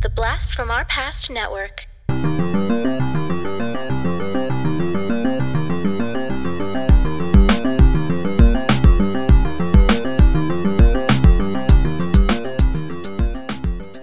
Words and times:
The 0.00 0.08
Blast 0.08 0.54
from 0.54 0.70
Our 0.70 0.84
Past 0.84 1.28
Network. 1.28 1.88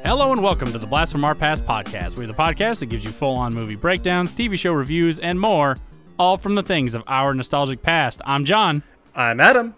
Hello 0.04 0.34
and 0.34 0.44
welcome 0.44 0.70
to 0.73 0.77
the 0.77 0.86
Blast 0.86 1.13
from 1.13 1.23
Our 1.23 1.34
Past 1.34 1.66
podcast. 1.66 2.18
We're 2.18 2.27
the 2.27 2.34
podcast 2.34 2.80
that 2.80 2.88
gives 2.88 3.05
you 3.05 3.12
full 3.12 3.38
on 3.38 3.54
movie 3.54 3.75
breakdowns, 3.75 4.34
TV 4.34 4.59
show 4.59 4.73
reviews, 4.73 5.18
and 5.18 5.39
more, 5.39 5.77
all 6.20 6.36
from 6.36 6.55
the 6.55 6.64
things 6.64 6.93
of 6.93 7.04
our 7.07 7.34
nostalgic 7.34 7.82
past. 7.82 8.20
I'm 8.25 8.43
John. 8.43 8.84
I'm 9.16 9.39
Adam. 9.39 9.75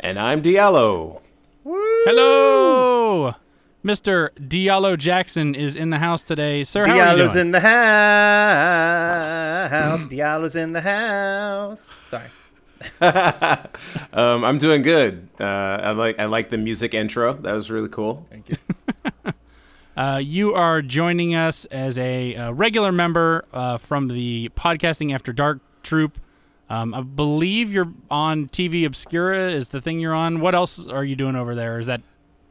And 0.00 0.18
I'm 0.18 0.40
Diallo. 0.40 1.20
Hello! 1.64 3.34
Mr. 3.84 4.30
Diallo 4.38 4.96
Jackson 4.96 5.54
is 5.56 5.74
in 5.74 5.90
the 5.90 5.98
house 5.98 6.22
today. 6.22 6.62
Sir, 6.62 6.86
how 6.86 6.92
are 6.92 6.96
you 6.96 7.02
Diallo's 7.02 7.32
doing? 7.32 7.46
in 7.46 7.52
the 7.52 7.60
house. 7.60 7.70
Diallo's 10.06 10.54
in 10.56 10.72
the 10.72 10.80
house. 10.80 11.90
Sorry. 12.06 12.28
Um, 14.12 14.44
I'm 14.44 14.58
doing 14.58 14.82
good. 14.82 15.28
Uh, 15.40 15.44
I 15.44 15.90
like 15.92 16.18
I 16.18 16.24
like 16.26 16.50
the 16.50 16.58
music 16.58 16.92
intro. 16.94 17.32
That 17.34 17.52
was 17.52 17.70
really 17.70 17.88
cool. 17.88 18.26
Thank 18.30 18.50
you. 18.50 18.56
Uh, 19.94 20.16
you 20.16 20.54
are 20.54 20.80
joining 20.80 21.34
us 21.34 21.66
as 21.66 21.98
a 21.98 22.34
uh, 22.34 22.50
regular 22.50 22.90
member 22.90 23.44
uh, 23.52 23.76
from 23.76 24.08
the 24.08 24.48
Podcasting 24.56 25.14
After 25.14 25.34
Dark 25.34 25.60
troupe. 25.82 26.18
Um, 26.70 26.94
I 26.94 27.02
believe 27.02 27.70
you're 27.70 27.92
on 28.10 28.48
TV 28.48 28.86
Obscura. 28.86 29.50
Is 29.50 29.68
the 29.68 29.82
thing 29.82 30.00
you're 30.00 30.14
on? 30.14 30.40
What 30.40 30.54
else 30.54 30.86
are 30.86 31.04
you 31.04 31.14
doing 31.14 31.36
over 31.36 31.54
there? 31.54 31.78
Is 31.78 31.84
that 31.88 32.00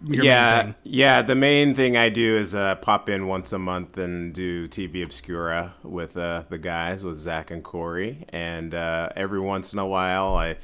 your 0.04 0.24
main 0.24 0.26
yeah, 0.26 0.74
yeah. 0.84 1.22
The 1.22 1.36
main 1.36 1.76
thing 1.76 1.96
I 1.98 2.10
do 2.10 2.38
is 2.38 2.56
uh, 2.56 2.76
pop 2.76 3.10
in 3.10 3.28
once 3.28 3.54
a 3.54 3.60
month 3.60 3.98
and 3.98 4.34
do 4.34 4.68
TV 4.68 5.04
Obscura 5.04 5.76
with 5.84 6.18
uh, 6.18 6.44
the 6.50 6.58
guys, 6.58 7.04
with 7.04 7.18
Zach 7.18 7.52
and 7.52 7.64
Corey. 7.64 8.26
And 8.30 8.74
uh, 8.74 9.10
every 9.16 9.40
once 9.40 9.74
in 9.74 9.80
a 9.80 9.86
while, 9.86 10.36
I 10.36 10.58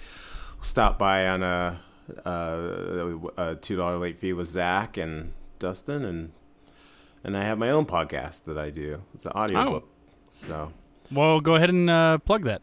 stop 0.61 0.97
by 0.97 1.27
on 1.27 1.44
a, 1.44 1.79
a, 2.25 3.17
a 3.38 3.55
two 3.55 3.75
dollar 3.75 3.97
late 3.97 4.19
fee 4.19 4.33
with 4.33 4.47
Zach 4.47 4.97
and 4.97 5.33
Dustin, 5.59 6.03
and 6.05 6.31
and 7.23 7.38
I 7.38 7.44
have 7.44 7.57
my 7.57 7.69
own 7.69 7.85
podcast 7.85 8.45
that 8.45 8.57
I 8.57 8.69
do. 8.69 9.03
It's 9.13 9.25
an 9.25 9.33
audiobook. 9.33 9.88
So. 10.31 10.72
Well, 11.11 11.39
go 11.39 11.55
ahead 11.55 11.69
and 11.69 11.89
uh, 11.89 12.17
plug 12.19 12.44
that. 12.44 12.61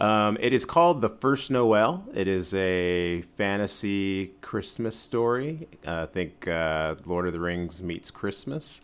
Um, 0.00 0.38
it 0.40 0.54
is 0.54 0.64
called 0.64 1.02
The 1.02 1.10
First 1.10 1.50
Noel. 1.50 2.04
It 2.14 2.26
is 2.26 2.54
a 2.54 3.20
fantasy 3.36 4.28
Christmas 4.40 4.96
story. 4.96 5.68
Uh, 5.86 6.02
I 6.02 6.06
think 6.06 6.48
uh, 6.48 6.94
Lord 7.04 7.26
of 7.26 7.34
the 7.34 7.40
Rings 7.40 7.82
meets 7.82 8.10
Christmas. 8.10 8.80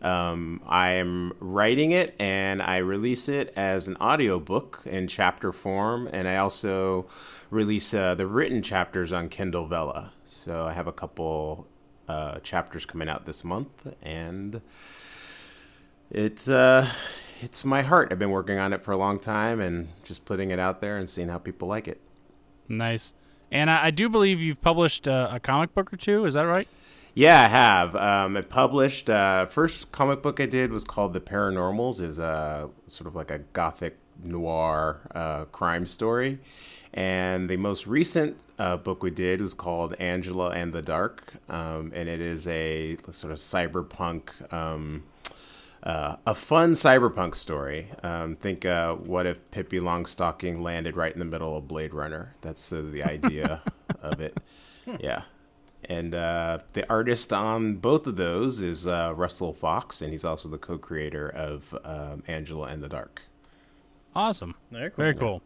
Um, 0.00 0.62
I 0.68 0.90
am 0.90 1.32
writing 1.40 1.90
it 1.90 2.14
and 2.20 2.62
I 2.62 2.76
release 2.76 3.28
it 3.28 3.52
as 3.56 3.88
an 3.88 3.96
audiobook 3.96 4.82
in 4.86 5.08
chapter 5.08 5.50
form. 5.50 6.08
And 6.12 6.28
I 6.28 6.36
also 6.36 7.06
release 7.50 7.92
uh, 7.92 8.14
the 8.14 8.28
written 8.28 8.62
chapters 8.62 9.12
on 9.12 9.28
Kindle 9.28 9.66
Vella. 9.66 10.12
So 10.24 10.66
I 10.66 10.72
have 10.72 10.86
a 10.86 10.92
couple 10.92 11.66
uh, 12.08 12.38
chapters 12.44 12.86
coming 12.86 13.08
out 13.08 13.24
this 13.26 13.42
month. 13.42 13.92
And 14.02 14.60
it's 16.12 16.48
uh 16.48 16.90
it's 17.40 17.64
my 17.64 17.82
heart. 17.82 18.08
I've 18.12 18.18
been 18.18 18.30
working 18.30 18.58
on 18.58 18.72
it 18.72 18.82
for 18.82 18.92
a 18.92 18.96
long 18.96 19.18
time 19.18 19.60
and 19.60 19.88
just 20.04 20.24
putting 20.24 20.50
it 20.50 20.58
out 20.58 20.80
there 20.80 20.96
and 20.96 21.08
seeing 21.08 21.28
how 21.28 21.38
people 21.38 21.68
like 21.68 21.88
it. 21.88 22.00
Nice. 22.68 23.14
And 23.50 23.70
I, 23.70 23.86
I 23.86 23.90
do 23.90 24.08
believe 24.08 24.40
you've 24.40 24.60
published 24.60 25.08
uh, 25.08 25.28
a 25.30 25.40
comic 25.40 25.74
book 25.74 25.92
or 25.92 25.96
two. 25.96 26.24
Is 26.26 26.34
that 26.34 26.42
right? 26.42 26.68
Yeah, 27.14 27.40
I 27.40 27.48
have. 27.48 27.96
Um, 27.96 28.36
I 28.36 28.42
published 28.42 29.10
uh, 29.10 29.46
first 29.46 29.90
comic 29.90 30.22
book 30.22 30.38
I 30.38 30.46
did 30.46 30.70
was 30.70 30.84
called 30.84 31.12
The 31.12 31.20
Paranormals. 31.20 32.00
is 32.00 32.18
a 32.20 32.70
sort 32.86 33.08
of 33.08 33.16
like 33.16 33.30
a 33.30 33.40
gothic 33.52 33.98
noir 34.22 35.00
uh, 35.14 35.46
crime 35.46 35.86
story, 35.86 36.38
and 36.94 37.50
the 37.50 37.56
most 37.56 37.86
recent 37.88 38.44
uh, 38.58 38.76
book 38.76 39.02
we 39.02 39.10
did 39.10 39.40
was 39.40 39.54
called 39.54 39.94
Angela 39.94 40.50
and 40.50 40.72
the 40.72 40.82
Dark, 40.82 41.34
um, 41.48 41.90
and 41.94 42.08
it 42.08 42.20
is 42.20 42.46
a 42.46 42.96
sort 43.10 43.32
of 43.32 43.38
cyberpunk. 43.40 44.52
Um, 44.52 45.02
uh, 45.82 46.16
a 46.26 46.34
fun 46.34 46.72
cyberpunk 46.72 47.34
story. 47.34 47.88
Um, 48.02 48.36
think, 48.36 48.66
uh, 48.66 48.94
what 48.94 49.26
if 49.26 49.50
Pippi 49.50 49.80
Longstocking 49.80 50.60
landed 50.60 50.96
right 50.96 51.12
in 51.12 51.18
the 51.18 51.24
middle 51.24 51.56
of 51.56 51.66
Blade 51.68 51.94
Runner? 51.94 52.34
That's 52.42 52.60
sort 52.60 52.84
of 52.84 52.92
the 52.92 53.02
idea 53.02 53.62
of 54.02 54.20
it. 54.20 54.36
Yeah. 54.98 55.22
And 55.84 56.14
uh, 56.14 56.58
the 56.74 56.88
artist 56.90 57.32
on 57.32 57.76
both 57.76 58.06
of 58.06 58.16
those 58.16 58.60
is 58.60 58.86
uh, 58.86 59.14
Russell 59.16 59.52
Fox, 59.52 60.02
and 60.02 60.12
he's 60.12 60.24
also 60.24 60.48
the 60.48 60.58
co-creator 60.58 61.28
of 61.28 61.74
um, 61.84 62.22
Angela 62.28 62.66
and 62.66 62.82
the 62.82 62.88
Dark. 62.88 63.22
Awesome. 64.14 64.56
Very 64.70 64.90
cool. 64.90 64.96
Very 64.96 65.14
cool. 65.14 65.42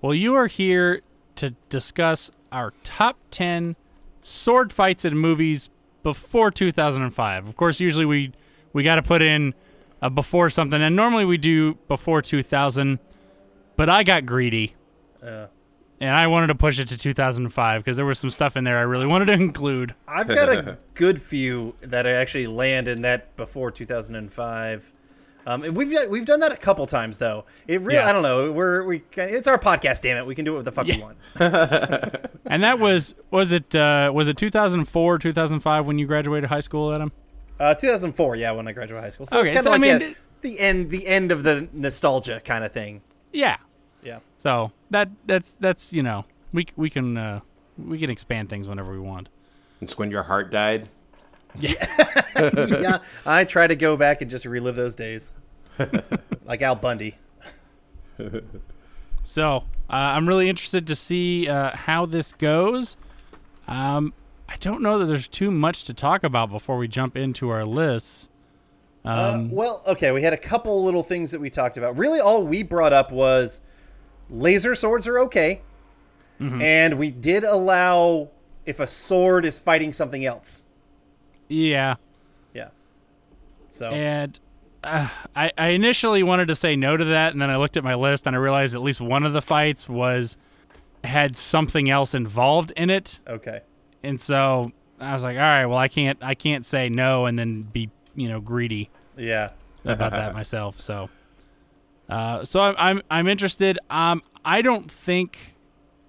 Well, 0.00 0.14
you 0.14 0.34
are 0.34 0.46
here 0.46 1.02
to 1.36 1.50
discuss 1.68 2.30
our 2.50 2.72
top 2.82 3.18
10 3.30 3.76
sword 4.22 4.72
fights 4.72 5.04
in 5.04 5.16
movies 5.18 5.68
before 6.02 6.50
2005. 6.50 7.46
Of 7.46 7.56
course, 7.56 7.80
usually 7.80 8.06
we 8.06 8.32
we 8.72 8.82
got 8.82 8.96
to 8.96 9.02
put 9.02 9.22
in 9.22 9.54
a 10.02 10.10
before 10.10 10.50
something, 10.50 10.80
and 10.80 10.94
normally 10.96 11.24
we 11.24 11.36
do 11.38 11.74
before 11.88 12.22
2000, 12.22 12.98
but 13.76 13.88
I 13.88 14.02
got 14.02 14.26
greedy. 14.26 14.74
Uh, 15.22 15.46
And 16.00 16.10
I 16.10 16.26
wanted 16.28 16.46
to 16.46 16.54
push 16.54 16.78
it 16.78 16.88
to 16.88 16.96
2005 16.96 17.80
because 17.84 17.96
there 17.98 18.06
was 18.06 18.18
some 18.18 18.30
stuff 18.30 18.56
in 18.56 18.64
there 18.64 18.78
I 18.78 18.82
really 18.82 19.06
wanted 19.06 19.26
to 19.26 19.34
include. 19.34 19.94
I've 20.08 20.28
got 20.28 20.48
a 20.48 20.78
good 20.94 21.20
few 21.20 21.74
that 21.82 22.06
I 22.06 22.12
actually 22.12 22.46
land 22.46 22.88
in 22.88 23.02
that 23.02 23.36
before 23.36 23.70
2005. 23.70 24.92
Um, 25.46 25.62
and 25.62 25.76
we've 25.76 25.94
we've 26.08 26.24
done 26.26 26.40
that 26.40 26.52
a 26.52 26.56
couple 26.56 26.86
times 26.86 27.18
though. 27.18 27.44
It 27.66 27.80
really 27.80 27.94
Yeah. 27.98 28.08
I 28.08 28.12
don't 28.12 28.22
know. 28.22 28.52
We're 28.52 28.84
we 28.84 29.02
it's 29.16 29.46
our 29.48 29.58
podcast. 29.58 30.02
Damn 30.02 30.16
it, 30.18 30.26
we 30.26 30.34
can 30.34 30.44
do 30.44 30.52
it 30.54 30.56
what 30.56 30.64
the 30.66 30.72
fuck 30.72 30.86
we 30.86 31.02
want. 31.02 31.16
And 32.46 32.62
that 32.64 32.78
was 32.78 33.14
was 33.30 33.52
it 33.52 33.74
uh, 33.74 34.10
was 34.14 34.28
it 34.28 34.36
2004 34.36 35.18
2005 35.18 35.86
when 35.86 35.98
you 35.98 36.06
graduated 36.06 36.48
high 36.50 36.60
school, 36.60 36.92
Adam? 36.94 37.12
Uh, 37.60 37.74
2004, 37.74 38.36
yeah, 38.36 38.50
when 38.52 38.66
I 38.66 38.72
graduated 38.72 39.04
high 39.04 39.10
school. 39.10 39.26
So 39.26 39.38
Okay, 39.40 39.48
it's 39.48 39.54
kind 39.54 39.64
so, 39.64 39.70
of 39.70 39.74
I 39.74 39.78
mean, 39.78 40.02
a- 40.02 40.14
the 40.40 40.58
end 40.58 40.88
the 40.90 41.06
end 41.06 41.30
of 41.30 41.42
the 41.42 41.68
nostalgia 41.74 42.40
kind 42.40 42.64
of 42.64 42.72
thing. 42.72 43.02
Yeah. 43.32 43.58
Yeah. 44.02 44.20
So 44.38 44.72
that 44.90 45.10
that's 45.26 45.52
that's 45.60 45.92
you 45.92 46.02
know 46.02 46.24
we 46.52 46.66
we 46.76 46.88
can 46.88 47.16
uh, 47.18 47.40
we 47.78 47.98
can 47.98 48.08
expand 48.08 48.48
things 48.48 48.66
whenever 48.66 48.90
we 48.90 48.98
want. 48.98 49.28
It's 49.82 49.98
when 49.98 50.10
your 50.10 50.22
heart 50.22 50.50
died. 50.50 50.88
yeah, 51.58 52.98
I 53.26 53.44
try 53.44 53.66
to 53.66 53.74
go 53.76 53.96
back 53.96 54.22
and 54.22 54.30
just 54.30 54.44
relive 54.44 54.76
those 54.76 54.94
days, 54.94 55.32
like 56.44 56.62
Al 56.62 56.76
Bundy. 56.76 57.16
So 59.22 59.56
uh, 59.56 59.60
I'm 59.90 60.28
really 60.28 60.48
interested 60.48 60.86
to 60.86 60.94
see 60.94 61.48
uh, 61.48 61.76
how 61.76 62.06
this 62.06 62.32
goes. 62.32 62.96
Um, 63.68 64.12
I 64.50 64.56
don't 64.56 64.82
know 64.82 64.98
that 64.98 65.06
there's 65.06 65.28
too 65.28 65.52
much 65.52 65.84
to 65.84 65.94
talk 65.94 66.24
about 66.24 66.50
before 66.50 66.76
we 66.76 66.88
jump 66.88 67.16
into 67.16 67.50
our 67.50 67.64
lists. 67.64 68.28
Uh, 69.04 69.44
well, 69.48 69.82
okay, 69.86 70.10
we 70.10 70.22
had 70.22 70.32
a 70.32 70.36
couple 70.36 70.84
little 70.84 71.04
things 71.04 71.30
that 71.30 71.40
we 71.40 71.48
talked 71.48 71.76
about. 71.76 71.96
Really, 71.96 72.18
all 72.20 72.44
we 72.44 72.62
brought 72.64 72.92
up 72.92 73.12
was 73.12 73.62
laser 74.28 74.74
swords 74.74 75.06
are 75.06 75.20
okay, 75.20 75.62
and 76.40 76.98
we 76.98 77.10
did 77.10 77.44
allow 77.44 78.28
if 78.66 78.80
a 78.80 78.86
sword 78.86 79.44
is 79.44 79.58
fighting 79.58 79.92
something 79.92 80.24
else. 80.24 80.66
Yeah, 81.48 81.96
Yeah. 82.52 82.70
So 83.70 83.88
and 83.88 84.38
uh, 84.82 85.08
I, 85.36 85.52
I 85.56 85.68
initially 85.68 86.22
wanted 86.22 86.48
to 86.48 86.54
say 86.54 86.76
no 86.76 86.96
to 86.96 87.04
that, 87.04 87.32
and 87.32 87.40
then 87.40 87.50
I 87.50 87.56
looked 87.56 87.76
at 87.76 87.84
my 87.84 87.94
list 87.94 88.26
and 88.26 88.34
I 88.34 88.38
realized 88.38 88.74
at 88.74 88.82
least 88.82 89.00
one 89.00 89.24
of 89.24 89.32
the 89.32 89.42
fights 89.42 89.88
was 89.88 90.36
had 91.04 91.36
something 91.36 91.88
else 91.88 92.14
involved 92.14 92.72
in 92.76 92.90
it. 92.90 93.20
okay. 93.26 93.60
And 94.02 94.20
so 94.20 94.72
I 95.00 95.12
was 95.14 95.22
like, 95.22 95.36
all 95.36 95.42
right, 95.42 95.66
well, 95.66 95.78
I 95.78 95.88
can't, 95.88 96.18
I 96.22 96.34
can't 96.34 96.64
say 96.66 96.88
no 96.88 97.26
and 97.26 97.38
then 97.38 97.62
be, 97.62 97.90
you 98.14 98.28
know, 98.28 98.40
greedy 98.40 98.90
Yeah. 99.16 99.50
about 99.84 100.12
that 100.12 100.34
myself. 100.40 100.80
So, 100.80 101.08
uh, 102.08 102.44
so 102.44 102.60
I'm, 102.60 102.74
I'm, 102.78 103.02
I'm 103.10 103.26
interested. 103.28 103.78
Um, 103.88 104.22
I 104.44 104.62
don't 104.62 104.90
think 104.90 105.54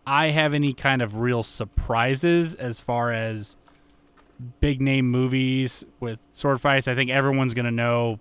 I 0.06 0.27
have 0.30 0.54
any 0.54 0.74
kind 0.74 1.01
of 1.01 1.16
real 1.16 1.44
surprises 1.44 2.54
as 2.56 2.80
far 2.80 3.12
as 3.12 3.56
big 4.60 4.81
name 4.81 5.07
movies 5.10 5.86
with 6.00 6.19
sword 6.31 6.60
fights. 6.60 6.88
I 6.88 6.95
think 6.95 7.12
everyone's 7.12 7.54
gonna 7.54 7.69
know, 7.71 8.19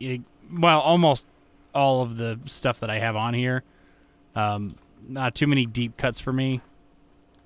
eh, 0.00 0.18
well, 0.52 0.80
almost 0.80 1.28
all 1.74 2.02
of 2.02 2.16
the 2.16 2.38
stuff 2.46 2.80
that 2.80 2.90
I 2.90 2.98
have 2.98 3.14
on 3.16 3.34
here. 3.34 3.62
Um, 4.34 4.74
not 5.06 5.34
too 5.34 5.46
many 5.46 5.66
deep 5.66 5.96
cuts 5.96 6.18
for 6.18 6.32
me. 6.32 6.60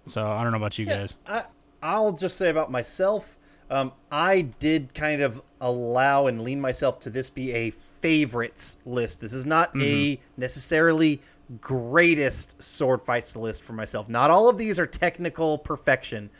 So 0.08 0.26
I 0.26 0.42
don't 0.42 0.52
know 0.52 0.58
about 0.58 0.78
you 0.78 0.86
guys. 0.86 1.16
I, 1.26 1.44
I'll 1.82 2.12
just 2.12 2.36
say 2.36 2.50
about 2.50 2.70
myself. 2.70 3.36
Um, 3.70 3.92
I 4.10 4.42
did 4.42 4.94
kind 4.94 5.22
of 5.22 5.42
allow 5.60 6.26
and 6.26 6.42
lean 6.42 6.60
myself 6.60 7.00
to 7.00 7.10
this 7.10 7.28
be 7.28 7.52
a 7.52 7.70
favorites 8.00 8.78
list. 8.86 9.20
This 9.20 9.32
is 9.32 9.44
not 9.44 9.70
a 9.76 10.18
necessarily 10.36 11.20
greatest 11.60 12.62
sword 12.62 13.02
fights 13.02 13.36
list 13.36 13.64
for 13.64 13.72
myself. 13.74 14.08
Not 14.08 14.30
all 14.30 14.48
of 14.48 14.56
these 14.56 14.78
are 14.78 14.86
technical 14.86 15.58
perfection. 15.58 16.30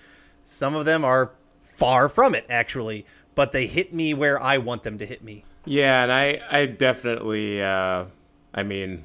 Some 0.42 0.74
of 0.74 0.86
them 0.86 1.04
are 1.04 1.32
Far 1.78 2.08
from 2.08 2.34
it, 2.34 2.44
actually. 2.50 3.06
But 3.36 3.52
they 3.52 3.68
hit 3.68 3.94
me 3.94 4.12
where 4.12 4.42
I 4.42 4.58
want 4.58 4.82
them 4.82 4.98
to 4.98 5.06
hit 5.06 5.22
me. 5.22 5.44
Yeah, 5.64 6.02
and 6.02 6.10
I, 6.10 6.40
I 6.50 6.66
definitely, 6.66 7.62
uh, 7.62 8.06
I 8.52 8.64
mean, 8.64 9.04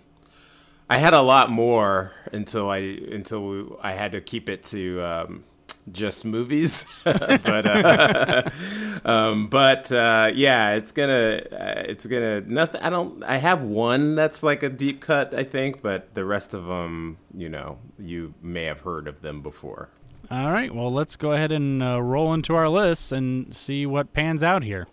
I 0.93 0.97
had 0.97 1.15
a 1.15 1.21
lot 1.21 1.49
more 1.49 2.11
until 2.31 2.69
I 2.69 2.77
until 2.77 3.79
I 3.81 3.93
had 3.93 4.11
to 4.11 4.21
keep 4.21 4.47
it 4.47 4.61
to 4.65 5.01
um, 5.01 5.43
just 5.91 6.23
movies. 6.23 6.85
but 7.03 7.65
uh, 7.65 8.49
um, 9.05 9.47
but 9.47 9.91
uh, 9.91 10.31
yeah, 10.35 10.75
it's 10.75 10.91
gonna 10.91 11.41
uh, 11.51 11.83
it's 11.87 12.05
gonna 12.05 12.41
nothing. 12.41 12.79
I 12.81 12.91
don't. 12.91 13.23
I 13.23 13.37
have 13.37 13.63
one 13.63 14.13
that's 14.13 14.43
like 14.43 14.61
a 14.61 14.69
deep 14.69 15.01
cut, 15.01 15.33
I 15.33 15.43
think, 15.43 15.81
but 15.81 16.13
the 16.13 16.25
rest 16.25 16.53
of 16.53 16.65
them, 16.65 17.17
you 17.33 17.49
know, 17.49 17.79
you 17.97 18.35
may 18.43 18.65
have 18.65 18.81
heard 18.81 19.07
of 19.07 19.21
them 19.21 19.41
before. 19.41 19.89
All 20.29 20.51
right, 20.51 20.73
well, 20.73 20.93
let's 20.93 21.15
go 21.15 21.31
ahead 21.31 21.51
and 21.51 21.81
uh, 21.81 22.01
roll 22.01 22.33
into 22.35 22.53
our 22.55 22.69
lists 22.69 23.11
and 23.11 23.53
see 23.55 23.87
what 23.87 24.13
pans 24.13 24.43
out 24.43 24.63
here. 24.63 24.87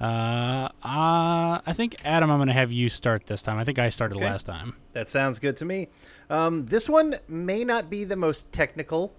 Uh, 0.00 0.68
uh, 0.82 1.60
I 1.64 1.72
think 1.74 1.96
Adam, 2.04 2.30
I'm 2.30 2.38
going 2.38 2.48
to 2.48 2.54
have 2.54 2.72
you 2.72 2.88
start 2.88 3.26
this 3.26 3.42
time. 3.42 3.58
I 3.58 3.64
think 3.64 3.78
I 3.78 3.90
started 3.90 4.16
Okay. 4.16 4.24
last 4.24 4.46
time. 4.46 4.74
That 4.92 5.08
sounds 5.08 5.38
good 5.38 5.56
to 5.58 5.64
me. 5.64 5.88
Um, 6.28 6.66
this 6.66 6.88
one 6.88 7.16
may 7.28 7.64
not 7.64 7.88
be 7.88 8.04
the 8.04 8.16
most 8.16 8.50
technical 8.52 9.12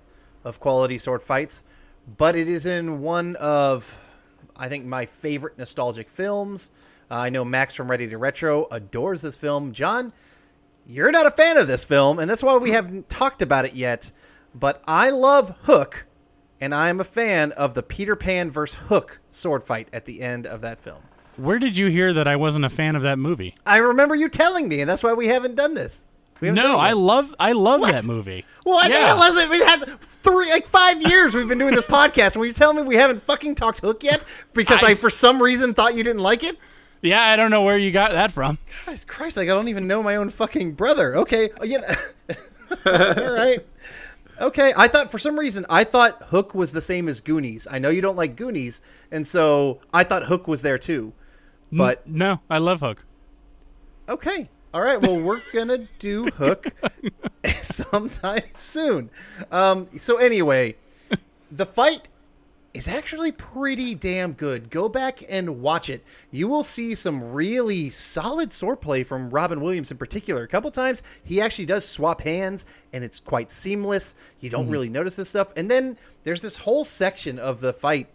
of 0.44 0.60
quality 0.60 0.98
sword 1.00 1.24
fights, 1.24 1.64
but 2.18 2.36
it 2.36 2.50
is 2.50 2.66
in 2.66 3.02
one 3.02 3.36
of, 3.38 4.00
I 4.56 4.68
think, 4.70 4.86
my 4.86 5.06
favorite 5.06 5.58
nostalgic 5.58 6.10
films. 6.10 6.72
Uh, 7.10 7.16
I 7.16 7.30
know 7.30 7.44
Max 7.44 7.74
from 7.76 7.90
Ready 7.90 8.08
to 8.08 8.18
Retro 8.18 8.68
adores 8.72 9.22
this 9.22 9.36
film. 9.36 9.74
John, 9.74 10.14
you're 10.86 11.12
not 11.12 11.26
a 11.26 11.32
fan 11.32 11.58
of 11.58 11.68
this 11.68 11.84
film, 11.84 12.20
and 12.20 12.30
that's 12.30 12.44
why 12.44 12.58
we 12.58 12.72
haven't 12.72 13.10
talked 13.10 13.42
about 13.42 13.66
it 13.66 13.74
yet. 13.74 14.12
But 14.54 14.84
I 14.88 15.10
love 15.10 15.56
Hook, 15.64 16.06
and 16.62 16.76
I 16.76 16.90
am 16.90 17.00
a 17.00 17.06
fan 17.06 17.52
of 17.54 17.74
the 17.74 17.82
Peter 17.82 18.16
Pan 18.16 18.52
versus 18.52 18.80
Hook 18.88 19.20
sword 19.30 19.64
fight 19.64 19.88
at 19.92 20.06
the 20.06 20.22
end 20.22 20.46
of 20.46 20.62
that 20.62 20.80
film. 20.80 21.02
Where 21.38 21.58
did 21.60 21.76
you 21.78 21.88
hear 21.88 22.14
that 22.14 22.28
I 22.28 22.36
wasn't 22.36 22.66
a 22.66 22.70
fan 22.70 22.96
of 22.96 23.02
that 23.04 23.18
movie? 23.18 23.56
I 23.66 23.78
remember 23.78 24.16
you 24.16 24.30
telling 24.30 24.68
me, 24.68 24.82
and 24.82 24.90
that's 24.90 25.04
why 25.04 25.14
we 25.14 25.28
haven't 25.28 25.56
done 25.56 25.74
this. 25.74 26.06
We 26.40 26.48
haven't 26.48 26.62
done 26.64 26.72
No, 26.74 26.78
it 26.78 26.82
I 26.82 26.88
yet. 26.90 26.98
love 26.98 27.36
I 27.40 27.52
love 27.54 27.82
What? 27.82 27.92
that 27.94 28.04
movie. 28.06 28.46
What 28.64 28.88
the 28.90 28.96
hell 28.98 29.22
is 29.24 29.38
it? 29.38 29.50
It 29.50 29.68
has 29.68 29.84
three, 30.24 30.52
like 30.52 30.68
five 30.68 31.02
years 31.02 31.34
we've 31.34 31.48
been 31.48 31.58
doing 31.58 31.74
this 31.76 31.86
podcast, 32.00 32.36
and 32.36 32.44
you're 32.46 32.54
telling 32.54 32.76
me 32.78 32.84
we 32.84 32.96
haven't 32.96 33.24
fucking 33.24 33.56
talked 33.56 33.80
Hook 33.80 34.04
yet 34.04 34.24
because 34.54 34.84
I, 34.84 34.90
I- 34.92 34.96
for 34.96 35.10
some 35.10 35.42
reason, 35.42 35.74
thought 35.74 35.96
you 35.96 36.04
didn't 36.04 36.22
like 36.22 36.44
it. 36.44 36.58
Yeah, 37.02 37.22
I 37.22 37.36
don't 37.36 37.52
know 37.52 37.64
where 37.64 37.78
you 37.78 37.92
got 37.92 38.12
that 38.12 38.32
from. 38.32 38.58
Christ, 38.86 39.08
Christ, 39.08 39.36
like 39.38 39.46
I 39.50 39.54
don't 39.54 39.68
even 39.68 39.88
know 39.88 40.02
my 40.04 40.16
own 40.18 40.30
fucking 40.30 40.74
brother. 40.74 41.18
Okay, 41.18 41.50
uh, 41.50 41.56
oh, 41.62 41.64
yeah. 41.66 41.96
all 42.86 43.34
right. 43.34 43.66
Okay, 44.42 44.74
I 44.76 44.88
thought 44.88 45.12
for 45.12 45.18
some 45.20 45.38
reason 45.38 45.66
I 45.70 45.84
thought 45.84 46.24
Hook 46.24 46.56
was 46.56 46.72
the 46.72 46.82
same 46.82 47.08
as 47.08 47.22
Goonies. 47.22 47.68
I 47.70 47.80
know 47.80 47.90
you 47.90 48.02
don't 48.02 48.16
like 48.16 48.36
Goonies, 48.36 48.82
and 49.12 49.28
so 49.28 49.80
I 49.94 50.04
thought 50.04 50.24
Hook 50.24 50.48
was 50.48 50.62
there 50.62 50.78
too. 50.78 51.14
But 51.78 52.08
No, 52.08 52.40
I 52.50 52.58
love 52.60 52.80
Hook. 52.80 53.06
Okay. 54.08 54.50
All 54.74 54.82
right. 54.82 55.02
Well, 55.02 55.20
we're 55.20 55.42
gonna 55.54 55.88
do 56.00 56.26
Hook 56.26 56.68
sometime 57.62 58.44
soon. 58.56 59.10
Um, 59.52 59.88
so 59.98 60.18
anyway, 60.18 60.76
the 61.52 61.66
fight 61.66 62.08
is 62.74 62.88
actually 62.88 63.32
pretty 63.32 63.94
damn 63.94 64.34
good. 64.34 64.70
Go 64.72 64.90
back 64.90 65.24
and 65.30 65.62
watch 65.62 65.90
it. 65.92 66.04
You 66.32 66.48
will 66.48 66.64
see 66.64 66.96
some 66.96 67.32
really 67.32 67.90
solid 67.92 68.50
swordplay 68.50 69.06
from 69.06 69.30
Robin 69.30 69.62
Williams 69.62 69.92
in 69.92 69.98
particular. 69.98 70.44
A 70.44 70.48
couple 70.48 70.72
times 70.72 71.04
he 71.24 71.40
actually 71.40 71.68
does 71.68 71.86
swap 71.86 72.22
hands, 72.22 72.66
and 72.92 73.04
it's 73.04 73.20
quite 73.20 73.52
seamless. 73.52 74.16
You 74.40 74.50
don't 74.50 74.70
really 74.70 74.90
notice 74.90 75.16
this 75.16 75.30
stuff. 75.30 75.54
And 75.56 75.70
then 75.70 75.98
there's 76.24 76.42
this 76.42 76.58
whole 76.58 76.84
section 76.84 77.38
of 77.38 77.60
the 77.60 77.74
fight 77.74 78.08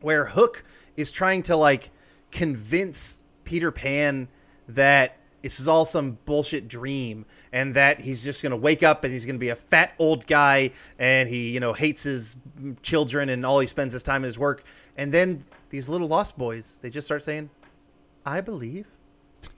where 0.00 0.24
Hook 0.24 0.64
is 0.96 1.12
trying 1.12 1.42
to 1.44 1.56
like 1.56 1.90
convince 2.32 3.20
Peter 3.44 3.70
Pan 3.70 4.26
that 4.68 5.18
this 5.42 5.58
is 5.58 5.68
all 5.68 5.84
some 5.84 6.18
bullshit 6.24 6.68
dream 6.68 7.26
and 7.52 7.74
that 7.74 8.00
he's 8.00 8.24
just 8.24 8.42
going 8.42 8.52
to 8.52 8.56
wake 8.56 8.82
up 8.82 9.04
and 9.04 9.12
he's 9.12 9.26
going 9.26 9.34
to 9.34 9.40
be 9.40 9.50
a 9.50 9.56
fat 9.56 9.92
old 9.98 10.26
guy 10.26 10.70
and 10.98 11.28
he, 11.28 11.50
you 11.50 11.60
know, 11.60 11.72
hates 11.72 12.04
his 12.04 12.36
children 12.82 13.28
and 13.28 13.44
all 13.44 13.58
he 13.58 13.66
spends 13.66 13.92
his 13.92 14.02
time 14.02 14.22
in 14.22 14.26
his 14.26 14.38
work. 14.38 14.64
And 14.96 15.12
then 15.12 15.44
these 15.70 15.88
little 15.88 16.08
lost 16.08 16.38
boys, 16.38 16.78
they 16.80 16.90
just 16.90 17.06
start 17.06 17.22
saying, 17.22 17.50
"I 18.24 18.40
believe. 18.40 18.86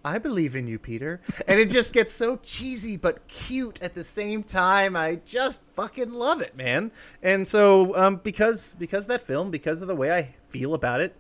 I 0.05 0.17
believe 0.19 0.57
in 0.57 0.67
you, 0.67 0.79
Peter." 0.79 1.21
And 1.47 1.61
it 1.61 1.71
just 1.71 1.93
gets 1.93 2.15
so 2.15 2.37
cheesy 2.37 2.97
but 2.97 3.27
cute 3.29 3.83
at 3.83 3.95
the 3.95 4.05
same 4.05 4.43
time. 4.43 4.97
I 4.97 5.17
just 5.27 5.61
fucking 5.75 6.13
love 6.13 6.41
it, 6.41 6.57
man. 6.57 6.93
And 7.23 7.47
so 7.47 7.95
um, 7.97 8.21
because 8.23 8.77
because 8.79 9.07
that 9.09 9.23
film, 9.23 9.51
because 9.51 9.83
of 9.83 9.89
the 9.89 9.97
way 9.97 10.13
I 10.13 10.35
feel 10.49 10.73
about 10.73 11.01
it, 11.01 11.17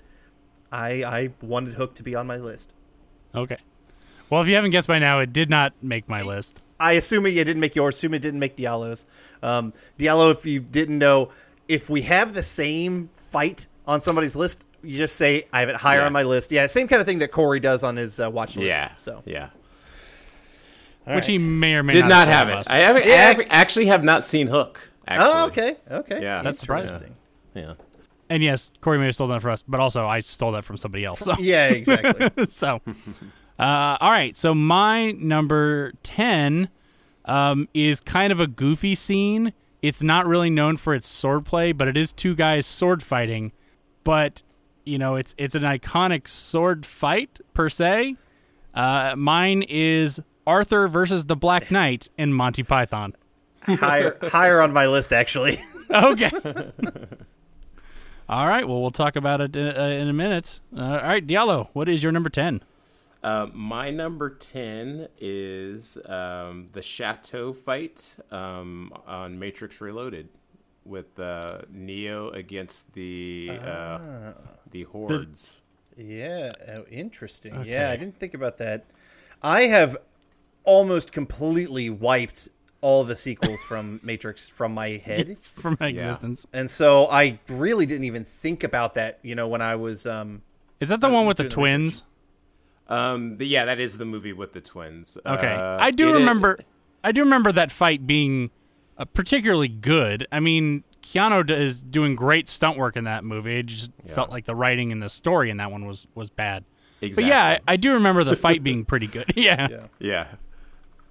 I 0.74 0.88
I 1.04 1.30
wanted 1.40 1.74
Hook 1.74 1.94
to 1.96 2.02
be 2.02 2.14
on 2.14 2.26
my 2.26 2.36
list. 2.36 2.70
Okay. 3.34 3.56
Well, 4.30 4.42
if 4.42 4.48
you 4.48 4.54
haven't 4.54 4.70
guessed 4.70 4.88
by 4.88 4.98
now, 4.98 5.20
it 5.20 5.32
did 5.32 5.48
not 5.50 5.72
make 5.82 6.08
my 6.08 6.22
list. 6.22 6.60
I 6.80 6.92
assume 6.92 7.26
it 7.26 7.32
didn't 7.34 7.60
make 7.60 7.76
yours. 7.76 7.94
Assume 7.94 8.14
it 8.14 8.22
didn't 8.22 8.40
make 8.40 8.56
Diallo's. 8.56 9.06
Um, 9.42 9.72
Diallo, 9.98 10.32
if 10.32 10.44
you 10.44 10.60
didn't 10.60 10.98
know, 10.98 11.30
if 11.68 11.88
we 11.88 12.02
have 12.02 12.34
the 12.34 12.42
same 12.42 13.10
fight 13.30 13.66
on 13.86 14.00
somebody's 14.00 14.34
list, 14.34 14.66
you 14.82 14.96
just 14.98 15.16
say 15.16 15.46
I 15.52 15.60
have 15.60 15.68
it 15.68 15.76
higher 15.76 16.00
Yeah. 16.00 16.06
on 16.06 16.12
my 16.12 16.22
list. 16.24 16.50
Yeah, 16.50 16.66
same 16.66 16.88
kind 16.88 17.00
of 17.00 17.06
thing 17.06 17.18
that 17.20 17.30
Corey 17.30 17.60
does 17.60 17.84
on 17.84 17.96
his 17.96 18.18
uh, 18.18 18.28
watch 18.30 18.56
list. 18.56 18.68
Yeah. 18.68 18.94
So 18.96 19.22
yeah. 19.24 19.50
which 21.04 21.26
he 21.26 21.38
may 21.38 21.76
or 21.76 21.82
may 21.82 21.92
Did 21.92 22.02
not, 22.02 22.08
not 22.08 22.28
have 22.28 22.48
have 22.48 22.58
us. 22.60 22.66
it. 22.66 22.72
I, 22.72 22.76
haven't, 22.78 23.06
Yeah. 23.06 23.12
I 23.12 23.16
haven't- 23.16 23.48
actually 23.50 23.86
have 23.86 24.02
not 24.02 24.24
seen 24.24 24.48
Hook. 24.48 24.90
Actually. 25.06 25.30
oh, 25.32 25.46
okay, 25.48 25.76
okay. 25.90 26.22
Yeah. 26.22 26.42
That's 26.42 26.58
surprising. 26.58 27.14
Interesting. 27.54 27.78
Yeah. 27.78 27.83
And 28.30 28.42
yes, 28.42 28.72
Corey 28.80 28.98
may 28.98 29.06
have 29.06 29.14
stolen 29.14 29.32
that 29.34 29.40
for 29.40 29.50
us, 29.50 29.62
but 29.66 29.80
also 29.80 30.06
I 30.06 30.20
stole 30.20 30.52
that 30.52 30.64
from 30.64 30.76
somebody 30.76 31.04
else. 31.04 31.20
So, 31.20 31.34
Yeah, 31.38 31.68
exactly. 31.68 32.46
so 32.50 32.80
uh, 33.58 33.96
all 34.00 34.10
right. 34.10 34.36
So 34.36 34.54
my 34.54 35.12
number 35.12 35.92
ten 36.02 36.68
um, 37.24 37.68
is 37.74 38.00
kind 38.00 38.32
of 38.32 38.40
a 38.40 38.46
goofy 38.46 38.94
scene. 38.94 39.52
It's 39.82 40.02
not 40.02 40.26
really 40.26 40.50
known 40.50 40.76
for 40.78 40.94
its 40.94 41.08
swordplay, 41.08 41.76
but 41.76 41.88
it 41.88 41.96
is 41.96 42.12
two 42.12 42.34
guys 42.34 42.66
sword 42.66 43.02
fighting. 43.02 43.52
But 44.02 44.42
you 44.84 44.98
know, 44.98 45.16
it's 45.16 45.34
it's 45.38 45.54
an 45.54 45.62
iconic 45.62 46.26
sword 46.28 46.84
fight 46.86 47.40
per 47.54 47.68
se. 47.68 48.16
Uh, 48.74 49.14
mine 49.16 49.62
is 49.68 50.20
Arthur 50.46 50.88
versus 50.88 51.26
the 51.26 51.36
Black 51.36 51.70
Knight 51.70 52.08
in 52.18 52.32
Monty 52.32 52.62
Python. 52.62 53.14
higher 53.62 54.18
higher 54.22 54.60
on 54.60 54.72
my 54.72 54.86
list 54.86 55.12
actually. 55.12 55.58
Okay. 55.90 56.30
All 58.28 58.48
right. 58.48 58.66
Well, 58.66 58.80
we'll 58.80 58.90
talk 58.90 59.16
about 59.16 59.40
it 59.40 59.54
in, 59.54 59.68
uh, 59.76 59.82
in 59.82 60.08
a 60.08 60.12
minute. 60.12 60.60
Uh, 60.76 60.80
all 60.80 60.96
right, 61.08 61.26
Diallo, 61.26 61.68
what 61.72 61.88
is 61.88 62.02
your 62.02 62.12
number 62.12 62.30
10? 62.30 62.62
Uh, 63.22 63.48
my 63.52 63.90
number 63.90 64.30
10 64.30 65.08
is 65.18 65.98
um, 66.06 66.66
the 66.72 66.82
Chateau 66.82 67.52
fight 67.52 68.16
um, 68.30 68.92
on 69.06 69.38
Matrix 69.38 69.80
Reloaded 69.80 70.28
with 70.84 71.18
uh, 71.18 71.62
Neo 71.70 72.28
against 72.30 72.92
the 72.92 73.50
uh, 73.62 74.32
the 74.70 74.82
hordes. 74.82 75.62
Yeah, 75.96 76.52
oh, 76.68 76.84
interesting. 76.90 77.54
Okay. 77.56 77.70
Yeah, 77.70 77.90
I 77.90 77.96
didn't 77.96 78.18
think 78.18 78.34
about 78.34 78.58
that. 78.58 78.84
I 79.42 79.62
have 79.62 79.96
almost 80.64 81.12
completely 81.12 81.88
wiped 81.88 82.48
all 82.84 83.02
the 83.02 83.16
sequels 83.16 83.62
from 83.62 83.98
Matrix 84.04 84.46
from 84.48 84.74
my 84.74 84.90
head. 84.90 85.38
From 85.54 85.76
my 85.80 85.88
existence. 85.88 86.46
And 86.52 86.70
so 86.70 87.06
I 87.08 87.38
really 87.48 87.86
didn't 87.86 88.04
even 88.04 88.24
think 88.26 88.62
about 88.62 88.94
that, 88.96 89.18
you 89.22 89.34
know, 89.34 89.48
when 89.48 89.62
I 89.62 89.74
was 89.76 90.04
um 90.06 90.42
Is 90.80 90.90
that 90.90 91.00
the 91.00 91.08
one 91.08 91.24
with 91.26 91.38
the 91.38 91.44
the 91.44 91.48
twins? 91.48 92.04
Um, 92.86 93.38
the, 93.38 93.46
yeah, 93.46 93.64
that 93.64 93.80
is 93.80 93.96
the 93.96 94.04
movie 94.04 94.34
with 94.34 94.52
the 94.52 94.60
twins. 94.60 95.16
Okay. 95.24 95.54
Uh, 95.54 95.78
I 95.80 95.90
do 95.90 96.10
it- 96.10 96.18
remember 96.18 96.58
I 97.02 97.12
do 97.12 97.20
remember 97.22 97.52
that 97.52 97.72
fight 97.72 98.06
being 98.06 98.50
uh, 98.98 99.06
particularly 99.06 99.68
good. 99.68 100.26
I 100.30 100.40
mean, 100.40 100.84
Keanu 101.02 101.48
is 101.50 101.82
doing 101.82 102.14
great 102.16 102.48
stunt 102.48 102.76
work 102.76 102.96
in 102.96 103.04
that 103.04 103.24
movie. 103.24 103.56
It 103.60 103.66
just 103.66 103.90
felt 104.08 104.28
like 104.30 104.44
the 104.44 104.54
writing 104.54 104.92
and 104.92 105.02
the 105.02 105.08
story 105.10 105.48
in 105.48 105.56
that 105.56 105.70
one 105.72 105.86
was 105.86 106.06
was 106.14 106.28
bad. 106.28 106.64
Exactly. 107.00 107.24
But 107.24 107.28
yeah, 107.28 107.44
I, 107.66 107.72
I 107.72 107.76
do 107.76 107.94
remember 107.94 108.24
the 108.24 108.36
fight 108.36 108.62
being 108.68 108.84
pretty 108.84 109.06
good. 109.06 109.32
yeah. 109.36 109.68
Yeah. 109.70 109.86
Yeah. 109.98 110.26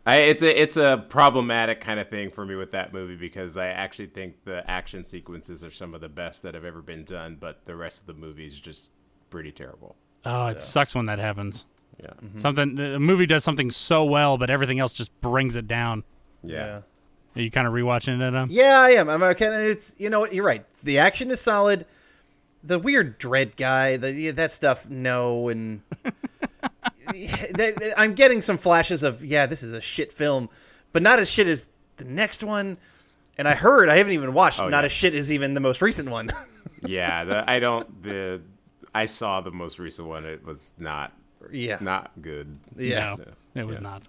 I, 0.06 0.18
it's 0.18 0.44
a 0.44 0.62
it's 0.62 0.76
a 0.76 1.06
problematic 1.08 1.80
kind 1.80 1.98
of 2.00 2.10
thing 2.10 2.30
for 2.30 2.46
me 2.46 2.56
with 2.56 2.72
that 2.74 2.92
movie 2.92 3.16
because 3.16 3.56
I 3.56 3.68
actually 3.68 4.08
think 4.08 4.44
the 4.44 4.70
action 4.70 5.04
sequences 5.06 5.64
are 5.64 5.72
some 5.72 5.94
of 5.94 6.02
the 6.02 6.10
best 6.10 6.44
that 6.44 6.56
have 6.56 6.66
ever 6.66 6.82
been 6.82 7.06
done, 7.06 7.38
but 7.40 7.66
the 7.66 7.76
rest 7.76 8.02
of 8.02 8.08
the 8.08 8.14
movie 8.14 8.46
is 8.46 8.60
just 8.60 8.92
pretty 9.30 9.52
terrible. 9.54 9.96
Oh, 10.26 10.48
it 10.48 10.62
sucks 10.62 10.94
when 10.94 11.06
that 11.06 11.20
happens. 11.20 11.66
Yeah. 12.02 12.14
Something 12.36 12.76
the 12.76 13.00
movie 13.00 13.26
does 13.26 13.44
something 13.46 13.72
so 13.72 14.04
well, 14.04 14.38
but 14.38 14.50
everything 14.50 14.80
else 14.80 14.92
just 14.92 15.18
brings 15.22 15.56
it 15.56 15.68
down. 15.68 16.04
Yeah. 16.44 16.82
Are 17.36 17.42
you 17.42 17.50
kind 17.50 17.66
of 17.66 17.74
rewatching 17.74 18.22
it? 18.22 18.36
Um? 18.36 18.50
Yeah, 18.52 18.80
I 18.80 18.92
am. 18.92 19.10
I'm 19.10 19.24
okay. 19.24 19.46
and 19.46 19.56
It's 19.66 19.96
you 19.98 20.10
know 20.10 20.20
what 20.20 20.34
you're 20.34 20.46
right. 20.46 20.66
The 20.84 21.00
action 21.00 21.32
is 21.32 21.40
solid. 21.40 21.86
The 22.62 22.78
weird 22.80 23.18
dread 23.20 23.56
guy, 23.56 23.98
the 23.98 24.12
yeah, 24.12 24.32
that 24.34 24.52
stuff, 24.52 24.90
no, 24.90 25.48
and 25.50 25.82
that- 26.04 26.14
I'm 27.98 28.14
getting 28.14 28.42
some 28.42 28.58
flashes 28.58 29.04
of 29.04 29.24
yeah, 29.24 29.46
this 29.46 29.64
is 29.64 29.74
a 29.74 29.82
shit 29.82 30.12
film, 30.14 30.50
but 30.92 31.02
not 31.02 31.20
as 31.20 31.30
shit 31.30 31.48
as 31.48 31.66
the 31.98 32.06
next 32.06 32.44
one. 32.44 32.78
And 33.38 33.48
I 33.48 33.56
heard 33.56 33.90
I 33.90 33.98
haven't 33.98 34.14
even 34.14 34.34
watched. 34.34 34.60
Oh, 34.62 34.70
not 34.70 34.80
yeah. 34.82 34.86
as 34.86 34.92
shit 34.92 35.16
as 35.16 35.32
even 35.32 35.54
the 35.54 35.60
most 35.60 35.82
recent 35.82 36.10
one. 36.10 36.30
yeah, 36.86 37.24
the, 37.24 37.50
I 37.50 37.60
don't. 37.60 38.04
The 38.04 38.42
I 38.94 39.06
saw 39.06 39.42
the 39.42 39.52
most 39.52 39.80
recent 39.80 40.08
one. 40.08 40.26
It 40.26 40.46
was 40.46 40.74
not 40.78 41.12
Yeah. 41.52 41.78
not 41.82 42.12
good. 42.22 42.58
Yeah. 42.78 43.16
No, 43.56 43.62
it 43.62 43.66
was 43.66 43.82
not. 43.82 44.04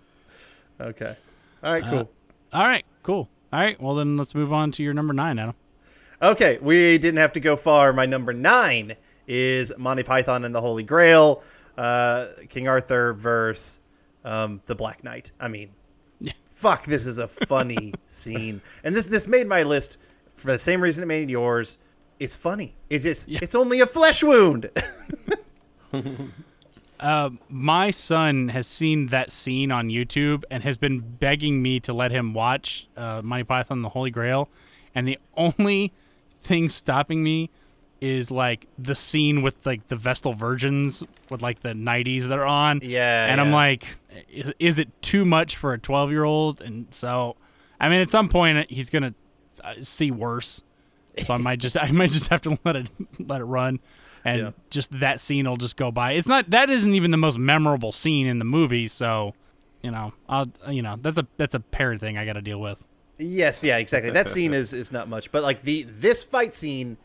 Okay. 0.80 1.16
All 1.62 1.72
right. 1.72 1.84
Uh, 1.84 1.90
cool. 1.90 2.10
All 2.52 2.66
right, 2.66 2.84
cool. 3.02 3.28
All 3.52 3.60
right, 3.60 3.80
well 3.80 3.94
then 3.94 4.16
let's 4.16 4.34
move 4.34 4.52
on 4.52 4.72
to 4.72 4.82
your 4.82 4.94
number 4.94 5.12
nine, 5.14 5.38
Adam. 5.38 5.54
Okay, 6.20 6.58
we 6.60 6.98
didn't 6.98 7.18
have 7.18 7.32
to 7.34 7.40
go 7.40 7.56
far. 7.56 7.92
My 7.92 8.06
number 8.06 8.32
nine 8.32 8.96
is 9.26 9.72
Monty 9.78 10.02
Python 10.02 10.44
and 10.44 10.54
the 10.54 10.60
Holy 10.60 10.82
Grail, 10.82 11.42
uh, 11.76 12.26
King 12.48 12.68
Arthur 12.68 13.12
versus 13.12 13.80
um, 14.24 14.60
the 14.64 14.74
Black 14.74 15.04
Knight. 15.04 15.30
I 15.40 15.48
mean, 15.48 15.70
fuck, 16.44 16.84
this 16.84 17.06
is 17.06 17.18
a 17.18 17.28
funny 17.28 17.92
scene, 18.08 18.60
and 18.84 18.94
this 18.94 19.06
this 19.06 19.26
made 19.26 19.46
my 19.46 19.62
list 19.62 19.98
for 20.34 20.52
the 20.52 20.58
same 20.58 20.80
reason 20.80 21.02
it 21.02 21.06
made 21.06 21.30
yours. 21.30 21.78
It's 22.20 22.34
funny. 22.34 22.74
It 22.90 23.00
just 23.00 23.28
it's 23.28 23.54
only 23.54 23.80
a 23.80 23.86
flesh 23.86 24.22
wound. 24.22 24.70
uh, 27.00 27.30
My 27.48 27.90
son 27.90 28.48
has 28.48 28.66
seen 28.66 29.06
that 29.06 29.32
scene 29.32 29.70
on 29.70 29.88
YouTube 29.88 30.44
and 30.50 30.62
has 30.62 30.76
been 30.76 31.00
begging 31.00 31.62
me 31.62 31.80
to 31.80 31.92
let 31.92 32.10
him 32.10 32.34
watch 32.34 32.88
uh, 32.96 33.20
Monty 33.22 33.44
Python 33.44 33.78
and 33.78 33.84
the 33.84 33.90
Holy 33.90 34.10
Grail, 34.10 34.48
and 34.94 35.06
the 35.06 35.18
only 35.36 35.92
thing 36.40 36.68
stopping 36.68 37.22
me 37.22 37.50
is 38.04 38.30
like 38.30 38.66
the 38.78 38.94
scene 38.94 39.40
with 39.40 39.54
like 39.64 39.88
the 39.88 39.96
Vestal 39.96 40.34
Virgins 40.34 41.02
with 41.30 41.40
like 41.40 41.60
the 41.60 41.70
nighties 41.70 42.28
that 42.28 42.38
are 42.38 42.44
on. 42.46 42.80
Yeah, 42.82 43.26
and 43.26 43.40
I'm 43.40 43.50
like, 43.50 43.96
is, 44.30 44.52
is 44.58 44.78
it 44.78 44.88
too 45.02 45.24
much 45.24 45.56
for 45.56 45.72
a 45.72 45.78
12 45.78 46.10
year 46.10 46.24
old? 46.24 46.60
And 46.60 46.86
so, 46.92 47.36
I 47.80 47.88
mean, 47.88 48.00
at 48.00 48.10
some 48.10 48.28
point 48.28 48.70
he's 48.70 48.90
gonna 48.90 49.14
uh, 49.62 49.74
see 49.80 50.10
worse. 50.10 50.62
So 51.24 51.32
I 51.32 51.38
might 51.38 51.60
just 51.60 51.76
I 51.82 51.90
might 51.92 52.10
just 52.10 52.28
have 52.28 52.42
to 52.42 52.58
let 52.64 52.76
it 52.76 52.88
let 53.18 53.40
it 53.40 53.44
run, 53.44 53.80
and 54.24 54.40
Yeah. 54.40 54.50
just 54.70 54.98
that 55.00 55.20
scene 55.20 55.48
will 55.48 55.56
just 55.56 55.76
go 55.76 55.90
by. 55.90 56.12
It's 56.12 56.28
not 56.28 56.50
that 56.50 56.68
isn't 56.70 56.94
even 56.94 57.10
the 57.10 57.16
most 57.16 57.38
memorable 57.38 57.92
scene 57.92 58.26
in 58.26 58.38
the 58.38 58.44
movie. 58.44 58.86
So, 58.88 59.34
you 59.82 59.90
know, 59.90 60.12
I'll 60.28 60.46
you 60.68 60.82
know 60.82 60.96
that's 61.00 61.18
a 61.18 61.26
that's 61.38 61.54
a 61.54 61.60
parent 61.60 62.00
thing 62.00 62.18
I 62.18 62.26
got 62.26 62.34
to 62.34 62.42
deal 62.42 62.60
with. 62.60 62.86
Yes, 63.16 63.62
yeah, 63.62 63.78
exactly. 63.78 64.10
That 64.10 64.28
scene 64.28 64.52
is 64.60 64.74
is 64.74 64.92
not 64.92 65.08
much, 65.08 65.30
but 65.32 65.42
like 65.42 65.62
the 65.62 65.84
this 65.88 66.22
fight 66.22 66.54
scene 66.54 66.96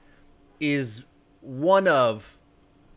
is 0.60 1.04
one 1.42 1.88
of, 1.88 2.38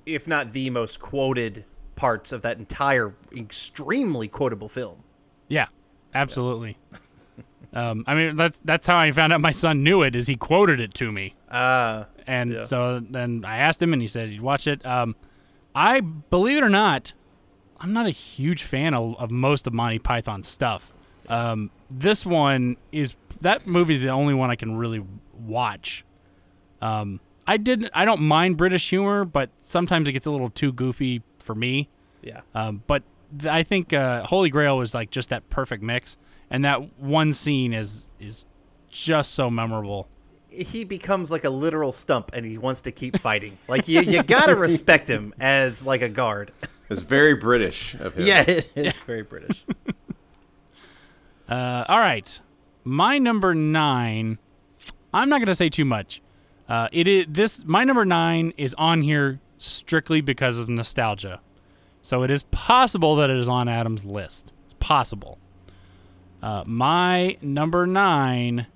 if 0.06 0.26
not 0.26 0.52
the 0.52 0.70
most 0.70 1.00
quoted 1.00 1.64
parts 1.96 2.32
of 2.32 2.42
that 2.42 2.58
entire 2.58 3.14
extremely 3.36 4.28
quotable 4.28 4.68
film. 4.68 5.02
Yeah, 5.48 5.66
absolutely. 6.14 6.76
um, 7.72 8.04
I 8.06 8.14
mean 8.14 8.36
that's 8.36 8.60
that's 8.64 8.86
how 8.86 8.96
I 8.96 9.12
found 9.12 9.32
out 9.32 9.40
my 9.40 9.52
son 9.52 9.82
knew 9.82 10.02
it 10.02 10.16
is 10.16 10.26
he 10.26 10.36
quoted 10.36 10.80
it 10.80 10.94
to 10.94 11.12
me. 11.12 11.34
Uh 11.50 12.04
And 12.26 12.52
Yeah. 12.52 12.64
so 12.64 13.00
then 13.00 13.44
I 13.46 13.58
asked 13.58 13.80
him, 13.82 13.92
and 13.92 14.00
he 14.02 14.08
said 14.08 14.30
he'd 14.30 14.40
watch 14.40 14.66
it. 14.66 14.84
Um, 14.86 15.14
I 15.74 16.00
believe 16.00 16.58
it 16.58 16.62
or 16.64 16.68
not, 16.68 17.12
I'm 17.80 17.92
not 17.92 18.06
a 18.06 18.10
huge 18.10 18.62
fan 18.64 18.94
of, 18.94 19.16
of 19.18 19.30
most 19.30 19.66
of 19.66 19.72
Monty 19.72 19.98
Python 19.98 20.42
stuff. 20.42 20.92
Um, 21.28 21.70
this 21.90 22.26
one 22.26 22.76
is 22.90 23.16
that 23.40 23.66
movie 23.66 23.94
is 23.96 24.02
the 24.02 24.08
only 24.08 24.34
one 24.34 24.50
I 24.50 24.56
can 24.56 24.76
really 24.76 25.02
watch. 25.32 26.04
Um, 26.80 27.20
I 27.46 27.56
didn't. 27.56 27.90
I 27.94 28.04
don't 28.04 28.20
mind 28.22 28.56
British 28.56 28.88
humor, 28.90 29.24
but 29.24 29.50
sometimes 29.58 30.06
it 30.08 30.12
gets 30.12 30.26
a 30.26 30.30
little 30.30 30.50
too 30.50 30.72
goofy 30.72 31.22
for 31.38 31.54
me. 31.54 31.88
yeah. 32.22 32.42
Um, 32.54 32.82
but 32.86 33.02
th- 33.38 33.52
I 33.52 33.62
think 33.64 33.92
uh, 33.92 34.24
Holy 34.24 34.48
Grail 34.50 34.76
was 34.76 34.94
like 34.94 35.10
just 35.10 35.30
that 35.30 35.48
perfect 35.50 35.82
mix, 35.82 36.16
and 36.50 36.64
that 36.64 36.98
one 36.98 37.32
scene 37.32 37.72
is 37.72 38.10
is 38.20 38.44
just 38.90 39.32
so 39.34 39.50
memorable. 39.50 40.08
He 40.48 40.84
becomes 40.84 41.30
like 41.30 41.44
a 41.44 41.50
literal 41.50 41.92
stump 41.92 42.30
and 42.34 42.44
he 42.44 42.58
wants 42.58 42.82
to 42.82 42.92
keep 42.92 43.18
fighting. 43.18 43.56
Like 43.68 43.88
you 43.88 44.02
you 44.02 44.22
got 44.22 44.46
to 44.46 44.54
respect 44.54 45.08
him 45.08 45.32
as 45.40 45.84
like 45.86 46.02
a 46.02 46.08
guard. 46.08 46.52
It's 46.90 47.00
very 47.00 47.32
British 47.34 47.94
of 47.94 48.14
him. 48.16 48.26
Yeah, 48.26 48.42
it 48.42 48.70
is 48.74 48.98
very 48.98 49.22
British. 49.22 49.64
Uh, 51.48 51.84
all 51.88 51.98
right, 51.98 52.40
my 52.84 53.18
number 53.18 53.54
nine. 53.54 54.38
I'm 55.12 55.28
not 55.28 55.40
gonna 55.40 55.54
say 55.54 55.68
too 55.68 55.84
much. 55.84 56.21
Uh, 56.72 56.88
it 56.90 57.06
is 57.06 57.26
this. 57.28 57.64
My 57.66 57.84
number 57.84 58.06
nine 58.06 58.54
is 58.56 58.74
on 58.78 59.02
here 59.02 59.40
strictly 59.58 60.22
because 60.22 60.58
of 60.58 60.70
nostalgia. 60.70 61.40
So 62.00 62.22
it 62.22 62.30
is 62.30 62.44
possible 62.44 63.14
that 63.16 63.28
it 63.28 63.36
is 63.36 63.46
on 63.46 63.68
Adam's 63.68 64.06
list. 64.06 64.54
It's 64.64 64.72
possible. 64.80 65.38
Uh, 66.42 66.64
my 66.66 67.36
number 67.42 67.86
nine 67.86 68.68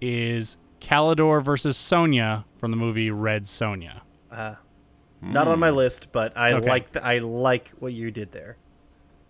is 0.00 0.56
Kalidor 0.80 1.44
versus 1.44 1.76
Sonja 1.76 2.44
from 2.58 2.70
the 2.70 2.78
movie 2.78 3.10
Red 3.10 3.44
Sonja. 3.44 4.00
Not 5.20 5.48
on 5.48 5.58
my 5.58 5.70
list, 5.70 6.08
but 6.12 6.34
I 6.34 6.52
Okay. 6.54 6.66
like 6.66 6.92
th- 6.92 7.04
I 7.04 7.18
like 7.18 7.72
what 7.78 7.92
you 7.92 8.10
did 8.10 8.32
there. 8.32 8.56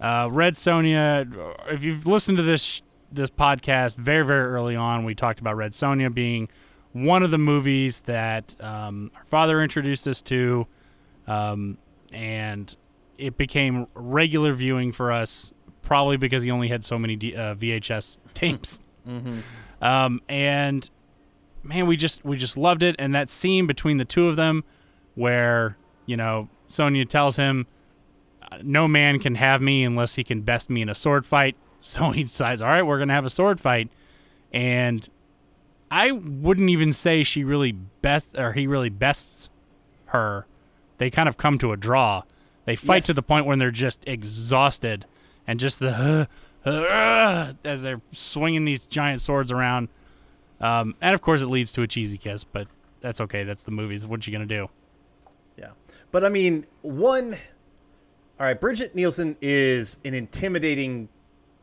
Uh, 0.00 0.28
Red 0.30 0.54
Sonja. 0.54 1.26
If 1.68 1.82
you've 1.82 2.06
listened 2.06 2.36
to 2.38 2.44
this 2.44 2.82
this 3.10 3.30
podcast 3.30 3.96
very 3.96 4.24
very 4.24 4.44
early 4.52 4.76
on, 4.76 5.02
we 5.04 5.16
talked 5.16 5.40
about 5.40 5.56
Red 5.56 5.72
Sonja 5.72 6.14
being 6.14 6.48
one 7.04 7.22
of 7.22 7.30
the 7.30 7.38
movies 7.38 8.00
that 8.00 8.54
um, 8.60 9.10
our 9.16 9.24
father 9.24 9.62
introduced 9.62 10.06
us 10.08 10.20
to, 10.22 10.66
um, 11.26 11.78
and 12.12 12.74
it 13.16 13.36
became 13.36 13.86
regular 13.94 14.52
viewing 14.52 14.92
for 14.92 15.10
us. 15.12 15.52
Probably 15.82 16.16
because 16.18 16.42
he 16.42 16.50
only 16.50 16.68
had 16.68 16.84
so 16.84 16.98
many 16.98 17.16
D- 17.16 17.34
uh, 17.34 17.54
VHS 17.54 18.18
tapes, 18.34 18.80
um, 19.80 20.20
and 20.28 20.88
man, 21.62 21.86
we 21.86 21.96
just 21.96 22.24
we 22.24 22.36
just 22.36 22.56
loved 22.58 22.82
it. 22.82 22.94
And 22.98 23.14
that 23.14 23.30
scene 23.30 23.66
between 23.66 23.96
the 23.96 24.04
two 24.04 24.28
of 24.28 24.36
them, 24.36 24.64
where 25.14 25.78
you 26.04 26.16
know 26.16 26.48
Sonja 26.68 27.08
tells 27.08 27.36
him 27.36 27.66
no 28.62 28.88
man 28.88 29.18
can 29.18 29.34
have 29.36 29.60
me 29.62 29.84
unless 29.84 30.14
he 30.16 30.24
can 30.24 30.42
best 30.42 30.68
me 30.70 30.82
in 30.82 30.88
a 30.88 30.94
sword 30.94 31.26
fight. 31.26 31.56
So 31.80 32.10
he 32.10 32.24
decides, 32.24 32.60
all 32.60 32.68
right, 32.68 32.82
we're 32.82 32.96
going 32.98 33.06
to 33.08 33.14
have 33.14 33.24
a 33.24 33.30
sword 33.30 33.60
fight. 33.60 33.88
And 34.52 35.08
I 35.90 36.12
wouldn't 36.12 36.70
even 36.70 36.92
say 36.92 37.22
she 37.24 37.44
really 37.44 37.72
best 37.72 38.36
or 38.38 38.52
he 38.52 38.66
really 38.66 38.90
bests 38.90 39.48
her. 40.06 40.46
They 40.98 41.10
kind 41.10 41.28
of 41.28 41.36
come 41.36 41.58
to 41.58 41.72
a 41.72 41.76
draw. 41.76 42.22
They 42.64 42.76
fight 42.76 42.96
Yes. 42.96 43.06
to 43.06 43.12
the 43.14 43.22
point 43.22 43.46
when 43.46 43.58
they're 43.58 43.70
just 43.70 44.06
exhausted 44.06 45.06
and 45.46 45.58
just 45.58 45.78
the 45.78 46.28
uh, 46.64 46.68
uh, 46.68 46.70
uh, 46.70 47.52
as 47.64 47.82
they're 47.82 48.02
swinging 48.12 48.64
these 48.64 48.86
giant 48.86 49.20
swords 49.22 49.50
around. 49.50 49.88
Um, 50.60 50.94
and 51.00 51.14
of 51.14 51.20
course, 51.22 51.40
it 51.40 51.46
leads 51.46 51.72
to 51.74 51.82
a 51.82 51.86
cheesy 51.86 52.18
kiss, 52.18 52.44
but 52.44 52.68
that's 53.00 53.20
okay. 53.22 53.44
That's 53.44 53.62
the 53.62 53.70
movies. 53.70 54.04
What 54.06 54.26
you 54.26 54.32
gonna 54.32 54.44
do? 54.44 54.68
Yeah. 55.56 55.70
But 56.10 56.24
I 56.24 56.28
mean, 56.28 56.66
one 56.82 57.34
All 58.40 58.46
right, 58.46 58.60
Brigitte 58.60 58.94
Nielsen 58.94 59.36
is 59.40 59.96
an 60.04 60.14
intimidating 60.14 61.08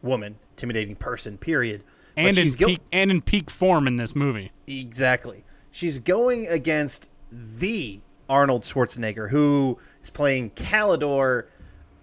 woman, 0.01 0.38
intimidating 0.51 0.96
person, 0.96 1.38
period. 1.38 1.84
And 2.17 2.38
in 2.38 2.51
go- 2.53 2.67
peak 2.67 2.81
and 2.91 3.12
in 3.12 3.22
peak 3.22 3.50
form 3.50 3.88
in 3.88 3.98
this 3.98 4.15
movie. 4.15 4.51
Exactly. 4.67 5.43
She's 5.72 6.00
going 6.00 6.48
against 6.48 7.10
the 7.31 8.00
Arnold 8.29 8.63
Schwarzenegger, 8.63 9.29
who 9.29 9.77
is 10.01 10.10
playing 10.10 10.51
Kalidor, 10.51 11.48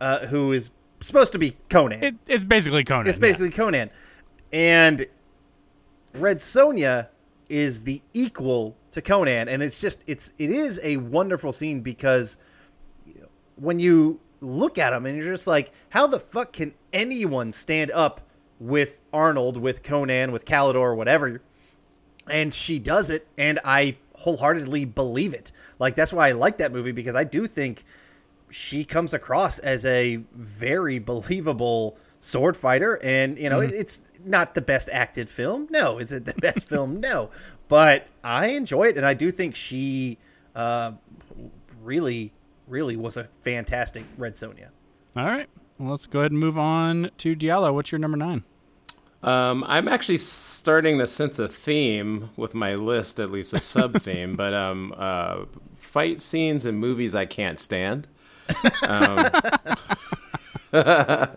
uh, 0.00 0.26
who 0.26 0.52
is 0.52 0.70
supposed 1.00 1.32
to 1.32 1.38
be 1.38 1.56
Conan. 1.68 2.02
It, 2.02 2.14
it's 2.26 2.44
basically 2.44 2.84
Conan. 2.84 3.08
it's 3.08 3.16
yeah. 3.16 3.22
basically 3.22 3.50
Conan. 3.50 3.90
And 4.52 5.06
Red 6.12 6.38
Sonja 6.38 7.08
is 7.48 7.82
the 7.82 8.02
equal 8.12 8.76
to 8.92 9.00
Conan, 9.00 9.48
and 9.48 9.62
it's 9.62 9.80
just 9.80 10.02
it's 10.06 10.32
it 10.38 10.50
is 10.50 10.78
a 10.82 10.98
wonderful 10.98 11.52
scene 11.52 11.80
because 11.80 12.36
when 13.56 13.78
you 13.78 14.20
look 14.40 14.78
at 14.78 14.92
him 14.92 15.06
and 15.06 15.16
you're 15.16 15.32
just 15.32 15.46
like, 15.46 15.72
how 15.90 16.06
the 16.06 16.20
fuck 16.20 16.52
can 16.52 16.74
anyone 16.92 17.52
stand 17.52 17.90
up 17.92 18.20
with 18.62 19.00
Arnold, 19.12 19.56
with 19.56 19.82
Conan, 19.82 20.30
with 20.32 20.44
Kalidor, 20.44 20.96
whatever? 20.96 21.42
And 22.30 22.54
she 22.54 22.78
does 22.78 23.10
it, 23.10 23.26
and 23.36 23.58
I 23.64 23.96
wholeheartedly 24.14 24.84
believe 24.84 25.34
it. 25.34 25.50
Like 25.80 25.96
that's 25.96 26.12
why 26.12 26.28
I 26.28 26.32
like 26.32 26.58
that 26.58 26.72
movie 26.72 26.92
because 26.92 27.16
I 27.16 27.24
do 27.24 27.46
think 27.48 27.82
she 28.50 28.84
comes 28.84 29.12
across 29.14 29.58
as 29.58 29.84
a 29.84 30.16
very 30.34 30.98
believable 31.00 31.96
sword 32.20 32.56
fighter, 32.56 33.00
and 33.02 33.36
you 33.38 33.50
know 33.50 33.58
Mm-hmm. 33.58 33.74
it's 33.74 34.00
not 34.24 34.54
the 34.54 34.60
best 34.62 34.88
acted 34.92 35.28
film. 35.28 35.66
No, 35.70 35.98
is 35.98 36.12
it 36.12 36.24
the 36.24 36.34
best 36.34 36.68
film? 36.68 37.00
No, 37.00 37.30
but 37.68 38.06
I 38.22 38.48
enjoy 38.48 38.84
it, 38.88 38.96
and 38.96 39.04
I 39.04 39.14
do 39.14 39.32
think 39.32 39.56
she 39.56 40.18
uh, 40.54 40.92
really, 41.82 42.32
really 42.68 42.94
was 42.96 43.16
a 43.16 43.24
fantastic 43.42 44.04
Red 44.16 44.34
Sonja. 44.34 44.68
All 45.16 45.26
right. 45.26 45.48
Well, 45.78 45.90
let's 45.90 46.06
go 46.06 46.20
ahead 46.20 46.30
and 46.30 46.38
move 46.38 46.56
on 46.56 47.10
to 47.18 47.34
Diallo. 47.34 47.74
What's 47.74 47.90
your 47.90 47.98
number 47.98 48.16
nine? 48.16 48.44
Um, 49.22 49.64
I'm 49.68 49.88
actually 49.88 50.16
starting 50.16 50.98
to 50.98 51.06
sense 51.06 51.38
a 51.38 51.48
theme 51.48 52.30
with 52.36 52.54
my 52.54 52.74
list, 52.74 53.20
at 53.20 53.30
least 53.30 53.52
a 53.54 53.60
sub 53.72 53.94
theme. 53.94 54.36
but 54.36 54.54
um, 54.54 54.94
uh, 54.96 55.44
fight 55.76 56.20
scenes 56.20 56.66
in 56.66 56.76
movies 56.76 57.14
I 57.14 57.26
can't 57.26 57.58
stand. 57.58 58.08
Um, 58.82 59.30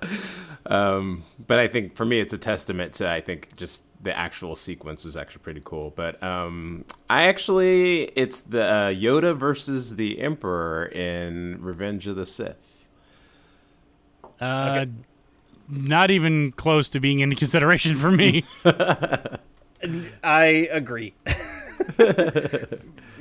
Um, 0.67 1.23
but 1.45 1.59
I 1.59 1.67
think 1.67 1.95
for 1.95 2.05
me, 2.05 2.17
it's 2.19 2.33
a 2.33 2.37
testament 2.37 2.93
to 2.93 3.09
I 3.09 3.21
think 3.21 3.55
just 3.55 3.83
the 4.03 4.17
actual 4.17 4.55
sequence 4.55 5.05
was 5.05 5.15
actually 5.15 5.41
pretty 5.43 5.61
cool. 5.63 5.91
But 5.95 6.21
um, 6.23 6.85
I 7.09 7.23
actually, 7.23 8.03
it's 8.15 8.41
the 8.41 8.63
uh, 8.63 8.87
Yoda 8.89 9.35
versus 9.35 9.95
the 9.95 10.19
Emperor 10.19 10.87
in 10.87 11.61
Revenge 11.61 12.07
of 12.07 12.15
the 12.15 12.25
Sith. 12.25 12.87
Uh, 14.41 14.79
okay. 14.81 14.91
Not 15.67 16.11
even 16.11 16.51
close 16.51 16.89
to 16.89 16.99
being 16.99 17.19
in 17.19 17.35
consideration 17.35 17.95
for 17.95 18.11
me. 18.11 18.43
I 20.23 20.67
agree. 20.71 21.15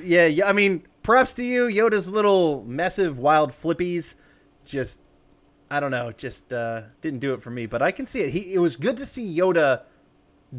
yeah, 0.02 0.26
yeah. 0.26 0.46
I 0.46 0.52
mean, 0.52 0.84
props 1.02 1.34
to 1.34 1.44
you. 1.44 1.64
Yoda's 1.66 2.10
little 2.10 2.64
massive 2.66 3.18
wild 3.18 3.52
flippies, 3.52 4.14
just 4.64 5.00
I 5.70 5.80
don't 5.80 5.90
know, 5.90 6.12
just 6.12 6.52
uh, 6.52 6.82
didn't 7.00 7.20
do 7.20 7.32
it 7.34 7.42
for 7.42 7.50
me. 7.50 7.66
But 7.66 7.82
I 7.82 7.90
can 7.90 8.06
see 8.06 8.20
it. 8.20 8.30
He 8.30 8.54
it 8.54 8.58
was 8.58 8.76
good 8.76 8.96
to 8.98 9.06
see 9.06 9.36
Yoda 9.36 9.82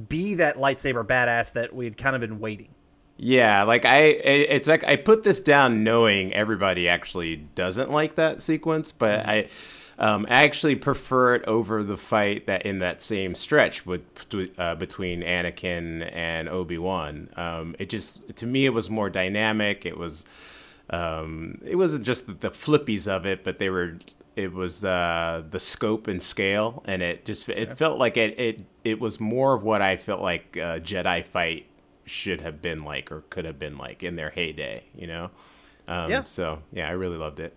be 0.10 0.36
that 0.36 0.58
lightsaber 0.58 1.06
badass 1.06 1.54
that 1.54 1.74
we 1.74 1.86
had 1.86 1.98
kind 1.98 2.16
of 2.16 2.22
been 2.22 2.40
waiting. 2.40 2.70
Yeah, 3.18 3.64
like 3.64 3.86
I, 3.86 4.00
it's 4.00 4.68
like 4.68 4.84
I 4.84 4.98
put 4.98 5.24
this 5.24 5.40
down 5.40 5.84
knowing 5.84 6.34
everybody 6.34 6.90
actually 6.90 7.38
doesn't 7.38 7.90
like 7.90 8.16
that 8.16 8.42
sequence, 8.42 8.92
but 8.92 9.22
mm-hmm. 9.22 9.30
I. 9.30 9.48
Um, 9.98 10.26
I 10.30 10.44
actually 10.44 10.76
prefer 10.76 11.36
it 11.36 11.46
over 11.46 11.84
the 11.84 11.98
fight 11.98 12.48
that 12.48 12.66
in 12.66 12.80
that 12.80 13.02
same 13.02 13.34
stretch 13.34 13.86
with 13.86 14.02
uh, 14.58 14.76
between 14.76 15.22
Anakin 15.22 16.10
and 16.14 16.50
Obi 16.50 16.78
Wan. 16.78 17.30
Um, 17.38 17.76
it 17.80 17.90
just 17.90 18.36
to 18.36 18.46
me 18.46 18.66
it 18.66 18.74
was 18.74 18.90
more 18.90 19.10
dynamic. 19.10 19.86
It 19.86 19.98
was 19.98 20.26
um, 20.90 21.62
it 21.66 21.76
wasn't 21.76 22.06
just 22.06 22.28
the, 22.28 22.34
the 22.34 22.50
flippies 22.50 23.08
of 23.08 23.26
it, 23.26 23.44
but 23.44 23.58
they 23.58 23.70
were 23.70 23.98
it 24.36 24.52
was 24.54 24.84
uh, 24.84 25.44
the 25.50 25.60
scope 25.60 26.08
and 26.08 26.22
scale, 26.22 26.84
and 26.86 27.02
it 27.02 27.24
just 27.24 27.48
it 27.48 27.70
yeah. 27.70 27.76
felt 27.76 27.98
like 27.98 28.18
it 28.18 28.38
it 28.38 28.66
it 28.84 29.00
was 29.00 29.20
more 29.20 29.54
of 29.54 29.64
what 29.64 29.82
I 29.82 29.96
felt 29.96 30.22
like 30.22 30.58
a 30.58 30.82
Jedi 30.82 31.24
fight 31.24 31.68
should 32.06 32.42
have 32.42 32.62
been 32.62 32.84
like 32.84 33.12
or 33.12 33.22
could 33.30 33.46
have 33.46 33.58
been 33.58 33.78
like 33.78 34.04
in 34.04 34.18
their 34.18 34.32
heyday. 34.32 34.84
You 34.94 35.08
know. 35.08 35.32
Um, 35.88 36.12
yeah. 36.12 36.24
So 36.26 36.62
yeah, 36.74 36.90
I 36.90 36.92
really 36.92 37.18
loved 37.18 37.40
it. 37.40 37.56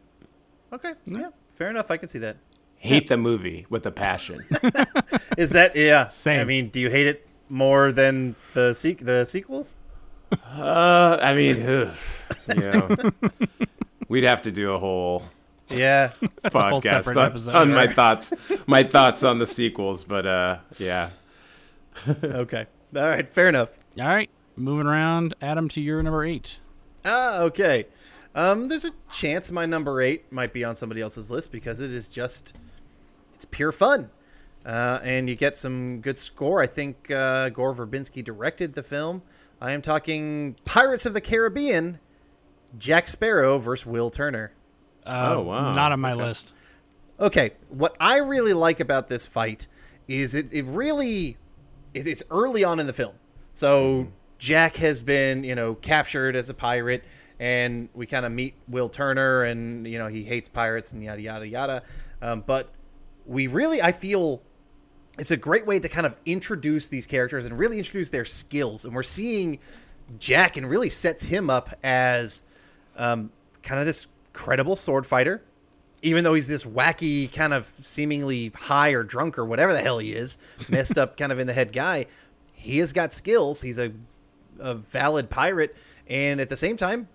Okay. 0.72 0.94
Yeah. 1.06 1.30
Fair 1.58 1.70
enough. 1.70 1.90
I 1.90 1.96
can 1.96 2.08
see 2.08 2.20
that. 2.20 2.36
Hate 2.76 3.02
yeah. 3.02 3.08
the 3.08 3.16
movie 3.16 3.66
with 3.68 3.84
a 3.84 3.90
passion. 3.90 4.44
Is 5.36 5.50
that 5.50 5.74
yeah? 5.74 6.06
Same. 6.06 6.40
I 6.40 6.44
mean, 6.44 6.68
do 6.68 6.78
you 6.78 6.88
hate 6.88 7.08
it 7.08 7.26
more 7.48 7.90
than 7.90 8.36
the 8.54 8.74
se- 8.74 9.02
the 9.02 9.24
sequels? 9.24 9.76
Uh, 10.30 11.18
I 11.20 11.34
mean, 11.34 11.60
ugh, 11.60 11.96
you 12.46 12.54
know, 12.54 12.96
we'd 14.08 14.22
have 14.22 14.42
to 14.42 14.52
do 14.52 14.70
a 14.70 14.78
whole 14.78 15.24
yeah 15.68 16.08
podcast 16.44 17.48
on, 17.48 17.56
on 17.56 17.74
my 17.74 17.88
thoughts, 17.88 18.32
my 18.68 18.84
thoughts 18.84 19.24
on 19.24 19.40
the 19.40 19.46
sequels. 19.46 20.04
But 20.04 20.26
uh, 20.26 20.58
yeah. 20.78 21.10
okay. 22.08 22.66
All 22.94 23.02
right. 23.02 23.28
Fair 23.28 23.48
enough. 23.48 23.76
All 23.98 24.06
right. 24.06 24.30
Moving 24.54 24.86
around, 24.86 25.34
Adam, 25.42 25.68
to 25.70 25.80
your 25.80 26.04
number 26.04 26.24
eight. 26.24 26.60
Ah, 27.04 27.40
okay. 27.40 27.86
Um, 28.38 28.68
there's 28.68 28.84
a 28.84 28.92
chance 29.10 29.50
my 29.50 29.66
number 29.66 30.00
eight 30.00 30.30
might 30.30 30.52
be 30.52 30.62
on 30.62 30.76
somebody 30.76 31.00
else's 31.00 31.28
list 31.28 31.50
because 31.50 31.80
it 31.80 31.90
is 31.90 32.08
just 32.08 32.60
it's 33.34 33.44
pure 33.44 33.72
fun. 33.72 34.10
Uh, 34.64 35.00
and 35.02 35.28
you 35.28 35.34
get 35.34 35.56
some 35.56 36.00
good 36.00 36.16
score. 36.16 36.62
I 36.62 36.68
think 36.68 37.10
uh, 37.10 37.48
Gore 37.48 37.74
Verbinski 37.74 38.22
directed 38.22 38.74
the 38.74 38.82
film. 38.84 39.22
I 39.60 39.72
am 39.72 39.82
talking 39.82 40.54
Pirates 40.64 41.04
of 41.04 41.14
the 41.14 41.20
Caribbean, 41.20 41.98
Jack 42.78 43.08
Sparrow 43.08 43.58
versus 43.58 43.86
Will 43.86 44.08
Turner. 44.08 44.52
Uh, 45.04 45.34
oh 45.36 45.42
wow! 45.42 45.74
Not 45.74 45.90
on 45.90 45.98
my 45.98 46.12
okay. 46.12 46.22
list. 46.22 46.52
Okay, 47.18 47.50
what 47.70 47.96
I 47.98 48.18
really 48.18 48.52
like 48.52 48.78
about 48.78 49.08
this 49.08 49.26
fight 49.26 49.66
is 50.06 50.36
it, 50.36 50.52
it 50.52 50.62
really 50.62 51.36
it, 51.92 52.06
it's 52.06 52.22
early 52.30 52.62
on 52.62 52.78
in 52.78 52.86
the 52.86 52.92
film. 52.92 53.14
So 53.52 54.02
mm-hmm. 54.02 54.10
Jack 54.38 54.76
has 54.76 55.02
been 55.02 55.42
you 55.42 55.56
know 55.56 55.74
captured 55.74 56.36
as 56.36 56.48
a 56.48 56.54
pirate 56.54 57.02
and 57.40 57.88
we 57.94 58.06
kind 58.06 58.26
of 58.26 58.32
meet 58.32 58.54
Will 58.68 58.88
Turner, 58.88 59.44
and 59.44 59.86
you 59.86 59.98
know 59.98 60.08
he 60.08 60.24
hates 60.24 60.48
pirates 60.48 60.92
and 60.92 61.02
yada 61.02 61.20
yada 61.20 61.46
yada. 61.46 61.82
Um, 62.20 62.42
but 62.46 62.70
we 63.26 63.46
really, 63.46 63.82
I 63.82 63.92
feel, 63.92 64.42
it's 65.18 65.30
a 65.30 65.36
great 65.36 65.66
way 65.66 65.78
to 65.78 65.88
kind 65.88 66.06
of 66.06 66.16
introduce 66.24 66.88
these 66.88 67.06
characters 67.06 67.44
and 67.44 67.58
really 67.58 67.78
introduce 67.78 68.10
their 68.10 68.24
skills. 68.24 68.84
And 68.84 68.94
we're 68.94 69.02
seeing 69.02 69.58
Jack, 70.18 70.56
and 70.56 70.68
really 70.68 70.88
sets 70.88 71.22
him 71.24 71.50
up 71.50 71.74
as 71.82 72.44
um, 72.96 73.30
kind 73.62 73.78
of 73.78 73.86
this 73.86 74.06
credible 74.32 74.76
sword 74.76 75.06
fighter. 75.06 75.42
Even 76.02 76.22
though 76.22 76.34
he's 76.34 76.46
this 76.46 76.64
wacky, 76.64 77.32
kind 77.32 77.52
of 77.52 77.72
seemingly 77.80 78.52
high 78.54 78.90
or 78.90 79.02
drunk 79.02 79.36
or 79.36 79.44
whatever 79.44 79.72
the 79.72 79.80
hell 79.80 79.98
he 79.98 80.12
is, 80.12 80.38
messed 80.68 80.96
up 80.96 81.16
kind 81.16 81.32
of 81.32 81.38
in 81.38 81.46
the 81.46 81.52
head 81.52 81.72
guy, 81.72 82.06
he 82.52 82.78
has 82.78 82.92
got 82.92 83.12
skills. 83.12 83.60
He's 83.60 83.78
a, 83.78 83.92
a 84.60 84.74
valid 84.74 85.28
pirate. 85.28 85.76
And 86.06 86.40
at 86.40 86.48
the 86.48 86.56
same 86.56 86.76
time, 86.76 87.08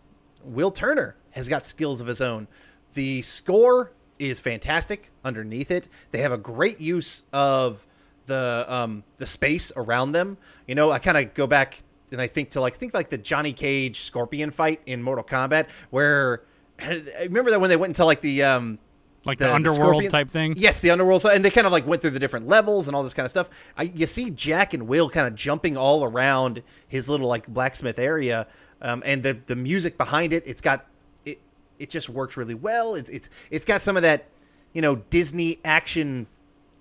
Will 0.43 0.71
Turner 0.71 1.15
has 1.31 1.49
got 1.49 1.65
skills 1.65 2.01
of 2.01 2.07
his 2.07 2.21
own. 2.21 2.47
The 2.93 3.21
score 3.21 3.91
is 4.19 4.39
fantastic 4.39 5.11
underneath 5.23 5.71
it. 5.71 5.87
They 6.11 6.19
have 6.19 6.31
a 6.31 6.37
great 6.37 6.79
use 6.79 7.23
of 7.33 7.85
the 8.25 8.65
um, 8.67 9.03
the 9.17 9.25
space 9.25 9.71
around 9.75 10.11
them. 10.11 10.37
You 10.67 10.75
know, 10.75 10.91
I 10.91 10.99
kind 10.99 11.17
of 11.17 11.33
go 11.33 11.47
back 11.47 11.81
and 12.11 12.21
I 12.21 12.27
think 12.27 12.51
to 12.51 12.61
like 12.61 12.75
think 12.75 12.93
like 12.93 13.09
the 13.09 13.17
Johnny 13.17 13.53
Cage 13.53 14.01
Scorpion 14.01 14.51
fight 14.51 14.81
in 14.85 15.01
Mortal 15.01 15.23
Kombat, 15.23 15.69
where 15.89 16.43
I 16.79 17.03
remember 17.23 17.51
that 17.51 17.59
when 17.59 17.69
they 17.69 17.75
went 17.75 17.91
into 17.91 18.05
like 18.05 18.21
the 18.21 18.43
um, 18.43 18.79
like 19.25 19.37
the, 19.37 19.45
the 19.45 19.53
underworld 19.53 20.03
the 20.03 20.09
type 20.09 20.29
thing. 20.29 20.53
Yes, 20.57 20.79
the 20.79 20.91
underworld, 20.91 21.25
and 21.25 21.43
they 21.43 21.49
kind 21.49 21.65
of 21.65 21.71
like 21.71 21.87
went 21.87 22.01
through 22.01 22.11
the 22.11 22.19
different 22.19 22.47
levels 22.47 22.87
and 22.87 22.95
all 22.95 23.03
this 23.03 23.13
kind 23.13 23.25
of 23.25 23.31
stuff. 23.31 23.71
I, 23.77 23.83
you 23.83 24.05
see 24.05 24.29
Jack 24.29 24.73
and 24.73 24.87
Will 24.87 25.09
kind 25.09 25.27
of 25.27 25.35
jumping 25.35 25.77
all 25.77 26.03
around 26.03 26.61
his 26.87 27.09
little 27.09 27.27
like 27.27 27.47
blacksmith 27.47 27.99
area, 27.99 28.47
um, 28.83 29.01
and 29.05 29.23
the 29.23 29.37
the 29.45 29.55
music 29.55 29.97
behind 29.97 30.33
it, 30.33 30.43
it's 30.45 30.61
got 30.61 30.85
it 31.25 31.39
it 31.79 31.89
just 31.89 32.09
works 32.09 32.37
really 32.37 32.53
well. 32.53 32.95
It's 32.95 33.09
it's 33.09 33.29
it's 33.49 33.65
got 33.65 33.81
some 33.81 33.97
of 33.97 34.03
that 34.03 34.25
you 34.73 34.81
know 34.81 34.97
Disney 35.09 35.59
action 35.65 36.27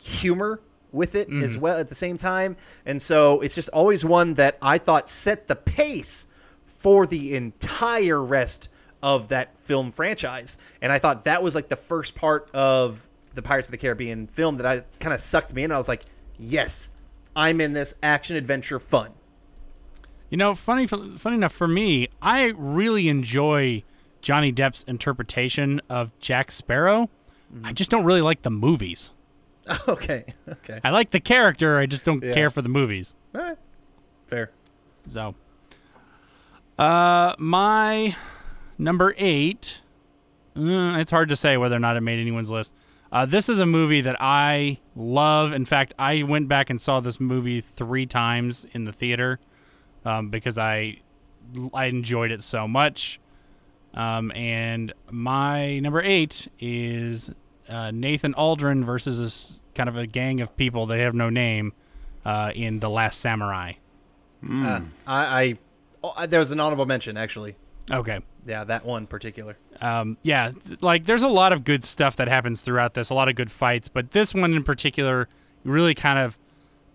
humor 0.03 0.61
with 0.91 1.15
it 1.15 1.29
mm-hmm. 1.29 1.43
as 1.43 1.57
well 1.57 1.79
at 1.79 1.89
the 1.89 1.95
same 1.95 2.17
time, 2.17 2.57
and 2.85 3.01
so 3.01 3.41
it's 3.41 3.55
just 3.55 3.71
always 3.71 4.05
one 4.05 4.35
that 4.35 4.59
I 4.61 4.79
thought 4.79 5.09
set 5.09 5.47
the 5.47 5.57
pace 5.57 6.27
for 6.67 7.07
the 7.07 7.37
entire 7.37 8.23
rest 8.23 8.69
of 9.03 9.29
that 9.29 9.57
film 9.59 9.91
franchise. 9.91 10.59
And 10.81 10.93
I 10.93 10.99
thought 10.99 11.25
that 11.25 11.43
was 11.43 11.55
like 11.55 11.69
the 11.69 11.77
first 11.77 12.15
part 12.15 12.51
of 12.55 13.07
the 13.35 13.43
Pirates 13.43 13.69
of 13.69 13.73
the 13.73 13.79
Caribbean 13.79 14.27
film 14.27 14.57
that 14.59 14.67
I 14.67 14.81
kind 14.99 15.13
of 15.13 15.21
sucked 15.21 15.53
me 15.53 15.65
in. 15.65 15.73
I 15.73 15.79
was 15.79 15.89
like, 15.89 16.03
yes, 16.39 16.91
I'm 17.35 17.61
in 17.61 17.73
this 17.73 17.95
action 18.03 18.37
adventure 18.37 18.79
fun. 18.79 19.11
You 20.33 20.39
know, 20.39 20.55
funny 20.55 20.87
funny 20.87 21.37
enough 21.37 21.53
for 21.53 21.69
me, 21.69 22.09
I 22.23 22.55
really 22.57 23.11
enjoy 23.11 23.83
Johnny 24.23 24.51
Depp's 24.51 24.83
interpretation 24.85 25.83
of 25.91 26.19
Jack 26.21 26.51
Sparrow. 26.51 27.11
Mm-hmm. 27.55 27.67
I 27.67 27.75
just 27.75 27.91
don't 27.91 28.05
really 28.05 28.23
like 28.23 28.41
the 28.43 28.51
movies. 28.51 29.11
Okay. 29.87 30.25
Okay. 30.49 30.81
I 30.83 30.91
like 30.91 31.11
the 31.11 31.21
character, 31.21 31.79
I 31.79 31.87
just 31.87 32.03
don't 32.03 32.25
yeah. 32.25 32.33
care 32.33 32.51
for 32.51 32.63
the 32.63 32.69
movies. 32.69 33.15
All 33.33 33.43
right. 33.43 33.59
Fair. 34.27 34.51
So, 35.07 35.37
uh 36.79 37.35
my 37.39 38.17
number 38.79 39.15
8 39.17 39.83
uh, 40.57 40.99
it's 40.99 41.11
hard 41.13 41.29
to 41.29 41.37
say 41.37 41.57
whether 41.59 41.77
or 41.77 41.79
not 41.79 41.97
it 41.97 42.01
made 42.01 42.19
anyone's 42.19 42.51
list. 42.51 42.75
Uh, 43.13 43.27
this 43.27 43.49
is 43.49 43.61
a 43.61 43.67
movie 43.67 44.01
that 44.01 44.17
I 44.19 44.79
love. 44.97 45.53
In 45.53 45.67
fact, 45.67 45.95
I 45.99 46.23
went 46.25 46.49
back 46.49 46.71
and 46.71 46.81
saw 46.81 47.01
this 47.01 47.21
movie 47.21 47.61
three 47.61 48.07
times 48.07 48.67
in 48.73 48.85
the 48.87 48.93
theater 48.93 49.39
um, 50.05 50.29
because 50.29 50.59
I 50.59 50.99
I 51.75 51.87
enjoyed 51.87 52.31
it 52.31 52.43
so 52.43 52.67
much. 52.67 53.21
Um, 53.95 54.33
and 54.33 54.93
my 55.11 55.79
number 55.81 56.01
eight 56.01 56.49
is 56.59 57.31
uh, 57.69 57.91
Nathan 57.91 58.35
Algren 58.35 58.85
versus 58.85 59.19
this 59.19 59.61
kind 59.75 59.89
of 59.89 59.97
a 59.97 60.07
gang 60.07 60.41
of 60.41 60.57
people 60.57 60.87
that 60.87 60.99
have 60.99 61.15
no 61.15 61.29
name 61.29 61.73
uh, 62.25 62.53
in 62.55 62.81
The 62.81 62.89
Last 62.89 63.21
Samurai. 63.21 63.75
Mm. 64.45 64.65
Uh, 64.67 64.81
I, 65.07 65.43
I 65.43 65.59
oh, 66.03 66.27
there 66.27 66.41
was 66.41 66.51
an 66.51 66.61
honorable 66.61 66.87
mention 66.87 67.17
actually. 67.17 67.57
Okay. 67.91 68.21
Yeah, 68.47 68.65
that 68.65 68.85
one 68.85 69.07
particular. 69.07 69.57
Um, 69.81 70.17
yeah, 70.23 70.53
like 70.81 71.07
there's 71.07 71.23
a 71.23 71.29
lot 71.29 71.53
of 71.53 71.65
good 71.65 71.85
stuff 71.85 72.17
that 72.17 72.29
happens 72.29 72.61
throughout 72.61 72.95
this, 72.95 73.11
a 73.11 73.15
lot 73.15 73.29
of 73.29 73.37
good 73.37 73.51
fights, 73.51 73.89
but 73.89 74.13
this 74.13 74.35
one 74.35 74.53
in 74.53 74.65
particular 74.65 75.29
really 75.65 75.95
kind 75.95 76.19
of 76.19 76.39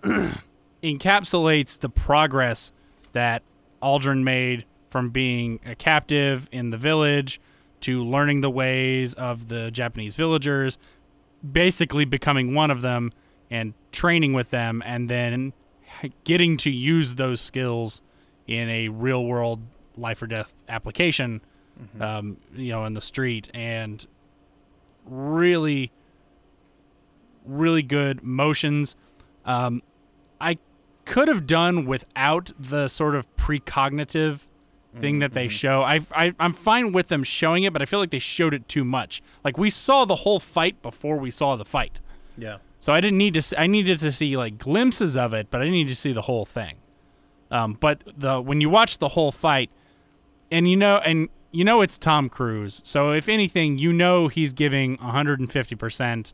encapsulates 0.83 1.79
the 1.79 1.89
progress 1.89 2.73
that 3.13 3.43
Algren 3.81 4.23
made 4.23 4.65
from 4.89 5.09
being 5.09 5.59
a 5.65 5.75
captive 5.75 6.47
in 6.51 6.69
the 6.69 6.77
village 6.77 7.39
to 7.81 8.03
learning 8.03 8.41
the 8.41 8.49
ways 8.49 9.13
of 9.13 9.49
the 9.49 9.69
Japanese 9.71 10.15
villagers, 10.15 10.77
basically 11.49 12.05
becoming 12.05 12.53
one 12.53 12.71
of 12.71 12.81
them 12.81 13.11
and 13.49 13.73
training 13.91 14.33
with 14.33 14.49
them, 14.49 14.81
and 14.85 15.09
then 15.09 15.53
getting 16.23 16.57
to 16.57 16.69
use 16.69 17.15
those 17.15 17.39
skills 17.39 18.01
in 18.47 18.69
a 18.69 18.89
real 18.89 19.25
world 19.25 19.61
life 19.97 20.21
or 20.21 20.27
death 20.27 20.53
application, 20.69 21.41
mm-hmm. 21.81 22.01
um, 22.01 22.37
you 22.55 22.71
know, 22.71 22.85
in 22.85 22.93
the 22.93 23.01
street, 23.01 23.49
and 23.53 24.05
really, 25.05 25.91
really 27.45 27.83
good 27.83 28.23
motions. 28.23 28.95
Um, 29.45 29.81
could 31.07 31.27
have 31.29 31.47
done 31.47 31.85
without 31.85 32.51
the 32.59 32.87
sort 32.87 33.15
of 33.15 33.33
precognitive 33.37 34.41
thing 34.99 35.19
that 35.19 35.33
they 35.33 35.47
show. 35.47 35.83
I, 35.83 36.01
I 36.11 36.33
I'm 36.39 36.53
fine 36.53 36.91
with 36.91 37.07
them 37.07 37.23
showing 37.23 37.63
it, 37.63 37.73
but 37.73 37.81
I 37.81 37.85
feel 37.85 37.99
like 37.99 38.09
they 38.09 38.19
showed 38.19 38.53
it 38.53 38.67
too 38.67 38.83
much. 38.83 39.21
Like 39.43 39.57
we 39.57 39.69
saw 39.69 40.05
the 40.05 40.15
whole 40.15 40.39
fight 40.39 40.81
before 40.81 41.17
we 41.17 41.31
saw 41.31 41.55
the 41.55 41.65
fight. 41.65 41.99
Yeah. 42.37 42.57
So 42.79 42.93
I 42.93 43.01
didn't 43.01 43.17
need 43.17 43.33
to. 43.35 43.41
See, 43.41 43.55
I 43.57 43.67
needed 43.67 43.99
to 43.99 44.11
see 44.11 44.35
like 44.37 44.57
glimpses 44.57 45.17
of 45.17 45.33
it, 45.33 45.47
but 45.49 45.61
I 45.61 45.69
needed 45.69 45.89
to 45.89 45.95
see 45.95 46.13
the 46.13 46.23
whole 46.23 46.45
thing. 46.45 46.75
Um, 47.49 47.77
but 47.79 48.03
the 48.17 48.41
when 48.41 48.61
you 48.61 48.69
watch 48.69 48.97
the 48.97 49.09
whole 49.09 49.31
fight, 49.31 49.71
and 50.51 50.69
you 50.69 50.75
know, 50.75 50.97
and 50.97 51.29
you 51.51 51.63
know 51.63 51.81
it's 51.81 51.97
Tom 51.97 52.29
Cruise. 52.29 52.81
So 52.83 53.11
if 53.11 53.29
anything, 53.29 53.77
you 53.77 53.93
know 53.93 54.27
he's 54.27 54.53
giving 54.53 54.97
150 54.97 55.75
percent 55.75 56.33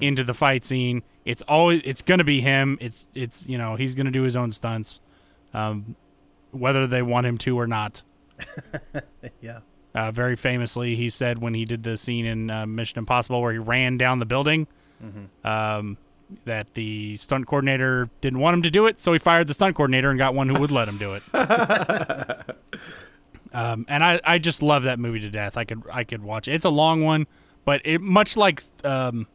into 0.00 0.24
the 0.24 0.34
fight 0.34 0.64
scene. 0.64 1.02
It's 1.24 1.42
always 1.42 1.82
it's 1.84 2.02
gonna 2.02 2.24
be 2.24 2.40
him. 2.40 2.78
It's 2.80 3.06
it's 3.14 3.46
you 3.48 3.58
know 3.58 3.76
he's 3.76 3.94
gonna 3.94 4.10
do 4.10 4.22
his 4.22 4.36
own 4.36 4.50
stunts, 4.52 5.00
um, 5.54 5.96
whether 6.50 6.86
they 6.86 7.02
want 7.02 7.26
him 7.26 7.38
to 7.38 7.58
or 7.58 7.66
not. 7.66 8.02
Yeah. 9.40 9.60
Uh, 9.94 10.10
very 10.10 10.36
famously, 10.36 10.96
he 10.96 11.10
said 11.10 11.38
when 11.38 11.52
he 11.52 11.64
did 11.66 11.82
the 11.82 11.96
scene 11.96 12.24
in 12.24 12.50
uh, 12.50 12.64
Mission 12.66 12.98
Impossible 12.98 13.42
where 13.42 13.52
he 13.52 13.58
ran 13.58 13.98
down 13.98 14.20
the 14.20 14.26
building, 14.26 14.66
um, 15.44 15.98
that 16.46 16.72
the 16.74 17.16
stunt 17.18 17.46
coordinator 17.46 18.08
didn't 18.22 18.38
want 18.38 18.54
him 18.54 18.62
to 18.62 18.70
do 18.70 18.86
it, 18.86 18.98
so 18.98 19.12
he 19.12 19.18
fired 19.18 19.48
the 19.48 19.54
stunt 19.54 19.76
coordinator 19.76 20.08
and 20.08 20.18
got 20.18 20.34
one 20.34 20.48
who 20.48 20.58
would 20.58 20.70
let 20.70 20.88
him 20.88 20.96
do 20.96 21.12
it. 21.12 21.22
um, 23.52 23.84
and 23.86 24.02
I, 24.02 24.20
I 24.24 24.38
just 24.38 24.62
love 24.62 24.84
that 24.84 24.98
movie 24.98 25.20
to 25.20 25.30
death. 25.30 25.56
I 25.58 25.64
could 25.64 25.82
I 25.92 26.04
could 26.04 26.22
watch 26.22 26.48
it. 26.48 26.54
It's 26.54 26.64
a 26.64 26.70
long 26.70 27.04
one, 27.04 27.26
but 27.66 27.82
it 27.84 28.00
much 28.00 28.36
like 28.36 28.62
um, 28.84 29.26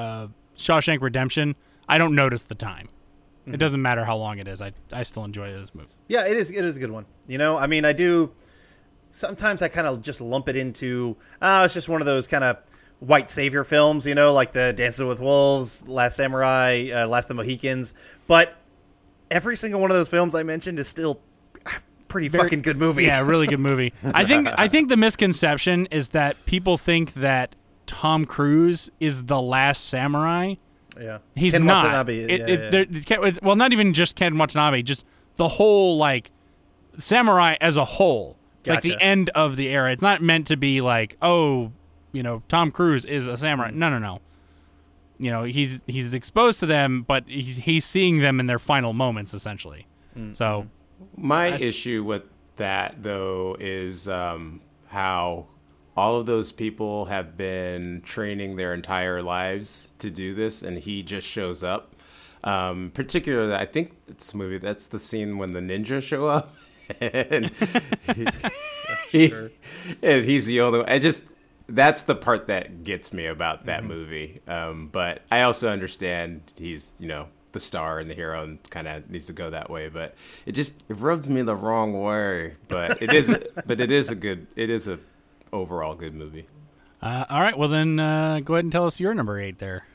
uh, 0.00 0.28
Shawshank 0.56 1.00
Redemption, 1.00 1.56
I 1.88 1.98
don't 1.98 2.14
notice 2.14 2.42
the 2.42 2.54
time. 2.54 2.88
It 3.46 3.56
doesn't 3.56 3.82
matter 3.82 4.04
how 4.04 4.16
long 4.16 4.38
it 4.38 4.46
is. 4.46 4.62
I 4.62 4.72
I 4.92 5.02
still 5.02 5.24
enjoy 5.24 5.52
this 5.52 5.74
movie. 5.74 5.88
Yeah, 6.06 6.24
it 6.26 6.36
is. 6.36 6.50
It 6.52 6.64
is 6.64 6.76
a 6.76 6.80
good 6.80 6.90
one. 6.90 7.04
You 7.26 7.38
know, 7.38 7.56
I 7.56 7.66
mean, 7.66 7.84
I 7.84 7.92
do. 7.92 8.30
Sometimes 9.10 9.60
I 9.60 9.68
kind 9.68 9.88
of 9.88 10.02
just 10.02 10.20
lump 10.20 10.48
it 10.48 10.54
into. 10.54 11.16
Oh, 11.42 11.64
it's 11.64 11.74
just 11.74 11.88
one 11.88 12.00
of 12.00 12.06
those 12.06 12.28
kind 12.28 12.44
of 12.44 12.58
white 13.00 13.28
savior 13.28 13.64
films. 13.64 14.06
You 14.06 14.14
know, 14.14 14.32
like 14.32 14.52
the 14.52 14.72
Dances 14.72 15.04
with 15.04 15.20
Wolves, 15.20 15.88
Last 15.88 16.16
Samurai, 16.16 16.90
uh, 16.94 17.08
Last 17.08 17.24
of 17.24 17.28
the 17.36 17.42
Mohicans. 17.42 17.94
But 18.28 18.56
every 19.32 19.56
single 19.56 19.80
one 19.80 19.90
of 19.90 19.96
those 19.96 20.08
films 20.08 20.36
I 20.36 20.44
mentioned 20.44 20.78
is 20.78 20.86
still 20.86 21.20
pretty 22.06 22.28
fucking 22.28 22.62
good 22.62 22.76
movie. 22.76 23.04
Yeah, 23.04 23.26
really 23.26 23.48
good 23.48 23.60
movie. 23.70 23.92
I 24.04 24.24
think 24.24 24.48
I 24.56 24.68
think 24.68 24.90
the 24.90 24.96
misconception 24.96 25.86
is 25.86 26.10
that 26.10 26.44
people 26.44 26.78
think 26.78 27.14
that 27.14 27.56
Tom 27.90 28.24
Cruise 28.24 28.88
is 29.00 29.24
the 29.24 29.40
last 29.42 29.88
samurai. 29.88 30.54
yeah. 31.00 31.18
He's 31.34 31.52
Ken 31.54 31.66
not. 31.66 31.84
Watanabe, 31.86 32.18
It- 32.20 32.30
yeah, 32.40 32.46
it- 32.46 32.60
yeah. 32.60 32.70
there- 32.70 33.24
it 33.28 33.42
well, 33.42 33.56
not 33.56 33.72
even 33.72 33.92
just 33.92 34.14
Ken 34.16 34.38
Watanabe, 34.38 34.82
just 34.82 35.04
the 35.36 35.48
whole 35.48 35.96
like 35.96 36.30
samurai 36.96 37.56
as 37.60 37.76
a 37.76 37.84
whole. 37.84 38.36
It's 38.60 38.68
like 38.68 38.82
the 38.82 39.00
end 39.00 39.30
of 39.30 39.56
the 39.56 39.68
era. 39.68 39.90
It's 39.90 40.02
not 40.02 40.20
meant 40.22 40.46
to 40.48 40.56
be 40.56 40.80
like, 40.80 41.16
oh, 41.22 41.72
you 42.12 42.22
know, 42.22 42.42
Tom 42.48 42.70
Cruise 42.70 43.04
is 43.04 43.26
a 43.26 43.36
samurai. 43.36 43.70
No, 43.72 43.88
no, 43.90 43.98
no. 43.98 44.20
You 45.18 45.30
know, 45.30 45.44
he's 45.44 45.82
he's 45.86 46.14
exposed 46.14 46.60
to 46.60 46.66
them, 46.66 47.02
but 47.02 47.24
he's 47.26 47.58
he's 47.58 47.84
seeing 47.84 48.20
them 48.20 48.38
in 48.40 48.46
their 48.46 48.58
final 48.58 48.92
moments, 48.92 49.34
essentially. 49.34 49.86
Mm-hmm. 50.16 50.34
So 50.34 50.66
My 51.16 51.48
issue 51.56 52.04
with 52.04 52.22
that, 52.56 53.02
though, 53.02 53.56
is 53.58 54.06
um, 54.08 54.60
how 54.88 55.46
all 56.00 56.18
of 56.18 56.24
those 56.24 56.50
people 56.50 57.04
have 57.06 57.36
been 57.36 58.00
training 58.02 58.56
their 58.56 58.72
entire 58.72 59.20
lives 59.20 59.92
to 59.98 60.08
do 60.10 60.34
this, 60.34 60.62
and 60.62 60.78
he 60.78 61.02
just 61.02 61.26
shows 61.26 61.62
up. 61.62 61.94
Um, 62.42 62.90
particularly, 62.94 63.54
I 63.54 63.66
think 63.66 63.92
it's 64.08 64.34
movie 64.34 64.56
that's 64.56 64.86
the 64.86 64.98
scene 64.98 65.36
when 65.36 65.50
the 65.50 65.60
ninja 65.60 66.00
show 66.02 66.26
up, 66.26 66.54
and 67.02 67.50
he's, 68.16 68.38
he- 69.10 69.34
and 70.02 70.24
he's 70.24 70.46
the 70.46 70.62
only 70.62 70.78
one. 70.78 70.88
I 70.88 70.98
just 70.98 71.24
that's 71.68 72.02
the 72.04 72.14
part 72.14 72.48
that 72.48 72.82
gets 72.82 73.12
me 73.12 73.26
about 73.26 73.66
that 73.66 73.84
movie. 73.84 74.40
Um, 74.48 74.88
but 74.90 75.20
I 75.30 75.42
also 75.42 75.68
understand 75.68 76.40
he's 76.56 76.94
you 76.98 77.08
know 77.08 77.28
the 77.52 77.60
star 77.60 77.98
and 77.98 78.10
the 78.10 78.14
hero 78.14 78.42
and 78.42 78.70
kind 78.70 78.88
of 78.88 79.10
needs 79.10 79.26
to 79.26 79.32
go 79.34 79.50
that 79.50 79.68
way. 79.68 79.90
But 79.90 80.14
it 80.46 80.52
just 80.52 80.82
it 80.88 80.94
rubs 80.94 81.28
me 81.28 81.42
the 81.42 81.54
wrong 81.56 82.00
way. 82.02 82.54
But 82.68 83.02
it 83.02 83.12
is 83.12 83.28
but 83.66 83.80
it 83.80 83.90
is 83.90 84.10
a 84.10 84.14
good 84.14 84.46
it 84.56 84.70
is 84.70 84.88
a 84.88 84.98
overall 85.52 85.94
good 85.94 86.14
movie. 86.14 86.46
uh, 87.02 87.24
all 87.30 87.40
right, 87.40 87.56
well 87.56 87.68
then 87.68 87.98
uh, 87.98 88.40
go 88.40 88.54
ahead 88.54 88.64
and 88.64 88.72
tell 88.72 88.86
us 88.86 89.00
your 89.00 89.14
number 89.14 89.38
eight 89.38 89.58
there. 89.58 89.86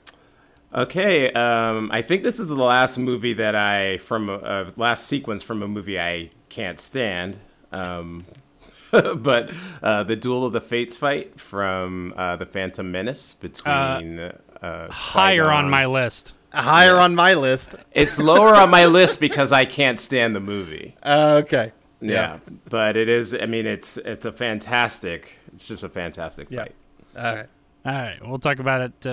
Okay, 0.74 1.32
um, 1.32 1.90
I 1.92 2.02
think 2.02 2.24
this 2.24 2.40
is 2.40 2.48
the 2.48 2.56
last 2.56 2.98
movie 2.98 3.34
that 3.34 3.56
I 3.56 3.98
from 3.98 4.30
a, 4.30 4.36
uh, 4.36 4.72
last 4.76 5.08
sequence 5.08 5.42
from 5.42 5.64
a 5.64 5.68
movie 5.68 6.00
I 6.00 6.32
can't 6.50 6.80
stand. 6.80 7.38
Um, 7.72 8.26
but 8.92 9.52
uh, 9.82 10.04
the 10.04 10.16
Duel 10.16 10.46
of 10.46 10.54
the 10.54 10.62
Fates 10.62 10.96
fight 10.96 11.40
from 11.40 12.14
uh, 12.16 12.36
the 12.36 12.46
Phantom 12.46 12.90
Menace 12.92 13.34
between 13.34 14.20
uh, 14.20 14.88
Higher 14.92 15.52
on 15.52 15.70
my 15.70 15.86
list. 15.86 16.34
Higher 16.54 16.98
on 16.98 17.16
my 17.16 17.34
list. 17.34 17.76
It's 17.92 18.18
lower 18.18 18.56
on 18.56 18.70
my 18.70 18.86
list 18.86 19.20
because 19.20 19.52
I 19.52 19.66
can't 19.66 20.00
stand 20.00 20.36
the 20.36 20.40
movie. 20.40 20.96
Uh, 21.04 21.42
okay. 21.44 21.72
Yeah, 22.10 22.40
but 22.70 22.98
it 22.98 23.10
is. 23.10 23.34
I 23.34 23.46
mean, 23.46 23.66
it's 23.66 23.98
it's 23.98 24.26
a 24.26 24.32
fantastic. 24.32 25.40
It's 25.54 25.68
just 25.68 25.84
a 25.84 25.90
fantastic 25.90 26.50
Yeah. 26.50 26.64
fight. 26.64 26.76
All 27.18 27.36
right. 27.36 27.48
All 27.86 27.94
right, 27.94 28.28
we'll 28.28 28.40
talk 28.40 28.58
about 28.60 28.82
it 28.82 28.94
uh, 29.06 29.10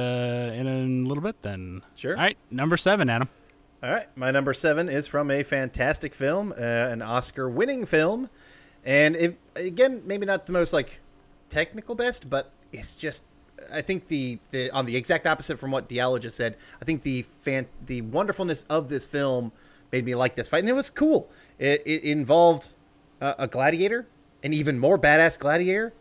in 0.54 0.66
a 0.66 1.06
little 1.06 1.22
bit 1.22 1.42
then. 1.42 1.82
Sure. 1.94 2.14
All 2.16 2.22
right, 2.22 2.38
number 2.50 2.78
seven, 2.78 3.10
Adam. 3.10 3.28
All 3.82 3.90
right, 3.90 4.06
my 4.16 4.30
number 4.30 4.54
seven 4.54 4.88
is 4.88 5.06
from 5.06 5.30
a 5.30 5.42
fantastic 5.42 6.14
film, 6.14 6.52
uh, 6.52 6.60
an 6.62 7.02
Oscar-winning 7.02 7.84
film, 7.84 8.30
and 8.84 9.14
it 9.14 9.38
again 9.56 10.02
maybe 10.06 10.24
not 10.24 10.46
the 10.46 10.52
most 10.52 10.72
like 10.72 11.00
technical 11.50 11.94
best, 11.94 12.30
but 12.30 12.50
it's 12.72 12.96
just 12.96 13.24
I 13.70 13.82
think 13.82 14.08
the 14.08 14.38
the 14.50 14.70
on 14.70 14.86
the 14.86 14.96
exact 14.96 15.26
opposite 15.26 15.58
from 15.58 15.70
what 15.70 15.88
Diallo 15.88 16.18
just 16.18 16.36
said. 16.38 16.56
I 16.80 16.84
think 16.86 17.02
the 17.02 17.22
fan 17.22 17.66
the 17.86 18.00
wonderfulness 18.02 18.64
of 18.70 18.88
this 18.88 19.04
film 19.04 19.52
made 19.92 20.06
me 20.06 20.14
like 20.14 20.34
this 20.34 20.48
fight, 20.48 20.60
and 20.60 20.68
it 20.70 20.74
was 20.74 20.88
cool. 20.88 21.30
It, 21.58 21.82
it 21.84 22.04
involved 22.04 22.70
uh, 23.22 23.34
a 23.38 23.48
gladiator, 23.48 24.06
an 24.42 24.52
even 24.52 24.78
more 24.78 24.98
badass 24.98 25.38
gladiator, 25.38 25.94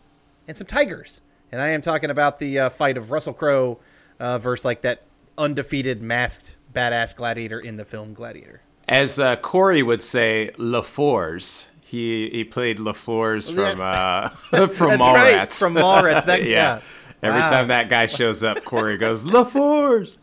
and 0.48 0.58
some 0.58 0.68
tigers. 0.68 1.22
And 1.52 1.62
I 1.62 1.70
am 1.70 1.82
talking 1.82 2.10
about 2.10 2.40
the 2.40 2.60
uh, 2.60 2.70
fight 2.70 2.98
of 2.98 3.12
Russell 3.12 3.34
Crowe 3.34 3.80
uh, 4.20 4.40
versus 4.40 4.66
like 4.66 4.82
that 4.82 5.04
undefeated 5.38 6.02
masked 6.02 6.58
badass 6.74 7.16
gladiator 7.16 7.60
in 7.60 7.78
the 7.78 7.86
film 7.86 8.14
Gladiator. 8.14 8.62
As 8.88 9.20
uh, 9.20 9.36
Corey 9.38 9.84
would 9.84 10.02
say, 10.02 10.52
LaFours. 10.58 11.68
He 11.82 12.30
he 12.30 12.44
played 12.46 12.78
LaFours 12.80 13.48
from 13.50 13.60
Yes. 13.60 13.80
uh, 13.80 14.30
from 14.50 14.68
That's 14.68 15.02
Mallrats. 15.02 15.04
right, 15.04 15.54
from 15.54 15.74
Mallrats. 15.76 16.26
That, 16.26 16.44
yeah. 16.46 16.50
yeah. 16.78 16.82
Every 17.24 17.40
Wow. 17.42 17.50
time 17.50 17.68
that 17.68 17.88
guy 17.90 18.08
shows 18.08 18.42
up, 18.44 18.64
Corey 18.64 18.98
goes 18.98 19.26
LaFours. 19.26 20.18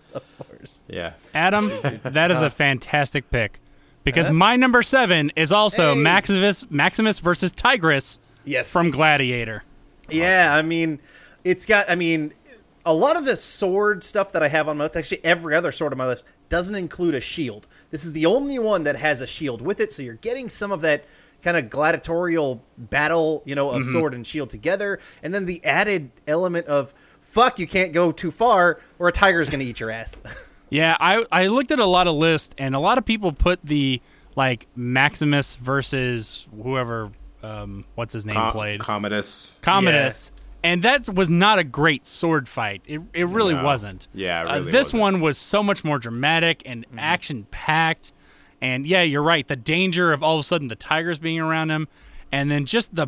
Yeah. 0.89 1.13
Adam, 1.35 1.71
that 2.03 2.31
is 2.33 2.43
a 2.43 2.51
fantastic 2.51 3.31
pick 3.31 3.61
because 4.09 4.27
uh-huh. 4.27 4.35
my 4.35 4.57
number 4.57 4.83
seven 4.83 5.31
is 5.37 5.53
also 5.53 5.95
Hey. 5.95 6.01
Maximus 6.01 6.71
Maximus 6.71 7.19
versus 7.19 7.53
Tigris 7.53 8.19
Yes. 8.45 8.73
from 8.73 8.91
Gladiator. 8.91 9.65
Yeah, 10.09 10.55
I 10.55 10.63
mean, 10.63 11.01
it's 11.45 11.67
got. 11.67 11.91
I 11.91 11.95
mean, 11.95 12.33
a 12.87 12.95
lot 12.95 13.17
of 13.17 13.25
the 13.25 13.37
sword 13.37 14.03
stuff 14.03 14.33
that 14.33 14.43
I 14.43 14.49
have 14.49 14.69
on 14.69 14.79
my 14.79 14.85
list, 14.85 14.97
actually 14.97 15.25
every 15.25 15.55
other 15.55 15.71
sword 15.71 15.93
on 15.93 15.99
my 15.99 16.07
list, 16.07 16.25
doesn't 16.49 16.75
include 16.75 17.15
a 17.15 17.21
shield. 17.21 17.67
This 17.91 18.05
is 18.05 18.13
the 18.13 18.27
only 18.27 18.59
one 18.59 18.85
that 18.85 18.97
has 18.97 19.21
a 19.21 19.27
shield 19.27 19.61
with 19.61 19.81
it, 19.81 19.93
so 19.93 20.03
you're 20.03 20.15
getting 20.15 20.49
some 20.49 20.73
of 20.73 20.81
that 20.81 21.05
kind 21.43 21.57
of 21.57 21.71
gladiatorial 21.71 22.63
battle, 22.77 23.43
you 23.45 23.55
know, 23.55 23.71
of 23.71 23.83
mm-hmm. 23.83 23.93
sword 23.93 24.15
and 24.15 24.27
shield 24.27 24.51
together, 24.51 24.99
and 25.23 25.35
then 25.35 25.45
the 25.45 25.63
added 25.65 26.11
element 26.27 26.67
of 26.67 26.95
fuck, 27.21 27.59
you 27.59 27.67
can't 27.67 27.93
go 27.93 28.11
too 28.11 28.31
far, 28.31 28.81
or 28.99 29.09
a 29.09 29.13
tiger's 29.13 29.51
gonna 29.51 29.65
eat 29.65 29.81
your 29.81 29.91
ass. 29.91 30.21
Yeah, 30.71 30.97
I 31.01 31.25
I 31.33 31.47
looked 31.47 31.71
at 31.71 31.79
a 31.79 31.87
lot 31.87 32.07
of 32.07 32.15
lists 32.17 32.55
and 32.59 32.75
a 32.75 32.79
lot 32.79 32.99
of 32.99 33.05
people 33.05 33.33
put 33.33 33.61
the 33.65 34.01
like 34.37 34.67
Maximus 34.77 35.57
versus 35.57 36.47
whoever 36.63 37.11
um 37.43 37.85
what's 37.95 38.13
his 38.13 38.27
name 38.27 38.35
Com- 38.37 38.53
played 38.53 38.81
Commodus. 38.81 39.59
Commodus. 39.63 40.31
And 40.63 40.83
that 40.83 41.09
was 41.09 41.31
not 41.31 41.59
a 41.61 41.65
great 41.65 42.05
sword 42.07 42.49
fight. 42.49 42.83
It, 42.85 43.01
it 43.15 43.27
really 43.29 43.55
No. 43.55 43.63
wasn't. 43.63 44.09
Yeah, 44.13 44.43
it 44.43 44.49
Uh, 44.49 44.61
this 44.61 44.87
wasn't. 44.93 45.01
one 45.01 45.21
was 45.21 45.39
so 45.39 45.63
much 45.63 45.85
more 45.85 45.99
dramatic 46.01 46.63
and 46.67 46.85
action 46.99 47.47
packed. 47.53 48.11
And 48.61 48.85
yeah, 48.85 49.03
you're 49.03 49.23
right. 49.23 49.47
The 49.47 49.55
danger 49.55 50.13
of 50.13 50.21
all 50.23 50.35
of 50.35 50.41
a 50.41 50.43
sudden 50.43 50.67
the 50.67 50.75
tigers 50.75 51.21
being 51.21 51.39
around 51.39 51.71
him, 51.71 51.87
and 52.33 52.51
then 52.51 52.67
just 52.67 52.93
the 52.97 53.07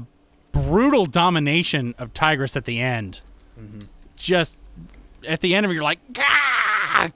brutal 0.53 1.07
domination 1.07 1.93
of 1.99 2.15
Tigris 2.15 2.55
at 2.57 2.67
the 2.67 2.81
end. 2.81 3.21
Just 4.17 4.57
at 5.29 5.41
the 5.41 5.55
end 5.57 5.67
of 5.67 5.73
it, 5.73 5.75
you're 5.75 5.83
like, 5.83 5.99
"Gah!" 6.13 7.09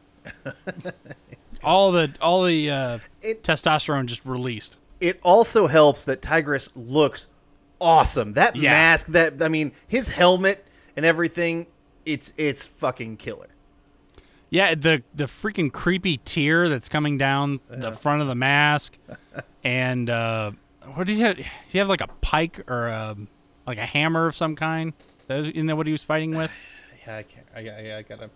all 1.62 1.92
the 1.92 2.12
all 2.20 2.44
the 2.44 2.70
uh, 2.70 2.98
It- 3.22 3.42
testosterone 3.42 4.07
just 4.07 4.24
released. 4.24 4.76
it 5.00 5.20
also 5.22 5.66
helps 5.66 6.04
that 6.07 6.22
Tigris 6.22 6.68
looks 6.76 7.26
awesome. 7.80 8.33
That 8.33 8.57
Yeah. 8.57 8.70
mask, 8.72 9.07
that 9.09 9.42
I 9.42 9.48
mean, 9.48 9.72
his 9.87 10.09
helmet 10.09 10.64
and 10.96 11.04
everything, 11.04 11.66
it's 12.07 12.33
it's 12.37 12.66
fucking 12.66 13.16
killer. 13.18 13.48
Yeah, 14.50 14.74
the 14.74 15.02
the 15.14 15.24
freaking 15.24 15.72
creepy 15.72 16.18
tear 16.18 16.68
that's 16.68 16.88
coming 16.88 17.18
down 17.18 17.61
the 17.68 17.92
front 17.92 18.22
of 18.22 18.28
the 18.28 18.35
mask, 18.37 18.96
and 19.64 20.09
uh, 20.09 20.52
what 20.94 21.07
did 21.07 21.16
he 21.16 21.22
have? 21.22 21.38
He 21.68 21.78
have 21.78 21.88
like 21.88 22.00
a 22.02 22.07
pike 22.20 22.61
or 22.70 22.87
a, 22.88 23.16
like 23.66 23.78
a 23.78 23.87
hammer 23.87 24.26
of 24.28 24.37
some 24.37 24.54
kind. 24.54 24.92
That 25.26 25.38
was, 25.38 25.46
isn't 25.48 25.66
that 25.66 25.76
what 25.76 25.87
he 25.87 25.92
was 25.92 26.02
fighting 26.02 26.37
with? 26.37 26.50
Yeah, 27.07 27.16
I 27.18 27.22
can't. 27.22 27.46
I, 27.54 27.59
I, 27.92 27.96
I 27.98 28.02
gotta. 28.02 28.30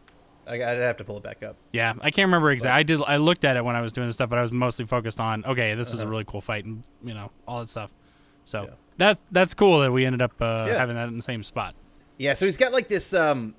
I, 0.49 0.55
I'd 0.55 0.79
have 0.79 0.97
to 0.99 1.05
pull 1.05 1.17
it 1.19 1.23
back 1.23 1.43
up. 1.43 1.57
Yeah, 1.73 1.93
I 2.01 2.11
can't 2.11 2.27
remember 2.27 2.51
exactly. 2.51 2.79
I 2.79 2.83
did. 2.83 3.03
I 3.07 3.17
looked 3.19 3.45
at 3.45 3.57
it 3.57 3.65
when 3.65 3.77
I 3.77 3.81
was 3.81 3.93
doing 3.93 4.09
this 4.09 4.17
stuff, 4.17 4.31
but 4.31 4.39
I 4.39 4.43
was 4.43 4.53
mostly 4.53 4.87
focused 4.87 5.21
on 5.21 5.45
okay, 5.45 5.75
this 5.75 5.93
is 5.93 6.01
a 6.01 6.09
really 6.09 6.25
cool 6.25 6.41
fight, 6.41 6.65
and 6.65 6.85
you 7.05 7.15
know 7.15 7.31
all 7.47 7.61
that 7.61 7.69
stuff. 7.69 7.91
So 8.45 8.63
Yeah. 8.65 8.71
that's 8.97 9.25
that's 9.31 9.55
cool 9.55 9.81
that 9.81 9.93
we 9.93 10.07
ended 10.07 10.23
up 10.23 10.33
uh, 10.41 10.67
Yeah. 10.69 10.79
having 10.79 10.97
that 10.97 11.09
in 11.09 11.17
the 11.17 11.23
same 11.23 11.43
spot. 11.43 11.75
Yeah, 12.17 12.35
so 12.35 12.47
he's 12.47 12.57
got 12.57 12.73
like 12.73 12.89
this. 12.89 13.13
Um, 13.15 13.55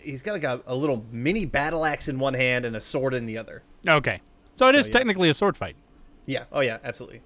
he's 0.00 0.22
got 0.22 0.32
like 0.32 0.44
a, 0.44 0.60
a 0.66 0.74
little 0.74 1.04
mini 1.12 1.44
battle 1.44 1.84
axe 1.84 2.08
in 2.08 2.18
one 2.18 2.34
hand 2.34 2.64
and 2.64 2.74
a 2.74 2.80
sword 2.80 3.14
in 3.14 3.26
the 3.26 3.36
other. 3.38 3.62
Okay, 3.86 4.20
so 4.54 4.68
it 4.68 4.74
is 4.74 4.86
yeah. 4.88 4.92
technically 4.94 5.28
a 5.28 5.34
sword 5.34 5.56
fight. 5.56 5.76
Yeah. 6.24 6.44
Oh 6.50 6.60
yeah, 6.60 6.78
absolutely. 6.82 7.20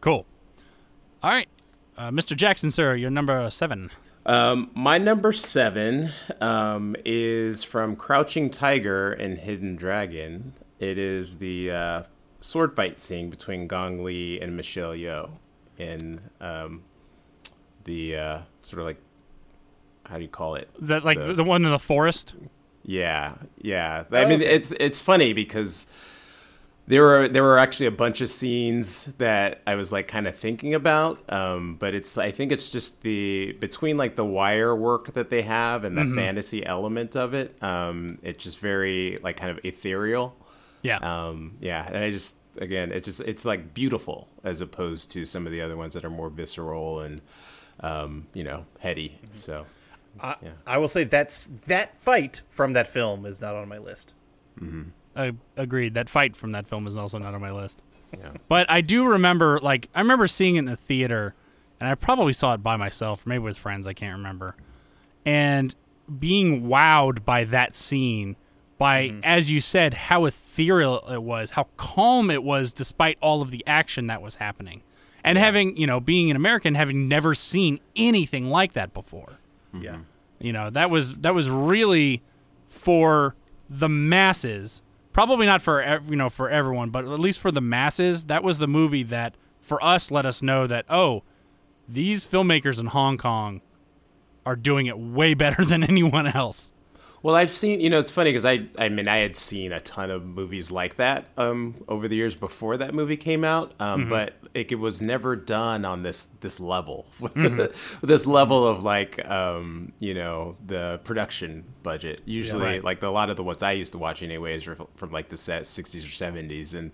Cool. 0.00 0.26
All 1.22 1.30
right, 1.30 1.48
uh, 1.98 2.10
Mr. 2.10 2.36
Jackson, 2.36 2.70
sir, 2.70 2.94
you're 2.94 3.10
number 3.10 3.50
seven. 3.50 3.90
Um, 4.26 4.70
my 4.74 4.98
number 4.98 5.32
seven 5.32 6.10
um, 6.40 6.94
is 7.04 7.64
from 7.64 7.96
Crouching 7.96 8.50
Tiger 8.50 9.12
and 9.12 9.38
Hidden 9.38 9.76
Dragon. 9.76 10.52
It 10.78 10.98
is 10.98 11.38
the 11.38 11.70
uh, 11.70 12.02
sword 12.40 12.74
fight 12.76 12.98
scene 12.98 13.30
between 13.30 13.66
Gong 13.66 14.04
Li 14.04 14.40
and 14.40 14.56
Michelle 14.56 14.92
Yeoh 14.92 15.30
in 15.78 16.20
um, 16.40 16.82
the 17.84 18.16
uh, 18.16 18.38
sort 18.62 18.80
of 18.80 18.86
like 18.86 19.00
how 20.06 20.16
do 20.16 20.22
you 20.22 20.28
call 20.28 20.56
it? 20.56 20.68
Is 20.80 20.88
that 20.88 21.04
like 21.04 21.18
The- 21.18 21.34
the, 21.34 21.44
one 21.44 21.64
in 21.64 21.70
the 21.70 21.78
forest? 21.78 22.34
Yeah, 22.82 23.34
yeah. 23.58 24.04
I 24.10 24.24
mean, 24.24 24.40
okay. 24.40 24.52
it's 24.54 24.72
it's 24.72 24.98
funny 24.98 25.32
because 25.32 25.86
there 26.90 27.04
were 27.04 27.28
there 27.28 27.44
were 27.44 27.56
actually 27.56 27.86
a 27.86 27.92
bunch 27.92 28.20
of 28.20 28.28
scenes 28.28 29.06
that 29.18 29.62
I 29.64 29.76
was 29.76 29.92
like 29.92 30.08
kind 30.08 30.26
of 30.26 30.34
thinking 30.36 30.74
about, 30.74 31.20
um, 31.32 31.76
but 31.76 31.94
it's 31.94 32.18
I 32.18 32.32
think 32.32 32.50
it's 32.50 32.72
just 32.72 33.02
the 33.02 33.52
between 33.60 33.96
like 33.96 34.16
the 34.16 34.24
wire 34.24 34.74
work 34.74 35.12
that 35.14 35.30
they 35.30 35.42
have 35.42 35.84
and 35.84 35.96
the 35.96 36.04
fantasy 36.16 36.66
element 36.66 37.14
of 37.14 37.32
it. 37.32 37.62
Um, 37.62 38.18
it's 38.22 38.42
just 38.42 38.58
very 38.58 39.18
like 39.22 39.36
kind 39.36 39.52
of 39.52 39.64
ethereal. 39.64 40.36
Yeah. 40.82 40.96
Um, 40.96 41.56
yeah, 41.60 41.86
and 41.86 41.96
I 41.96 42.10
just 42.10 42.36
again, 42.58 42.90
it's 42.90 43.06
just 43.06 43.20
it's 43.20 43.44
like 43.44 43.72
beautiful 43.72 44.28
as 44.42 44.60
opposed 44.60 45.12
to 45.12 45.24
some 45.24 45.46
of 45.46 45.52
the 45.52 45.60
other 45.60 45.76
ones 45.76 45.94
that 45.94 46.04
are 46.04 46.10
more 46.10 46.28
visceral 46.28 47.00
and 47.00 47.20
um, 47.80 48.26
you 48.34 48.42
know 48.42 48.66
heady. 48.80 49.16
So 49.30 49.64
I, 50.20 50.34
Yeah. 50.42 50.50
I 50.66 50.78
will 50.78 50.88
say 50.88 51.04
that's 51.04 51.48
that 51.68 52.02
fight 52.02 52.40
from 52.50 52.72
that 52.72 52.88
film 52.88 53.26
is 53.26 53.40
not 53.40 53.54
on 53.54 53.68
my 53.68 53.78
list. 53.78 54.14
I 55.20 55.32
agreed. 55.56 55.94
That 55.94 56.08
fight 56.08 56.36
from 56.36 56.52
that 56.52 56.66
film 56.66 56.86
is 56.86 56.96
also 56.96 57.18
not 57.18 57.34
on 57.34 57.40
my 57.40 57.50
list. 57.50 57.82
yeah. 58.18 58.32
But 58.48 58.70
I 58.70 58.80
do 58.80 59.04
remember, 59.04 59.58
like, 59.60 59.88
I 59.94 60.00
remember 60.00 60.26
seeing 60.26 60.56
it 60.56 60.60
in 60.60 60.64
the 60.66 60.76
theater, 60.76 61.34
and 61.78 61.88
I 61.88 61.94
probably 61.94 62.32
saw 62.32 62.54
it 62.54 62.62
by 62.62 62.76
myself, 62.76 63.26
maybe 63.26 63.40
with 63.40 63.58
friends. 63.58 63.86
I 63.86 63.92
can't 63.92 64.16
remember. 64.16 64.56
And 65.24 65.74
being 66.18 66.66
wowed 66.66 67.24
by 67.24 67.44
that 67.44 67.74
scene, 67.74 68.36
by, 68.78 69.08
mm-hmm. 69.08 69.20
as 69.22 69.50
you 69.50 69.60
said, 69.60 69.94
how 69.94 70.24
ethereal 70.24 71.06
it 71.10 71.22
was, 71.22 71.52
how 71.52 71.68
calm 71.76 72.30
it 72.30 72.42
was, 72.42 72.72
despite 72.72 73.18
all 73.20 73.42
of 73.42 73.50
the 73.50 73.62
action 73.66 74.06
that 74.08 74.22
was 74.22 74.36
happening. 74.36 74.82
And 75.22 75.36
having, 75.36 75.76
you 75.76 75.86
know, 75.86 76.00
being 76.00 76.30
an 76.30 76.36
American, 76.36 76.74
having 76.74 77.06
never 77.06 77.34
seen 77.34 77.78
anything 77.94 78.48
like 78.48 78.72
that 78.72 78.94
before. 78.94 79.38
Yeah. 79.78 79.98
You 80.38 80.54
know, 80.54 80.70
that 80.70 80.88
was 80.88 81.14
that 81.16 81.34
was 81.34 81.50
really 81.50 82.22
for 82.70 83.34
the 83.68 83.88
masses. 83.88 84.80
Probably 85.12 85.46
not 85.46 85.60
for 85.62 86.00
you 86.08 86.16
know 86.16 86.30
for 86.30 86.48
everyone, 86.48 86.90
but 86.90 87.04
at 87.04 87.20
least 87.20 87.40
for 87.40 87.50
the 87.50 87.60
masses, 87.60 88.26
that 88.26 88.42
was 88.42 88.58
the 88.58 88.68
movie 88.68 89.02
that 89.04 89.34
for 89.60 89.82
us 89.84 90.10
let 90.10 90.24
us 90.24 90.42
know 90.42 90.66
that 90.66 90.84
oh, 90.88 91.22
these 91.88 92.24
filmmakers 92.24 92.78
in 92.78 92.86
Hong 92.86 93.18
Kong 93.18 93.60
are 94.46 94.56
doing 94.56 94.86
it 94.86 94.98
way 94.98 95.34
better 95.44 95.64
than 95.64 95.82
anyone 95.82 96.26
else. 96.26 96.72
Well, 97.22 97.34
I've 97.34 97.50
seen, 97.50 97.80
you 97.80 97.90
know, 97.90 97.98
it's 97.98 98.10
funny 98.10 98.30
because 98.30 98.46
I, 98.46 98.66
I 98.78 98.88
mean, 98.88 99.06
I 99.06 99.18
had 99.18 99.36
seen 99.36 99.72
a 99.72 99.80
ton 99.80 100.10
of 100.10 100.24
movies 100.24 100.70
like 100.70 100.96
that 100.96 101.26
um, 101.36 101.74
over 101.86 102.08
the 102.08 102.16
years 102.16 102.34
before 102.34 102.78
that 102.78 102.94
movie 102.94 103.18
came 103.18 103.44
out, 103.44 103.74
um, 103.78 104.08
but 104.08 104.34
it, 104.54 104.72
it 104.72 104.76
was 104.76 105.02
never 105.02 105.36
done 105.36 105.84
on 105.84 106.02
this 106.02 106.28
this 106.40 106.60
level, 106.60 107.06
this 108.02 108.26
level 108.26 108.66
of 108.66 108.84
like, 108.84 109.22
um, 109.28 109.92
you 109.98 110.14
know, 110.14 110.56
the 110.66 111.00
production 111.04 111.64
budget. 111.82 112.22
Usually, 112.24 112.64
right. 112.64 112.84
like 112.84 113.00
the, 113.00 113.08
a 113.08 113.10
lot 113.10 113.28
of 113.28 113.36
the 113.36 113.44
ones 113.44 113.62
I 113.62 113.72
used 113.72 113.92
to 113.92 113.98
watch, 113.98 114.22
anyways, 114.22 114.66
were 114.66 114.78
from 114.96 115.12
like 115.12 115.28
the 115.28 115.36
set 115.36 115.64
'60s 115.64 116.04
or 116.04 116.32
'70s, 116.32 116.74
and 116.74 116.90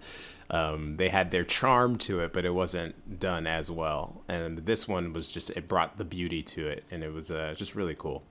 um, 0.51 0.97
they 0.97 1.09
had 1.09 1.31
their 1.31 1.45
charm 1.45 1.97
to 1.99 2.21
it, 2.21 2.33
but 2.33 2.45
it 2.45 2.55
wasn't 2.55 3.21
done 3.21 3.47
as 3.47 3.71
well. 3.71 4.23
And 4.27 4.59
this 4.59 4.89
one 4.89 5.13
was 5.13 5.31
just 5.31 5.51
it 5.51 5.69
brought 5.69 5.99
the 5.99 6.05
beauty 6.05 6.43
to 6.43 6.67
it, 6.67 6.83
and 6.91 7.05
it 7.05 7.13
was 7.13 7.31
uh, 7.31 7.55
just 7.57 7.77
really 7.77 7.95
cool. 7.95 8.25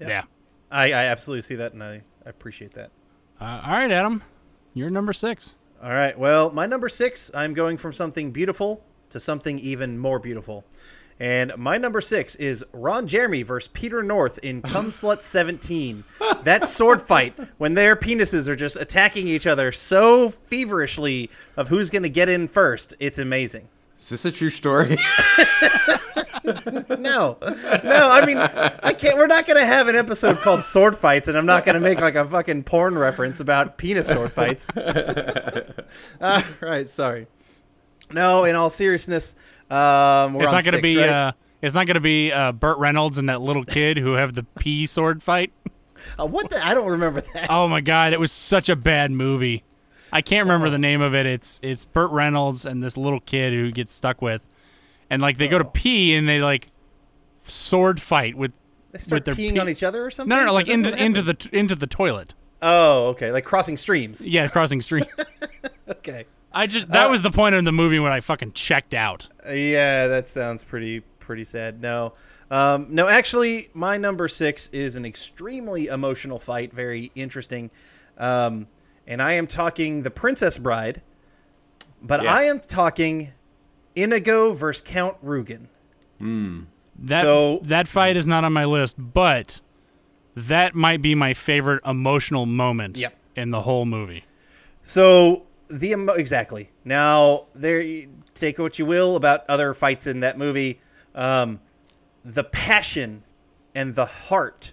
Yeah. 0.00 0.24
I, 0.70 0.86
I 0.86 1.04
absolutely 1.04 1.42
see 1.42 1.56
that, 1.56 1.72
and 1.72 1.82
I, 1.82 2.02
I 2.26 2.30
appreciate 2.30 2.74
that. 2.74 2.90
Uh, 3.40 3.62
all 3.64 3.72
right, 3.72 3.90
Adam, 3.90 4.22
you're 4.72 4.90
number 4.90 5.12
six. 5.12 5.54
All 5.82 5.90
right. 5.90 6.18
Well, 6.18 6.50
my 6.50 6.66
number 6.66 6.88
six, 6.88 7.30
I'm 7.34 7.52
going 7.52 7.76
from 7.76 7.92
something 7.92 8.30
beautiful 8.30 8.82
to 9.10 9.20
something 9.20 9.58
even 9.58 9.98
more 9.98 10.18
beautiful. 10.18 10.64
And 11.20 11.56
my 11.56 11.78
number 11.78 12.00
six 12.00 12.34
is 12.36 12.64
Ron 12.72 13.06
Jeremy 13.06 13.42
versus 13.42 13.68
Peter 13.72 14.02
North 14.02 14.38
in 14.38 14.62
Come 14.62 14.90
Slut 14.90 15.22
17. 15.22 16.02
That 16.42 16.66
sword 16.66 17.00
fight 17.02 17.34
when 17.58 17.74
their 17.74 17.96
penises 17.96 18.48
are 18.48 18.56
just 18.56 18.76
attacking 18.76 19.28
each 19.28 19.46
other 19.46 19.72
so 19.72 20.30
feverishly 20.30 21.30
of 21.56 21.68
who's 21.68 21.90
going 21.90 22.02
to 22.02 22.08
get 22.08 22.28
in 22.28 22.48
first. 22.48 22.94
It's 22.98 23.18
amazing. 23.18 23.68
Is 23.98 24.08
this 24.08 24.24
a 24.24 24.32
true 24.32 24.50
story? 24.50 24.96
No, 26.98 27.38
no. 27.40 28.10
I 28.10 28.24
mean, 28.26 28.36
I 28.38 28.92
can't. 28.92 29.16
We're 29.16 29.26
not 29.26 29.46
going 29.46 29.58
to 29.58 29.66
have 29.66 29.88
an 29.88 29.96
episode 29.96 30.36
called 30.38 30.62
sword 30.62 30.96
fights, 30.96 31.28
and 31.28 31.36
I'm 31.36 31.46
not 31.46 31.64
going 31.64 31.74
to 31.74 31.80
make 31.80 32.00
like 32.00 32.14
a 32.14 32.24
fucking 32.24 32.64
porn 32.64 32.96
reference 32.98 33.40
about 33.40 33.78
penis 33.78 34.08
sword 34.08 34.32
fights. 34.32 34.68
uh, 34.76 36.42
right. 36.60 36.88
Sorry. 36.88 37.26
No. 38.12 38.44
In 38.44 38.56
all 38.56 38.70
seriousness, 38.70 39.34
um, 39.70 40.34
we're 40.34 40.42
it's 40.44 40.48
on 40.48 40.54
not 40.54 40.64
going 40.64 40.64
to 40.64 40.70
six, 40.72 40.82
be. 40.82 40.98
right? 40.98 41.08
Uh, 41.08 41.32
it's 41.62 41.74
not 41.74 41.86
going 41.86 41.94
to 41.94 42.00
be 42.00 42.30
uh, 42.30 42.52
Burt 42.52 42.78
Reynolds 42.78 43.16
and 43.16 43.28
that 43.30 43.40
little 43.40 43.64
kid 43.64 43.96
who 43.96 44.14
have 44.14 44.34
the 44.34 44.42
pea 44.58 44.86
sword 44.86 45.22
fight. 45.22 45.52
Uh, 46.18 46.26
what? 46.26 46.50
The, 46.50 46.62
I 46.62 46.74
don't 46.74 46.90
remember 46.90 47.22
that. 47.22 47.46
Oh 47.48 47.66
my 47.66 47.80
god, 47.80 48.12
it 48.12 48.20
was 48.20 48.30
such 48.30 48.68
a 48.68 48.76
bad 48.76 49.10
movie. 49.10 49.64
I 50.12 50.20
can't 50.20 50.44
remember 50.44 50.68
the 50.68 50.76
name 50.76 51.00
of 51.00 51.14
it. 51.14 51.24
It's 51.24 51.58
it's 51.62 51.86
Burt 51.86 52.10
Reynolds 52.10 52.66
and 52.66 52.82
this 52.82 52.98
little 52.98 53.20
kid 53.20 53.54
who 53.54 53.70
gets 53.72 53.94
stuck 53.94 54.20
with, 54.20 54.42
and 55.10 55.20
like 55.22 55.38
they 55.38 55.48
go 55.48 55.56
Oh. 55.56 55.60
to 55.60 55.64
pee 55.64 56.14
and 56.14 56.28
they 56.28 56.40
like 56.40 56.68
sword 57.46 58.00
fight 58.00 58.34
with 58.36 58.52
They 58.92 58.98
start 58.98 59.18
with 59.18 59.24
their 59.26 59.34
peeing 59.34 59.54
pee- 59.54 59.58
on 59.60 59.68
each 59.68 59.82
other 59.82 60.04
or 60.04 60.10
something. 60.10 60.28
No, 60.30 60.36
no, 60.40 60.46
no, 60.46 60.52
like 60.52 60.68
into 60.68 60.94
into 60.96 61.22
the 61.22 61.48
into 61.52 61.74
the 61.74 61.86
toilet. 61.86 62.34
Oh, 62.62 63.08
okay. 63.08 63.30
Like 63.30 63.44
crossing 63.44 63.76
streams. 63.76 64.26
Yeah, 64.26 64.48
crossing 64.48 64.80
street. 64.80 65.06
Okay. 65.86 66.24
I 66.50 66.66
just 66.66 66.88
that 66.92 67.06
Uh, 67.08 67.10
was 67.10 67.20
the 67.20 67.30
point 67.30 67.54
of 67.54 67.64
the 67.66 67.72
movie 67.72 67.98
when 67.98 68.10
I 68.10 68.20
fucking 68.20 68.52
checked 68.52 68.94
out. 68.94 69.28
Yeah, 69.46 70.06
that 70.06 70.28
sounds 70.28 70.64
pretty 70.64 71.00
pretty 71.18 71.44
sad. 71.44 71.82
No, 71.82 72.14
um, 72.50 72.86
no. 72.88 73.06
Actually, 73.08 73.68
my 73.74 73.98
number 73.98 74.26
six 74.28 74.68
is 74.68 74.96
an 74.96 75.04
extremely 75.04 75.88
emotional 75.88 76.38
fight. 76.38 76.72
Very 76.72 77.10
interesting, 77.14 77.70
um, 78.16 78.66
and 79.06 79.20
I 79.20 79.32
am 79.32 79.46
talking 79.46 80.02
the 80.02 80.10
Princess 80.10 80.56
Bride, 80.56 81.02
but 82.02 82.22
Yeah. 82.22 82.32
I 82.34 82.44
am 82.44 82.60
talking 82.60 83.32
Inigo 83.96 84.52
versus 84.52 84.82
Count 84.86 85.16
Rugen. 85.22 85.68
That 86.20 87.22
So- 87.22 87.60
that 87.64 87.88
fight 87.88 88.16
is 88.16 88.26
not 88.26 88.44
on 88.44 88.52
my 88.52 88.64
list, 88.64 88.96
but 88.98 89.60
that 90.36 90.74
might 90.74 91.02
be 91.02 91.14
my 91.14 91.34
favorite 91.34 91.80
emotional 91.84 92.46
moment 92.46 92.96
Yep. 92.96 93.14
in 93.36 93.50
the 93.50 93.62
whole 93.62 93.84
movie. 93.84 94.24
So 94.82 95.42
the 95.68 95.90
emo- 95.92 96.12
exactly 96.12 96.70
now 96.84 97.44
there 97.54 97.82
take 98.34 98.58
what 98.58 98.78
you 98.78 98.84
will 98.86 99.16
about 99.16 99.44
other 99.48 99.72
fights 99.74 100.06
in 100.06 100.20
that 100.20 100.36
movie. 100.38 100.80
Um, 101.14 101.60
the 102.24 102.44
passion 102.44 103.22
and 103.74 103.94
the 103.94 104.06
heart 104.06 104.72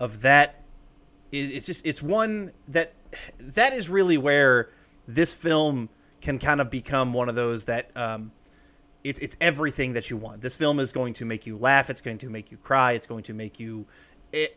of 0.00 0.22
that 0.22 0.62
is 1.32 1.50
it's 1.52 1.66
just 1.66 1.86
it's 1.86 2.02
one 2.02 2.52
that 2.68 2.92
that 3.38 3.72
is 3.72 3.88
really 3.88 4.18
where 4.18 4.70
this 5.08 5.32
film 5.34 5.88
can 6.20 6.38
kind 6.38 6.60
of 6.60 6.70
become 6.70 7.12
one 7.12 7.28
of 7.28 7.34
those 7.34 7.64
that 7.66 7.90
um, 7.96 8.32
it's 9.10 9.20
it's 9.20 9.36
everything 9.40 9.94
that 9.94 10.10
you 10.10 10.16
want. 10.16 10.40
This 10.42 10.56
film 10.56 10.80
is 10.80 10.92
going 10.92 11.14
to 11.14 11.24
make 11.24 11.46
you 11.46 11.56
laugh. 11.58 11.90
It's 11.90 12.00
going 12.02 12.18
to 12.18 12.30
make 12.30 12.50
you 12.50 12.58
cry. 12.58 12.92
It's 12.92 13.06
going 13.06 13.24
to 13.24 13.34
make 13.34 13.60
you 13.60 13.86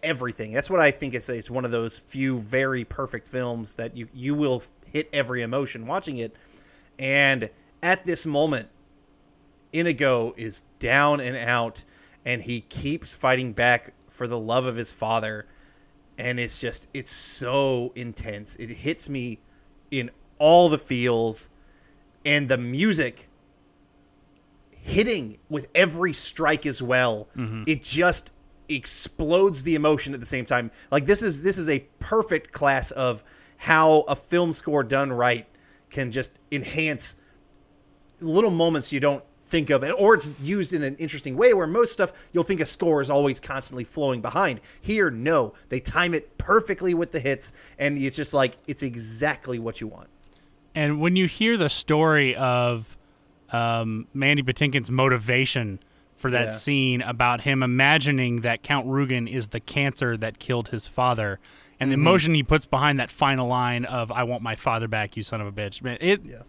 everything. 0.04 0.54
That's 0.54 0.70
what 0.70 0.80
I 0.82 0.92
think 0.92 1.14
it's 1.14 1.30
it's 1.30 1.50
one 1.50 1.66
of 1.66 1.72
those 1.72 2.00
few 2.00 2.40
very 2.40 2.86
perfect 2.86 3.28
films 3.30 3.76
that 3.76 3.96
you 3.98 4.10
you 4.14 4.36
will 4.36 4.64
hit 4.86 5.10
every 5.14 5.42
emotion 5.44 5.88
watching 5.88 6.18
it. 6.18 6.36
And 7.00 7.50
at 7.84 8.06
this 8.06 8.26
moment, 8.26 8.70
Inigo 9.74 10.34
is 10.38 10.64
down 10.80 11.22
and 11.22 11.38
out, 11.38 11.84
and 12.26 12.42
he 12.42 12.62
keeps 12.62 13.16
fighting 13.16 13.54
back 13.54 13.94
for 14.10 14.28
the 14.28 14.40
love 14.40 14.66
of 14.66 14.76
his 14.76 14.92
father. 14.92 15.48
and 16.18 16.40
it's 16.40 16.60
just 16.60 16.90
it's 16.94 17.12
so 17.12 17.94
intense. 17.96 18.56
It 18.58 18.70
hits 18.70 19.10
me 19.10 19.40
in 19.92 20.12
all 20.40 20.70
the 20.70 20.80
feels, 20.80 21.50
and 22.26 22.50
the 22.50 22.58
music 22.58 23.29
hitting 24.82 25.38
with 25.50 25.68
every 25.76 26.14
strike 26.14 26.66
as 26.66 26.82
well. 26.82 27.28
Mm-hmm. 27.36 27.64
It 27.68 27.84
just 27.84 28.34
explodes 28.70 29.64
the 29.64 29.76
emotion 29.76 30.14
at 30.14 30.20
the 30.20 30.26
same 30.26 30.46
time. 30.46 30.72
Like 30.92 31.06
this 31.06 31.24
is 31.24 31.42
this 31.42 31.58
is 31.58 31.70
a 31.70 31.80
perfect 32.00 32.52
class 32.52 32.92
of 32.92 33.24
how 33.58 34.02
a 34.08 34.16
film 34.16 34.54
score 34.54 34.84
done 34.84 35.12
right 35.12 35.46
can 35.90 36.12
just 36.12 36.32
enhance 36.52 37.16
little 38.22 38.52
moments 38.52 38.92
you 38.92 39.00
don't 39.00 39.24
think 39.44 39.72
of 39.72 39.84
or 39.98 40.14
it's 40.14 40.32
used 40.40 40.74
in 40.74 40.84
an 40.84 40.96
interesting 40.98 41.36
way 41.36 41.54
where 41.54 41.66
most 41.66 41.92
stuff 41.92 42.14
you'll 42.32 42.44
think 42.44 42.62
a 42.62 42.66
score 42.66 43.02
is 43.02 43.10
always 43.10 43.40
constantly 43.40 43.84
flowing 43.84 44.22
behind 44.22 44.62
here 44.80 45.10
no 45.10 45.54
they 45.70 45.80
time 45.80 46.14
it 46.14 46.38
perfectly 46.38 46.94
with 46.94 47.12
the 47.12 47.20
hits 47.20 47.52
and 47.80 47.98
it's 47.98 48.16
just 48.16 48.32
like 48.32 48.56
it's 48.68 48.84
exactly 48.84 49.58
what 49.58 49.82
you 49.82 49.88
want 49.88 50.08
And 50.76 51.02
when 51.02 51.16
you 51.16 51.26
hear 51.26 51.58
the 51.58 51.70
story 51.70 52.36
of 52.36 52.96
um, 53.52 54.08
Mandy 54.14 54.44
Patinkin's 54.44 54.90
motivation 54.90 55.80
for 56.16 56.30
that 56.32 56.48
Yeah. 56.48 56.52
scene 56.52 57.02
about 57.02 57.42
him 57.42 57.64
imagining 57.64 58.42
that 58.42 58.62
Count 58.64 58.86
Rugen 58.88 59.28
is 59.28 59.50
the 59.50 59.60
cancer 59.60 60.18
that 60.18 60.38
killed 60.40 60.70
his 60.70 60.88
father, 60.88 61.40
and 61.80 61.90
the 61.92 61.96
Mm-hmm. 61.96 62.02
emotion 62.08 62.34
he 62.34 62.44
puts 62.44 62.66
behind 62.66 63.00
that 63.00 63.10
final 63.10 63.48
line 63.48 63.86
of 63.86 64.12
"I 64.12 64.24
want 64.24 64.44
my 64.44 64.56
father 64.56 64.88
back, 64.88 65.16
you 65.16 65.24
son 65.24 65.40
of 65.42 65.48
a 65.48 65.52
bitch," 65.52 65.82
man, 65.82 65.98
it. 66.02 66.22
Yeah. 66.26 66.40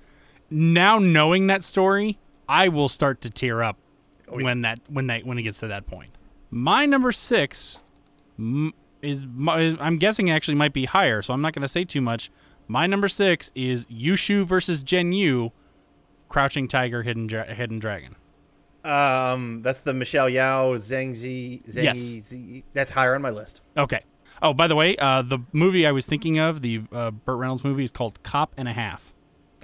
Now 0.51 0.99
knowing 0.99 1.47
that 1.47 1.63
story, 1.63 2.19
I 2.49 2.67
will 2.69 2.89
start 2.89 3.21
to 3.21 3.31
tear 3.31 3.63
up 3.63 3.77
Oh, 4.29 4.39
yeah. 4.39 4.45
when 4.45 4.63
that 4.63 4.81
when 4.89 5.07
that 5.07 5.25
when 5.25 5.39
it 5.39 5.43
gets 5.43 5.59
to 5.61 5.69
that 5.69 5.87
point. 5.87 6.11
My 6.51 6.85
number 6.87 7.13
six 7.13 7.79
is 9.03 9.25
I'm 9.41 9.99
guessing 9.99 10.31
actually 10.31 10.57
might 10.57 10.73
be 10.73 10.85
higher, 10.87 11.23
so 11.23 11.33
I'm 11.33 11.41
not 11.41 11.53
going 11.53 11.63
to 11.63 11.69
say 11.69 11.85
too 11.85 12.01
much. 12.01 12.31
My 12.69 12.87
number 12.87 13.09
six 13.09 13.51
is 13.55 13.87
Yushu 13.87 14.45
versus 14.45 14.83
Jen 14.83 15.13
Yu, 15.13 15.53
Crouching 16.31 16.66
Tiger, 16.69 17.03
Hidden 17.03 17.27
Dra- 17.27 17.53
Hidden 17.53 17.79
Dragon. 17.81 18.16
um 18.85 19.61
that's 19.61 19.83
the 19.83 19.93
Michelle 19.93 20.29
Yeoh 20.31 20.77
zhang 20.77 21.14
zi 21.14 21.62
zhang 21.69 21.83
Yes. 21.85 21.99
Zi- 21.99 22.64
that's 22.73 22.90
higher 22.90 23.14
on 23.14 23.21
my 23.21 23.29
list 23.31 23.61
Okay. 23.77 24.01
Oh, 24.43 24.55
by 24.55 24.66
the 24.69 24.75
way, 24.75 24.97
uh, 24.97 25.21
the 25.21 25.40
movie 25.53 25.87
I 25.87 25.93
was 25.93 26.07
thinking 26.07 26.38
of, 26.38 26.62
the 26.62 26.81
uh, 26.93 27.11
Burt 27.11 27.37
Reynolds 27.37 27.62
movie, 27.62 27.85
is 27.85 27.90
called 27.90 28.23
Cop 28.23 28.55
and 28.57 28.66
a 28.69 28.73
Half. 28.73 29.12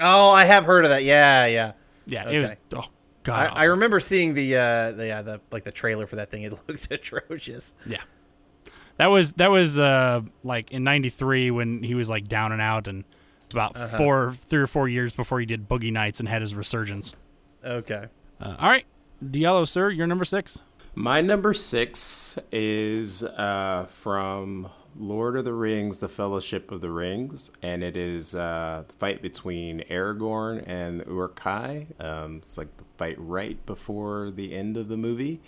oh 0.01 0.33
i 0.33 0.45
have 0.45 0.67
heard 0.67 0.85
of 0.85 0.91
that 0.91 1.03
yeah 1.05 1.47
yeah 1.47 1.73
Yeah, 2.05 2.29
it 2.29 2.43
was. 2.43 2.51
Okay. 2.51 2.61
Oh 2.75 2.81
I, 2.81 3.47
God. 3.47 3.53
I 3.57 3.65
remember 3.65 3.99
seeing 4.01 4.35
the 4.35 4.55
uh 4.57 4.93
the, 4.93 5.07
yeah, 5.07 5.23
the 5.23 5.41
like 5.51 5.65
the 5.65 5.73
trailer 5.73 6.07
for 6.07 6.17
that 6.17 6.31
thing 6.31 6.43
it 6.43 6.53
looked 6.69 6.91
atrocious 6.91 7.73
Yeah. 7.87 8.03
That 8.99 9.07
was 9.07 9.33
that 9.35 9.51
was 9.51 9.79
uh 9.79 10.21
like 10.45 10.71
in 10.73 10.85
'93 10.85 11.51
when 11.51 11.83
he 11.83 11.95
was 11.95 12.09
like 12.11 12.29
down 12.29 12.53
and 12.53 12.61
out, 12.63 12.87
and 12.89 13.05
about 13.53 13.77
Uh-huh. 13.77 13.97
four, 13.97 14.37
three 14.49 14.61
or 14.61 14.67
four 14.67 14.89
years 14.89 15.15
before 15.15 15.41
he 15.41 15.47
did 15.47 15.69
Boogie 15.69 15.93
Nights 15.93 16.21
and 16.21 16.29
had 16.29 16.43
his 16.43 16.55
resurgence. 16.55 17.15
okay 17.65 18.07
Uh, 18.41 18.55
all 18.59 18.69
right, 18.69 18.85
Diallo, 19.25 19.67
sir, 19.67 19.91
you're 19.91 20.07
number 20.07 20.25
six. 20.27 20.63
My 20.95 21.21
number 21.21 21.53
six 21.55 22.39
is 22.53 23.23
uh, 23.23 23.87
from 23.91 24.69
Lord 24.99 25.37
of 25.37 25.45
the 25.45 25.53
Rings: 25.53 26.01
The 26.01 26.09
Fellowship 26.09 26.71
of 26.71 26.81
the 26.81 26.91
Rings, 26.91 27.51
and 27.63 27.83
it 27.83 27.97
is 27.97 28.35
uh, 28.35 28.85
the 28.89 28.95
fight 28.95 29.21
between 29.23 29.81
Aragorn 29.91 30.65
and 30.67 31.03
Uruk-hai. 31.07 31.87
Um, 32.01 32.41
it's 32.45 32.57
like 32.57 32.75
the 32.79 32.85
fight 32.97 33.17
right 33.19 33.65
before 33.67 34.31
the 34.31 34.55
end 34.55 34.77
of 34.79 34.89
the 34.89 34.97
movie, 34.97 35.41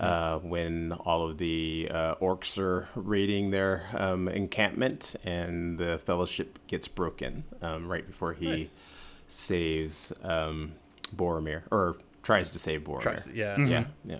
uh, 0.00 0.38
when 0.38 0.92
all 0.92 1.28
of 1.28 1.38
the 1.38 1.88
uh, 1.90 2.14
orcs 2.16 2.58
are 2.58 2.88
raiding 2.94 3.50
their 3.50 3.86
um, 3.96 4.28
encampment, 4.28 5.14
and 5.24 5.78
the 5.78 5.98
Fellowship 5.98 6.58
gets 6.66 6.88
broken 6.88 7.44
um, 7.62 7.88
right 7.88 8.06
before 8.06 8.32
he 8.32 8.48
Nice. 8.48 8.74
saves 9.28 10.12
um, 10.22 10.72
Boromir 11.14 11.62
or 11.70 11.96
tries 12.22 12.52
to 12.52 12.58
save 12.58 12.82
Boromir. 12.84 13.00
Tries- 13.00 13.28
yeah. 13.32 13.58
yeah, 13.58 13.84
yeah. 14.04 14.18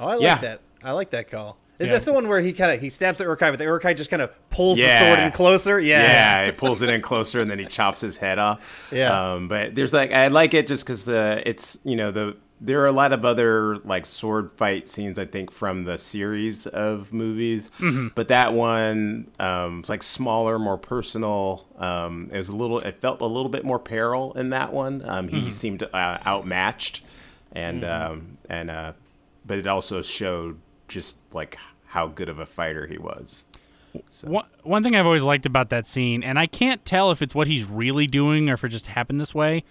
Oh, 0.00 0.06
I 0.08 0.14
like 0.14 0.22
Yeah. 0.22 0.38
that. 0.38 0.60
I 0.84 0.92
like 0.92 1.10
that 1.10 1.30
call. 1.30 1.58
Is 1.78 1.88
Yeah. 1.88 1.96
that 1.96 2.04
the 2.04 2.12
one 2.12 2.28
where 2.28 2.40
he 2.40 2.52
kind 2.52 2.72
of 2.72 2.80
he 2.80 2.90
stabs 2.90 3.18
the 3.18 3.24
Uruk-hai, 3.24 3.50
but 3.50 3.58
the 3.58 3.64
Uruk-hai 3.64 3.94
just 3.94 4.10
kind 4.10 4.22
of 4.22 4.30
pulls 4.50 4.78
the 4.78 4.98
sword 4.98 5.18
in 5.18 5.32
closer? 5.32 5.80
Yeah. 5.80 6.02
Yeah, 6.02 6.44
it 6.48 6.58
pulls 6.58 6.82
it 6.82 6.90
in 6.90 7.00
closer 7.00 7.40
and 7.40 7.50
then 7.50 7.58
he 7.58 7.64
chops 7.66 8.00
his 8.00 8.18
head 8.18 8.38
off. 8.38 8.90
Yeah. 8.94 9.32
Um, 9.34 9.48
but 9.48 9.74
there's 9.74 9.92
like 9.92 10.12
I 10.12 10.28
like 10.28 10.54
it 10.54 10.66
just 10.68 10.84
because 10.84 11.04
the 11.06 11.42
it's 11.44 11.78
you 11.84 11.96
know 11.96 12.10
the 12.12 12.36
there 12.64 12.80
are 12.80 12.86
a 12.86 12.92
lot 12.92 13.12
of 13.12 13.24
other 13.24 13.76
like 13.78 14.06
sword 14.06 14.50
fight 14.52 14.88
scenes 14.88 15.18
I 15.18 15.24
think 15.24 15.50
from 15.50 15.84
the 15.84 15.98
series 15.98 16.66
of 16.68 17.12
movies, 17.12 17.70
but 18.14 18.28
that 18.28 18.52
one 18.54 19.28
um, 19.40 19.80
it's 19.80 19.88
like 19.88 20.02
smaller, 20.02 20.58
more 20.58 20.78
personal. 20.78 21.66
Um, 21.76 22.30
it 22.32 22.36
was 22.36 22.48
a 22.48 22.56
little 22.56 22.78
it 22.78 23.00
felt 23.00 23.20
a 23.20 23.26
little 23.26 23.48
bit 23.48 23.64
more 23.64 23.80
peril 23.80 24.32
in 24.34 24.50
that 24.50 24.72
one. 24.72 25.02
Um, 25.04 25.28
he 25.28 25.50
seemed 25.50 25.82
uh, 25.82 26.18
outmatched, 26.24 27.02
and 27.52 27.84
um, 27.84 28.38
and 28.48 28.70
uh, 28.70 28.92
but 29.44 29.58
it 29.58 29.66
also 29.66 30.00
showed 30.00 30.58
just 30.86 31.16
like 31.32 31.58
how 31.86 32.06
good 32.06 32.28
of 32.28 32.38
a 32.38 32.46
fighter 32.46 32.86
he 32.86 32.96
was. 32.96 33.44
One, 34.22 34.46
one 34.62 34.82
thing 34.82 34.96
I've 34.96 35.04
always 35.04 35.22
liked 35.22 35.44
about 35.44 35.68
that 35.70 35.86
scene, 35.86 36.22
and 36.22 36.38
I 36.38 36.46
can't 36.46 36.82
tell 36.84 37.10
if 37.10 37.20
it's 37.20 37.34
what 37.34 37.46
he's 37.46 37.64
really 37.66 38.06
doing 38.06 38.48
or 38.48 38.54
if 38.54 38.64
it 38.64 38.70
just 38.70 38.86
happened 38.86 39.20
this 39.20 39.34
way. 39.34 39.64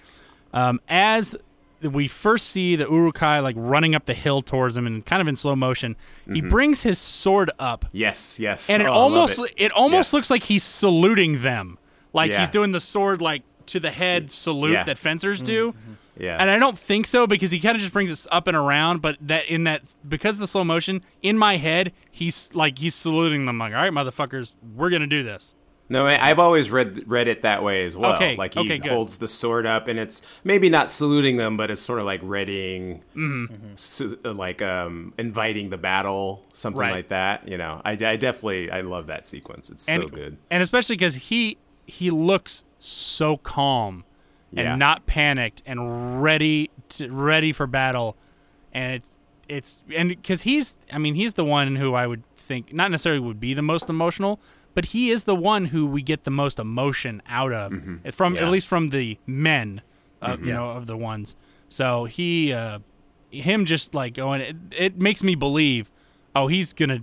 Um, 0.53 0.81
as 0.89 1.35
we 1.83 2.07
first 2.07 2.47
see 2.49 2.75
the 2.75 2.83
Uruk-hai 2.85 3.39
like 3.39 3.55
running 3.57 3.95
up 3.95 4.05
the 4.05 4.13
hill 4.13 4.41
towards 4.41 4.77
him 4.77 4.85
and 4.87 5.05
kind 5.05 5.21
of 5.21 5.27
in 5.27 5.35
slow 5.35 5.55
motion, 5.55 5.95
he 6.31 6.41
brings 6.41 6.83
his 6.83 6.99
sword 6.99 7.51
up, 7.59 7.85
Yes, 7.91 8.39
yes. 8.39 8.69
and 8.69 8.81
it 8.81 8.85
Mm-hmm. 8.85 8.93
Oh, 8.95 8.99
almost 8.99 9.39
it. 9.39 9.53
it, 9.57 9.71
almost 9.71 10.13
Yeah. 10.13 10.17
looks 10.17 10.29
like 10.29 10.43
he's 10.43 10.63
saluting 10.63 11.41
them, 11.41 11.77
like 12.13 12.31
Yeah. 12.31 12.39
he's 12.39 12.49
doing 12.49 12.71
the 12.71 12.79
sword 12.79 13.21
like 13.21 13.43
to 13.67 13.79
the 13.79 13.91
head 13.91 14.31
salute 14.31 14.73
Yeah. 14.73 14.83
that 14.83 14.97
fencers 14.97 15.41
do. 15.41 15.73
Yeah. 16.19 16.37
And 16.39 16.49
I 16.51 16.59
don't 16.59 16.77
think 16.77 17.07
so 17.07 17.25
because 17.25 17.51
he 17.51 17.59
kind 17.59 17.75
of 17.75 17.79
just 17.81 17.93
brings 17.93 18.11
us 18.11 18.27
up 18.31 18.47
and 18.47 18.55
around, 18.55 19.01
but 19.01 19.17
that 19.21 19.45
in 19.47 19.63
that 19.63 19.95
because 20.07 20.35
of 20.35 20.39
the 20.41 20.47
slow 20.47 20.63
motion 20.63 21.03
in 21.23 21.37
my 21.37 21.55
head, 21.57 21.93
he's 22.11 22.53
like 22.53 22.77
he's 22.79 22.93
saluting 22.93 23.45
them 23.45 23.57
like, 23.57 23.73
"All 23.73 23.79
right, 23.81 23.91
motherfuckers, 23.93 24.53
we're 24.75 24.89
gonna 24.89 25.07
do 25.07 25.23
this." 25.23 25.55
No, 25.91 26.07
I've 26.07 26.39
always 26.39 26.71
read 26.71 27.03
read 27.09 27.27
it 27.27 27.41
that 27.43 27.63
way 27.63 27.85
as 27.85 27.95
well. 27.97 28.13
Okay, 28.15 28.35
Like 28.35 28.53
he 28.55 28.59
okay, 28.61 28.87
holds 28.87 29.17
the 29.19 29.27
sword 29.27 29.65
up, 29.65 29.87
and 29.87 29.99
it's 29.99 30.41
maybe 30.43 30.69
not 30.69 30.89
saluting 30.89 31.37
them, 31.37 31.57
but 31.57 31.69
it's 31.69 31.81
sort 31.81 31.99
of 31.99 32.05
like 32.05 32.21
readying, 32.23 33.03
Mm-hmm. 33.15 33.73
su- 33.75 34.17
uh, 34.25 34.33
like 34.33 34.61
um, 34.61 35.13
inviting 35.17 35.69
the 35.69 35.77
battle, 35.77 36.43
something 36.53 36.79
Right. 36.79 36.91
like 36.93 37.09
that. 37.09 37.47
You 37.47 37.57
know, 37.57 37.81
I, 37.85 37.91
I 37.91 38.15
definitely 38.15 38.71
I 38.71 38.81
love 38.81 39.07
that 39.07 39.25
sequence. 39.25 39.69
It's 39.69 39.87
and 39.87 40.03
so 40.03 40.09
good. 40.09 40.37
and 40.49 40.63
especially 40.63 40.95
because 40.95 41.15
he 41.15 41.57
he 41.85 42.09
looks 42.09 42.63
so 42.79 43.37
calm 43.37 44.05
and 44.55 44.59
Yeah. 44.65 44.75
not 44.75 45.05
panicked 45.05 45.61
and 45.65 46.21
ready 46.23 46.69
to 46.89 47.09
ready 47.11 47.51
for 47.51 47.67
battle, 47.67 48.15
and 48.73 48.93
it, 48.93 49.03
it's 49.49 49.81
and 49.95 50.09
because 50.09 50.43
he's 50.43 50.77
I 50.91 50.97
mean 50.97 51.15
he's 51.15 51.33
the 51.35 51.45
one 51.45 51.75
who 51.75 51.93
I 51.93 52.07
would 52.07 52.23
think 52.37 52.73
not 52.73 52.91
necessarily 52.91 53.19
would 53.19 53.39
be 53.39 53.53
the 53.53 53.61
most 53.61 53.89
emotional, 53.89 54.39
but 54.73 54.85
he 54.85 55.11
is 55.11 55.25
the 55.25 55.35
one 55.35 55.65
who 55.65 55.85
we 55.85 56.01
get 56.01 56.23
the 56.23 56.31
most 56.31 56.59
emotion 56.59 57.21
out 57.27 57.51
of 57.51 57.71
mm-hmm. 57.71 57.97
eh, 58.05 58.11
from 58.11 58.35
Yeah. 58.35 58.41
at 58.43 58.49
least 58.49 58.67
from 58.67 58.89
the 58.89 59.17
men, 59.25 59.81
uh, 60.21 60.33
mm-hmm. 60.33 60.47
you 60.47 60.53
know, 60.53 60.71
of 60.71 60.87
the 60.87 60.97
ones. 60.97 61.35
So 61.69 62.05
he 62.05 62.53
uh, 62.53 62.79
him 63.29 63.65
just 63.65 63.95
like 63.95 64.13
going 64.13 64.41
it, 64.41 64.55
it 64.77 64.99
makes 64.99 65.23
me 65.23 65.35
believe, 65.35 65.91
oh 66.35 66.47
he's 66.47 66.73
gonna 66.73 67.01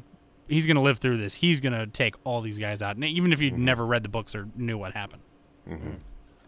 he's 0.49 0.67
gonna 0.67 0.83
live 0.83 0.99
through 0.99 1.19
this. 1.19 1.35
He's 1.35 1.61
gonna 1.61 1.87
take 1.87 2.15
all 2.25 2.41
these 2.41 2.59
guys 2.59 2.83
out, 2.83 2.97
and 2.97 3.05
even 3.05 3.33
if 3.33 3.41
you 3.41 3.47
would 3.47 3.55
mm-hmm. 3.55 3.65
never 3.65 3.87
read 3.87 4.03
the 4.03 4.09
books 4.09 4.35
or 4.35 4.49
knew 4.57 4.79
what 4.79 4.93
happened. 4.93 5.23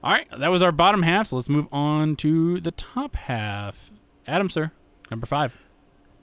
All 0.03 0.13
right, 0.13 0.27
that 0.39 0.49
was 0.49 0.63
our 0.63 0.73
bottom 0.73 1.03
half. 1.03 1.29
So 1.29 1.37
let's 1.37 1.49
move 1.51 1.69
on 1.71 2.17
to 2.17 2.59
the 2.61 2.71
top 2.71 3.17
half. 3.17 3.91
Adam, 4.27 4.49
sir, 4.49 4.73
number 5.11 5.27
five. 5.27 5.61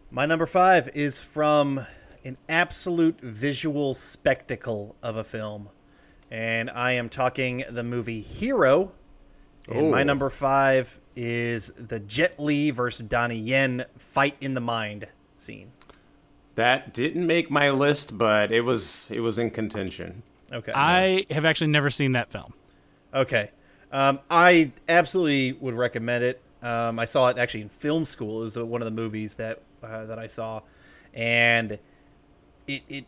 My 0.09 0.25
number 0.25 0.45
five 0.45 0.89
is 0.95 1.19
from 1.19 1.85
an 2.25 2.37
absolute 2.49 3.19
visual 3.21 3.93
spectacle 3.93 4.95
of 5.03 5.15
a 5.17 5.23
film. 5.23 5.69
And 6.29 6.69
I 6.69 6.91
am 6.93 7.09
talking 7.09 7.63
the 7.69 7.83
movie 7.83 8.21
Hero. 8.21 8.91
And 9.69 9.91
my 9.91 10.01
Oh. 10.01 10.05
number 10.05 10.29
five 10.29 10.99
is 11.15 11.71
the 11.77 11.99
Jet 11.99 12.39
Li 12.39 12.71
versus 12.71 13.05
Donnie 13.07 13.37
Yen 13.39 13.85
fight 13.97 14.35
in 14.39 14.53
the 14.53 14.61
mind 14.61 15.07
scene. 15.35 15.71
That 16.55 16.93
didn't 16.93 17.25
make 17.27 17.51
my 17.51 17.69
list, 17.69 18.17
but 18.17 18.51
it 18.51 18.61
was 18.61 19.11
it 19.11 19.19
was 19.19 19.37
in 19.37 19.51
contention. 19.51 20.23
Okay. 20.51 20.71
I 20.73 21.25
have 21.29 21.45
actually 21.45 21.67
never 21.67 21.89
seen 21.89 22.13
that 22.13 22.31
film. 22.31 22.53
Okay. 23.13 23.51
Um, 23.91 24.19
I 24.29 24.71
absolutely 24.89 25.53
would 25.53 25.73
recommend 25.75 26.23
it. 26.23 26.41
Um, 26.63 26.97
I 26.99 27.05
saw 27.05 27.27
it 27.29 27.37
actually 27.37 27.61
in 27.61 27.69
film 27.69 28.05
school. 28.05 28.41
It 28.41 28.45
was 28.45 28.57
one 28.57 28.81
of 28.81 28.85
the 28.85 28.91
movies 28.91 29.35
that 29.35 29.61
uh, 29.83 30.05
that 30.05 30.17
I 30.19 30.27
saw, 30.27 30.61
and 31.13 31.77
it 32.67 32.83
it 32.87 33.05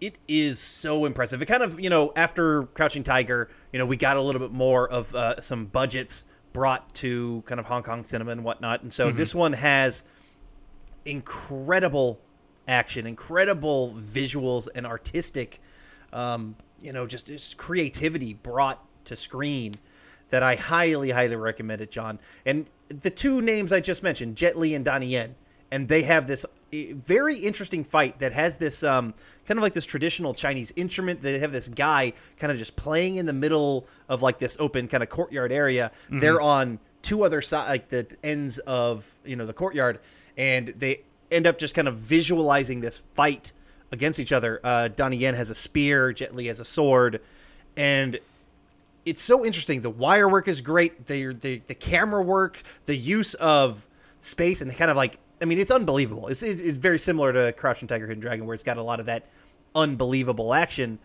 it 0.00 0.18
is 0.28 0.58
so 0.58 1.04
impressive. 1.04 1.42
It 1.42 1.46
kind 1.46 1.62
of 1.62 1.80
you 1.80 1.90
know 1.90 2.12
after 2.16 2.64
Crouching 2.64 3.02
Tiger, 3.02 3.48
you 3.72 3.78
know 3.78 3.86
we 3.86 3.96
got 3.96 4.16
a 4.16 4.22
little 4.22 4.40
bit 4.40 4.52
more 4.52 4.88
of 4.88 5.14
uh, 5.14 5.40
some 5.40 5.66
budgets 5.66 6.24
brought 6.52 6.94
to 6.94 7.42
kind 7.46 7.60
of 7.60 7.66
Hong 7.66 7.82
Kong 7.82 8.04
cinema 8.04 8.32
and 8.32 8.44
whatnot, 8.44 8.82
and 8.82 8.92
so 8.92 9.10
this 9.10 9.34
one 9.34 9.52
has 9.52 10.04
incredible 11.04 12.20
action, 12.68 13.06
incredible 13.06 13.94
visuals, 13.98 14.68
and 14.74 14.86
artistic, 14.86 15.60
um, 16.12 16.56
you 16.80 16.92
know, 16.92 17.06
just, 17.06 17.26
just 17.26 17.56
creativity 17.56 18.32
brought 18.34 18.82
to 19.04 19.16
screen 19.16 19.74
that 20.30 20.42
I 20.42 20.54
highly, 20.54 21.10
highly 21.10 21.36
recommend 21.36 21.80
it, 21.80 21.90
John. 21.90 22.18
And 22.46 22.66
the 22.88 23.10
two 23.10 23.42
names 23.42 23.72
I 23.72 23.80
just 23.80 24.02
mentioned, 24.02 24.36
Jet 24.36 24.56
Li 24.56 24.74
and 24.74 24.84
Donnie 24.84 25.08
Yen, 25.08 25.34
and 25.70 25.88
they 25.88 26.02
have 26.02 26.26
this 26.26 26.46
very 26.72 27.36
interesting 27.36 27.84
fight 27.84 28.18
that 28.20 28.32
has 28.32 28.56
this 28.56 28.82
um, 28.82 29.14
kind 29.46 29.58
of 29.58 29.62
like 29.62 29.72
this 29.72 29.86
traditional 29.86 30.34
Chinese 30.34 30.72
instrument. 30.76 31.20
They 31.20 31.38
have 31.38 31.52
this 31.52 31.68
guy 31.68 32.12
kind 32.38 32.52
of 32.52 32.58
just 32.58 32.76
playing 32.76 33.16
in 33.16 33.26
the 33.26 33.32
middle 33.32 33.86
of 34.08 34.22
like 34.22 34.38
this 34.38 34.56
open 34.60 34.88
kind 34.88 35.02
of 35.02 35.08
courtyard 35.08 35.52
area. 35.52 35.90
Mm-hmm. 36.04 36.20
They're 36.20 36.40
on 36.40 36.78
two 37.02 37.24
other 37.24 37.42
side, 37.42 37.68
like 37.68 37.88
the 37.88 38.06
ends 38.22 38.58
of 38.60 39.10
you 39.24 39.36
know 39.36 39.46
the 39.46 39.52
courtyard, 39.52 40.00
and 40.36 40.68
they 40.68 41.02
end 41.30 41.46
up 41.46 41.58
just 41.58 41.74
kind 41.74 41.88
of 41.88 41.96
visualizing 41.96 42.80
this 42.80 42.98
fight 43.14 43.52
against 43.92 44.20
each 44.20 44.32
other. 44.32 44.60
Uh, 44.62 44.88
Donnie 44.88 45.16
Yen 45.16 45.34
has 45.34 45.50
a 45.50 45.54
spear, 45.54 46.12
Jet 46.12 46.34
Li 46.34 46.46
has 46.46 46.60
a 46.60 46.64
sword, 46.64 47.20
and 47.76 48.18
it's 49.04 49.22
so 49.22 49.44
interesting. 49.44 49.82
The 49.82 49.90
wire 49.90 50.28
work 50.28 50.46
is 50.46 50.60
great. 50.60 51.06
The, 51.06 51.34
the 51.34 51.62
the 51.66 51.74
camera 51.74 52.22
work, 52.22 52.62
the 52.86 52.96
use 52.96 53.34
of 53.34 53.86
space, 54.20 54.62
and 54.62 54.74
kind 54.76 54.90
of 54.90 54.96
like 54.96 55.18
I 55.42 55.46
mean, 55.46 55.58
it's 55.58 55.70
unbelievable. 55.70 56.28
It's, 56.28 56.42
it's, 56.42 56.60
it's 56.60 56.76
very 56.76 56.98
similar 56.98 57.32
to 57.32 57.52
Crouching 57.52 57.88
Tiger, 57.88 58.06
Hidden 58.06 58.20
Dragon, 58.20 58.46
where 58.46 58.54
it's 58.54 58.64
got 58.64 58.76
a 58.76 58.82
lot 58.82 59.00
of 59.00 59.06
that 59.06 59.26
unbelievable 59.74 60.52
action. 60.52 60.98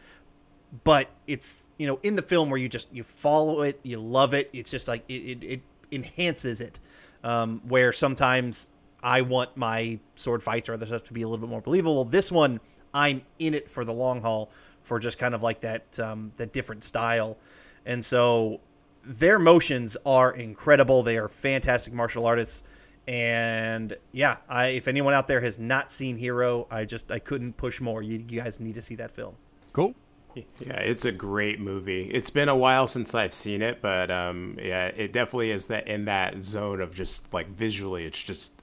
But 0.84 1.10
it's 1.26 1.68
you 1.78 1.88
know 1.88 2.00
in 2.04 2.16
the 2.16 2.22
film 2.22 2.50
where 2.50 2.60
you 2.60 2.68
just 2.68 2.94
you 2.94 3.04
follow 3.04 3.62
it, 3.62 3.80
you 3.84 4.00
love 4.00 4.34
it. 4.34 4.50
It's 4.52 4.72
just 4.72 4.88
like 4.88 5.04
it 5.08 5.14
it, 5.14 5.44
it 5.44 5.62
enhances 5.92 6.60
it. 6.60 6.80
Um, 7.24 7.62
where 7.68 7.94
sometimes 7.94 8.70
I 9.02 9.22
want 9.22 9.56
my 9.56 10.00
sword 10.16 10.44
fights 10.44 10.68
or 10.68 10.74
other 10.74 10.86
stuff 10.86 11.04
to 11.06 11.14
be 11.14 11.22
a 11.22 11.28
little 11.28 11.46
bit 11.46 11.50
more 11.50 11.62
believable. 11.62 12.04
This 12.04 12.32
one, 12.32 12.60
I'm 12.94 13.22
in 13.40 13.54
it 13.54 13.70
for 13.70 13.86
the 13.86 13.94
long 13.94 14.22
haul, 14.22 14.50
for 14.82 15.00
just 15.00 15.18
kind 15.18 15.34
of 15.34 15.42
like 15.44 15.62
that 15.62 15.98
um, 16.00 16.32
that 16.36 16.52
different 16.52 16.84
style. 16.84 17.38
And 17.86 18.04
so 18.04 18.60
their 19.06 19.40
motions 19.40 19.96
are 20.06 20.34
incredible. 20.34 21.04
They 21.04 21.18
are 21.18 21.28
fantastic 21.28 21.94
martial 21.94 22.26
artists. 22.26 22.64
And 23.08 23.96
yeah, 24.12 24.38
I, 24.50 24.68
if 24.68 24.88
anyone 24.88 25.14
out 25.14 25.28
there 25.28 25.42
has 25.42 25.60
not 25.60 25.92
seen 25.92 26.18
Hero, 26.18 26.68
I 26.72 26.86
just 26.86 27.12
I 27.12 27.20
couldn't 27.20 27.54
push 27.54 27.80
more. 27.80 28.02
You, 28.02 28.24
you 28.28 28.42
guys 28.42 28.60
need 28.60 28.76
to 28.76 28.82
see 28.82 28.96
that 28.96 29.12
film. 29.12 29.36
Cool. 29.74 29.94
Yeah, 30.60 30.80
it's 30.80 31.06
a 31.06 31.14
great 31.14 31.62
movie. 31.62 32.10
It's 32.10 32.30
been 32.30 32.50
a 32.50 32.56
while 32.56 32.88
since 32.88 33.16
I've 33.16 33.32
seen 33.32 33.62
it, 33.62 33.82
but 33.82 34.12
um, 34.12 34.58
yeah, 34.62 34.88
it 34.88 35.14
definitely 35.14 35.52
is 35.52 35.68
that 35.68 35.88
in 35.88 36.06
that 36.06 36.44
zone 36.44 36.82
of 36.82 36.94
just 36.94 37.34
like 37.34 37.48
visually, 37.56 38.06
it's 38.06 38.22
just 38.22 38.62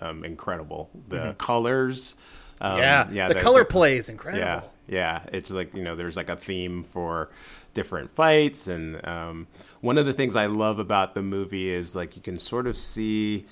um, 0.00 0.24
incredible. 0.24 0.90
The 1.08 1.16
mm-hmm. 1.16 1.32
colors, 1.32 2.16
um, 2.60 2.78
yeah, 2.78 3.08
yeah, 3.12 3.28
the, 3.28 3.34
the 3.34 3.40
color 3.40 3.60
the, 3.60 3.66
play 3.66 3.98
is 3.98 4.08
incredible. 4.08 4.44
Yeah, 4.44 4.62
yeah, 4.88 5.22
it's 5.32 5.52
like 5.52 5.74
you 5.74 5.82
know, 5.82 5.94
there's 5.94 6.16
like 6.16 6.28
a 6.28 6.36
theme 6.36 6.82
for 6.82 7.30
different 7.72 8.14
fights. 8.14 8.66
And 8.66 9.06
um, 9.06 9.46
one 9.80 9.98
of 9.98 10.06
the 10.06 10.12
things 10.12 10.34
I 10.34 10.46
love 10.46 10.78
about 10.78 11.14
the 11.14 11.22
movie 11.22 11.70
is 11.70 11.94
like 11.94 12.16
you 12.16 12.22
can 12.22 12.36
sort 12.36 12.66
of 12.66 12.76
see 12.76 13.46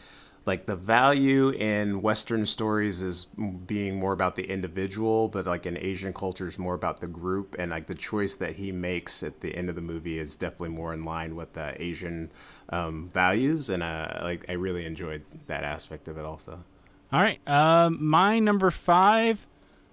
like 0.47 0.67
the 0.67 0.77
value 0.77 1.51
in 1.51 2.01
Western 2.03 2.47
stories 2.47 3.03
is 3.03 3.27
being 3.67 3.99
more 3.99 4.13
about 4.13 4.37
the 4.37 4.51
individual, 4.51 5.29
but 5.29 5.47
like 5.47 5.67
in 5.67 5.77
Asian 5.77 6.13
culture 6.13 6.49
is 6.49 6.59
more 6.59 6.75
about 6.75 7.01
the 7.01 7.07
group. 7.07 7.55
And 7.59 7.71
like 7.71 7.87
the 7.87 7.95
choice 7.95 8.37
that 8.37 8.57
he 8.57 8.73
makes 8.73 9.23
at 9.23 9.41
the 9.41 9.55
end 9.55 9.69
of 9.69 9.75
the 9.75 9.83
movie 9.83 10.19
is 10.19 10.37
definitely 10.37 10.71
more 10.71 10.95
in 10.95 11.05
line 11.05 11.37
with 11.37 11.53
the 11.53 11.81
Asian 11.81 12.31
um, 12.71 13.11
values. 13.13 13.69
And 13.69 13.83
uh, 13.83 14.21
like 14.23 14.47
I 14.49 14.53
really 14.53 14.87
enjoyed 14.87 15.23
that 15.47 15.63
aspect 15.63 16.09
of 16.09 16.17
it 16.17 16.25
also. 16.25 16.65
All 17.13 17.21
right, 17.21 17.41
uh, 17.47 17.91
my 17.91 18.39
number 18.39 18.71
five, 18.71 19.47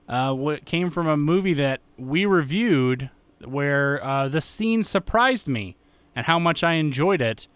uh, 0.08 0.34
what 0.34 0.66
came 0.66 0.92
from 0.92 1.08
a 1.08 1.18
movie 1.18 1.56
that 1.56 1.82
we 1.98 2.26
reviewed 2.26 3.10
where 3.44 4.04
uh, 4.04 4.28
the 4.28 4.42
scene 4.42 4.84
surprised 4.84 5.48
me 5.48 5.76
and 6.16 6.26
how 6.26 6.40
much 6.40 6.64
I 6.64 6.74
enjoyed 6.74 7.22
it. 7.22 7.48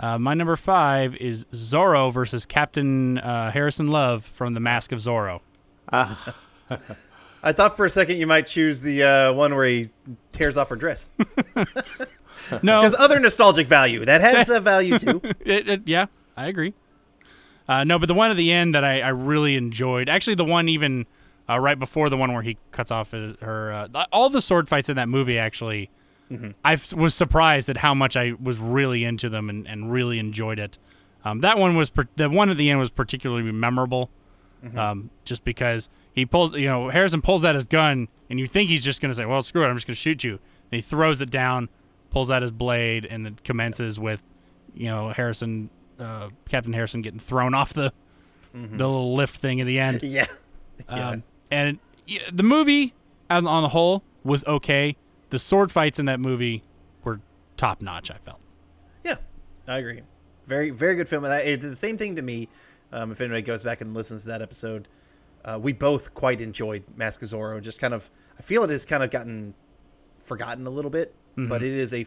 Uh, 0.00 0.18
my 0.18 0.32
number 0.32 0.56
five 0.56 1.14
is 1.16 1.44
Zorro 1.52 2.10
versus 2.10 2.46
Captain 2.46 3.18
uh, 3.18 3.50
Harrison 3.50 3.88
Love 3.88 4.24
from 4.24 4.54
The 4.54 4.60
Mask 4.60 4.92
of 4.92 4.98
Zorro. 4.98 5.40
I 5.92 7.52
thought 7.52 7.76
for 7.76 7.84
a 7.84 7.90
second 7.90 8.16
you 8.16 8.26
might 8.26 8.46
choose 8.46 8.80
the 8.80 9.02
uh, 9.02 9.32
one 9.34 9.54
where 9.54 9.66
he 9.66 9.90
tears 10.32 10.56
off 10.56 10.70
her 10.70 10.76
dress. 10.76 11.06
no, 12.62 12.80
because 12.80 12.94
other 12.98 13.20
nostalgic 13.20 13.66
value 13.66 14.06
that 14.06 14.22
has 14.22 14.48
a 14.48 14.58
value 14.58 14.98
too. 14.98 15.20
it, 15.40 15.68
it, 15.68 15.82
yeah, 15.84 16.06
I 16.34 16.46
agree. 16.46 16.72
Uh, 17.68 17.84
no, 17.84 17.98
but 17.98 18.06
the 18.06 18.14
one 18.14 18.30
at 18.30 18.38
the 18.38 18.50
end 18.50 18.74
that 18.74 18.84
I, 18.84 19.02
I 19.02 19.08
really 19.08 19.54
enjoyed, 19.54 20.08
actually, 20.08 20.34
the 20.34 20.44
one 20.46 20.68
even 20.68 21.06
uh, 21.48 21.58
right 21.58 21.78
before 21.78 22.08
the 22.08 22.16
one 22.16 22.32
where 22.32 22.42
he 22.42 22.56
cuts 22.72 22.90
off 22.90 23.10
his, 23.10 23.36
her. 23.40 23.88
Uh, 23.94 24.04
all 24.12 24.30
the 24.30 24.40
sword 24.40 24.66
fights 24.66 24.88
in 24.88 24.96
that 24.96 25.10
movie 25.10 25.38
actually. 25.38 25.90
Mm-hmm. 26.30 26.50
I 26.64 26.78
was 26.96 27.14
surprised 27.14 27.68
at 27.68 27.78
how 27.78 27.94
much 27.94 28.16
I 28.16 28.34
was 28.40 28.58
really 28.58 29.04
into 29.04 29.28
them 29.28 29.50
and, 29.50 29.66
and 29.66 29.90
really 29.92 30.18
enjoyed 30.18 30.58
it. 30.58 30.78
Um, 31.24 31.40
that 31.40 31.58
one 31.58 31.76
was 31.76 31.90
per- 31.90 32.08
the 32.16 32.30
one 32.30 32.50
at 32.50 32.56
the 32.56 32.70
end 32.70 32.78
was 32.78 32.90
particularly 32.90 33.50
memorable, 33.50 34.10
mm-hmm. 34.64 34.78
um, 34.78 35.10
just 35.24 35.44
because 35.44 35.88
he 36.12 36.24
pulls 36.24 36.54
you 36.54 36.66
know 36.66 36.88
Harrison 36.88 37.20
pulls 37.20 37.44
out 37.44 37.54
his 37.54 37.66
gun 37.66 38.08
and 38.28 38.38
you 38.38 38.46
think 38.46 38.70
he's 38.70 38.84
just 38.84 39.00
gonna 39.00 39.14
say 39.14 39.26
well 39.26 39.42
screw 39.42 39.64
it 39.64 39.68
I'm 39.68 39.76
just 39.76 39.86
gonna 39.86 39.96
shoot 39.96 40.24
you 40.24 40.32
and 40.70 40.76
he 40.76 40.80
throws 40.80 41.20
it 41.20 41.30
down, 41.30 41.68
pulls 42.10 42.30
out 42.30 42.42
his 42.42 42.52
blade 42.52 43.04
and 43.04 43.26
it 43.26 43.44
commences 43.44 43.98
with 43.98 44.22
you 44.74 44.86
know 44.86 45.08
Harrison 45.10 45.68
uh, 45.98 46.30
Captain 46.48 46.72
Harrison 46.72 47.02
getting 47.02 47.20
thrown 47.20 47.54
off 47.54 47.72
the 47.74 47.92
mm-hmm. 48.54 48.76
the 48.76 48.88
little 48.88 49.14
lift 49.14 49.36
thing 49.36 49.60
at 49.60 49.66
the 49.66 49.78
end. 49.78 50.02
yeah. 50.02 50.26
yeah. 50.88 51.08
Um, 51.10 51.22
and 51.50 51.78
the 52.32 52.42
movie, 52.42 52.94
as 53.28 53.44
on 53.44 53.62
the 53.62 53.68
whole, 53.68 54.02
was 54.24 54.44
okay. 54.44 54.96
The 55.30 55.38
sword 55.38 55.72
fights 55.72 55.98
in 55.98 56.06
that 56.06 56.20
movie 56.20 56.62
were 57.02 57.20
top 57.56 57.80
notch. 57.80 58.10
I 58.10 58.18
felt. 58.24 58.40
Yeah, 59.04 59.16
I 59.66 59.78
agree. 59.78 60.02
Very, 60.44 60.70
very 60.70 60.96
good 60.96 61.08
film, 61.08 61.24
and 61.24 61.32
I, 61.32 61.38
it 61.38 61.60
did 61.60 61.70
the 61.70 61.76
same 61.76 61.96
thing 61.96 62.16
to 62.16 62.22
me. 62.22 62.48
Um, 62.92 63.12
if 63.12 63.20
anybody 63.20 63.42
goes 63.42 63.62
back 63.62 63.80
and 63.80 63.94
listens 63.94 64.22
to 64.22 64.28
that 64.28 64.42
episode, 64.42 64.88
uh, 65.44 65.58
we 65.60 65.72
both 65.72 66.12
quite 66.12 66.40
enjoyed 66.40 66.82
Mask 66.96 67.22
of 67.22 67.28
Zorro. 67.28 67.62
Just 67.62 67.78
kind 67.78 67.94
of, 67.94 68.10
I 68.38 68.42
feel 68.42 68.64
it 68.64 68.70
has 68.70 68.84
kind 68.84 69.02
of 69.02 69.10
gotten 69.10 69.54
forgotten 70.18 70.66
a 70.66 70.70
little 70.70 70.90
bit, 70.90 71.14
mm-hmm. 71.36 71.48
but 71.48 71.62
it 71.62 71.72
is 71.72 71.94
a 71.94 72.06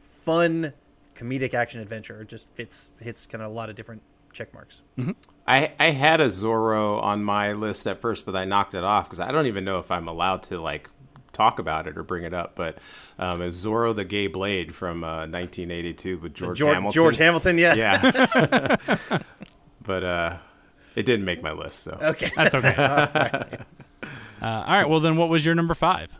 fun 0.00 0.72
comedic 1.16 1.54
action 1.54 1.80
adventure. 1.80 2.22
It 2.22 2.28
just 2.28 2.48
fits 2.50 2.90
hits 3.00 3.26
kind 3.26 3.42
of 3.42 3.50
a 3.50 3.54
lot 3.54 3.70
of 3.70 3.76
different 3.76 4.02
check 4.32 4.52
marks. 4.54 4.82
Mm-hmm. 4.98 5.12
I, 5.46 5.72
I 5.78 5.90
had 5.90 6.20
a 6.20 6.28
Zorro 6.28 7.02
on 7.02 7.22
my 7.24 7.52
list 7.52 7.86
at 7.86 8.00
first, 8.00 8.24
but 8.24 8.34
I 8.34 8.44
knocked 8.44 8.74
it 8.74 8.84
off 8.84 9.06
because 9.06 9.20
I 9.20 9.30
don't 9.30 9.46
even 9.46 9.64
know 9.64 9.78
if 9.78 9.90
I'm 9.90 10.08
allowed 10.08 10.42
to 10.44 10.60
like 10.60 10.88
talk 11.34 11.58
about 11.58 11.86
it 11.86 11.98
or 11.98 12.02
bring 12.02 12.24
it 12.24 12.34
up. 12.34 12.54
But 12.54 12.78
um, 13.18 13.42
it's 13.42 13.64
Zorro 13.64 13.94
the 13.94 14.04
Gay 14.04 14.26
Blade 14.26 14.74
from 14.74 15.04
uh, 15.04 15.26
1982 15.26 16.18
with 16.18 16.34
George, 16.34 16.58
George 16.58 16.74
Hamilton. 16.74 16.94
George 16.94 17.16
Hamilton, 17.16 17.58
yeah, 17.58 17.74
yeah. 17.74 18.76
but 19.82 20.04
uh, 20.04 20.36
it 20.94 21.04
didn't 21.04 21.24
make 21.24 21.42
my 21.42 21.52
list, 21.52 21.80
so 21.80 21.98
okay, 22.00 22.30
that's 22.36 22.54
okay. 22.54 22.74
all, 22.78 22.86
right. 22.86 23.60
Uh, 24.40 24.64
all 24.66 24.74
right. 24.74 24.88
Well, 24.88 25.00
then, 25.00 25.16
what 25.16 25.28
was 25.28 25.44
your 25.44 25.54
number 25.54 25.74
five? 25.74 26.18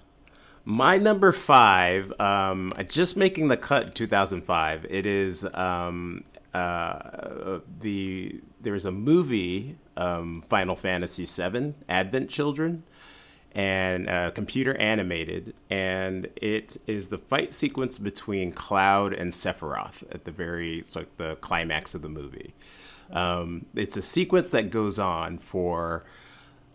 My 0.66 0.96
number 0.96 1.30
five, 1.30 2.12
um, 2.18 2.72
just 2.88 3.18
making 3.18 3.48
the 3.48 3.56
cut 3.56 3.86
in 3.88 3.92
2005. 3.92 4.86
It 4.88 5.04
is 5.04 5.46
um, 5.52 6.24
uh, 6.54 7.58
the 7.80 8.40
there's 8.60 8.84
a 8.84 8.90
movie, 8.90 9.76
um, 9.96 10.42
Final 10.48 10.74
Fantasy 10.76 11.24
VII, 11.24 11.74
Advent 11.88 12.30
Children, 12.30 12.82
and 13.54 14.08
uh, 14.08 14.30
computer 14.32 14.76
animated, 14.76 15.54
and 15.70 16.28
it 16.36 16.76
is 16.86 17.08
the 17.08 17.18
fight 17.18 17.52
sequence 17.52 17.98
between 17.98 18.52
Cloud 18.52 19.12
and 19.12 19.30
Sephiroth 19.30 20.02
at 20.12 20.24
the 20.24 20.32
very 20.32 20.78
it's 20.78 20.96
like 20.96 21.16
the 21.16 21.36
climax 21.36 21.94
of 21.94 22.02
the 22.02 22.08
movie. 22.08 22.54
Um, 23.12 23.66
it's 23.74 23.96
a 23.96 24.02
sequence 24.02 24.50
that 24.50 24.70
goes 24.70 24.98
on 24.98 25.38
for 25.38 26.04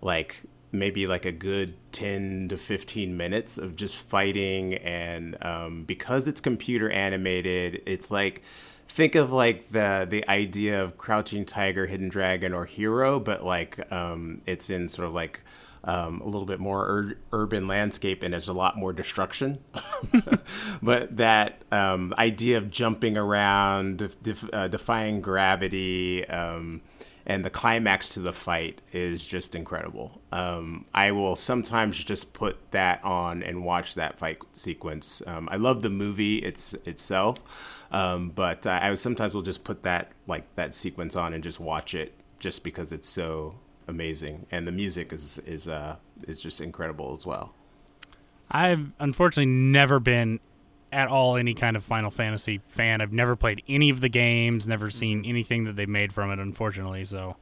like 0.02 0.42
maybe 0.72 1.08
like 1.08 1.26
a 1.26 1.32
good 1.32 1.74
10 1.92 2.50
to 2.50 2.58
15 2.58 3.18
minutes 3.18 3.58
of 3.58 3.76
just 3.76 3.98
fighting 3.98 4.76
and 4.76 5.36
um, 5.44 5.84
because 5.84 6.28
it's 6.28 6.40
computer 6.40 6.92
animated 6.92 7.82
it's 7.88 8.12
like 8.12 8.44
think 8.90 9.16
of 9.16 9.32
like 9.32 9.72
the 9.72 10.06
the 10.10 10.28
idea 10.28 10.84
of 10.84 10.98
Crouching 10.98 11.46
Tiger, 11.46 11.86
Hidden 11.86 12.10
Dragon, 12.10 12.54
or 12.54 12.66
Hero, 12.66 13.20
but 13.20 13.46
like 13.46 13.90
um, 13.92 14.42
it's 14.46 14.70
in 14.70 14.88
sort 14.88 15.08
of 15.08 15.14
like 15.14 15.42
um, 15.90 16.22
a 16.22 16.26
little 16.26 16.46
bit 16.46 16.60
more 16.60 16.86
ur- 16.88 17.18
urban 17.32 17.68
landscape 17.68 18.22
and 18.22 18.34
there's 18.34 18.48
a 18.48 18.54
lot 18.54 18.78
more 18.78 18.94
destruction. 18.94 19.58
but 20.84 21.18
that 21.18 21.64
um, 21.72 22.14
idea 22.20 22.60
of 22.60 22.70
jumping 22.70 23.18
around, 23.18 23.98
def- 23.98 24.22
def- 24.22 24.54
uh, 24.54 24.68
defying 24.68 25.20
gravity, 25.20 26.28
um, 26.28 26.82
and 27.26 27.44
the 27.44 27.50
climax 27.50 28.14
to 28.14 28.20
the 28.20 28.32
fight 28.32 28.82
is 28.92 29.26
just 29.26 29.56
incredible. 29.56 30.22
Um, 30.32 30.86
I 30.94 31.12
will 31.12 31.36
sometimes 31.36 32.04
just 32.04 32.34
put 32.34 32.72
that 32.72 33.04
on 33.04 33.42
and 33.42 33.64
watch 33.64 33.96
that 33.96 34.20
fight 34.20 34.40
sequence. 34.52 35.24
Um, 35.26 35.50
I 35.52 35.58
love 35.58 35.82
the 35.82 35.90
movie 35.90 36.38
it's 36.38 36.76
itself, 36.86 37.88
um, 37.92 38.30
but 38.30 38.66
uh, 38.66 38.80
I 38.82 38.94
sometimes 38.94 39.34
will 39.34 39.42
just 39.42 39.64
put 39.64 39.84
that 39.84 40.12
like 40.28 40.56
that 40.56 40.74
sequence 40.74 41.16
on 41.16 41.34
and 41.34 41.44
just 41.44 41.60
watch 41.60 41.94
it 41.96 42.14
just 42.40 42.64
because 42.64 42.92
it's 42.92 43.08
so 43.08 43.56
amazing, 43.90 44.46
and 44.52 44.68
the 44.68 44.72
music 44.72 45.12
is 45.12 45.40
is 45.40 45.68
uh, 45.68 45.98
is 46.28 46.42
just 46.42 46.62
incredible 46.62 47.12
as 47.12 47.26
well. 47.26 47.54
I've 48.52 48.92
unfortunately 49.00 49.52
never 49.52 50.00
been 50.00 50.40
at 50.92 51.08
all 51.08 51.36
any 51.36 51.54
kind 51.54 51.76
of 51.76 51.84
Final 51.84 52.10
Fantasy 52.10 52.62
fan. 52.66 53.02
I've 53.02 53.14
never 53.14 53.36
played 53.36 53.62
any 53.68 53.90
of 53.90 54.02
the 54.02 54.10
games, 54.10 54.68
never 54.68 54.90
seen 54.90 55.24
anything 55.26 55.66
that 55.66 55.76
they 55.76 55.86
made 55.86 56.14
from 56.14 56.32
it, 56.32 56.40
unfortunately. 56.40 57.06
So, 57.06 57.36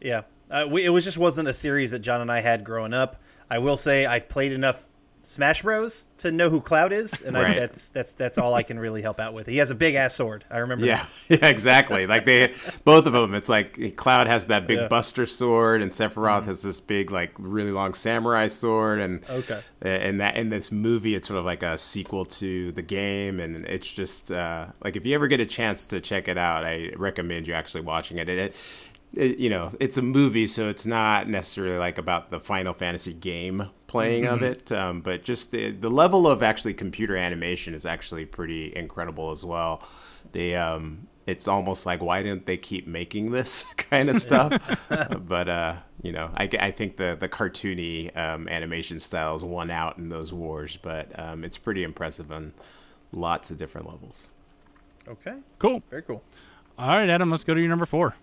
Yeah, 0.00 0.22
uh, 0.50 0.66
we, 0.68 0.84
it 0.84 0.88
was 0.88 1.04
just 1.04 1.18
wasn't 1.18 1.48
a 1.48 1.52
series 1.52 1.90
that 1.90 1.98
John 1.98 2.20
and 2.20 2.32
I 2.32 2.40
had 2.40 2.64
growing 2.64 2.94
up. 2.94 3.20
I 3.50 3.58
will 3.58 3.76
say 3.76 4.06
I've 4.06 4.28
played 4.28 4.52
enough 4.52 4.86
Smash 5.26 5.62
Bros 5.62 6.04
to 6.18 6.30
know 6.30 6.50
who 6.50 6.60
Cloud 6.60 6.92
is, 6.92 7.22
and 7.22 7.36
I, 7.36 7.54
that's 7.54 7.88
that's 7.88 8.12
that's 8.12 8.36
all 8.38 8.54
I 8.54 8.62
can 8.62 8.78
really 8.78 9.00
help 9.02 9.18
out 9.18 9.32
with. 9.34 9.46
He 9.46 9.56
has 9.56 9.70
a 9.70 9.74
big 9.74 9.94
ass 9.94 10.14
sword. 10.14 10.44
I 10.50 10.58
remember. 10.58 10.84
Yeah, 10.84 11.04
yeah, 11.28 11.46
exactly. 11.46 12.06
Like 12.06 12.24
they, 12.24 12.52
both 12.84 13.06
of 13.06 13.12
them. 13.14 13.34
It's 13.34 13.48
like 13.48 13.96
Cloud 13.96 14.26
has 14.26 14.44
that 14.46 14.66
big 14.66 14.78
Yeah. 14.78 14.88
Buster 14.88 15.24
sword, 15.26 15.80
and 15.82 15.90
Sephiroth 15.90 16.44
has 16.44 16.62
this 16.62 16.78
big, 16.78 17.10
like, 17.10 17.32
really 17.38 17.72
long 17.72 17.94
samurai 17.94 18.48
sword. 18.48 19.00
And 19.00 19.24
Okay. 19.28 19.60
and 19.80 20.20
that 20.20 20.36
in 20.36 20.50
this 20.50 20.70
movie, 20.70 21.14
it's 21.14 21.26
sort 21.26 21.38
of 21.40 21.44
like 21.46 21.62
a 21.62 21.78
sequel 21.78 22.24
to 22.26 22.70
the 22.72 22.82
game, 22.82 23.40
and 23.40 23.64
it's 23.66 23.90
just 23.90 24.30
uh, 24.30 24.66
like 24.84 24.96
if 24.96 25.06
you 25.06 25.14
ever 25.14 25.26
get 25.26 25.40
a 25.40 25.46
chance 25.46 25.86
to 25.86 26.00
check 26.00 26.28
it 26.28 26.36
out, 26.38 26.64
I 26.64 26.92
recommend 26.96 27.46
you 27.48 27.54
actually 27.54 27.80
watching 27.80 28.18
it. 28.18 28.28
It, 28.28 28.38
it, 28.38 28.56
it 29.16 29.38
you 29.38 29.48
know, 29.48 29.72
it's 29.80 29.96
a 29.96 30.02
movie, 30.02 30.46
so 30.46 30.68
it's 30.68 30.84
not 30.86 31.28
necessarily 31.28 31.78
like 31.78 31.96
about 31.98 32.30
the 32.30 32.40
Final 32.40 32.74
Fantasy 32.74 33.14
game 33.14 33.70
playing 33.94 34.26
of 34.26 34.42
it, 34.42 34.72
um, 34.72 35.00
but 35.00 35.22
just 35.22 35.52
the 35.52 35.70
the 35.70 35.88
level 35.88 36.26
of 36.26 36.42
actually 36.42 36.74
computer 36.74 37.16
animation 37.16 37.74
is 37.74 37.86
actually 37.86 38.24
pretty 38.24 38.74
incredible 38.74 39.30
as 39.30 39.44
well. 39.44 39.80
They 40.32 40.56
um, 40.56 41.06
it's 41.26 41.46
almost 41.46 41.86
like 41.86 42.02
why 42.02 42.20
didn't 42.20 42.46
they 42.46 42.56
keep 42.56 42.88
making 42.88 43.30
this 43.30 43.62
kind 43.76 44.10
of 44.10 44.16
stuff? 44.16 44.88
but 45.28 45.48
uh, 45.48 45.76
you 46.02 46.10
know, 46.10 46.30
I, 46.36 46.48
I 46.58 46.70
think 46.72 46.96
the 46.96 47.16
the 47.18 47.28
cartoony 47.28 48.14
um, 48.16 48.48
animation 48.48 48.98
styles 48.98 49.44
won 49.44 49.70
out 49.70 49.98
in 49.98 50.08
those 50.08 50.32
wars, 50.32 50.76
but 50.76 51.16
um, 51.16 51.44
it's 51.44 51.56
pretty 51.56 51.84
impressive 51.84 52.32
on 52.32 52.52
lots 53.12 53.52
of 53.52 53.58
different 53.58 53.88
levels. 53.88 54.28
Okay. 55.06 55.36
cool. 55.60 55.82
Very 55.88 56.02
cool. 56.02 56.24
All 56.76 56.88
right, 56.88 57.08
Adam, 57.08 57.30
let's 57.30 57.44
go 57.44 57.54
to 57.54 57.60
your 57.60 57.68
number 57.68 57.86
four. 57.86 58.16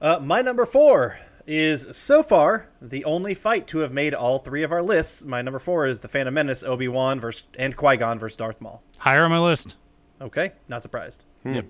Uh, 0.00 0.18
my 0.20 0.42
number 0.42 0.66
four 0.66 1.20
is 1.46 1.86
so 1.96 2.22
far 2.22 2.68
the 2.80 3.04
only 3.04 3.34
fight 3.34 3.66
to 3.68 3.78
have 3.78 3.92
made 3.92 4.14
all 4.14 4.38
three 4.38 4.62
of 4.62 4.72
our 4.72 4.82
lists. 4.82 5.24
My 5.24 5.42
number 5.42 5.58
four 5.58 5.86
is 5.86 6.00
the 6.00 6.08
Phantom 6.08 6.32
Menace, 6.34 6.62
Obi 6.62 6.88
Wan 6.88 7.20
versus 7.20 7.44
and 7.58 7.76
Qui 7.76 7.96
Gon 7.96 8.18
versus 8.18 8.36
Darth 8.36 8.60
Maul. 8.60 8.82
Higher 8.98 9.24
on 9.24 9.30
my 9.30 9.38
list. 9.38 9.76
Okay, 10.20 10.52
not 10.68 10.82
surprised. 10.82 11.24
Yep. 11.44 11.66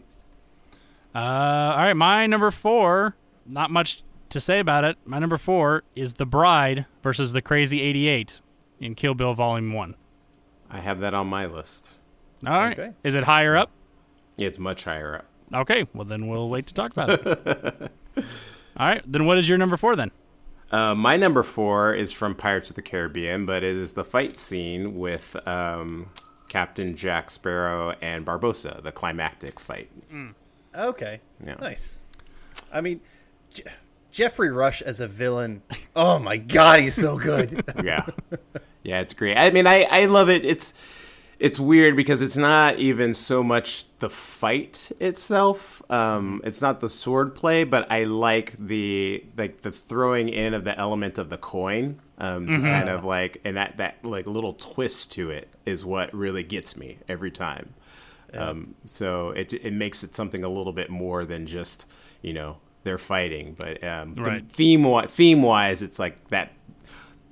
Uh, 1.14 1.18
all 1.18 1.76
right, 1.78 1.94
my 1.96 2.26
number 2.26 2.50
four. 2.50 3.16
Not 3.46 3.70
much 3.70 4.02
to 4.30 4.40
say 4.40 4.58
about 4.58 4.84
it. 4.84 4.96
My 5.04 5.18
number 5.18 5.36
four 5.38 5.82
is 5.94 6.14
the 6.14 6.26
Bride 6.26 6.86
versus 7.02 7.32
the 7.32 7.42
Crazy 7.42 7.80
Eighty 7.82 8.06
Eight 8.08 8.40
in 8.80 8.94
Kill 8.94 9.14
Bill 9.14 9.34
Volume 9.34 9.72
One. 9.72 9.96
I 10.70 10.78
have 10.78 11.00
that 11.00 11.14
on 11.14 11.26
my 11.26 11.46
list. 11.46 11.98
All 12.46 12.52
right, 12.52 12.78
Okay. 12.78 12.92
is 13.02 13.14
it 13.14 13.24
higher 13.24 13.56
up? 13.56 13.70
It's 14.38 14.58
much 14.58 14.84
higher 14.84 15.16
up. 15.16 15.24
Okay, 15.52 15.86
well 15.94 16.04
then 16.04 16.26
we'll 16.26 16.48
wait 16.48 16.66
to 16.66 16.74
talk 16.74 16.92
about 16.92 17.10
it. 17.10 17.92
all 18.76 18.86
right, 18.86 19.02
then 19.06 19.24
what 19.26 19.38
is 19.38 19.48
your 19.48 19.58
number 19.58 19.76
four 19.76 19.96
then? 19.96 20.10
Uh, 20.70 20.94
my 20.94 21.16
number 21.16 21.42
four 21.42 21.94
is 21.94 22.12
from 22.12 22.34
Pirates 22.34 22.70
of 22.70 22.76
the 22.76 22.82
Caribbean, 22.82 23.46
but 23.46 23.62
it 23.62 23.76
is 23.76 23.92
the 23.92 24.04
fight 24.04 24.36
scene 24.36 24.96
with 24.98 25.36
um, 25.46 26.08
Captain 26.48 26.96
Jack 26.96 27.30
Sparrow 27.30 27.94
and 28.02 28.26
Barbossa, 28.26 28.82
the 28.82 28.90
climactic 28.90 29.60
fight. 29.60 29.90
Okay, 30.74 31.20
Yeah. 31.46 31.54
nice. 31.60 32.00
I 32.72 32.80
mean, 32.80 33.00
Je- 33.50 33.62
Geoffrey 34.10 34.50
Rush 34.50 34.82
as 34.82 34.98
a 35.00 35.06
villain. 35.06 35.62
Oh 35.94 36.18
my 36.18 36.36
god, 36.38 36.80
he's 36.80 36.94
so 36.96 37.18
good. 37.18 37.62
yeah 37.84 38.06
yeah 38.82 39.00
it's 39.00 39.14
great 39.14 39.38
i 39.38 39.48
mean 39.48 39.66
i 39.66 39.84
i 39.90 40.04
love 40.04 40.28
it 40.28 40.44
it's 40.44 40.74
it's 41.38 41.58
weird 41.58 41.96
because 41.96 42.22
it's 42.22 42.36
not 42.36 42.78
even 42.78 43.12
so 43.14 43.42
much 43.42 43.84
the 43.98 44.08
fight 44.10 44.90
itself 45.00 45.82
um 45.90 46.40
it's 46.44 46.62
not 46.62 46.80
the 46.80 46.88
sword 46.88 47.34
play 47.34 47.64
but 47.64 47.90
i 47.90 48.04
like 48.04 48.52
the 48.58 49.24
like 49.36 49.62
the 49.62 49.72
throwing 49.72 50.28
in 50.28 50.54
of 50.54 50.64
the 50.64 50.78
element 50.78 51.18
of 51.18 51.30
the 51.30 51.38
coin 51.38 51.98
um 52.18 52.46
to 52.46 52.58
kind 52.62 52.88
of 52.88 53.04
like 53.04 53.40
and 53.44 53.56
that 53.56 53.76
that 53.76 54.04
like 54.04 54.26
little 54.26 54.52
twist 54.52 55.10
to 55.12 55.30
it 55.30 55.48
is 55.66 55.84
what 55.84 56.12
really 56.14 56.42
gets 56.44 56.76
me 56.76 56.98
every 57.08 57.30
time. 57.30 57.74
Um 58.32 58.74
so 58.84 59.30
it 59.30 59.52
it 59.52 59.72
makes 59.72 60.02
it 60.04 60.14
something 60.14 60.42
a 60.44 60.48
little 60.48 60.72
bit 60.72 60.90
more 60.90 61.24
than 61.24 61.46
just 61.46 61.88
you 62.22 62.32
know 62.32 62.58
they're 62.84 62.98
fighting 62.98 63.54
but 63.58 63.82
um 63.84 64.14
Right. 64.16 64.46
theme 64.46 64.84
theme 65.08 65.42
wise 65.42 65.82
it's 65.82 65.98
like 65.98 66.28
that 66.28 66.52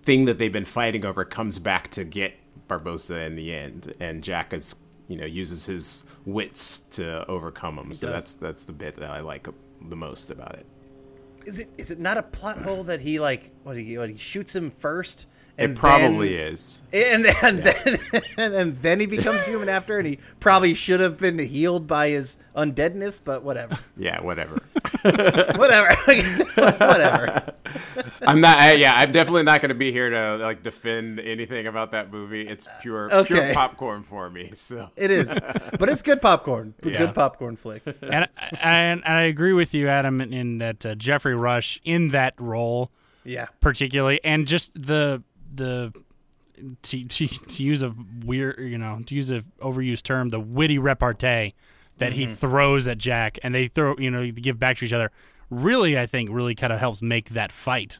thing 0.05 0.24
that 0.26 0.38
they've 0.38 0.53
been 0.53 0.64
fighting 0.64 1.05
over 1.05 1.24
comes 1.24 1.59
back 1.59 1.88
to 1.92 2.05
get 2.05 2.34
Barbossa 2.69 3.27
in 3.27 3.37
the 3.37 3.55
end, 3.55 3.95
and 4.01 4.23
Jack 4.23 4.53
is 4.53 4.77
you 5.09 5.17
know 5.17 5.27
uses 5.27 5.67
his 5.67 6.05
wits 6.25 6.81
to 6.81 7.27
overcome 7.27 7.79
him. 7.79 7.95
So 7.95 8.07
does. 8.07 8.15
that's 8.15 8.35
that's 8.35 8.65
the 8.65 8.73
bit 8.73 8.97
that 8.97 9.11
I 9.11 9.21
like 9.21 9.49
the 9.89 9.97
most 9.97 10.31
about 10.31 10.55
it. 10.55 10.67
is 11.47 11.59
it 11.59 11.69
is 11.77 11.91
it 11.91 11.99
not 11.99 12.19
a 12.19 12.23
plot 12.23 12.59
hole 12.59 12.85
that 12.85 13.01
he 13.01 13.21
like 13.21 13.51
what 13.65 13.77
he 13.77 13.99
what 13.99 14.11
he 14.11 14.17
shoots 14.17 14.55
him 14.55 14.71
first? 14.71 15.27
It 15.59 15.74
probably 15.74 16.36
then, 16.36 16.53
is. 16.53 16.82
And, 16.92 17.26
and 17.42 17.62
then 17.62 17.98
and, 18.38 18.55
and 18.55 18.78
then 18.78 19.00
he 19.00 19.07
becomes 19.07 19.44
human 19.44 19.68
after, 19.68 19.98
and 19.98 20.07
he 20.07 20.18
probably 20.40 20.74
should 20.74 21.00
have 21.00 21.18
been 21.18 21.38
healed 21.38 21.86
by 21.86 22.09
his 22.09 22.38
undeadness, 22.57 23.20
but 23.22 23.42
whatever, 23.42 23.78
Yeah, 23.96 24.20
whatever. 24.22 24.62
whatever, 25.03 25.94
whatever. 26.55 27.55
I'm 28.26 28.40
not. 28.40 28.59
I, 28.59 28.72
yeah, 28.74 28.94
I'm 28.96 29.12
definitely 29.12 29.42
not 29.42 29.61
going 29.61 29.68
to 29.70 29.74
be 29.74 29.92
here 29.92 30.11
to 30.11 30.36
like 30.36 30.62
defend 30.62 31.20
anything 31.20 31.66
about 31.66 31.90
that 31.92 32.11
movie. 32.12 32.46
It's 32.46 32.68
pure 32.80 33.09
pure 33.24 33.53
popcorn 33.53 34.03
for 34.03 34.30
me. 34.30 34.50
So 34.55 34.90
It 34.96 35.11
is, 35.11 35.26
but 35.78 35.88
it's 35.88 36.03
good 36.03 36.22
popcorn. 36.22 36.74
Yeah. 36.82 36.98
Good 36.98 37.14
popcorn 37.14 37.57
flick. 37.57 37.82
and, 37.86 38.28
and 38.61 39.03
and 39.05 39.14
I 39.18 39.22
agree 39.22 39.53
with 39.53 39.74
you, 39.74 39.88
Adam, 39.88 40.20
in, 40.20 40.32
in 40.32 40.59
that 40.59 40.84
uh, 40.86 40.94
Geoffrey 40.94 41.34
Rush 41.34 41.80
in 41.84 42.09
that 42.09 42.34
role 42.38 42.90
Yeah, 43.24 43.46
particularly, 43.61 44.20
and 44.24 44.46
just 44.46 44.72
the 44.74 45.22
the 45.55 45.92
to, 46.82 47.05
to, 47.05 47.26
to 47.26 47.62
use 47.62 47.82
a 47.82 47.94
weird, 48.24 48.59
you 48.59 48.78
know, 48.78 49.00
to 49.07 49.14
use 49.14 49.30
a 49.30 49.42
overused 49.61 50.03
term, 50.03 50.28
the 50.30 50.40
witty 50.40 50.78
repartee 50.78 51.55
that 51.98 52.12
he 52.12 52.26
throws 52.26 52.86
at 52.86 52.98
Jack, 52.98 53.38
and 53.42 53.55
they 53.55 53.68
throw, 53.68 53.94
you 53.98 54.11
know, 54.11 54.20
they 54.20 54.30
give 54.32 54.59
back 54.59 54.78
to 54.78 54.84
each 54.84 54.92
other. 54.92 55.11
Really, 55.50 55.98
I 55.98 56.07
think 56.07 56.30
really 56.32 56.55
kind 56.55 56.72
of 56.72 56.78
helps 56.80 57.03
make 57.03 57.30
that 57.30 57.53
fight. 57.53 57.98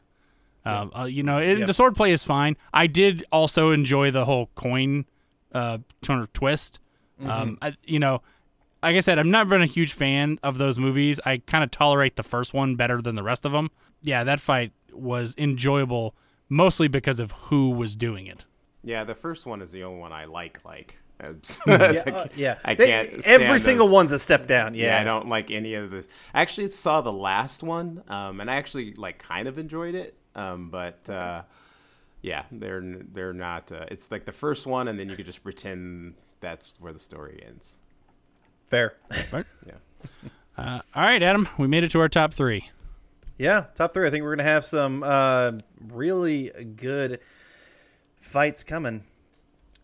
Um, 0.65 0.91
uh, 0.97 1.03
you 1.03 1.23
know, 1.23 1.39
it, 1.39 1.59
Yep. 1.59 1.67
the 1.67 1.73
sword 1.73 1.95
play 1.95 2.11
is 2.11 2.23
fine. 2.23 2.55
I 2.73 2.87
did 2.87 3.25
also 3.31 3.71
enjoy 3.71 4.11
the 4.11 4.25
whole 4.25 4.49
coin 4.55 5.05
uh, 5.53 5.79
of 6.09 6.33
twist. 6.33 6.79
Um, 7.25 7.57
I, 7.61 7.75
you 7.83 7.99
know, 7.99 8.21
like 8.81 8.95
I 8.95 8.99
said, 9.01 9.19
I've 9.19 9.25
not 9.25 9.47
been 9.49 9.61
a 9.61 9.65
huge 9.67 9.93
fan 9.93 10.39
of 10.43 10.57
those 10.57 10.79
movies. 10.79 11.19
I 11.25 11.37
kind 11.37 11.63
of 11.63 11.71
tolerate 11.71 12.15
the 12.15 12.23
first 12.23 12.53
one 12.53 12.75
better 12.75 13.01
than 13.01 13.15
the 13.15 13.23
rest 13.23 13.45
of 13.45 13.51
them. 13.51 13.71
Yeah, 14.01 14.23
that 14.23 14.39
fight 14.39 14.71
was 14.91 15.35
enjoyable 15.37 16.15
mostly 16.53 16.87
because 16.87 17.19
of 17.19 17.31
who 17.33 17.71
was 17.71 17.95
doing 17.95 18.27
it. 18.27 18.45
yeah, 18.83 19.03
the 19.03 19.15
first 19.15 19.45
one 19.45 19.61
is 19.61 19.71
the 19.71 19.83
only 19.83 19.99
one 19.99 20.11
I 20.13 20.25
like. 20.25 20.59
Like, 20.65 20.99
yeah, 21.67 22.03
uh, 22.07 22.27
yeah. 22.35 22.57
I 22.65 22.75
can't. 22.75 23.07
every 23.25 23.45
stand 23.47 23.61
single 23.61 23.87
those- 23.87 23.93
one's 23.93 24.11
a 24.11 24.19
step 24.19 24.45
down. 24.47 24.73
Yeah, 24.73 24.87
Yeah, 24.95 25.01
I 25.01 25.03
don't 25.03 25.29
like 25.29 25.51
any 25.51 25.73
of 25.75 25.89
this. 25.91 26.07
I 26.33 26.41
actually 26.41 26.69
saw 26.69 27.01
the 27.01 27.13
last 27.13 27.63
one, 27.63 28.03
um, 28.09 28.41
and 28.41 28.49
I 28.51 28.55
actually 28.55 28.93
like 28.95 29.19
kind 29.19 29.47
of 29.47 29.57
enjoyed 29.57 29.95
it. 29.95 30.15
Um, 30.35 30.69
but 30.69 31.09
uh, 31.09 31.43
yeah, 32.21 32.43
they're 32.51 32.81
they're 33.13 33.33
not. 33.33 33.71
Uh, 33.71 33.85
it's 33.89 34.11
like 34.11 34.25
the 34.25 34.31
first 34.33 34.65
one, 34.65 34.87
and 34.87 34.99
then 34.99 35.09
you 35.09 35.15
could 35.15 35.25
just 35.25 35.43
pretend 35.43 36.15
that's 36.41 36.75
where 36.79 36.91
the 36.91 36.99
story 36.99 37.41
ends. 37.45 37.77
Fair. 38.65 38.95
Right? 39.31 39.45
Yeah. 39.65 39.73
Uh, 40.57 40.81
all 40.93 41.03
right, 41.03 41.23
Adam, 41.23 41.47
we 41.57 41.67
made 41.67 41.83
it 41.83 41.91
to 41.91 41.99
our 41.99 42.09
top 42.09 42.33
three. 42.33 42.69
Yeah, 43.37 43.65
top 43.75 43.93
three. 43.93 44.07
I 44.07 44.11
think 44.11 44.23
we're 44.23 44.35
gonna 44.35 44.49
have 44.49 44.65
some 44.65 45.03
uh, 45.03 45.53
really 45.87 46.51
good 46.75 47.19
fights 48.21 48.63
coming. 48.63 49.03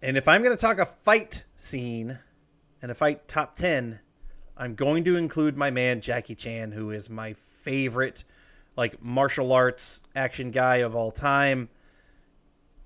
And 0.01 0.17
if 0.17 0.27
I'm 0.27 0.43
gonna 0.43 0.55
talk 0.55 0.79
a 0.79 0.85
fight 0.85 1.43
scene 1.55 2.19
and 2.81 2.91
a 2.91 2.95
fight 2.95 3.27
top 3.27 3.55
ten, 3.55 3.99
I'm 4.55 4.75
going 4.75 5.03
to 5.05 5.15
include 5.15 5.57
my 5.57 5.71
man 5.71 6.01
Jackie 6.01 6.35
Chan, 6.35 6.71
who 6.71 6.91
is 6.91 7.09
my 7.09 7.33
favorite 7.63 8.23
like 8.77 9.01
martial 9.01 9.51
arts 9.51 10.01
action 10.15 10.51
guy 10.51 10.77
of 10.77 10.95
all 10.95 11.11
time. 11.11 11.69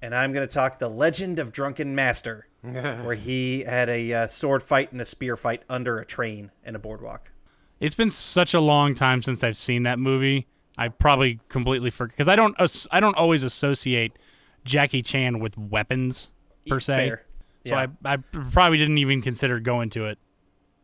And 0.01 0.16
I'm 0.16 0.34
gonna 0.34 0.47
talk 0.47 0.80
the 0.80 0.89
Legend 0.89 1.39
of 1.39 1.51
Drunken 1.51 1.93
Master, 1.93 2.47
where 2.61 3.16
he 3.16 3.61
had 3.64 3.89
a 3.89 4.14
uh, 4.14 4.28
sword 4.28 4.64
fight 4.64 4.91
and 4.91 5.01
a 5.01 5.05
spear 5.05 5.36
fight 5.36 5.64
under 5.70 5.99
a 5.99 6.05
train 6.05 6.51
and 6.64 6.76
a 6.76 6.80
boardwalk. 6.80 7.32
It's 7.80 7.95
been 7.95 8.09
such 8.09 8.53
a 8.53 8.61
long 8.61 8.95
time 8.95 9.22
since 9.22 9.43
I've 9.43 9.57
seen 9.57 9.84
that 9.84 9.99
movie. 9.99 10.47
I 10.78 10.89
probably 10.89 11.39
completely 11.49 11.89
forgot 11.89 12.11
because 12.13 12.28
I 12.28 12.36
don't 12.36 12.55
I 12.91 12.99
don't 12.99 13.15
always 13.17 13.43
associate 13.43 14.13
Jackie 14.65 15.01
Chan 15.01 15.39
with 15.39 15.57
weapons 15.57 16.32
per 16.67 16.80
se. 16.80 17.07
Fair. 17.09 17.26
So 17.65 17.71
Yeah. 17.76 17.88
I 18.05 18.13
I 18.13 18.17
probably 18.17 18.78
didn't 18.78 18.97
even 18.97 19.21
consider 19.21 19.59
going 19.59 19.89
to 19.91 20.05
it. 20.05 20.17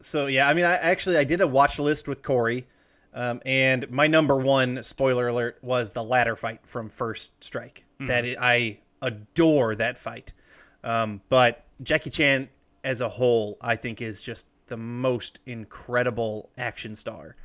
So 0.01 0.27
yeah, 0.27 0.47
I 0.47 0.53
mean, 0.53 0.65
I 0.65 0.75
actually 0.75 1.17
I 1.17 1.23
did 1.23 1.41
a 1.41 1.47
watch 1.47 1.79
list 1.79 2.07
with 2.07 2.21
Corey 2.21 2.67
Um, 3.13 3.41
and 3.43 3.89
my 3.89 4.05
number 4.05 4.37
one 4.37 4.83
spoiler 4.83 5.27
alert 5.29 5.57
was 5.63 5.89
the 5.91 6.03
ladder 6.03 6.35
fight 6.35 6.59
from 6.65 6.89
First 6.89 7.43
Strike. 7.43 7.85
That 7.99 8.23
i- 8.23 8.35
I 8.39 8.79
adore 9.01 9.75
that 9.75 9.97
fight. 9.97 10.31
Um, 10.83 11.21
but 11.27 11.65
Jackie 11.81 12.11
Chan 12.11 12.49
as 12.83 13.01
a 13.01 13.09
whole, 13.09 13.57
I 13.61 13.75
think, 13.75 13.99
is 14.01 14.21
just 14.21 14.45
the 14.67 14.77
most 14.77 15.39
incredible 15.47 16.51
action 16.57 16.95
star. 16.95 17.35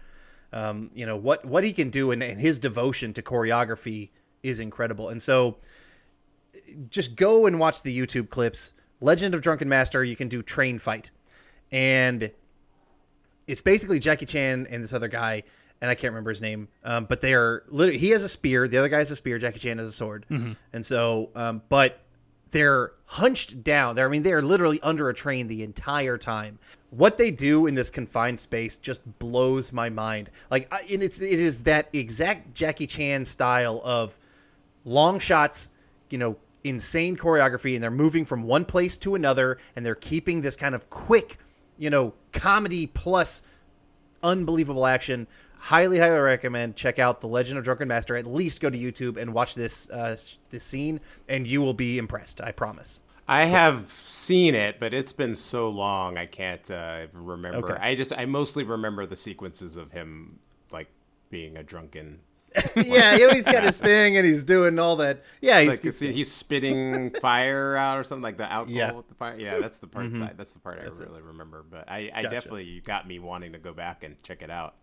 Um, 0.54 0.90
you 0.94 1.04
know 1.04 1.16
what 1.16 1.44
what 1.44 1.64
he 1.64 1.72
can 1.72 1.90
do 1.90 2.12
and, 2.12 2.22
and 2.22 2.40
his 2.40 2.58
devotion 2.60 3.12
to 3.14 3.22
choreography 3.22 4.10
is 4.44 4.60
incredible. 4.60 5.08
And 5.08 5.20
so, 5.20 5.56
just 6.88 7.16
go 7.16 7.46
and 7.46 7.58
watch 7.58 7.82
the 7.82 7.96
YouTube 7.96 8.30
clips. 8.30 8.72
Legend 9.00 9.34
of 9.34 9.42
Drunken 9.42 9.68
Master. 9.68 10.04
You 10.04 10.16
can 10.16 10.28
do 10.28 10.42
train 10.42 10.78
fight, 10.78 11.10
and 11.72 12.30
it's 13.46 13.60
basically 13.62 13.98
Jackie 13.98 14.26
Chan 14.26 14.68
and 14.70 14.82
this 14.82 14.92
other 14.92 15.08
guy, 15.08 15.42
and 15.80 15.90
I 15.90 15.94
can't 15.96 16.12
remember 16.12 16.30
his 16.30 16.40
name. 16.40 16.68
Um, 16.84 17.06
but 17.06 17.20
they 17.20 17.34
are 17.34 17.64
literally 17.68 17.98
he 17.98 18.10
has 18.10 18.22
a 18.22 18.28
spear, 18.28 18.68
the 18.68 18.78
other 18.78 18.88
guy 18.88 18.98
has 18.98 19.10
a 19.10 19.16
spear, 19.16 19.38
Jackie 19.38 19.58
Chan 19.58 19.78
has 19.78 19.88
a 19.88 19.92
sword, 19.92 20.24
and 20.72 20.86
so 20.86 21.30
um, 21.34 21.62
but 21.68 22.00
they're 22.52 22.92
hunched 23.06 23.64
down. 23.64 23.96
They're 23.96 24.06
I 24.06 24.10
mean 24.10 24.22
they 24.22 24.32
are 24.32 24.40
literally 24.42 24.80
under 24.82 25.08
a 25.08 25.14
train 25.14 25.48
the 25.48 25.64
entire 25.64 26.16
time. 26.16 26.60
What 26.96 27.18
they 27.18 27.30
do 27.30 27.66
in 27.66 27.74
this 27.74 27.90
confined 27.90 28.38
space 28.38 28.76
just 28.76 29.02
blows 29.18 29.72
my 29.72 29.90
mind. 29.90 30.30
Like 30.50 30.72
and 30.72 31.02
it's 31.02 31.20
it 31.20 31.40
is 31.40 31.64
that 31.64 31.88
exact 31.92 32.54
Jackie 32.54 32.86
Chan 32.86 33.24
style 33.24 33.80
of 33.84 34.16
long 34.84 35.18
shots, 35.18 35.70
you 36.10 36.18
know, 36.18 36.36
insane 36.62 37.16
choreography, 37.16 37.74
and 37.74 37.82
they're 37.82 37.90
moving 37.90 38.24
from 38.24 38.44
one 38.44 38.64
place 38.64 38.96
to 38.98 39.16
another, 39.16 39.58
and 39.74 39.84
they're 39.84 39.94
keeping 39.94 40.40
this 40.40 40.56
kind 40.56 40.74
of 40.74 40.88
quick, 40.88 41.38
you 41.78 41.90
know, 41.90 42.14
comedy 42.32 42.86
plus 42.86 43.42
unbelievable 44.22 44.86
action. 44.86 45.26
Highly, 45.58 45.98
highly 45.98 46.18
recommend 46.18 46.76
check 46.76 46.98
out 46.98 47.20
the 47.20 47.26
Legend 47.28 47.58
of 47.58 47.64
Drunken 47.64 47.88
Master. 47.88 48.16
At 48.16 48.26
least 48.26 48.60
go 48.60 48.70
to 48.70 48.78
YouTube 48.78 49.16
and 49.16 49.32
watch 49.32 49.54
this 49.54 49.88
uh, 49.90 50.16
this 50.50 50.62
scene, 50.62 51.00
and 51.28 51.46
you 51.46 51.60
will 51.60 51.74
be 51.74 51.98
impressed. 51.98 52.40
I 52.40 52.52
promise. 52.52 53.00
I 53.26 53.44
have 53.46 53.90
seen 53.90 54.54
it, 54.54 54.78
but 54.78 54.92
it's 54.92 55.12
been 55.12 55.34
so 55.34 55.68
long 55.70 56.18
I 56.18 56.26
can't 56.26 56.68
uh, 56.70 57.06
remember. 57.12 57.72
Okay. 57.72 57.82
I 57.82 57.94
just 57.94 58.12
I 58.16 58.26
mostly 58.26 58.64
remember 58.64 59.06
the 59.06 59.16
sequences 59.16 59.76
of 59.76 59.92
him 59.92 60.38
like 60.70 60.88
being 61.30 61.56
a 61.56 61.62
drunken. 61.62 62.20
yeah, 62.76 63.16
you 63.16 63.26
know, 63.26 63.34
he's 63.34 63.46
got 63.46 63.64
his 63.64 63.78
thing, 63.90 64.16
and 64.16 64.24
he's 64.24 64.44
doing 64.44 64.78
all 64.78 64.94
that. 64.96 65.24
Yeah, 65.40 65.60
he's, 65.60 65.70
Like 65.70 65.82
he's, 65.82 65.98
he's 65.98 66.30
spitting 66.30 67.10
fire 67.20 67.74
out 67.74 67.98
or 67.98 68.04
something 68.04 68.22
like 68.22 68.36
the 68.36 68.50
alcohol 68.50 68.76
Yeah. 68.76 68.92
with 68.92 69.08
the 69.08 69.14
fire. 69.14 69.36
Yeah, 69.36 69.58
that's 69.58 69.80
the 69.80 69.88
part 69.88 70.14
side. 70.14 70.34
That's 70.36 70.52
the 70.52 70.60
part 70.60 70.78
I 70.78 70.84
really 70.84 71.22
remember. 71.22 71.64
But 71.68 71.88
I, 71.88 72.10
I 72.14 72.22
definitely 72.22 72.80
got 72.84 73.08
me 73.08 73.18
wanting 73.18 73.52
to 73.52 73.58
go 73.58 73.72
back 73.72 74.04
and 74.04 74.22
check 74.22 74.40
it 74.42 74.50
out. 74.50 74.74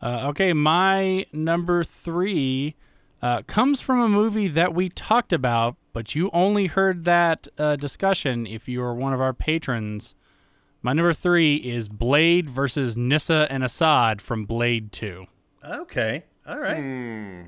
Uh, 0.00 0.28
okay, 0.28 0.52
my 0.52 1.26
number 1.32 1.82
three 1.82 2.76
uh, 3.22 3.42
comes 3.42 3.80
from 3.80 3.98
a 4.00 4.08
movie 4.08 4.46
that 4.46 4.72
we 4.74 4.88
talked 4.88 5.32
about, 5.32 5.76
but 5.96 6.14
you 6.14 6.28
only 6.34 6.66
heard 6.66 7.06
that 7.06 7.48
uh, 7.56 7.74
discussion 7.74 8.46
if 8.46 8.68
you 8.68 8.82
are 8.82 8.94
one 8.94 9.14
of 9.14 9.20
our 9.22 9.32
patrons. 9.32 10.14
My 10.82 10.92
number 10.92 11.14
three 11.14 11.56
is 11.56 11.88
Blade 11.88 12.50
versus 12.50 12.98
Nyssa 12.98 13.46
and 13.48 13.64
Asad 13.64 14.20
from 14.20 14.44
Blade 14.44 14.92
2. 14.92 15.24
okay. 15.64 16.24
All 16.46 16.58
right. 16.58 16.76
Hmm. 16.76 17.42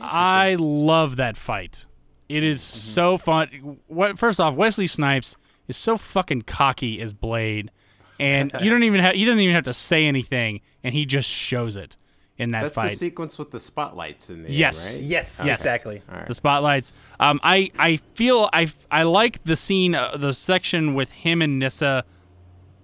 I 0.00 0.56
love 0.58 1.16
that 1.16 1.36
fight. 1.36 1.84
It 2.26 2.42
is 2.42 2.62
so 2.62 3.18
fun. 3.18 3.80
What 3.86 4.18
first 4.18 4.40
off, 4.40 4.54
Wesley 4.54 4.86
Snipes 4.86 5.36
is 5.68 5.76
so 5.76 5.98
fucking 5.98 6.42
cocky 6.42 7.02
as 7.02 7.12
Blade, 7.12 7.70
and 8.18 8.50
you 8.62 8.70
don't 8.70 8.84
even 8.84 9.00
have 9.00 9.14
he 9.14 9.26
doesn't 9.26 9.40
even 9.40 9.54
have 9.54 9.64
to 9.64 9.74
say 9.74 10.06
anything, 10.06 10.62
and 10.82 10.94
he 10.94 11.04
just 11.04 11.28
shows 11.28 11.76
it 11.76 11.98
in 12.40 12.50
that 12.52 12.62
That's 12.62 12.74
fight. 12.74 12.90
the 12.90 12.96
sequence 12.96 13.38
with 13.38 13.50
the 13.50 13.60
spotlights 13.60 14.30
in 14.30 14.42
the 14.42 14.50
Yes. 14.52 14.94
right? 14.96 15.04
Yes, 15.04 15.42
Yes. 15.44 15.60
exactly. 15.60 16.02
All 16.10 16.16
right. 16.16 16.26
the 16.26 16.34
spotlights. 16.34 16.92
Um, 17.20 17.38
I 17.42 17.70
I 17.78 17.96
feel 18.14 18.48
I 18.52 18.72
I 18.90 19.02
like 19.04 19.44
the 19.44 19.56
scene, 19.56 19.94
uh, 19.94 20.16
the 20.16 20.32
section 20.32 20.94
with 20.94 21.10
him 21.12 21.42
and 21.42 21.58
Nyssa 21.58 22.04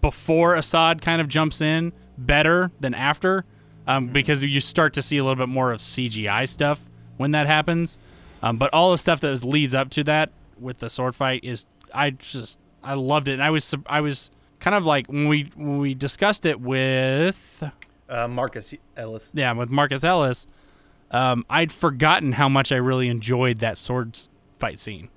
before 0.01 0.57
Asad 0.57 1.01
kind 1.01 1.21
of 1.21 1.29
jumps 1.29 1.61
in 1.61 1.93
better 2.19 2.71
than 2.81 2.95
after, 2.95 3.45
um, 3.87 4.09
because 4.09 4.43
you 4.43 4.61
start 4.61 4.93
to 4.95 5.03
see 5.03 5.17
a 5.19 5.25
little 5.25 5.37
bit 5.37 5.49
more 5.49 5.73
of 5.73 5.81
CGI 5.81 6.47
stuff 6.47 6.81
when 7.17 7.31
that 7.33 7.47
happens. 7.47 7.99
Um, 8.43 8.59
but 8.59 8.73
all 8.73 8.91
the 8.91 8.99
stuff 8.99 9.21
that 9.23 9.43
leads 9.45 9.75
up 9.75 9.91
to 9.91 10.05
that 10.05 10.31
with 10.61 10.79
the 10.79 10.91
sword 10.91 11.15
fight 11.15 11.43
is 11.45 11.65
I 11.95 12.11
just 12.11 12.59
I 12.85 12.95
loved 12.95 13.29
it. 13.29 13.33
And 13.35 13.43
I 13.43 13.51
was 13.51 13.75
I 13.87 14.01
was 14.01 14.31
kind 14.61 14.75
of 14.77 14.85
like 14.87 15.07
when 15.09 15.29
we 15.29 15.51
when 15.57 15.79
we 15.79 15.95
discussed 15.95 16.45
it 16.47 16.61
with 16.61 17.63
Uh, 18.09 18.29
Marcus 18.29 18.73
Ellis. 18.97 19.31
yeah, 19.35 19.53
with 19.53 19.71
Marcus 19.71 20.05
Ellis, 20.05 20.47
um, 21.11 21.45
I'd 21.51 21.73
forgotten 21.73 22.33
how 22.33 22.49
much 22.49 22.71
I 22.73 22.77
really 22.77 23.09
enjoyed 23.09 23.59
that 23.59 23.79
sword 23.79 24.19
fight 24.59 24.79
scene. 24.81 25.09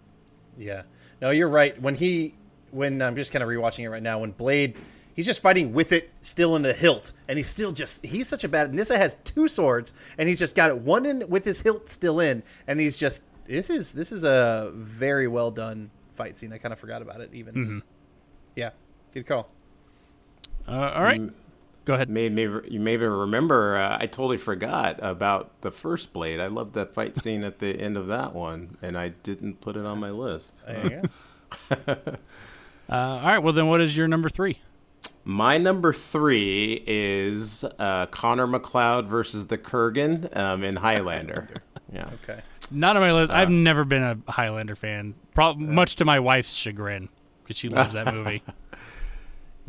Yeah. 0.57 0.83
No, 1.21 1.29
you're 1.29 1.49
right. 1.49 1.79
When 1.81 1.95
he, 1.95 2.35
when 2.71 3.01
I'm 3.01 3.15
just 3.15 3.31
kind 3.31 3.43
of 3.43 3.49
rewatching 3.49 3.83
it 3.83 3.89
right 3.89 4.01
now, 4.01 4.19
when 4.19 4.31
Blade, 4.31 4.75
he's 5.15 5.25
just 5.25 5.41
fighting 5.41 5.73
with 5.73 5.91
it 5.91 6.09
still 6.21 6.55
in 6.55 6.61
the 6.61 6.73
hilt, 6.73 7.11
and 7.27 7.37
he's 7.37 7.49
still 7.49 7.71
just, 7.71 8.05
he's 8.05 8.27
such 8.27 8.43
a 8.43 8.47
bad. 8.47 8.73
Nyssa 8.73 8.97
has 8.97 9.17
two 9.23 9.47
swords, 9.47 9.93
and 10.17 10.27
he's 10.29 10.39
just 10.39 10.55
got 10.55 10.69
it 10.69 10.77
one 10.77 11.05
in 11.05 11.27
with 11.29 11.43
his 11.45 11.59
hilt 11.61 11.89
still 11.89 12.19
in, 12.21 12.41
and 12.67 12.79
he's 12.79 12.97
just, 12.97 13.23
this 13.45 13.69
is 13.71 13.91
this 13.91 14.11
is 14.11 14.23
a 14.23 14.71
very 14.75 15.27
well 15.27 15.49
done 15.49 15.89
fight 16.13 16.37
scene. 16.37 16.53
I 16.53 16.59
kind 16.59 16.71
of 16.71 16.77
forgot 16.77 17.01
about 17.01 17.19
it 17.19 17.31
even. 17.33 17.81
Yeah, 18.55 18.69
good 19.13 19.25
call. 19.25 19.49
Uh, 20.67 20.91
all 20.93 21.01
right, 21.03 21.19
go 21.89 21.95
ahead. 21.95 22.07
Made 22.09 22.33
me 22.33 22.43
you 22.69 22.79
maybe 22.79 23.05
remember 23.05 23.75
uh, 23.75 23.97
I 23.99 24.05
totally 24.05 24.37
forgot 24.37 24.99
about 25.01 25.61
the 25.61 25.71
first 25.71 26.13
blade. 26.13 26.39
I 26.39 26.45
loved 26.45 26.75
that 26.75 26.93
fight 26.93 27.17
scene 27.17 27.43
at 27.43 27.57
the 27.57 27.69
end 27.81 27.97
of 27.97 28.05
that 28.07 28.35
one, 28.35 28.77
and 28.81 28.95
I 28.95 29.09
didn't 29.09 29.59
put 29.59 29.75
it 29.75 29.85
on 29.85 29.99
my 29.99 30.11
list. 30.11 30.65
There 30.67 30.85
you 30.85 31.75
go. 31.95 31.95
Uh, 32.91 32.95
all 32.95 33.21
right, 33.27 33.37
well 33.37 33.53
then, 33.53 33.67
what 33.67 33.79
is 33.79 33.95
your 33.95 34.07
number 34.07 34.29
three? 34.29 34.61
My 35.23 35.59
number 35.59 35.93
three 35.93 36.83
is 36.87 37.63
uh, 37.77 38.07
Connor 38.07 38.47
MacLeod 38.47 39.05
versus 39.05 39.45
the 39.45 39.59
Kurgan 39.59 40.35
um, 40.35 40.63
in 40.63 40.77
Highlander. 40.77 41.49
yeah, 41.93 42.09
Okay. 42.23 42.41
Not 42.71 42.95
on 42.95 43.03
my 43.03 43.13
list. 43.13 43.31
I've 43.31 43.51
never 43.51 43.85
been 43.85 44.01
a 44.01 44.31
Highlander 44.31 44.75
fan, 44.75 45.13
prob- 45.35 45.59
much 45.59 45.97
to 45.97 46.05
my 46.05 46.19
wife's 46.19 46.55
chagrin, 46.55 47.09
because 47.43 47.57
she 47.57 47.69
loves 47.69 47.93
that 47.93 48.11
movie. 48.11 48.41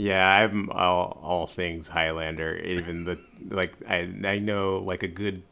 yeah. 0.00 0.28
I'm 0.28 0.70
all, 0.70 1.18
all 1.22 1.46
things 1.46 1.88
Highlander. 1.88 2.56
Even 2.56 3.04
the 3.04 3.18
like, 3.48 3.74
I 3.88 4.12
I 4.24 4.38
know 4.38 4.78
like 4.78 5.02
a 5.02 5.08
good 5.08 5.42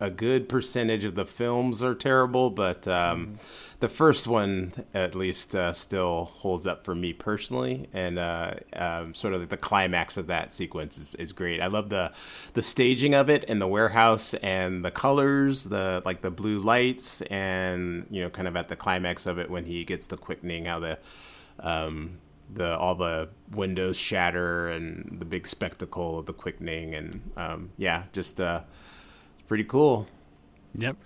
a 0.00 0.10
good 0.10 0.48
percentage 0.48 1.04
of 1.04 1.14
the 1.14 1.24
films 1.24 1.82
are 1.82 1.94
terrible, 1.94 2.50
but 2.50 2.86
um, 2.88 3.36
the 3.80 3.88
first 3.88 4.26
one 4.26 4.72
at 4.92 5.14
least 5.14 5.54
uh, 5.54 5.72
still 5.72 6.26
holds 6.26 6.66
up 6.66 6.84
for 6.84 6.94
me 6.94 7.12
personally, 7.12 7.88
and 7.92 8.18
uh, 8.18 8.54
um, 8.74 9.14
sort 9.14 9.34
of 9.34 9.40
like 9.40 9.50
the 9.50 9.56
climax 9.56 10.16
of 10.16 10.26
that 10.26 10.52
sequence 10.52 10.98
is, 10.98 11.14
is 11.14 11.32
great. 11.32 11.60
I 11.62 11.68
love 11.68 11.88
the 11.88 12.12
the 12.54 12.62
staging 12.62 13.14
of 13.14 13.30
it 13.30 13.44
and 13.48 13.60
the 13.62 13.68
warehouse 13.68 14.34
and 14.34 14.84
the 14.84 14.90
colors, 14.90 15.64
the 15.64 16.02
like 16.04 16.20
the 16.22 16.30
blue 16.30 16.58
lights, 16.58 17.22
and 17.22 18.06
you 18.10 18.22
know, 18.22 18.30
kind 18.30 18.48
of 18.48 18.56
at 18.56 18.68
the 18.68 18.76
climax 18.76 19.26
of 19.26 19.38
it 19.38 19.50
when 19.50 19.64
he 19.64 19.84
gets 19.84 20.08
the 20.08 20.16
quickening, 20.16 20.64
how 20.66 20.80
the 20.80 20.98
um, 21.60 22.18
the 22.52 22.76
all 22.76 22.94
the 22.94 23.28
windows 23.50 23.96
shatter 23.96 24.68
and 24.68 25.18
the 25.18 25.24
big 25.24 25.46
spectacle 25.46 26.18
of 26.18 26.26
the 26.26 26.32
quickening, 26.32 26.94
and 26.94 27.30
um, 27.36 27.70
yeah, 27.76 28.04
just 28.12 28.40
uh, 28.40 28.60
it's 29.34 29.42
pretty 29.44 29.64
cool. 29.64 30.08
Yep. 30.74 30.96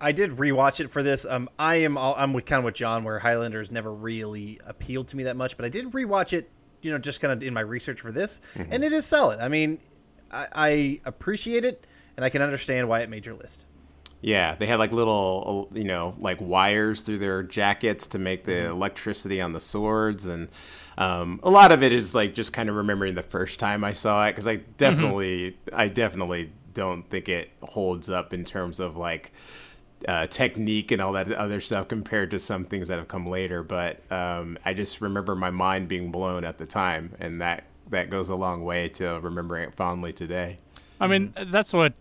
I 0.00 0.12
did 0.12 0.32
rewatch 0.32 0.78
it 0.80 0.90
for 0.90 1.02
this. 1.02 1.24
Um, 1.24 1.48
I 1.58 1.76
am 1.76 1.98
all, 1.98 2.14
I'm 2.16 2.32
with 2.32 2.46
kind 2.46 2.58
of 2.58 2.64
with 2.64 2.74
John, 2.74 3.02
where 3.02 3.18
Highlanders 3.18 3.72
never 3.72 3.92
really 3.92 4.60
appealed 4.64 5.08
to 5.08 5.16
me 5.16 5.24
that 5.24 5.36
much, 5.36 5.56
but 5.56 5.66
I 5.66 5.68
did 5.68 5.86
rewatch 5.86 6.32
it. 6.32 6.50
You 6.82 6.92
know, 6.92 6.98
just 6.98 7.20
kind 7.20 7.32
of 7.32 7.42
in 7.42 7.52
my 7.52 7.60
research 7.62 8.00
for 8.00 8.12
this, 8.12 8.40
and 8.54 8.84
it 8.84 8.92
is 8.92 9.04
solid. 9.04 9.40
I 9.40 9.48
mean, 9.48 9.80
I, 10.30 10.46
I 10.54 11.00
appreciate 11.04 11.64
it, 11.64 11.84
and 12.16 12.24
I 12.24 12.28
can 12.28 12.40
understand 12.40 12.88
why 12.88 13.00
it 13.00 13.10
made 13.10 13.26
your 13.26 13.34
list. 13.34 13.64
Yeah, 14.20 14.56
they 14.56 14.66
had 14.66 14.80
like 14.80 14.92
little, 14.92 15.68
you 15.72 15.84
know, 15.84 16.14
like 16.18 16.40
wires 16.40 17.02
through 17.02 17.18
their 17.18 17.42
jackets 17.44 18.06
to 18.08 18.18
make 18.18 18.44
the 18.44 18.52
Mm-hmm. 18.52 18.72
electricity 18.72 19.40
on 19.40 19.52
the 19.52 19.60
swords, 19.60 20.26
and 20.26 20.48
um, 20.96 21.38
a 21.44 21.50
lot 21.50 21.70
of 21.70 21.82
it 21.84 21.92
is 21.92 22.14
like 22.16 22.34
just 22.34 22.52
kind 22.52 22.68
of 22.68 22.74
remembering 22.74 23.14
the 23.14 23.22
first 23.22 23.60
time 23.60 23.84
I 23.84 23.92
saw 23.92 24.26
it 24.26 24.32
because 24.32 24.48
I 24.48 24.56
definitely, 24.76 25.56
I 25.72 25.86
definitely 25.88 26.50
don't 26.74 27.08
think 27.08 27.28
it 27.28 27.50
holds 27.62 28.08
up 28.10 28.32
in 28.34 28.44
terms 28.44 28.80
of 28.80 28.96
like 28.96 29.32
uh, 30.06 30.26
technique 30.26 30.90
and 30.90 31.00
all 31.02 31.12
that 31.12 31.30
other 31.32 31.60
stuff 31.60 31.88
compared 31.88 32.30
to 32.32 32.38
some 32.38 32.64
things 32.64 32.88
that 32.88 32.98
have 32.98 33.08
come 33.08 33.26
later. 33.26 33.62
But 33.62 34.00
um, 34.12 34.58
I 34.64 34.74
just 34.74 35.00
remember 35.00 35.34
my 35.36 35.50
mind 35.50 35.88
being 35.88 36.10
blown 36.10 36.44
at 36.44 36.58
the 36.58 36.66
time, 36.66 37.14
and 37.20 37.40
that 37.40 37.64
that 37.90 38.10
goes 38.10 38.28
a 38.28 38.36
long 38.36 38.64
way 38.64 38.88
to 38.90 39.20
remembering 39.20 39.68
it 39.68 39.74
fondly 39.74 40.12
today. 40.12 40.58
I 41.00 41.06
mean, 41.06 41.32
that's 41.46 41.72
what 41.72 41.94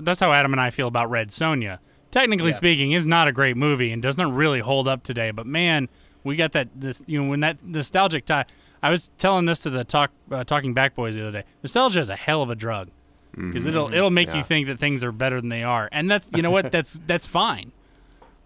that's 0.00 0.20
how 0.20 0.32
Adam 0.32 0.52
and 0.52 0.60
I 0.60 0.70
feel 0.70 0.88
about 0.88 1.10
Red 1.10 1.28
Sonja. 1.28 1.78
Technically 2.10 2.50
Yeah. 2.50 2.56
speaking, 2.56 2.92
is 2.92 3.06
not 3.06 3.26
a 3.28 3.32
great 3.32 3.56
movie 3.56 3.90
and 3.92 4.00
doesn't 4.02 4.32
really 4.32 4.60
hold 4.60 4.86
up 4.88 5.02
today. 5.02 5.30
But 5.30 5.46
man, 5.46 5.88
we 6.22 6.36
got 6.36 6.52
that 6.52 6.68
this 6.74 7.02
you 7.06 7.22
know 7.22 7.28
when 7.28 7.40
that 7.40 7.64
nostalgic 7.64 8.24
tie. 8.24 8.44
I 8.82 8.90
was 8.90 9.10
telling 9.18 9.46
this 9.46 9.60
to 9.60 9.70
the 9.70 9.82
talk 9.84 10.10
uh, 10.30 10.44
talking 10.44 10.74
back 10.74 10.94
boys 10.94 11.14
the 11.14 11.22
other 11.22 11.40
day. 11.40 11.44
Nostalgia 11.62 12.00
is 12.00 12.10
a 12.10 12.16
hell 12.16 12.42
of 12.42 12.50
a 12.50 12.54
drug. 12.54 12.90
because 13.36 13.66
it'll 13.66 13.92
it'll 13.92 14.10
make 14.10 14.28
Yeah. 14.28 14.36
you 14.36 14.42
think 14.44 14.66
that 14.68 14.78
things 14.78 15.02
are 15.02 15.10
better 15.10 15.40
than 15.40 15.48
they 15.48 15.64
are, 15.64 15.88
and 15.90 16.08
that's 16.10 16.30
you 16.34 16.42
know 16.42 16.50
what 16.52 16.70
that's 16.70 17.00
that's 17.06 17.26
fine. 17.26 17.72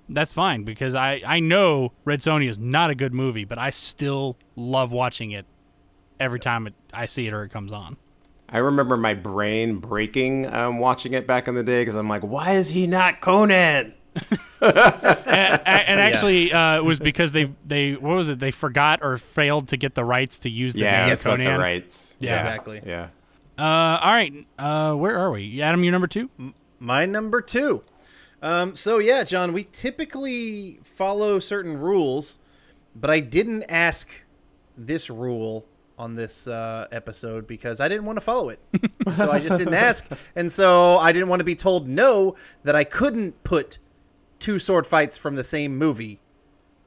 That's 0.08 0.32
fine 0.32 0.62
because 0.64 0.94
I 0.94 1.20
I 1.26 1.40
know 1.40 1.92
Red 2.06 2.20
Sonja 2.20 2.48
is 2.48 2.58
not 2.58 2.88
a 2.88 2.94
good 2.94 3.12
movie, 3.12 3.44
but 3.44 3.58
I 3.58 3.68
still 3.70 4.38
love 4.56 4.90
watching 4.92 5.30
it 5.32 5.44
every 6.18 6.40
time 6.40 6.66
it, 6.66 6.74
I 6.94 7.04
see 7.06 7.26
it 7.26 7.34
or 7.34 7.42
it 7.44 7.50
comes 7.50 7.70
on. 7.72 7.96
I 8.50 8.58
remember 8.58 8.96
my 8.96 9.14
brain 9.14 9.76
breaking 9.76 10.52
um, 10.52 10.78
watching 10.78 11.12
it 11.12 11.26
back 11.26 11.48
in 11.48 11.54
the 11.54 11.62
day 11.62 11.82
because 11.82 11.94
I'm 11.96 12.08
like, 12.08 12.22
why 12.22 12.52
is 12.52 12.70
he 12.70 12.86
not 12.86 13.20
Conan? 13.20 13.94
and, 14.14 14.30
and 14.62 16.00
actually, 16.00 16.52
uh, 16.52 16.78
it 16.78 16.84
was 16.84 16.98
because 16.98 17.32
they 17.32 17.52
they 17.66 17.92
what 17.94 18.16
was 18.16 18.28
it? 18.28 18.38
They 18.38 18.50
forgot 18.50 19.00
or 19.02 19.18
failed 19.18 19.68
to 19.68 19.76
get 19.76 19.94
the 19.94 20.04
rights 20.04 20.40
to 20.40 20.50
use 20.50 20.72
the 20.74 20.80
Yeah, 20.80 21.00
name 21.00 21.08
that's 21.10 21.24
Conan. 21.24 21.44
the 21.54 21.58
rights. 21.58 22.16
Yeah. 22.18 22.36
Exactly. 22.36 22.80
Yeah. 22.84 23.08
Uh, 23.58 23.98
all 24.00 24.12
right, 24.12 24.32
uh, 24.58 24.94
where 24.94 25.18
are 25.18 25.30
we? 25.32 25.60
Adam, 25.60 25.82
you 25.82 25.90
number 25.90 26.06
two? 26.06 26.30
My 26.78 27.04
number 27.06 27.40
two. 27.40 27.82
Um, 28.40 28.76
so 28.76 28.98
yeah, 28.98 29.24
John, 29.24 29.52
we 29.52 29.64
typically 29.72 30.78
follow 30.84 31.40
certain 31.40 31.76
rules, 31.76 32.38
but 32.94 33.10
I 33.10 33.18
didn't 33.20 33.64
ask 33.68 34.08
this 34.76 35.10
rule 35.10 35.66
on 35.98 36.14
this 36.14 36.46
uh, 36.46 36.86
episode 36.92 37.46
because 37.46 37.80
I 37.80 37.88
didn't 37.88 38.04
want 38.04 38.16
to 38.16 38.24
follow 38.24 38.48
it. 38.48 38.60
so 39.16 39.30
I 39.30 39.40
just 39.40 39.58
didn't 39.58 39.74
ask, 39.74 40.06
and 40.36 40.50
so 40.50 40.98
I 40.98 41.12
didn't 41.12 41.28
want 41.28 41.40
to 41.40 41.44
be 41.44 41.56
told 41.56 41.88
no 41.88 42.36
that 42.62 42.76
I 42.76 42.84
couldn't 42.84 43.42
put 43.42 43.78
two 44.38 44.58
sword 44.58 44.86
fights 44.86 45.16
from 45.16 45.34
the 45.34 45.44
same 45.44 45.76
movie 45.76 46.20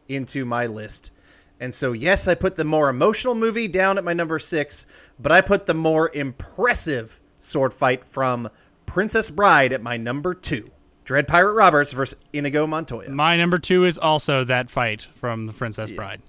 into 0.07 0.45
my 0.45 0.65
list. 0.65 1.11
And 1.59 1.73
so, 1.73 1.91
yes, 1.91 2.27
I 2.27 2.33
put 2.33 2.55
the 2.55 2.63
more 2.63 2.89
emotional 2.89 3.35
movie 3.35 3.67
down 3.67 3.97
at 3.97 4.03
my 4.03 4.13
number 4.13 4.39
six, 4.39 4.87
but 5.19 5.31
I 5.31 5.41
put 5.41 5.67
the 5.67 5.75
more 5.75 6.09
impressive 6.13 7.21
sword 7.39 7.73
fight 7.73 8.03
from 8.03 8.49
Princess 8.87 9.29
Bride 9.29 9.71
at 9.71 9.81
my 9.81 9.95
number 9.95 10.33
two. 10.33 10.71
Dread 11.03 11.27
Pirate 11.27 11.53
Roberts 11.53 11.91
versus 11.91 12.17
Inigo 12.33 12.65
Montoya. 12.65 13.09
My 13.09 13.37
number 13.37 13.59
two 13.59 13.83
is 13.83 13.97
also 13.97 14.43
that 14.45 14.69
fight 14.69 15.07
from 15.15 15.45
the 15.45 15.53
Princess 15.53 15.91
Bride. 15.91 16.21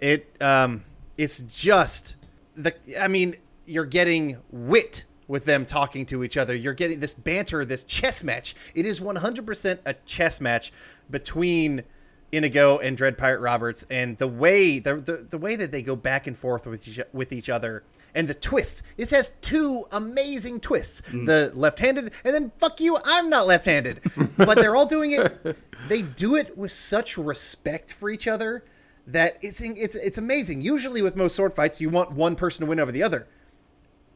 It 0.00 0.34
um, 0.40 0.84
it's 1.16 1.40
just 1.40 2.16
the. 2.56 2.74
I 3.00 3.08
mean, 3.08 3.36
you're 3.66 3.84
getting 3.84 4.38
wit 4.50 5.04
with 5.28 5.44
them 5.44 5.64
talking 5.64 6.04
to 6.06 6.24
each 6.24 6.36
other. 6.36 6.54
You're 6.54 6.74
getting 6.74 7.00
this 7.00 7.14
banter, 7.14 7.64
this 7.64 7.84
chess 7.84 8.22
match. 8.22 8.54
It 8.74 8.84
is 8.86 9.00
100% 9.00 9.78
a 9.86 9.94
chess 10.04 10.40
match 10.40 10.72
between 11.10 11.84
Inigo 12.32 12.78
and 12.78 12.96
Dread 12.96 13.18
Pirate 13.18 13.40
Roberts, 13.40 13.84
and 13.90 14.16
the 14.16 14.26
way 14.26 14.78
the, 14.78 14.96
the 14.96 15.26
the 15.28 15.36
way 15.36 15.54
that 15.54 15.70
they 15.70 15.82
go 15.82 15.94
back 15.94 16.26
and 16.26 16.36
forth 16.36 16.66
with 16.66 16.88
each, 16.88 16.98
with 17.12 17.30
each 17.30 17.50
other, 17.50 17.84
and 18.14 18.26
the 18.26 18.32
twists. 18.34 18.82
It 18.96 19.10
has 19.10 19.32
two 19.42 19.84
amazing 19.92 20.60
twists: 20.60 21.02
mm. 21.10 21.26
the 21.26 21.52
left-handed, 21.54 22.12
and 22.24 22.34
then 22.34 22.50
fuck 22.56 22.80
you, 22.80 22.96
I'm 23.04 23.28
not 23.28 23.46
left-handed. 23.46 24.00
but 24.38 24.56
they're 24.56 24.74
all 24.74 24.86
doing 24.86 25.12
it. 25.12 25.56
They 25.88 26.02
do 26.02 26.36
it 26.36 26.56
with 26.56 26.70
such 26.70 27.18
respect 27.18 27.92
for 27.92 28.08
each 28.08 28.28
other 28.28 28.62
that 29.06 29.38
it's 29.40 29.60
it's 29.60 29.96
it's 29.96 30.18
amazing. 30.18 30.62
Usually, 30.62 31.02
with 31.02 31.16
most 31.16 31.34
sword 31.34 31.54
fights, 31.54 31.80
you 31.80 31.90
want 31.90 32.12
one 32.12 32.36
person 32.36 32.64
to 32.64 32.68
win 32.68 32.80
over 32.80 32.92
the 32.92 33.02
other. 33.02 33.26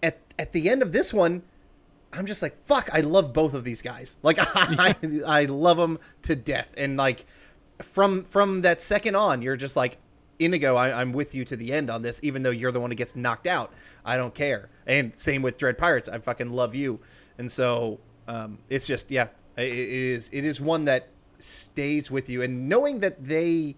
At 0.03 0.18
at 0.39 0.53
the 0.53 0.68
end 0.70 0.82
of 0.82 0.93
this 0.93 1.12
one, 1.12 1.43
I'm 2.12 2.26
just 2.26 2.43
like, 2.43 2.57
fuck, 2.64 2.91
I 2.93 3.01
love 3.01 3.32
both 3.32 3.55
of 3.55 3.64
these 3.64 3.82
guys. 3.82 4.16
Like 4.22 4.39
I 4.41 4.95
I 5.26 5.45
love 5.47 5.76
them 5.76 5.99
to 6.22 6.37
death. 6.37 6.72
And 6.76 6.97
like 6.97 7.26
from 7.82 8.24
from 8.24 8.62
that 8.62 8.80
second 8.80 9.16
on, 9.16 9.43
you're 9.43 9.57
just 9.57 9.76
like 9.76 9.99
Inigo, 10.39 10.76
I, 10.76 11.01
I'm 11.01 11.12
with 11.12 11.34
you 11.34 11.45
to 11.47 11.57
the 11.57 11.72
end 11.72 11.91
on 11.91 12.03
this, 12.03 12.20
even 12.22 12.43
though 12.43 12.51
you're 12.51 12.72
the 12.72 12.80
one 12.80 12.91
who 12.91 12.95
gets 12.97 13.16
knocked 13.16 13.47
out. 13.47 13.72
I 14.05 14.16
don't 14.16 14.34
care. 14.34 14.68
And 14.87 15.16
same 15.16 15.43
with 15.43 15.59
Dread 15.59 15.78
Pirates, 15.78 16.09
I 16.09 16.18
fucking 16.18 16.53
love 16.53 16.74
you. 16.74 17.01
And 17.39 17.51
so 17.51 17.99
um, 18.28 18.59
it's 18.68 18.87
just 18.87 19.11
yeah, 19.11 19.28
it, 19.57 19.72
it 19.72 19.89
is 19.89 20.30
it 20.32 20.45
is 20.45 20.61
one 20.61 20.84
that 20.87 21.09
stays 21.39 22.11
with 22.11 22.28
you. 22.28 22.43
And 22.43 22.68
knowing 22.68 23.01
that 23.01 23.22
they 23.24 23.76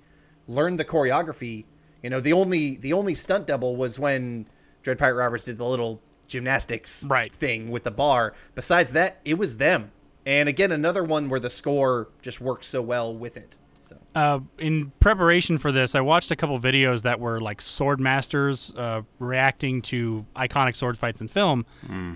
learned 0.48 0.80
the 0.80 0.84
choreography, 0.84 1.64
you 2.02 2.10
know, 2.10 2.18
the 2.20 2.32
only 2.32 2.76
the 2.76 2.92
only 2.92 3.14
stunt 3.14 3.46
double 3.46 3.76
was 3.76 3.98
when 3.98 4.46
Dread 4.82 4.98
Pirate 4.98 5.14
Roberts 5.16 5.44
did 5.44 5.58
the 5.58 5.64
little 5.64 6.00
gymnastics 6.26 7.04
Right. 7.08 7.32
thing 7.32 7.70
with 7.70 7.84
the 7.84 7.90
bar. 7.90 8.34
Besides 8.54 8.92
that, 8.92 9.20
it 9.24 9.34
was 9.34 9.56
them. 9.58 9.90
And 10.26 10.48
again, 10.48 10.72
another 10.72 11.02
one 11.04 11.28
where 11.30 11.40
the 11.40 11.48
score 11.50 12.08
just 12.22 12.40
works 12.40 12.66
so 12.66 12.82
well 12.82 13.14
with 13.14 13.36
it. 13.36 13.56
So 13.80 13.96
Uh, 14.14 14.40
in 14.58 14.92
preparation 15.00 15.56
for 15.56 15.72
this, 15.72 15.94
I 15.94 16.00
watched 16.02 16.30
a 16.30 16.36
couple 16.36 16.58
videos 16.60 17.02
that 17.02 17.18
were 17.18 17.40
like 17.40 17.60
sword 17.62 18.00
masters 18.00 18.72
uh, 18.76 19.02
reacting 19.18 19.80
to 19.82 20.26
iconic 20.36 20.76
sword 20.76 20.98
fights 20.98 21.20
in 21.22 21.28
film. 21.28 21.64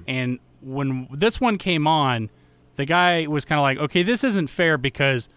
And 0.07 0.39
when 0.61 1.09
this 1.11 1.41
one 1.41 1.57
came 1.59 1.87
on, 1.87 2.29
the 2.77 2.85
guy 2.85 3.27
was 3.27 3.45
kind 3.47 3.59
of 3.59 3.63
like, 3.63 3.79
okay, 3.79 4.03
this 4.03 4.23
isn't 4.23 4.49
fair 4.49 4.77
because 4.77 5.29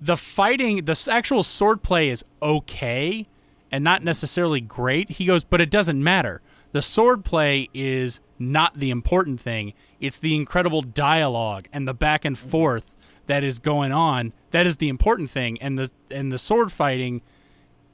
the 0.00 0.16
fighting, 0.16 0.84
the 0.84 1.08
actual 1.10 1.42
sword 1.42 1.82
play 1.82 2.08
is 2.08 2.24
okay 2.42 3.26
and 3.70 3.84
not 3.84 4.02
necessarily 4.02 4.60
great. 4.60 5.10
He 5.10 5.26
goes, 5.26 5.44
but 5.44 5.60
it 5.60 5.70
doesn't 5.70 6.02
matter. 6.02 6.40
The 6.72 6.82
sword 6.82 7.24
play 7.24 7.68
is 7.74 8.20
not 8.38 8.78
the 8.78 8.90
important 8.90 9.40
thing. 9.40 9.72
It's 10.00 10.18
the 10.18 10.34
incredible 10.36 10.82
dialogue 10.82 11.68
and 11.72 11.88
the 11.88 11.94
back 11.94 12.24
and 12.24 12.38
forth 12.38 12.94
that 13.26 13.42
is 13.42 13.58
going 13.58 13.92
on. 13.92 14.32
That 14.50 14.66
is 14.66 14.76
the 14.76 14.88
important 14.88 15.30
thing. 15.30 15.60
And 15.60 15.78
the 15.78 15.90
and 16.10 16.30
the 16.32 16.38
sword 16.38 16.72
fighting 16.72 17.22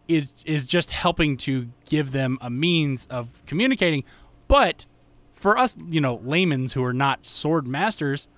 is 0.08 0.32
is 0.44 0.66
just 0.66 0.90
helping 0.90 1.36
to 1.38 1.70
give 1.86 2.12
them 2.12 2.38
a 2.40 2.50
means 2.50 3.06
of 3.06 3.44
communicating. 3.46 4.04
But 4.48 4.86
for 5.32 5.56
us, 5.56 5.76
you 5.88 6.00
know, 6.00 6.20
laymen's 6.22 6.72
who 6.72 6.84
are 6.84 6.92
not 6.92 7.26
sword 7.26 7.66
masters, 7.66 8.28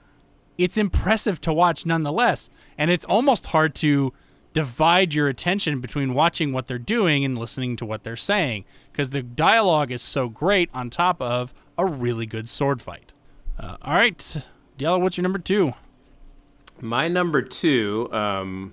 it's 0.59 0.77
impressive 0.77 1.41
to 1.43 1.53
watch 1.53 1.87
nonetheless. 1.87 2.51
And 2.79 2.91
it's 2.91 3.05
almost 3.05 3.47
hard 3.47 3.75
to 3.77 4.13
divide 4.53 5.13
your 5.13 5.29
attention 5.29 5.81
between 5.81 6.15
watching 6.15 6.53
what 6.53 6.67
they're 6.67 6.79
doing 6.79 7.25
and 7.25 7.39
listening 7.39 7.77
to 7.77 7.85
what 7.85 8.05
they're 8.05 8.17
saying 8.17 8.65
because 8.91 9.11
the 9.11 9.23
dialogue 9.23 9.91
is 9.91 10.01
so 10.01 10.31
great 10.31 10.71
on 10.73 10.89
top 10.89 11.21
of 11.21 11.53
a 11.77 11.85
really 11.85 12.25
good 12.25 12.49
sword 12.49 12.81
fight. 12.81 13.13
Uh, 13.59 13.77
all 13.83 13.93
right, 13.93 14.39
Diallo, 14.79 15.01
what's 15.01 15.19
your 15.19 15.23
number 15.23 15.39
two? 15.39 15.75
My 16.81 17.07
number 17.09 17.43
two, 17.43 18.09
um, 18.13 18.73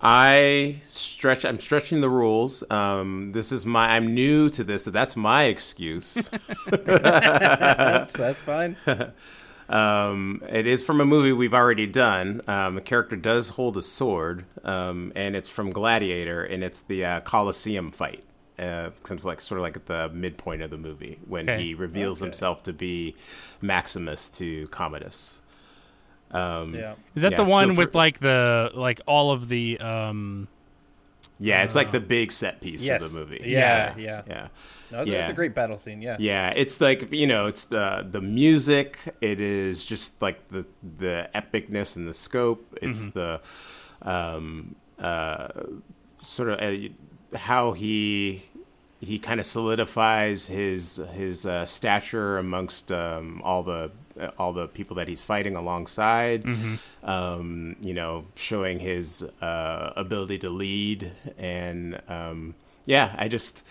I 0.00 0.80
stretch. 0.84 1.44
I'm 1.44 1.58
stretching 1.58 2.00
the 2.00 2.08
rules. 2.08 2.62
Um, 2.70 3.32
this 3.32 3.52
is 3.52 3.66
my. 3.66 3.96
I'm 3.96 4.14
new 4.14 4.48
to 4.50 4.64
this, 4.64 4.84
so 4.84 4.90
that's 4.90 5.14
my 5.14 5.44
excuse. 5.44 6.28
that's, 6.70 8.12
that's 8.12 8.40
fine. 8.40 8.76
Um, 9.70 10.42
it 10.48 10.66
is 10.66 10.82
from 10.82 11.00
a 11.00 11.04
movie 11.04 11.32
we've 11.32 11.54
already 11.54 11.86
done. 11.86 12.42
Um, 12.48 12.74
the 12.74 12.80
character 12.80 13.14
does 13.16 13.50
hold 13.50 13.76
a 13.76 13.82
sword, 13.82 14.44
um, 14.64 15.12
and 15.14 15.36
it's 15.36 15.48
from 15.48 15.70
Gladiator, 15.70 16.42
and 16.44 16.64
it's 16.64 16.80
the 16.80 17.04
uh, 17.04 17.20
Colosseum 17.20 17.92
fight. 17.92 18.24
Uh, 18.58 18.90
kind 19.04 19.18
of 19.18 19.24
like 19.24 19.40
sort 19.40 19.58
of 19.58 19.62
like 19.62 19.76
at 19.76 19.86
the 19.86 20.10
midpoint 20.10 20.60
of 20.60 20.70
the 20.70 20.76
movie 20.76 21.18
when 21.26 21.48
Okay. 21.48 21.62
he 21.62 21.74
reveals 21.74 22.20
Okay. 22.20 22.26
himself 22.26 22.62
to 22.64 22.74
be 22.74 23.14
Maximus 23.62 24.28
to 24.32 24.66
Commodus. 24.68 25.40
Um, 26.30 26.74
Yeah. 26.74 26.94
Is 27.14 27.22
that 27.22 27.32
Yeah, 27.32 27.38
the 27.38 27.44
so 27.48 27.50
one 27.50 27.74
for- 27.74 27.78
with 27.86 27.94
like 27.94 28.18
the 28.20 28.70
like 28.74 29.00
all 29.06 29.30
of 29.30 29.48
the 29.48 29.78
um 29.78 30.48
Yeah, 31.42 31.62
it's 31.62 31.74
like 31.74 31.90
the 31.90 32.00
big 32.00 32.30
set 32.32 32.60
piece 32.60 32.84
Yes. 32.84 33.02
of 33.02 33.12
the 33.12 33.20
movie. 33.20 33.40
Yeah, 33.44 33.96
yeah. 33.96 34.22
yeah. 34.28 34.48
No, 34.92 34.98
that's, 34.98 35.08
Yeah. 35.08 35.18
that's 35.18 35.30
a 35.30 35.34
great 35.34 35.54
battle 35.54 35.78
scene. 35.78 36.02
Yeah. 36.02 36.16
Yeah, 36.20 36.50
it's 36.54 36.80
like 36.80 37.10
you 37.12 37.26
know, 37.26 37.46
it's 37.46 37.64
the 37.64 38.06
the 38.08 38.20
music. 38.20 38.98
It 39.22 39.40
is 39.40 39.86
just 39.86 40.20
like 40.20 40.48
the 40.48 40.66
the 40.98 41.30
epicness 41.34 41.96
and 41.96 42.06
the 42.06 42.12
scope. 42.14 42.78
It's 42.82 43.06
the 43.06 43.40
um, 44.02 44.76
uh, 44.98 45.48
sort 46.18 46.50
of 46.50 46.60
uh, 46.60 47.38
how 47.38 47.72
he 47.72 48.42
he 49.00 49.18
kind 49.18 49.40
of 49.40 49.46
solidifies 49.46 50.46
his 50.48 51.00
his 51.14 51.46
uh, 51.46 51.64
stature 51.64 52.36
amongst 52.36 52.92
um, 52.92 53.40
all 53.42 53.62
the 53.62 53.90
all 54.38 54.52
the 54.52 54.68
people 54.68 54.96
that 54.96 55.08
he's 55.08 55.20
fighting 55.20 55.56
alongside. 55.56 56.44
Um, 57.02 57.76
you 57.80 57.94
know, 57.94 58.26
showing 58.36 58.78
his 58.78 59.22
uh, 59.40 59.92
ability 59.96 60.38
to 60.40 60.50
lead 60.50 61.12
and 61.38 62.00
um, 62.08 62.54
yeah, 62.84 63.14
I 63.18 63.28
just. 63.28 63.64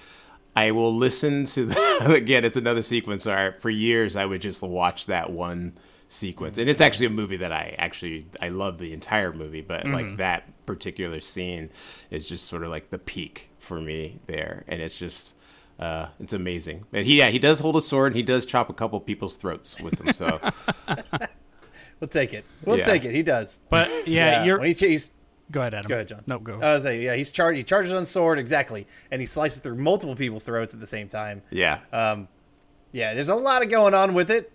I 0.56 0.72
will 0.72 0.94
listen 0.94 1.46
to 1.46 1.66
the, 1.68 2.14
again. 2.14 2.44
It's 2.44 2.58
another 2.58 2.82
sequence. 2.82 3.28
Or 3.28 3.56
for 3.60 3.70
years, 3.70 4.16
I 4.16 4.26
would 4.26 4.42
just 4.42 4.62
watch 4.62 5.06
that 5.06 5.30
one 5.30 5.74
sequence, 6.10 6.58
and 6.58 6.68
it's 6.68 6.82
actually 6.82 7.06
a 7.06 7.12
movie 7.12 7.38
that 7.38 7.54
I 7.54 7.76
actually 7.78 8.26
I 8.42 8.50
love 8.50 8.80
the 8.80 8.92
entire 8.92 9.32
movie, 9.32 9.62
but 9.62 9.86
like 9.86 10.18
that 10.18 10.66
particular 10.66 11.20
scene 11.22 11.70
is 12.10 12.28
just 12.28 12.46
sort 12.46 12.64
of 12.64 12.72
like 12.72 12.90
the 12.90 12.98
peak 12.98 13.50
for 13.60 13.80
me 13.80 14.20
there, 14.26 14.66
and 14.68 14.82
it's 14.82 14.98
just 14.98 15.36
uh, 15.80 16.08
it's 16.20 16.34
amazing. 16.34 16.86
and 16.94 17.06
he 17.06 17.18
yeah 17.18 17.30
he 17.30 17.40
does 17.40 17.60
hold 17.62 17.76
a 17.76 17.82
sword, 17.82 18.08
and 18.12 18.16
he 18.18 18.24
does 18.24 18.46
chop 18.46 18.70
a 18.70 18.74
couple 18.74 19.00
people's 19.00 19.36
throats 19.38 19.80
with 19.80 19.96
them. 19.98 20.14
So 20.14 20.40
We'll 22.00 22.08
take 22.08 22.34
it. 22.34 22.46
We'll 22.64 22.78
Yeah. 22.78 22.86
take 22.86 23.04
it. 23.06 23.14
He 23.14 23.24
does. 23.24 23.60
but 23.70 23.90
yeah, 24.08 24.44
you're 24.46 24.60
When 24.60 24.70
he, 24.74 24.88
he's 24.88 25.12
go 25.52 25.60
ahead, 25.62 25.74
Adam. 25.74 25.90
Go 25.90 25.96
ahead, 25.96 26.08
John. 26.08 26.24
No, 26.28 26.40
go. 26.40 26.62
I 26.62 26.72
was 26.72 26.86
like, 26.86 27.00
yeah, 27.02 27.16
he's 27.16 27.32
charged. 27.32 27.58
He 27.58 27.64
charges 27.64 27.92
on 27.92 28.06
sword 28.06 28.40
exactly, 28.40 28.88
and 29.12 29.20
he 29.22 29.26
slices 29.26 29.60
through 29.60 29.76
multiple 29.76 30.16
people's 30.16 30.44
throats 30.46 30.74
at 30.74 30.80
the 30.80 30.88
same 30.88 31.10
time. 31.10 31.42
yeah, 31.50 31.80
Um, 31.92 32.28
Yeah, 32.94 33.14
there's 33.14 33.30
a 33.30 33.36
lot 33.36 33.62
of 33.64 33.70
going 33.70 33.94
on 33.94 34.14
with 34.14 34.32
it, 34.32 34.52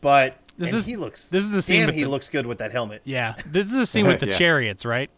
but 0.00 0.36
This 0.58 0.70
and 0.70 0.78
is- 0.78 0.86
he 0.86 0.96
looks. 0.96 1.28
this 1.28 1.44
is 1.44 1.50
the 1.52 1.62
scene 1.62 1.80
Damn, 1.80 1.86
with 1.86 1.94
he 1.94 2.02
the- 2.02 2.08
looks 2.08 2.28
good 2.28 2.46
with 2.46 2.58
that 2.58 2.72
helmet. 2.72 3.02
Yeah, 3.04 3.34
this 3.46 3.66
is 3.68 3.74
a 3.76 3.86
scene 3.86 4.06
with 4.06 4.18
the 4.20 4.26
Yeah. 4.26 4.36
chariots, 4.36 4.84
right? 4.84 5.08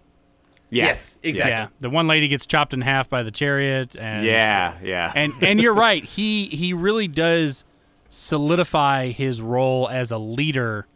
Yes, 0.70 1.18
exactly. 1.22 1.50
Yeah, 1.50 1.68
the 1.80 1.90
one 1.90 2.06
lady 2.06 2.28
gets 2.28 2.46
chopped 2.46 2.72
in 2.72 2.80
half 2.80 3.08
by 3.08 3.22
the 3.22 3.30
chariot, 3.30 3.96
and 3.96 4.24
Yeah, 4.24 4.76
yeah. 4.82 5.12
and 5.16 5.32
and 5.42 5.60
you're 5.60 5.74
right. 5.74 6.04
He 6.04 6.46
he 6.46 6.72
really 6.72 7.08
does 7.08 7.64
solidify 8.08 9.08
his 9.08 9.40
role 9.40 9.88
as 9.88 10.10
a 10.10 10.18
leader 10.18 10.86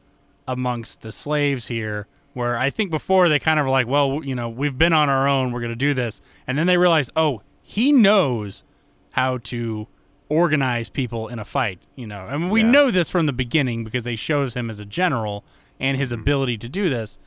amongst 0.46 1.02
the 1.02 1.12
slaves 1.12 1.68
here. 1.68 2.06
Where 2.32 2.58
I 2.58 2.70
think 2.70 2.90
before 2.90 3.28
they 3.28 3.38
kind 3.38 3.60
of 3.60 3.66
were 3.66 3.70
like, 3.70 3.86
well, 3.86 4.24
you 4.24 4.34
know, 4.34 4.48
we've 4.48 4.76
been 4.76 4.92
on 4.92 5.08
our 5.08 5.28
own, 5.28 5.52
we're 5.52 5.60
going 5.60 5.70
to 5.70 5.76
do 5.76 5.94
this, 5.94 6.20
and 6.48 6.58
then 6.58 6.66
they 6.66 6.76
realize, 6.76 7.08
oh, 7.14 7.42
he 7.62 7.92
knows 7.92 8.64
how 9.10 9.38
to 9.38 9.86
organize 10.28 10.88
people 10.88 11.28
in 11.28 11.38
a 11.38 11.44
fight. 11.44 11.78
You 11.94 12.08
know, 12.08 12.22
I 12.22 12.36
mean, 12.36 12.48
we 12.50 12.62
Yeah. 12.62 12.70
know 12.70 12.90
this 12.90 13.08
from 13.08 13.26
the 13.26 13.32
beginning 13.32 13.84
because 13.84 14.02
they 14.02 14.16
shows 14.16 14.54
him 14.54 14.68
as 14.68 14.80
a 14.80 14.84
general 14.84 15.44
and 15.78 15.96
his 15.96 16.10
mm-hmm. 16.10 16.22
ability 16.22 16.58
to 16.58 16.68
do 16.68 16.88
this, 16.90 17.20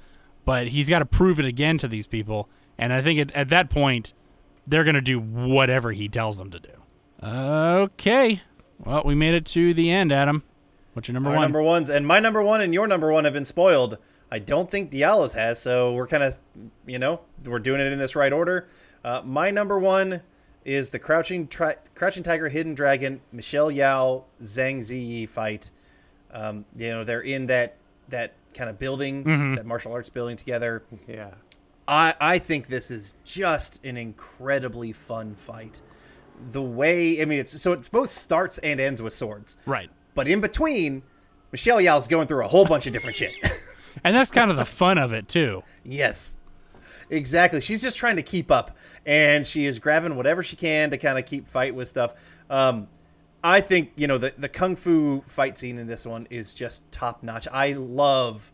but 0.48 0.70
he's 0.70 0.88
got 0.88 1.00
to 1.00 1.06
prove 1.06 1.42
it 1.42 1.46
again 1.46 1.78
to 1.78 1.90
these 1.90 2.08
people. 2.08 2.48
And 2.78 2.94
I 2.94 3.02
think 3.02 3.20
at, 3.20 3.32
at 3.34 3.50
that 3.50 3.70
point, 3.70 4.14
they're 4.66 4.86
going 4.86 4.96
to 4.96 5.02
do 5.02 5.20
whatever 5.20 5.92
he 5.92 6.08
tells 6.08 6.38
them 6.38 6.52
to 6.52 6.60
do. 6.62 6.70
Okay. 7.22 8.42
Well, 8.80 9.02
we 9.04 9.14
made 9.14 9.34
it 9.34 9.46
to 9.48 9.74
the 9.74 9.92
end, 9.92 10.14
Adam. 10.14 10.44
What's 10.94 11.10
your 11.10 11.14
number 11.14 11.32
Our 11.32 11.36
one? 11.36 11.44
number 11.44 11.62
ones 11.62 11.90
and 11.90 12.08
my 12.08 12.22
number 12.22 12.42
one 12.42 12.62
and 12.62 12.74
your 12.74 12.88
number 12.88 13.12
one 13.12 13.26
have 13.26 13.34
been 13.34 13.44
spoiled. 13.44 13.98
I 14.32 14.40
don't 14.40 14.72
think 14.72 14.90
Diallo's 14.90 15.34
has, 15.34 15.60
so 15.60 15.94
we're 15.94 16.08
kind 16.08 16.24
of, 16.24 16.38
you 16.86 16.98
know, 16.98 17.20
we're 17.44 17.60
doing 17.60 17.82
it 17.82 17.92
in 17.92 18.00
this 18.00 18.16
right 18.16 18.32
order. 18.32 18.70
Uh, 19.04 19.22
my 19.26 19.52
number 19.52 19.78
one 19.78 20.22
is 20.64 20.92
the 20.92 21.00
Crouching 21.00 21.50
Tri- 21.50 21.76
Crouching 21.94 22.24
Tiger, 22.24 22.48
Hidden 22.48 22.74
Dragon, 22.74 23.20
Michelle 23.34 23.70
Yeoh, 23.70 24.24
Zhang 24.42 24.80
Ziyi 24.80 25.28
fight. 25.28 25.72
Um, 26.32 26.64
you 26.74 26.90
know, 26.90 27.04
they're 27.04 27.20
in 27.20 27.48
that 27.48 27.76
that 28.08 28.34
kind 28.58 28.70
of 28.70 28.78
building, 28.80 29.24
Mm-hmm. 29.24 29.56
that 29.56 29.66
martial 29.66 29.92
arts 29.94 30.10
building 30.10 30.36
together. 30.38 30.84
yeah. 31.08 31.32
I, 31.88 32.14
I 32.20 32.40
think 32.40 32.68
this 32.68 32.92
is 32.92 33.14
just 33.24 33.80
an 33.86 33.96
incredibly 33.96 34.92
fun 34.92 35.36
fight. 35.36 35.82
The 36.52 36.62
way 36.62 37.22
I 37.22 37.26
mean, 37.26 37.40
it's 37.40 37.62
so 37.62 37.72
it 37.72 37.90
both 37.92 38.10
starts 38.10 38.58
and 38.58 38.80
ends 38.82 39.02
with 39.02 39.14
swords, 39.14 39.56
right. 39.66 39.90
but 40.14 40.28
in 40.28 40.42
between, 40.42 41.04
Michelle 41.54 41.78
Yeoh's 41.78 42.08
going 42.10 42.28
through 42.28 42.44
a 42.44 42.48
whole 42.50 42.66
bunch 42.66 42.88
of 42.88 42.94
different 42.94 43.16
shit. 43.16 43.32
And 44.04 44.16
that's 44.16 44.30
kind 44.30 44.52
of 44.52 44.58
the 44.58 44.66
fun 44.66 45.00
of 45.00 45.12
it, 45.12 45.28
too. 45.28 45.64
yes, 45.84 46.38
exactly. 47.10 47.62
She's 47.62 47.82
just 47.82 47.98
trying 47.98 48.18
to 48.18 48.22
keep 48.22 48.52
up, 48.52 48.78
and 49.08 49.46
she 49.48 49.66
is 49.66 49.80
grabbing 49.80 50.16
whatever 50.16 50.44
she 50.44 50.56
can 50.56 50.92
to 50.92 50.98
kind 51.00 51.18
of 51.18 51.26
keep 51.26 51.48
fight 51.48 51.74
with 51.74 51.90
stuff. 51.90 52.14
Um, 52.50 52.88
I 53.48 53.62
think 53.62 53.92
you 53.96 54.08
know 54.08 54.18
the 54.18 54.34
the 54.38 54.50
kung 54.50 54.76
fu 54.76 55.22
fight 55.22 55.58
scene 55.58 55.78
in 55.80 55.88
this 55.88 56.06
one 56.06 56.28
is 56.30 56.54
just 56.54 56.90
top 56.92 57.24
notch. 57.24 57.48
I 57.52 57.74
love 57.74 58.52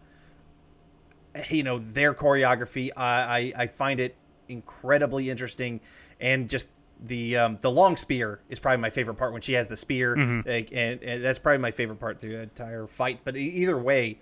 you 1.49 1.63
know 1.63 1.79
their 1.79 2.13
choreography. 2.13 2.91
I, 2.95 3.53
I 3.55 3.63
I 3.63 3.67
find 3.67 3.99
it 3.99 4.15
incredibly 4.47 5.31
interesting, 5.31 5.81
and 6.19 6.47
just 6.47 6.69
the 7.03 7.37
um, 7.37 7.57
the 7.61 7.71
long 7.71 7.97
spear 7.97 8.39
is 8.49 8.59
probably 8.59 8.81
my 8.81 8.91
favorite 8.91 9.15
part 9.15 9.33
when 9.33 9.41
she 9.41 9.53
has 9.53 9.67
the 9.67 9.75
spear, 9.75 10.15
like, 10.45 10.69
and, 10.71 11.01
and 11.01 11.23
that's 11.23 11.39
probably 11.39 11.57
my 11.57 11.71
favorite 11.71 11.99
part 11.99 12.19
through 12.19 12.33
the 12.33 12.43
entire 12.43 12.85
fight. 12.85 13.21
But 13.23 13.35
either 13.35 13.77
way, 13.77 14.19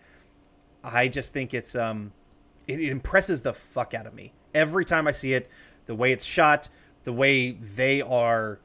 I 0.84 1.10
just 1.10 1.34
think 1.34 1.54
it's 1.54 1.76
um 1.76 2.14
it, 2.66 2.80
it 2.80 2.90
impresses 2.90 3.42
the 3.42 3.54
fuck 3.54 3.94
out 3.94 4.08
of 4.08 4.14
me 4.14 4.32
every 4.54 4.86
time 4.86 5.06
I 5.06 5.12
see 5.12 5.34
it. 5.34 5.50
The 5.86 5.96
way 5.96 6.14
it's 6.14 6.24
shot, 6.24 6.70
the 7.04 7.12
way 7.12 7.52
they 7.52 8.02
are 8.02 8.60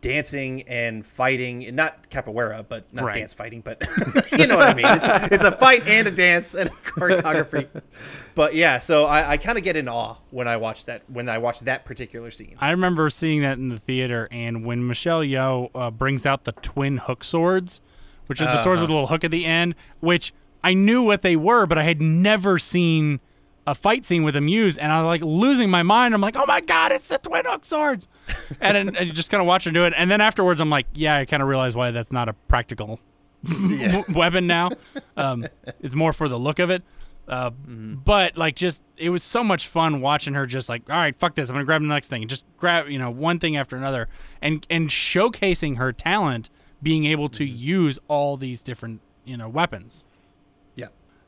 dancing 0.00 0.62
and 0.62 1.04
fighting, 1.06 1.64
and 1.64 1.76
not 1.76 2.10
capoeira, 2.10 2.64
but 2.68 2.92
not 2.92 3.04
Right. 3.04 3.16
dance 3.16 3.32
fighting, 3.32 3.60
but 3.60 3.82
you 4.38 4.46
know 4.46 4.56
what 4.56 4.68
I 4.68 4.74
mean. 4.74 4.86
It's, 4.86 5.34
it's 5.36 5.44
a 5.44 5.52
fight 5.52 5.86
and 5.86 6.08
a 6.08 6.10
dance 6.10 6.54
and 6.54 6.68
a 6.68 6.72
choreography. 6.72 7.68
but 8.34 8.54
yeah, 8.54 8.80
so 8.80 9.06
I, 9.06 9.32
I 9.32 9.36
kind 9.36 9.56
of 9.58 9.64
get 9.64 9.76
in 9.76 9.88
awe 9.88 10.16
when 10.30 10.48
I 10.48 10.56
watch 10.56 10.86
that 10.86 11.02
when 11.08 11.28
I 11.28 11.38
watch 11.38 11.60
that 11.60 11.84
particular 11.84 12.30
scene. 12.30 12.56
I 12.60 12.70
remember 12.70 13.08
seeing 13.10 13.42
that 13.42 13.58
in 13.58 13.68
the 13.68 13.78
theater, 13.78 14.28
and 14.30 14.64
when 14.64 14.86
Michelle 14.86 15.20
Yeoh 15.22 15.70
uh, 15.74 15.90
brings 15.90 16.26
out 16.26 16.44
the 16.44 16.52
twin 16.52 16.96
hook 16.98 17.22
swords, 17.22 17.80
which 18.26 18.40
are 18.40 18.46
the 18.46 18.56
swords 18.56 18.80
with 18.80 18.90
a 18.90 18.92
little 18.92 19.08
hook 19.08 19.22
at 19.24 19.30
the 19.30 19.44
end, 19.44 19.74
which 20.00 20.32
I 20.62 20.74
knew 20.74 21.02
what 21.02 21.22
they 21.22 21.36
were, 21.36 21.66
but 21.66 21.78
I 21.78 21.82
had 21.82 22.00
never 22.00 22.58
seen 22.58 23.20
a 23.66 23.74
fight 23.74 24.04
scene 24.04 24.24
with 24.24 24.34
them 24.34 24.46
used, 24.48 24.78
and 24.78 24.92
I'm 24.92 25.06
like 25.06 25.22
losing 25.22 25.70
my 25.70 25.82
mind. 25.82 26.14
I'm 26.14 26.20
like, 26.20 26.36
oh 26.36 26.44
my 26.46 26.60
god, 26.60 26.92
it's 26.92 27.08
the 27.08 27.18
twin 27.18 27.44
hook 27.46 27.64
swords, 27.64 28.08
and 28.60 28.76
then 28.76 28.96
and 28.96 29.06
you 29.06 29.12
just 29.12 29.30
kind 29.30 29.40
of 29.40 29.46
watch 29.46 29.64
her 29.64 29.70
do 29.70 29.84
it, 29.84 29.94
and 29.96 30.10
then 30.10 30.20
afterwards, 30.20 30.60
I'm 30.60 30.70
like, 30.70 30.86
yeah, 30.94 31.16
I 31.16 31.24
kind 31.24 31.42
of 31.42 31.48
realize 31.48 31.74
why 31.74 31.90
that's 31.90 32.12
not 32.12 32.28
a 32.28 32.34
practical 32.34 33.00
weapon 34.14 34.46
now. 34.46 34.70
Um, 35.16 35.46
it's 35.80 35.94
more 35.94 36.12
for 36.12 36.28
the 36.28 36.38
look 36.38 36.58
of 36.58 36.70
it. 36.70 36.82
Uh, 37.26 37.48
But 37.50 38.36
like, 38.36 38.54
just 38.54 38.82
it 38.98 39.08
was 39.10 39.22
so 39.22 39.42
much 39.42 39.66
fun 39.66 40.00
watching 40.02 40.34
her 40.34 40.44
just 40.46 40.68
like, 40.68 40.88
all 40.90 40.96
right, 40.96 41.16
fuck 41.16 41.34
this, 41.34 41.48
I'm 41.48 41.54
gonna 41.54 41.64
grab 41.64 41.80
the 41.80 41.88
next 41.88 42.08
thing, 42.08 42.22
and 42.22 42.28
just 42.28 42.44
grab 42.58 42.88
you 42.88 42.98
know 42.98 43.10
one 43.10 43.38
thing 43.38 43.56
after 43.56 43.76
another, 43.76 44.08
and 44.42 44.66
and 44.68 44.90
showcasing 44.90 45.78
her 45.78 45.90
talent, 45.92 46.50
being 46.82 47.06
able 47.06 47.30
to 47.30 47.44
use 47.44 47.98
all 48.08 48.36
these 48.36 48.62
different 48.62 49.00
you 49.24 49.38
know 49.38 49.48
weapons. 49.48 50.04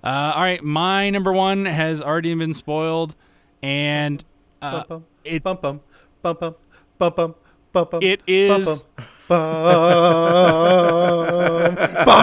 Yeah. 0.06 0.28
Uh, 0.28 0.32
all 0.34 0.42
right, 0.42 0.62
my 0.62 1.10
number 1.10 1.32
one 1.32 1.66
has 1.66 2.00
already 2.00 2.32
been 2.34 2.54
spoiled, 2.54 3.16
and 3.62 4.22
uh, 4.62 4.84
bum, 4.84 5.04
it 5.24 5.42
bum 5.42 5.58
bum 5.60 5.80
bum 6.22 6.36
bum 6.38 6.54
bum 6.98 7.12
bum 7.16 7.34
bum 7.72 7.88
bum. 7.90 8.02
it 8.02 8.22
is 8.26 8.84
bum 9.28 9.38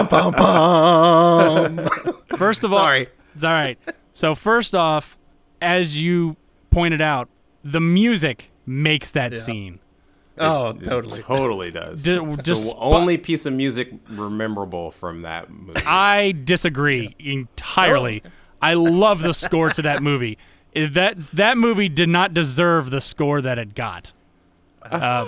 bum 0.08 0.32
bum. 0.32 1.88
First 2.38 2.64
of 2.64 2.72
all, 2.72 2.78
Sorry. 2.78 3.08
it's 3.34 3.44
all 3.44 3.52
right. 3.52 3.78
So 4.12 4.34
first 4.34 4.74
off, 4.74 5.18
as 5.60 6.00
you 6.00 6.36
pointed 6.70 7.00
out, 7.02 7.28
the 7.62 7.80
music 7.80 8.50
makes 8.66 9.10
that 9.10 9.36
scene. 9.36 9.80
Oh, 10.36 10.70
It 10.70 10.82
totally. 10.82 11.22
totally 11.22 11.70
does. 11.70 12.02
D- 12.02 12.14
it's 12.20 12.42
just- 12.42 12.70
the 12.70 12.76
only 12.76 13.16
piece 13.18 13.46
of 13.46 13.52
music 13.52 13.92
memorable 14.10 14.90
from 14.90 15.22
that 15.22 15.48
movie. 15.50 15.80
I 15.86 16.34
disagree 16.44 17.14
entirely. 17.20 18.22
I 18.60 18.74
love 18.74 19.22
the 19.22 19.32
score 19.34 19.70
to 19.70 19.82
that 19.82 20.02
movie. 20.02 20.38
That 20.74 21.20
that 21.32 21.56
movie 21.56 21.88
did 21.88 22.08
not 22.08 22.34
deserve 22.34 22.90
the 22.90 23.00
score 23.00 23.40
that 23.40 23.58
it 23.58 23.74
got. 23.76 24.12
Uh, 24.82 25.26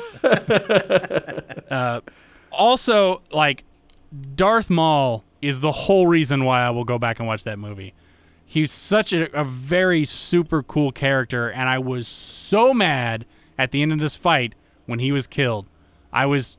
uh, 1.71 2.01
also, 2.51 3.23
like 3.31 3.65
Darth 4.35 4.71
Maul 4.71 5.25
is 5.43 5.61
the 5.61 5.73
whole 5.73 6.07
reason 6.07 6.45
why 6.45 6.63
I 6.63 6.71
will 6.71 6.85
go 6.85 6.99
back 6.99 7.19
and 7.19 7.29
watch 7.29 7.45
that 7.45 7.59
movie. 7.59 7.95
He's 8.45 8.71
such 8.73 9.13
a, 9.13 9.33
a 9.39 9.45
very 9.45 10.05
super 10.05 10.63
cool 10.63 10.93
character, 10.93 11.51
and 11.51 11.69
I 11.69 11.79
was 11.79 12.07
so 12.09 12.73
mad 12.73 13.25
at 13.59 13.71
the 13.71 13.83
end 13.83 13.93
of 13.93 13.99
this 13.99 14.17
fight 14.17 14.55
when 14.87 14.99
he 14.99 15.13
was 15.13 15.27
killed. 15.27 15.67
I 16.13 16.27
was 16.27 16.59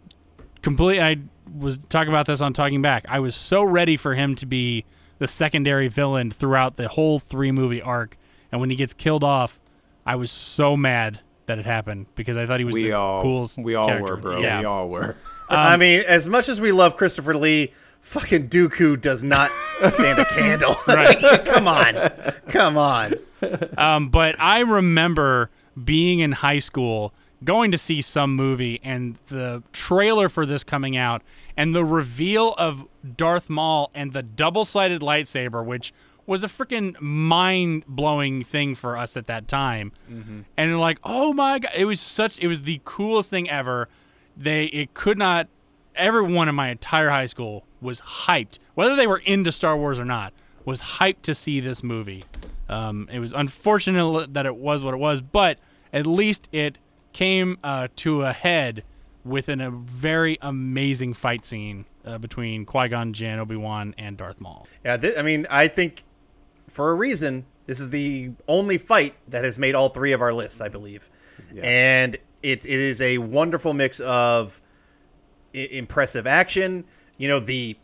complete. 0.62 1.00
I 1.00 1.18
was 1.58 1.78
talking 1.90 2.10
about 2.10 2.26
this 2.28 2.42
on 2.42 2.54
Talking 2.54 2.82
Back. 2.82 3.06
I 3.10 3.20
was 3.20 3.36
so 3.36 3.64
ready 3.64 3.98
for 3.98 4.14
him 4.14 4.36
to 4.36 4.46
be 4.46 4.86
the 5.20 5.28
secondary 5.28 5.88
villain 5.88 6.30
throughout 6.30 6.78
the 6.78 6.90
whole 6.90 7.20
three 7.20 7.52
movie 7.52 7.82
arc, 7.82 8.18
and 8.52 8.62
when 8.62 8.70
he 8.70 8.76
gets 8.76 8.94
killed 8.94 9.24
off, 9.24 9.60
I 10.06 10.16
was 10.16 10.32
so 10.32 10.78
mad 10.78 11.22
that 11.48 11.58
it 11.58 11.66
happened 11.66 12.08
because 12.16 12.38
I 12.38 12.46
thought 12.46 12.60
he 12.60 12.66
was 12.66 12.74
we 12.74 12.84
the 12.84 12.94
all, 12.94 13.22
coolest. 13.22 13.58
we 13.58 13.76
all 13.76 13.88
character. 13.88 14.16
were, 14.16 14.22
bro. 14.22 14.40
Yeah. 14.40 14.60
We 14.60 14.66
all 14.66 14.90
were. 14.90 15.16
I 15.50 15.78
mean, 15.78 16.04
as 16.08 16.28
much 16.28 16.50
as 16.50 16.60
we 16.62 16.72
love 16.74 16.98
Christopher 16.98 17.36
Lee, 17.36 17.72
fucking 18.02 18.50
Dooku 18.50 19.00
does 19.00 19.24
not 19.24 19.50
stand 19.90 20.20
a 20.20 20.26
candle. 20.26 20.76
Right. 20.88 21.20
Come 21.46 21.68
on. 21.68 21.96
Come 22.50 22.78
on. 22.78 23.14
Um, 23.78 24.10
but 24.10 24.36
I 24.40 24.60
remember 24.60 25.50
being 25.84 26.20
in 26.20 26.32
high 26.34 26.60
school, 26.60 27.14
going 27.44 27.72
to 27.72 27.78
see 27.78 28.02
some 28.02 28.36
movie, 28.36 28.80
and 28.84 29.18
the 29.28 29.64
trailer 29.72 30.30
for 30.30 30.46
this 30.46 30.64
coming 30.64 30.98
out, 30.98 31.22
and 31.56 31.76
the 31.76 31.86
reveal 31.86 32.54
of 32.54 32.88
Darth 33.16 33.50
Maul 33.50 33.92
and 33.94 34.14
the 34.14 34.24
double 34.24 34.66
sided 34.66 35.02
lightsaber, 35.02 35.66
which 35.66 35.94
was 36.26 36.44
a 36.44 36.48
freaking 36.48 37.00
mind 37.00 37.86
blowing 37.88 38.44
thing 38.44 38.76
for 38.76 38.98
us 38.98 39.16
at 39.16 39.28
that 39.28 39.48
time. 39.48 39.92
And 40.58 40.80
like, 40.80 41.00
oh 41.04 41.32
my 41.32 41.60
god, 41.60 41.72
it 41.76 41.86
was 41.86 42.02
such, 42.02 42.38
it 42.40 42.48
was 42.48 42.64
the 42.64 42.82
coolest 42.84 43.30
thing 43.30 43.50
ever. 43.50 43.88
They, 44.36 44.66
it 44.66 44.94
could 44.94 45.18
not, 45.18 45.48
everyone 45.96 46.50
in 46.50 46.56
my 46.56 46.68
entire 46.70 47.10
high 47.12 47.28
school 47.28 47.66
was 47.80 48.02
hyped, 48.02 48.60
whether 48.76 48.96
they 48.96 49.08
were 49.08 49.22
into 49.26 49.52
Star 49.52 49.78
Wars 49.78 50.00
or 50.00 50.06
not, 50.06 50.34
was 50.66 50.82
hyped 50.82 51.22
to 51.22 51.34
see 51.34 51.60
this 51.62 51.82
movie. 51.82 52.26
Um, 52.68 53.08
it 53.10 53.20
was 53.20 53.32
unfortunate 53.32 54.34
that 54.34 54.46
it 54.46 54.58
was 54.58 54.84
what 54.84 54.94
it 54.94 54.98
was, 54.98 55.22
but 55.22 55.60
at 55.94 56.06
least 56.06 56.50
it 56.52 56.78
came 57.18 57.58
uh, 57.64 57.88
to 57.96 58.22
a 58.22 58.32
head 58.32 58.84
within 59.26 59.60
a 59.60 59.72
very 59.72 60.38
amazing 60.40 61.16
fight 61.16 61.44
scene 61.44 61.84
uh, 62.06 62.20
between 62.20 62.64
Qui 62.64 62.88
Gon 62.90 63.12
Jinn, 63.12 63.40
Obi 63.40 63.56
Wan, 63.56 63.96
and 63.98 64.16
Darth 64.16 64.40
Maul. 64.40 64.68
Yeah, 64.86 64.98
thi- 64.98 65.18
I 65.18 65.24
mean, 65.24 65.48
I 65.50 65.68
think 65.68 66.04
for 66.68 66.92
a 66.92 66.94
reason, 66.94 67.44
this 67.66 67.80
is 67.80 67.90
the 67.90 68.30
only 68.48 68.78
fight 68.78 69.16
that 69.30 69.44
has 69.44 69.58
made 69.58 69.74
all 69.74 69.90
three 69.90 70.12
of 70.12 70.22
our 70.22 70.32
lists, 70.32 70.62
I 70.62 70.70
believe. 70.70 71.10
And 71.60 72.16
it, 72.44 72.66
it 72.66 72.70
is 72.70 73.02
a 73.02 73.18
wonderful 73.18 73.74
mix 73.74 74.00
of 74.00 74.62
I- 75.56 75.70
impressive 75.72 76.28
action 76.28 76.84
you 77.18 77.28
know 77.28 77.40
the 77.40 77.76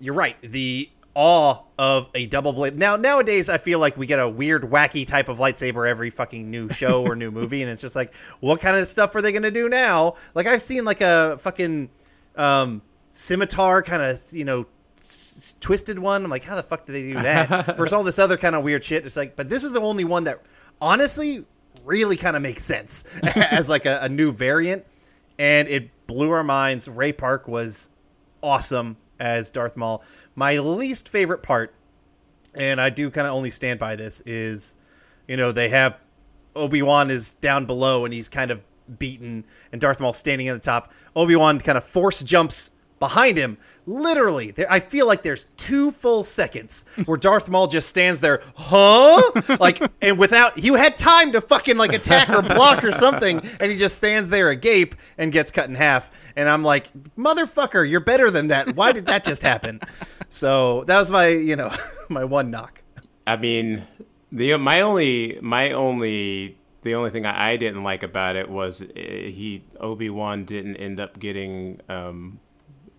you're 0.00 0.14
right 0.14 0.36
the 0.42 0.90
awe 1.14 1.62
of 1.78 2.08
a 2.14 2.26
double 2.26 2.52
blade. 2.52 2.78
Now 2.78 2.96
nowadays 2.96 3.48
I 3.48 3.58
feel 3.58 3.78
like 3.78 3.96
we 3.96 4.06
get 4.06 4.20
a 4.20 4.28
weird 4.28 4.62
wacky 4.64 5.06
type 5.06 5.28
of 5.28 5.38
lightsaber 5.38 5.88
every 5.88 6.10
fucking 6.10 6.50
new 6.50 6.68
show 6.70 7.02
or 7.04 7.16
new 7.16 7.30
movie 7.30 7.62
and 7.62 7.70
it's 7.70 7.82
just 7.82 7.96
like 7.96 8.14
what 8.40 8.60
kind 8.60 8.76
of 8.76 8.86
stuff 8.86 9.14
are 9.16 9.22
they 9.22 9.32
going 9.32 9.42
to 9.42 9.50
do 9.50 9.68
now? 9.68 10.14
Like 10.34 10.46
I've 10.46 10.62
seen 10.62 10.84
like 10.84 11.00
a 11.00 11.36
fucking 11.40 11.90
um 12.36 12.82
scimitar 13.10 13.82
kind 13.82 14.02
of, 14.02 14.20
you 14.32 14.44
know, 14.44 14.66
s- 14.98 15.56
twisted 15.60 15.98
one. 15.98 16.24
I'm 16.24 16.30
like 16.30 16.44
how 16.44 16.54
the 16.54 16.62
fuck 16.62 16.86
do 16.86 16.92
they 16.92 17.02
do 17.02 17.14
that? 17.14 17.76
Versus 17.76 17.92
all 17.92 18.04
this 18.04 18.18
other 18.18 18.36
kind 18.36 18.54
of 18.54 18.62
weird 18.62 18.84
shit. 18.84 19.04
It's 19.04 19.16
like 19.16 19.34
but 19.36 19.48
this 19.48 19.64
is 19.64 19.72
the 19.72 19.80
only 19.80 20.04
one 20.04 20.24
that 20.24 20.42
honestly 20.80 21.44
really 21.84 22.16
kind 22.16 22.36
of 22.36 22.42
makes 22.42 22.62
sense 22.62 23.04
as 23.36 23.68
like 23.68 23.86
a, 23.86 24.00
a 24.02 24.08
new 24.08 24.30
variant 24.32 24.84
and 25.38 25.66
it 25.66 25.90
blew 26.06 26.30
our 26.30 26.44
minds. 26.44 26.86
Ray 26.88 27.12
Park 27.12 27.48
was 27.48 27.88
awesome 28.42 28.96
as 29.18 29.50
Darth 29.50 29.76
Maul. 29.76 30.02
My 30.40 30.56
least 30.56 31.10
favorite 31.10 31.42
part, 31.42 31.74
and 32.54 32.80
I 32.80 32.88
do 32.88 33.10
kind 33.10 33.26
of 33.26 33.34
only 33.34 33.50
stand 33.50 33.78
by 33.78 33.94
this, 33.94 34.22
is 34.24 34.74
you 35.28 35.36
know 35.36 35.52
they 35.52 35.68
have 35.68 35.98
Obi 36.56 36.80
Wan 36.80 37.10
is 37.10 37.34
down 37.34 37.66
below 37.66 38.06
and 38.06 38.14
he's 38.14 38.30
kind 38.30 38.50
of 38.50 38.62
beaten, 38.98 39.44
and 39.70 39.82
Darth 39.82 40.00
Maul 40.00 40.14
standing 40.14 40.48
at 40.48 40.54
the 40.54 40.64
top. 40.64 40.94
Obi 41.14 41.36
Wan 41.36 41.60
kind 41.60 41.76
of 41.76 41.84
force 41.84 42.22
jumps 42.22 42.70
behind 43.00 43.36
him. 43.36 43.58
Literally, 43.86 44.52
there, 44.52 44.70
I 44.70 44.78
feel 44.78 45.08
like 45.08 45.22
there's 45.22 45.46
two 45.56 45.90
full 45.90 46.22
seconds 46.22 46.84
where 47.06 47.16
Darth 47.18 47.48
Maul 47.48 47.66
just 47.66 47.88
stands 47.88 48.20
there, 48.20 48.40
huh? 48.54 49.20
Like, 49.58 49.82
and 50.00 50.18
without 50.18 50.62
you 50.62 50.74
had 50.74 50.96
time 50.96 51.32
to 51.32 51.40
fucking 51.40 51.76
like 51.76 51.92
attack 51.92 52.28
or 52.28 52.42
block 52.42 52.84
or 52.84 52.92
something, 52.92 53.40
and 53.58 53.72
he 53.72 53.76
just 53.76 53.96
stands 53.96 54.30
there 54.30 54.50
agape 54.50 54.94
and 55.18 55.32
gets 55.32 55.50
cut 55.50 55.68
in 55.68 55.74
half. 55.74 56.12
And 56.36 56.48
I'm 56.48 56.62
like, 56.62 56.92
motherfucker, 57.16 57.88
you're 57.88 57.98
better 57.98 58.30
than 58.30 58.48
that. 58.48 58.76
Why 58.76 58.92
did 58.92 59.06
that 59.06 59.24
just 59.24 59.42
happen? 59.42 59.80
So 60.28 60.84
that 60.84 60.98
was 60.98 61.10
my, 61.10 61.28
you 61.28 61.56
know, 61.56 61.74
my 62.08 62.24
one 62.24 62.50
knock. 62.50 62.82
I 63.26 63.36
mean, 63.36 63.86
the 64.30 64.56
my 64.58 64.82
only 64.82 65.38
my 65.40 65.72
only 65.72 66.58
the 66.82 66.94
only 66.94 67.10
thing 67.10 67.26
I, 67.26 67.52
I 67.52 67.56
didn't 67.56 67.82
like 67.82 68.02
about 68.02 68.36
it 68.36 68.48
was 68.48 68.82
uh, 68.82 68.86
he 68.94 69.64
Obi 69.80 70.10
Wan 70.10 70.44
didn't 70.44 70.76
end 70.76 71.00
up 71.00 71.18
getting 71.18 71.80
um, 71.88 72.40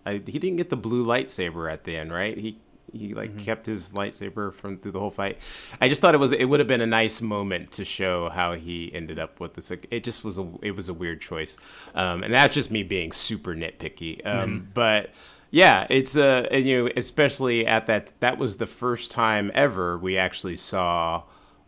I, 0.04 0.14
he 0.14 0.38
didn't 0.38 0.56
get 0.56 0.70
the 0.70 0.76
blue 0.76 1.04
lightsaber 1.04 1.72
at 1.72 1.84
the 1.84 1.96
end, 1.96 2.12
right? 2.12 2.36
He 2.36 2.58
he 2.92 3.14
like 3.14 3.38
kept 3.38 3.66
his 3.66 3.92
lightsaber 3.92 4.52
from 4.52 4.76
through 4.76 4.92
the 4.92 5.00
whole 5.00 5.10
fight. 5.10 5.38
I 5.80 5.88
just 5.88 6.02
thought 6.02 6.14
it 6.14 6.18
was 6.18 6.32
it 6.32 6.44
would 6.44 6.60
have 6.60 6.66
been 6.66 6.82
a 6.82 6.86
nice 6.86 7.22
moment 7.22 7.70
to 7.72 7.84
show 7.84 8.28
how 8.28 8.52
he 8.54 8.92
ended 8.94 9.18
up 9.18 9.40
with 9.40 9.54
this. 9.54 9.70
It 9.70 10.04
just 10.04 10.24
was 10.24 10.38
a 10.38 10.46
it 10.60 10.76
was 10.76 10.88
a 10.88 10.94
weird 10.94 11.20
choice, 11.20 11.56
um, 11.94 12.22
and 12.22 12.34
that's 12.34 12.54
just 12.54 12.70
me 12.70 12.82
being 12.82 13.12
super 13.12 13.54
nitpicky. 13.54 14.24
Um, 14.26 14.68
But 14.74 15.10
yeah, 15.50 15.86
it's 15.90 16.16
uh, 16.16 16.48
and, 16.50 16.66
you 16.66 16.84
know, 16.84 16.90
especially 16.96 17.66
at 17.66 17.86
that 17.86 18.12
that 18.20 18.38
was 18.38 18.58
the 18.58 18.66
first 18.66 19.10
time 19.10 19.50
ever 19.54 19.98
we 19.98 20.18
actually 20.18 20.56
saw 20.56 21.22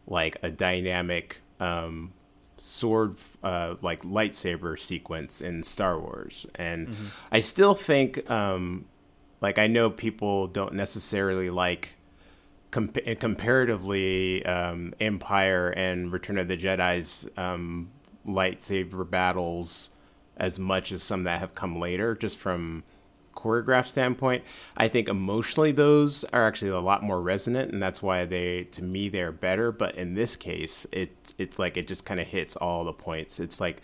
like 0.06 0.36
a 0.42 0.50
dynamic 0.50 1.40
um, 1.60 2.12
sword 2.64 3.16
uh, 3.42 3.74
like 3.82 4.02
lightsaber 4.02 4.78
sequence 4.78 5.40
in 5.40 5.62
Star 5.62 5.98
Wars, 5.98 6.46
and 6.54 6.96
I 7.30 7.40
still 7.40 7.74
think 7.74 8.28
um, 8.30 8.86
like 9.40 9.58
I 9.58 9.66
know 9.66 9.90
people 9.90 10.46
don't 10.46 10.74
necessarily 10.74 11.50
like 11.50 11.94
com- 12.70 12.88
comparatively 12.88 14.44
um, 14.46 14.94
Empire 14.98 15.68
and 15.70 16.10
Return 16.10 16.38
of 16.38 16.48
the 16.48 16.56
Jedi's 16.56 17.28
um, 17.36 17.90
lightsaber 18.26 19.08
battles 19.08 19.90
as 20.36 20.58
much 20.58 20.90
as 20.90 21.02
some 21.02 21.24
that 21.24 21.40
have 21.40 21.54
come 21.54 21.78
later, 21.78 22.14
just 22.14 22.38
from 22.38 22.82
choreograph 23.34 23.86
standpoint. 23.86 24.44
I 24.76 24.88
think 24.88 25.08
emotionally 25.08 25.72
those 25.72 26.24
are 26.32 26.46
actually 26.46 26.70
a 26.70 26.80
lot 26.80 27.02
more 27.02 27.20
resonant, 27.20 27.72
and 27.72 27.82
that's 27.82 28.02
why 28.02 28.24
they, 28.24 28.64
to 28.72 28.82
me, 28.82 29.08
they're 29.08 29.32
better. 29.32 29.72
But 29.72 29.96
in 29.96 30.14
this 30.14 30.36
case, 30.36 30.86
it 30.92 31.34
it's 31.38 31.58
like 31.58 31.76
it 31.76 31.88
just 31.88 32.04
kind 32.04 32.20
of 32.20 32.26
hits 32.26 32.56
all 32.56 32.84
the 32.84 32.92
points. 32.92 33.40
It's 33.40 33.60
like 33.60 33.82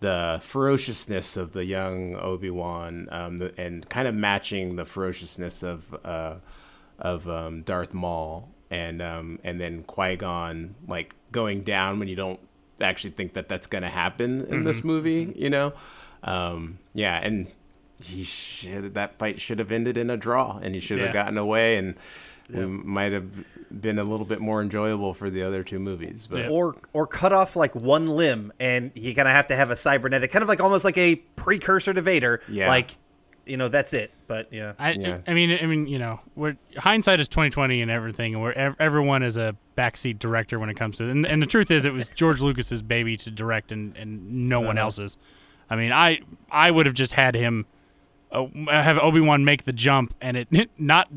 the 0.00 0.38
ferociousness 0.42 1.36
of 1.36 1.52
the 1.52 1.64
young 1.64 2.16
Obi 2.16 2.50
Wan, 2.50 3.08
um, 3.10 3.38
and 3.56 3.88
kind 3.88 4.06
of 4.06 4.14
matching 4.14 4.76
the 4.76 4.84
ferociousness 4.84 5.62
of 5.62 5.96
uh, 6.04 6.36
of 6.98 7.28
um, 7.28 7.62
Darth 7.62 7.94
Maul, 7.94 8.50
and 8.70 9.00
um, 9.00 9.38
and 9.42 9.60
then 9.60 9.82
Qui 9.84 10.16
Gon 10.16 10.74
like 10.86 11.14
going 11.32 11.62
down 11.62 11.98
when 11.98 12.08
you 12.08 12.16
don't 12.16 12.40
actually 12.80 13.10
think 13.10 13.32
that 13.34 13.48
that's 13.48 13.66
gonna 13.66 13.90
happen 13.90 14.44
in 14.46 14.64
this 14.64 14.84
movie. 14.84 15.32
You 15.34 15.50
know, 15.50 15.72
um, 16.22 16.78
yeah, 16.92 17.18
and 17.22 17.48
he 18.02 18.22
should 18.22 18.94
that 18.94 19.18
fight 19.18 19.40
should 19.40 19.58
have 19.58 19.70
ended 19.72 19.96
in 19.96 20.10
a 20.10 20.16
draw, 20.16 20.58
and 20.62 20.74
he 20.74 20.80
should 20.80 20.98
have 20.98 21.08
Yeah. 21.08 21.12
gotten 21.12 21.38
away, 21.38 21.76
and 21.76 21.94
we 22.50 22.66
might 22.66 23.12
have 23.12 23.44
been 23.80 23.98
a 23.98 24.04
little 24.04 24.26
bit 24.26 24.40
more 24.40 24.60
enjoyable 24.60 25.14
for 25.14 25.30
the 25.30 25.42
other 25.42 25.62
two 25.62 25.78
movies. 25.78 26.26
But 26.30 26.40
Yeah. 26.40 26.48
or 26.50 26.76
or 26.92 27.06
cut 27.06 27.32
off 27.32 27.56
like 27.56 27.74
one 27.74 28.06
limb 28.06 28.52
and 28.60 28.90
you 28.94 29.14
kind 29.14 29.26
of 29.28 29.32
have 29.34 29.46
to 29.48 29.56
have 29.56 29.70
a 29.70 29.76
cybernetic 29.76 30.30
kind 30.30 30.42
of 30.42 30.48
like 30.48 30.60
almost 30.60 30.84
like 30.84 30.98
a 30.98 31.16
precursor 31.36 31.94
to 31.94 32.02
Vader 32.02 32.40
Yeah. 32.48 32.68
like 32.68 32.90
you 33.46 33.56
know 33.58 33.68
that's 33.68 33.92
it 33.92 34.10
but 34.26 34.48
yeah 34.50 34.72
I, 34.78 34.92
Yeah. 34.92 35.18
I 35.26 35.34
mean, 35.34 35.58
I 35.62 35.66
mean, 35.66 35.86
you 35.86 35.98
know, 35.98 36.20
we're, 36.34 36.56
hindsight 36.78 37.20
is 37.20 37.28
twenty 37.28 37.50
twenty 37.50 37.80
and 37.82 37.90
everything, 37.90 38.34
and 38.34 38.42
we're 38.42 38.74
everyone 38.78 39.22
is 39.22 39.36
a 39.36 39.56
backseat 39.76 40.18
director 40.18 40.58
when 40.58 40.68
it 40.70 40.74
comes 40.76 40.98
to. 40.98 41.08
And, 41.10 41.26
and 41.26 41.40
the 41.42 41.46
truth 41.46 41.70
is, 41.70 41.84
it 41.84 41.92
was 41.92 42.08
George 42.08 42.40
Lucas's 42.40 42.80
baby 42.82 43.16
to 43.18 43.30
direct, 43.30 43.72
and, 43.72 43.96
and 43.96 44.48
no 44.48 44.60
one 44.60 44.76
Uh-huh. 44.78 44.84
else's. 44.86 45.18
I 45.70 45.76
mean, 45.76 45.92
I 45.92 46.20
I 46.50 46.70
would 46.70 46.86
have 46.86 46.94
just 46.94 47.14
had 47.14 47.34
him 47.34 47.66
uh, 48.34 48.82
have 48.82 48.98
Obi 48.98 49.20
Wan 49.20 49.44
make 49.44 49.64
the 49.64 49.72
jump 49.72 50.14
and 50.20 50.36
it 50.36 50.48
not 50.78 51.08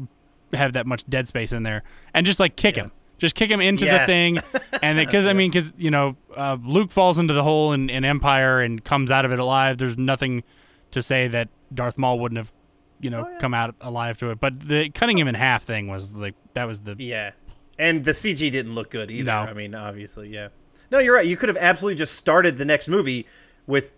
have 0.54 0.74
that 0.74 0.86
much 0.88 1.06
dead 1.10 1.28
space 1.28 1.52
in 1.52 1.64
there, 1.64 1.84
and 2.14 2.26
just 2.26 2.40
like 2.40 2.56
kick 2.56 2.76
him, 2.76 2.92
just 3.18 3.36
kick 3.36 3.50
him 3.50 3.60
into 3.60 3.86
Yeah. 3.86 4.00
the 4.00 4.06
thing, 4.06 4.40
and 4.82 4.98
because 4.98 5.26
I 5.26 5.34
mean, 5.34 5.52
because 5.52 5.74
you 5.78 5.92
know, 5.92 6.16
uh, 6.36 6.58
Luke 6.64 6.92
falls 6.92 7.18
into 7.20 7.34
the 7.34 7.44
hole 7.44 7.74
in, 7.74 7.90
in 7.90 8.06
Empire 8.06 8.60
and 8.62 8.84
comes 8.84 9.12
out 9.12 9.26
of 9.26 9.32
it 9.32 9.40
alive. 9.40 9.78
There's 9.78 9.98
nothing 9.98 10.44
to 10.92 11.02
say 11.02 11.28
that 11.28 11.50
Darth 11.74 11.98
Maul 11.98 12.18
wouldn't 12.20 12.38
have, 12.38 12.54
you 13.02 13.10
know, 13.10 13.28
come 13.40 13.54
out 13.54 13.76
alive 13.82 14.18
to 14.20 14.32
it. 14.32 14.40
But 14.40 14.62
the 14.70 14.90
cutting 14.92 15.18
him 15.18 15.28
in 15.28 15.36
half 15.36 15.64
thing 15.64 15.88
was 15.90 16.16
like 16.16 16.36
that 16.54 16.66
was 16.66 16.82
the 16.82 16.96
yeah 16.98 17.32
and 17.78 18.06
the 18.06 18.12
CG 18.12 18.40
didn't 18.52 18.74
look 18.74 18.90
good 18.90 19.12
either 19.12 19.26
No. 19.26 19.40
I 19.40 19.54
mean 19.54 19.76
obviously 19.76 20.30
yeah 20.30 20.48
no 20.90 20.98
you're 20.98 21.14
right 21.14 21.28
you 21.28 21.38
could 21.38 21.50
have 21.50 21.58
absolutely 21.58 21.96
just 21.96 22.16
started 22.16 22.58
the 22.58 22.66
next 22.66 22.88
movie 22.88 23.28
with 23.68 23.94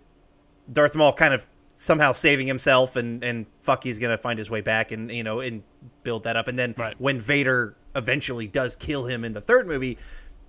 Darth 0.73 0.95
Maul 0.95 1.13
kind 1.13 1.33
of 1.33 1.45
somehow 1.81 2.11
saving 2.11 2.45
himself 2.45 2.97
and 2.97 3.23
and 3.23 3.45
fuck 3.61 3.85
he's 3.85 3.99
gonna 3.99 4.17
find 4.17 4.37
his 4.37 4.49
way 4.49 4.59
back 4.59 4.91
and 4.91 5.09
you 5.09 5.23
know 5.23 5.39
and 5.39 5.63
build 6.03 6.25
that 6.25 6.35
up 6.35 6.49
and 6.49 6.59
then 6.59 6.75
Right. 6.77 6.93
when 6.99 7.21
Vader 7.21 7.73
eventually 7.95 8.47
does 8.47 8.75
kill 8.75 9.05
him 9.05 9.23
in 9.23 9.31
the 9.31 9.39
third 9.39 9.65
movie 9.65 9.97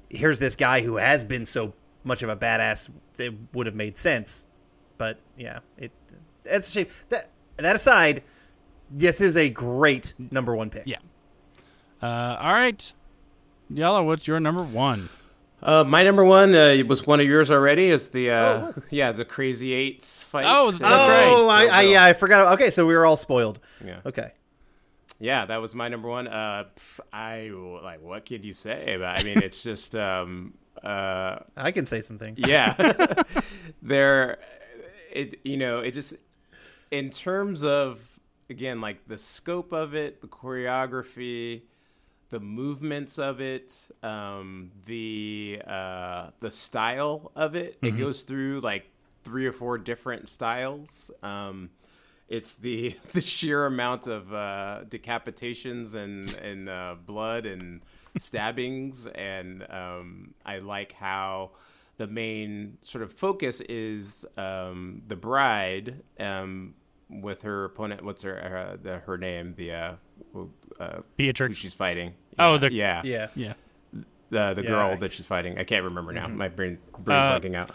here's 0.08 0.40
this 0.40 0.56
guy 0.56 0.80
who 0.82 0.96
has 0.96 1.22
been 1.22 1.46
so 1.46 1.72
much 2.02 2.24
of 2.24 2.30
a 2.30 2.36
badass 2.36 2.90
it 3.16 3.32
would 3.54 3.66
have 3.66 3.76
made 3.76 3.96
sense 3.96 4.48
but 4.98 5.20
yeah 5.38 5.60
it 5.78 5.92
that's 6.42 6.68
a 6.70 6.72
shame 6.72 6.86
that 7.10 7.30
that 7.58 7.76
aside 7.76 8.24
this 8.90 9.20
is 9.20 9.36
a 9.36 9.48
great 9.48 10.14
number 10.32 10.56
one 10.56 10.68
pick 10.68 10.82
yeah. 10.84 10.98
Uh, 12.02 12.38
all 12.40 12.52
right, 12.54 12.92
Diallo. 13.72 14.04
What's 14.06 14.26
your 14.26 14.40
number 14.40 14.62
one? 14.62 15.10
Uh, 15.62 15.84
my 15.84 16.02
number 16.02 16.24
one 16.24 16.54
uh, 16.54 16.76
was 16.86 17.06
one 17.06 17.20
of 17.20 17.26
yours 17.26 17.50
already. 17.50 17.88
Is 17.90 18.08
the 18.08 18.30
uh, 18.30 18.60
Oh, 18.66 18.68
it 18.68 18.78
yeah, 18.90 19.12
the 19.12 19.24
Crazy 19.24 19.72
Eights 19.72 20.22
fight. 20.24 20.44
Oh, 20.48 20.70
that's 20.70 20.82
Uh, 20.82 20.86
right. 20.86 21.28
Oh, 21.30 21.48
I, 21.48 21.66
I, 21.66 21.80
yeah, 21.82 22.04
I 22.04 22.12
forgot. 22.14 22.54
Okay, 22.54 22.70
so 22.70 22.86
we 22.86 22.94
were 22.94 23.04
all 23.04 23.16
spoiled. 23.16 23.58
Yeah. 23.84 24.00
Okay. 24.06 24.32
Yeah, 25.18 25.44
that 25.46 25.60
was 25.60 25.74
my 25.74 25.88
number 25.88 26.08
one. 26.08 26.28
Uh, 26.28 26.64
I 27.12 27.50
like. 27.52 28.00
What 28.00 28.24
could 28.24 28.42
you 28.44 28.54
say? 28.54 28.96
But 28.98 29.04
I 29.18 29.22
mean, 29.22 29.38
it's 29.42 29.62
just 29.70 29.94
um, 29.94 30.54
uh, 30.82 31.40
I 31.56 31.72
can 31.72 31.84
say 31.84 32.00
some 32.00 32.16
things. 32.16 32.38
yeah. 32.38 32.72
there, 33.82 34.38
it 35.12 35.40
you 35.44 35.58
know 35.58 35.80
it 35.80 35.92
just 35.92 36.14
in 36.90 37.10
terms 37.10 37.64
of 37.64 38.18
again 38.48 38.80
like 38.80 39.06
the 39.08 39.18
scope 39.18 39.72
of 39.72 39.94
it, 39.94 40.22
the 40.22 40.26
choreography, 40.28 41.62
the 42.30 42.40
movements 42.40 43.18
of 43.18 43.40
it, 43.40 43.90
um, 44.02 44.70
the 44.86 45.60
uh, 45.66 46.30
the 46.40 46.50
style 46.50 47.32
of 47.36 47.54
it. 47.54 47.76
It 47.82 47.98
goes 47.98 48.22
through 48.22 48.60
like 48.60 48.88
three 49.24 49.46
or 49.46 49.52
four 49.52 49.78
different 49.78 50.28
styles. 50.28 51.10
Um, 51.22 51.70
it's 52.28 52.54
the 52.54 52.96
the 53.12 53.20
sheer 53.20 53.66
amount 53.66 54.06
of 54.06 54.32
uh, 54.32 54.82
decapitations 54.88 55.94
and 55.94 56.32
and 56.34 56.68
uh, 56.68 56.94
blood 57.04 57.46
and 57.46 57.82
stabbings, 58.18 59.06
and 59.08 59.66
um, 59.68 60.34
I 60.46 60.60
like 60.60 60.92
how 60.92 61.50
the 61.96 62.06
main 62.06 62.78
sort 62.82 63.02
of 63.02 63.12
focus 63.12 63.60
is 63.62 64.24
um, 64.36 65.02
the 65.06 65.16
bride 65.16 66.02
um, 66.18 66.74
with 67.10 67.42
her 67.42 67.64
opponent. 67.64 68.04
What's 68.04 68.22
her 68.22 68.72
uh, 68.72 68.76
the, 68.80 68.98
her 69.00 69.18
name? 69.18 69.54
The 69.56 69.72
uh, 70.34 70.40
uh, 70.82 70.96
who 70.96 71.04
Beatrix. 71.16 71.58
she's 71.58 71.74
fighting. 71.74 72.14
Oh, 72.38 72.52
Yeah, 72.52 72.58
the- 72.58 72.72
yeah 72.72 73.02
Yeah. 73.04 73.26
Yeah. 73.34 73.52
the 74.30 74.54
the 74.54 74.62
Yeah. 74.62 74.68
girl 74.68 74.96
that 74.96 75.12
she's 75.12 75.26
fighting. 75.26 75.58
I 75.58 75.64
can't 75.64 75.84
remember 75.84 76.12
now. 76.12 76.28
My 76.28 76.48
brain 76.48 76.78
brain 76.98 77.16
Uh, 77.18 77.38
blanking 77.40 77.54
out. 77.56 77.70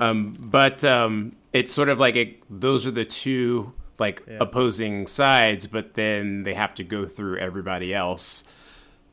Um, 0.00 0.34
but 0.38 0.84
um, 0.84 1.36
it's 1.52 1.72
sort 1.72 1.88
of 1.88 1.98
like 1.98 2.16
it, 2.16 2.42
those 2.50 2.86
are 2.86 2.90
the 2.90 3.04
two 3.04 3.72
like 3.98 4.22
Yeah. 4.28 4.38
opposing 4.40 5.06
sides, 5.06 5.66
but 5.66 5.94
then 5.94 6.42
they 6.42 6.54
have 6.54 6.74
to 6.76 6.84
go 6.84 7.06
through 7.06 7.36
everybody 7.38 7.94
else 7.94 8.44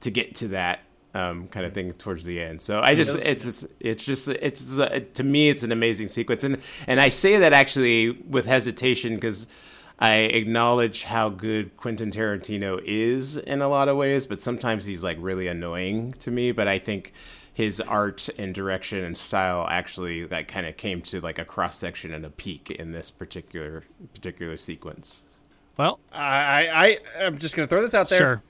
to 0.01 0.09
get 0.11 0.33
to 0.35 0.47
that 0.49 0.79
um, 1.13 1.47
kind 1.47 1.65
of 1.65 1.73
thing 1.73 1.91
towards 1.93 2.23
the 2.25 2.39
end. 2.41 2.61
So 2.61 2.81
I 2.81 2.93
just 2.95 3.15
it's 3.17 3.45
it's, 3.45 3.65
it's 3.79 4.05
just 4.05 4.27
it's 4.29 4.77
uh, 4.79 4.99
to 5.15 5.23
me 5.23 5.49
it's 5.49 5.63
an 5.63 5.71
amazing 5.71 6.07
sequence, 6.07 6.43
and 6.43 6.57
and 6.87 6.99
I 7.01 7.09
say 7.09 7.37
that 7.37 7.53
actually 7.53 8.11
with 8.11 8.45
hesitation 8.45 9.15
because. 9.15 9.47
I 9.99 10.15
acknowledge 10.15 11.03
how 11.03 11.27
good 11.29 11.75
Quentin 11.75 12.09
Tarantino 12.09 12.81
is 12.83 13.35
in 13.35 13.61
a 13.61 13.67
lot 13.67 13.89
of 13.89 13.97
ways, 13.97 14.25
but 14.25 14.39
sometimes 14.41 14.85
he's 14.85 15.03
like 15.03 15.17
really 15.19 15.47
annoying 15.47 16.13
to 16.19 16.31
me. 16.31 16.53
But 16.53 16.69
I 16.69 16.79
think 16.79 17.11
his 17.53 17.81
art 17.81 18.29
and 18.37 18.55
direction 18.55 19.03
and 19.03 19.17
style 19.17 19.67
actually 19.69 20.25
that 20.27 20.47
kind 20.47 20.65
of 20.65 20.77
came 20.77 21.01
to 21.01 21.19
like 21.19 21.37
a 21.37 21.43
cross 21.43 21.77
section 21.77 22.13
and 22.13 22.25
a 22.25 22.29
peak 22.29 22.71
in 22.71 22.93
this 22.93 23.11
particular 23.11 23.83
particular 24.13 24.55
sequence. 24.55 25.23
Well, 25.75 25.99
I, 26.13 26.99
I 27.17 27.25
I'm 27.25 27.37
just 27.37 27.57
gonna 27.57 27.67
throw 27.67 27.81
this 27.81 27.93
out 27.93 28.07
there. 28.07 28.17
sure. 28.17 28.43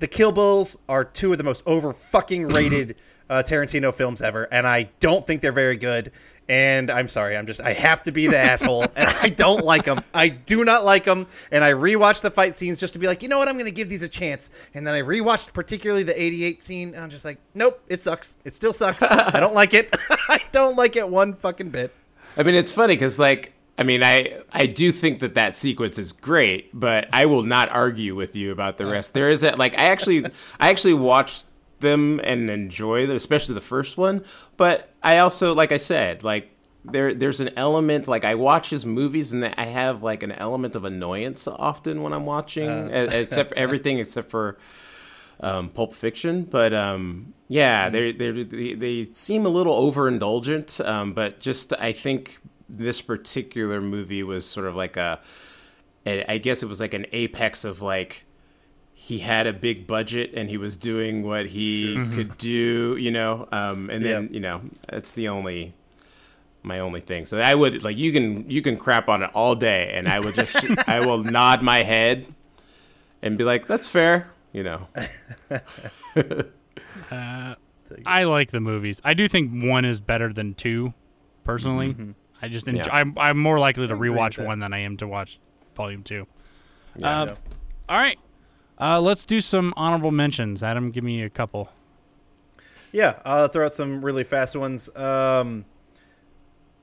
The 0.00 0.08
Kill 0.08 0.32
Bills 0.32 0.76
are 0.88 1.04
two 1.04 1.30
of 1.30 1.38
the 1.38 1.44
most 1.44 1.62
over 1.64 1.92
fucking 1.92 2.48
rated 2.48 2.96
uh, 3.30 3.42
Tarantino 3.46 3.94
films 3.94 4.20
ever, 4.20 4.44
and 4.52 4.66
I 4.66 4.90
don't 5.00 5.26
think 5.26 5.40
they're 5.40 5.52
very 5.52 5.76
good. 5.76 6.10
And 6.48 6.90
I'm 6.90 7.08
sorry, 7.08 7.36
I'm 7.36 7.46
just 7.46 7.60
I 7.60 7.72
have 7.72 8.04
to 8.04 8.12
be 8.12 8.28
the 8.28 8.38
asshole, 8.38 8.82
and 8.96 9.08
I 9.08 9.30
don't 9.30 9.64
like 9.64 9.84
them. 9.84 10.02
I 10.14 10.28
do 10.28 10.64
not 10.64 10.84
like 10.84 11.04
them, 11.04 11.26
and 11.50 11.64
I 11.64 11.72
rewatched 11.72 12.22
the 12.22 12.30
fight 12.30 12.56
scenes 12.56 12.78
just 12.78 12.92
to 12.92 13.00
be 13.00 13.08
like, 13.08 13.22
you 13.22 13.28
know 13.28 13.38
what, 13.38 13.48
I'm 13.48 13.58
gonna 13.58 13.70
give 13.72 13.88
these 13.88 14.02
a 14.02 14.08
chance. 14.08 14.50
And 14.74 14.86
then 14.86 14.94
I 14.94 15.00
rewatched 15.00 15.52
particularly 15.52 16.04
the 16.04 16.20
'88 16.20 16.62
scene, 16.62 16.94
and 16.94 17.02
I'm 17.02 17.10
just 17.10 17.24
like, 17.24 17.38
nope, 17.54 17.82
it 17.88 18.00
sucks. 18.00 18.36
It 18.44 18.54
still 18.54 18.72
sucks. 18.72 19.02
I 19.02 19.40
don't 19.40 19.54
like 19.54 19.74
it. 19.74 19.94
I 20.28 20.40
don't 20.52 20.76
like 20.76 20.94
it 20.94 21.08
one 21.08 21.34
fucking 21.34 21.70
bit. 21.70 21.92
I 22.36 22.42
mean, 22.44 22.54
it's 22.54 22.70
funny 22.70 22.94
because 22.94 23.18
like 23.18 23.52
I 23.78 23.82
mean, 23.82 24.02
I 24.02 24.40
I 24.52 24.66
do 24.66 24.90
think 24.90 25.20
that 25.20 25.34
that 25.34 25.56
sequence 25.56 25.98
is 25.98 26.12
great, 26.12 26.70
but 26.78 27.08
I 27.12 27.26
will 27.26 27.42
not 27.42 27.68
argue 27.70 28.14
with 28.14 28.34
you 28.34 28.52
about 28.52 28.78
the 28.78 28.86
uh. 28.88 28.92
rest. 28.92 29.14
There 29.14 29.28
is 29.28 29.42
a 29.42 29.54
like 29.56 29.78
I 29.78 29.86
actually 29.86 30.24
I 30.58 30.70
actually 30.70 30.94
watched 30.94 31.46
them 31.80 32.20
and 32.24 32.50
enjoy 32.50 33.06
them, 33.06 33.16
especially 33.16 33.54
the 33.54 33.60
first 33.60 33.96
one. 33.96 34.24
But 34.56 34.90
I 35.02 35.18
also, 35.18 35.54
like 35.54 35.72
I 35.72 35.76
said, 35.76 36.24
like 36.24 36.50
there 36.84 37.12
there's 37.14 37.40
an 37.40 37.50
element 37.56 38.06
like 38.06 38.24
I 38.24 38.34
watch 38.36 38.70
his 38.70 38.86
movies 38.86 39.32
and 39.32 39.44
I 39.44 39.64
have 39.66 40.02
like 40.02 40.22
an 40.22 40.32
element 40.32 40.74
of 40.74 40.84
annoyance 40.84 41.46
often 41.48 42.02
when 42.02 42.12
I'm 42.12 42.26
watching, 42.26 42.68
uh, 42.68 43.08
except 43.12 43.50
for 43.50 43.58
everything 43.58 43.98
except 43.98 44.30
for 44.30 44.56
um, 45.40 45.68
Pulp 45.70 45.94
Fiction. 45.94 46.44
But 46.44 46.72
um, 46.72 47.34
yeah, 47.48 47.90
they 47.90 48.12
they 48.12 48.30
they 48.30 48.74
they 48.74 49.04
seem 49.04 49.46
a 49.46 49.48
little 49.48 49.74
overindulgent. 49.92 50.84
Um, 50.86 51.12
but 51.12 51.40
just 51.40 51.72
I 51.78 51.92
think 51.92 52.40
this 52.68 53.00
particular 53.02 53.80
movie 53.80 54.22
was 54.22 54.44
sort 54.44 54.66
of 54.66 54.74
like 54.74 54.96
a, 54.96 55.20
I 56.06 56.38
guess 56.38 56.62
it 56.62 56.68
was 56.68 56.80
like 56.80 56.94
an 56.94 57.06
apex 57.12 57.64
of 57.64 57.82
like 57.82 58.24
he 59.06 59.20
had 59.20 59.46
a 59.46 59.52
big 59.52 59.86
budget 59.86 60.32
and 60.34 60.50
he 60.50 60.56
was 60.56 60.76
doing 60.76 61.22
what 61.22 61.46
he 61.46 61.94
could 62.12 62.36
do, 62.38 62.96
you 62.98 63.12
know. 63.12 63.46
Um, 63.52 63.88
and 63.88 64.04
then 64.04 64.24
Yeah. 64.24 64.30
you 64.32 64.40
know 64.40 64.60
that's 64.90 65.14
the 65.14 65.28
only 65.28 65.74
my 66.64 66.80
only 66.80 67.00
thing. 67.00 67.24
So 67.24 67.38
I 67.38 67.54
would 67.54 67.84
like 67.84 67.96
you 67.96 68.10
can 68.12 68.50
you 68.50 68.62
can 68.62 68.76
crap 68.76 69.08
on 69.08 69.22
it 69.22 69.30
all 69.32 69.54
day, 69.54 69.92
and 69.94 70.08
I 70.08 70.18
would 70.18 70.34
just 70.34 70.56
I 70.88 70.98
will 71.06 71.22
nod 71.22 71.62
my 71.62 71.84
head 71.84 72.26
and 73.22 73.38
be 73.38 73.44
like, 73.44 73.68
that's 73.68 73.88
fair, 73.88 74.30
you 74.52 74.64
know. 74.64 74.88
I 78.04 78.24
like 78.24 78.50
the 78.50 78.60
movies. 78.60 79.00
I 79.04 79.14
do 79.14 79.28
think 79.28 79.64
one 79.64 79.84
is 79.84 80.00
better 80.00 80.32
than 80.32 80.54
two, 80.54 80.94
personally. 81.44 81.94
I 82.42 82.48
just 82.48 82.66
enjoy, 82.68 82.82
Yeah. 82.86 82.94
I'm 82.96 83.14
I'm 83.16 83.38
more 83.38 83.58
likely 83.58 83.86
to 83.88 83.94
rewatch 83.94 84.44
one 84.44 84.58
than 84.58 84.72
I 84.72 84.78
am 84.80 84.96
to 84.98 85.06
watch 85.08 85.38
volume 85.74 86.02
two. 86.02 86.26
Yeah. 86.96 87.22
Uh, 87.22 87.34
All 87.88 87.96
right, 87.98 88.18
uh, 88.80 89.00
let's 89.00 89.24
do 89.24 89.40
some 89.40 89.72
honorable 89.76 90.10
mentions. 90.10 90.62
Adam, 90.62 90.90
give 90.90 91.04
me 91.04 91.22
a 91.22 91.30
couple. 91.30 91.70
Yeah, 92.92 93.18
I'll 93.24 93.48
throw 93.48 93.66
out 93.66 93.74
some 93.74 94.04
really 94.04 94.24
fast 94.24 94.56
ones. 94.56 94.88
Um, 94.96 95.64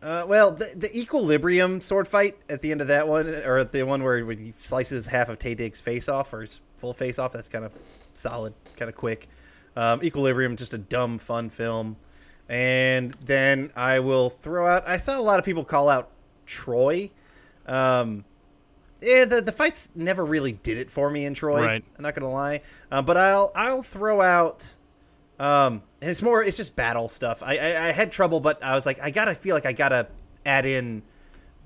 uh, 0.02 0.26
well, 0.28 0.52
the, 0.52 0.72
the 0.76 0.96
equilibrium 0.98 1.80
sword 1.80 2.08
fight 2.08 2.38
at 2.50 2.62
the 2.62 2.72
end 2.72 2.82
of 2.82 2.88
that 2.88 3.08
one, 3.08 3.28
or 3.28 3.64
the 3.64 3.84
one 3.84 4.04
where 4.04 4.20
he 4.32 4.54
slices 4.60 5.08
half 5.08 5.30
of 5.30 5.40
Taye 5.40 5.56
Diggs' 5.56 5.80
face 5.80 6.10
off, 6.10 6.34
or 6.34 6.42
his 6.42 6.62
full 6.76 6.94
face 6.94 7.20
off, 7.20 7.32
that's 7.32 7.48
kind 7.48 7.64
of 7.64 7.72
solid, 8.14 8.54
kind 8.76 8.90
of 8.90 8.96
quick. 8.96 9.30
Um, 9.76 10.04
equilibrium, 10.04 10.56
just 10.58 10.74
a 10.74 10.78
dumb, 10.78 11.18
fun 11.18 11.50
film. 11.50 11.96
And 12.50 13.14
then 13.26 13.72
I 13.76 14.00
will 14.00 14.30
throw 14.30 14.68
out. 14.68 14.88
I 14.88 14.98
saw 14.98 15.18
a 15.18 15.22
lot 15.22 15.40
of 15.40 15.46
people 15.46 15.64
call 15.64 15.90
out 15.90 16.10
Troy. 16.46 17.10
Um, 17.66 18.26
yeah, 19.04 19.26
the 19.26 19.42
the 19.42 19.52
fights 19.52 19.90
never 19.96 20.24
really 20.24 20.54
did 20.54 20.78
it 20.78 20.90
for 20.90 21.10
me 21.10 21.26
in 21.26 21.34
Troy. 21.34 21.62
Right. 21.62 21.84
I'm 21.98 22.04
not 22.04 22.16
gonna 22.16 22.32
lie, 22.32 22.62
uh, 22.92 23.02
but 23.02 23.18
I'll 23.18 23.52
I'll 23.56 23.84
throw 23.84 24.22
out. 24.22 24.76
Um, 25.40 25.82
and 26.02 26.10
it's 26.10 26.22
more 26.22 26.44
it's 26.44 26.58
just 26.58 26.76
battle 26.76 27.08
stuff. 27.08 27.44
I, 27.44 27.58
I 27.58 27.88
I 27.88 27.92
had 27.92 28.12
trouble, 28.12 28.40
but 28.40 28.64
I 28.64 28.76
was 28.76 28.86
like 28.86 29.00
I 29.02 29.12
gotta 29.12 29.36
feel 29.36 29.56
like 29.56 29.66
I 29.66 29.74
gotta 29.74 30.08
add 30.46 30.66
in 30.66 31.02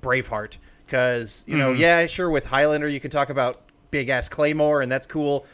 Braveheart 0.02 0.58
because 0.86 1.44
you 1.48 1.58
know 1.58 1.74
yeah 1.74 2.06
sure 2.06 2.30
with 2.30 2.46
Highlander 2.46 2.88
you 2.88 3.00
can 3.00 3.12
talk 3.12 3.30
about 3.30 3.62
big 3.92 4.10
ass 4.10 4.30
Claymore 4.30 4.82
and 4.82 4.92
that's 4.92 5.06
cool. 5.08 5.46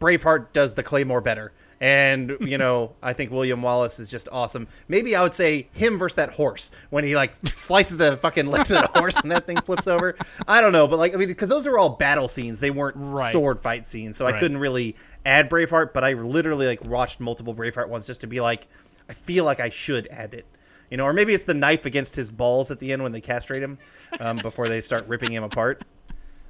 Braveheart 0.00 0.52
does 0.52 0.74
the 0.74 0.82
Claymore 0.82 1.20
better. 1.20 1.52
And 1.80 2.36
you 2.40 2.58
know, 2.58 2.94
I 3.02 3.12
think 3.12 3.30
William 3.30 3.62
Wallace 3.62 3.98
is 4.00 4.08
just 4.08 4.28
awesome. 4.32 4.66
Maybe 4.88 5.14
I 5.14 5.22
would 5.22 5.34
say 5.34 5.68
him 5.72 5.98
versus 5.98 6.16
that 6.16 6.30
horse 6.30 6.70
when 6.90 7.04
he 7.04 7.14
like 7.16 7.34
slices 7.54 7.96
the 7.98 8.16
fucking 8.16 8.46
legs 8.50 8.70
of 8.70 8.82
the 8.82 8.98
horse 8.98 9.16
and 9.16 9.30
that 9.30 9.46
thing 9.46 9.60
flips 9.60 9.86
over. 9.86 10.16
I 10.46 10.60
don't 10.60 10.72
know, 10.72 10.88
but 10.88 10.98
like 10.98 11.14
I 11.14 11.16
mean, 11.16 11.28
because 11.28 11.48
those 11.48 11.66
are 11.66 11.78
all 11.78 11.90
battle 11.90 12.28
scenes. 12.28 12.60
They 12.60 12.70
weren't 12.70 12.96
Right. 12.98 13.32
sword 13.32 13.60
fight 13.60 13.86
scenes, 13.88 14.16
so 14.16 14.26
I 14.26 14.32
couldn't 14.38 14.58
really 14.58 14.96
add 15.24 15.48
Braveheart. 15.48 15.92
But 15.92 16.04
I 16.04 16.14
literally 16.14 16.66
like 16.66 16.84
watched 16.84 17.20
multiple 17.20 17.54
Braveheart 17.54 17.88
ones 17.88 18.06
just 18.06 18.20
to 18.22 18.26
be 18.26 18.40
like, 18.40 18.66
I 19.08 19.12
feel 19.12 19.44
like 19.44 19.60
I 19.60 19.68
should 19.68 20.08
add 20.08 20.34
it. 20.34 20.46
You 20.90 20.96
know, 20.96 21.04
or 21.04 21.12
maybe 21.12 21.34
it's 21.34 21.44
the 21.44 21.54
knife 21.54 21.84
against 21.84 22.16
his 22.16 22.30
balls 22.30 22.70
at 22.70 22.78
the 22.78 22.92
end 22.92 23.02
when 23.02 23.12
they 23.12 23.20
castrate 23.20 23.62
him 23.62 23.78
um, 24.20 24.36
before 24.42 24.68
they 24.68 24.80
start 24.80 25.06
ripping 25.06 25.32
him 25.32 25.44
apart. 25.44 25.82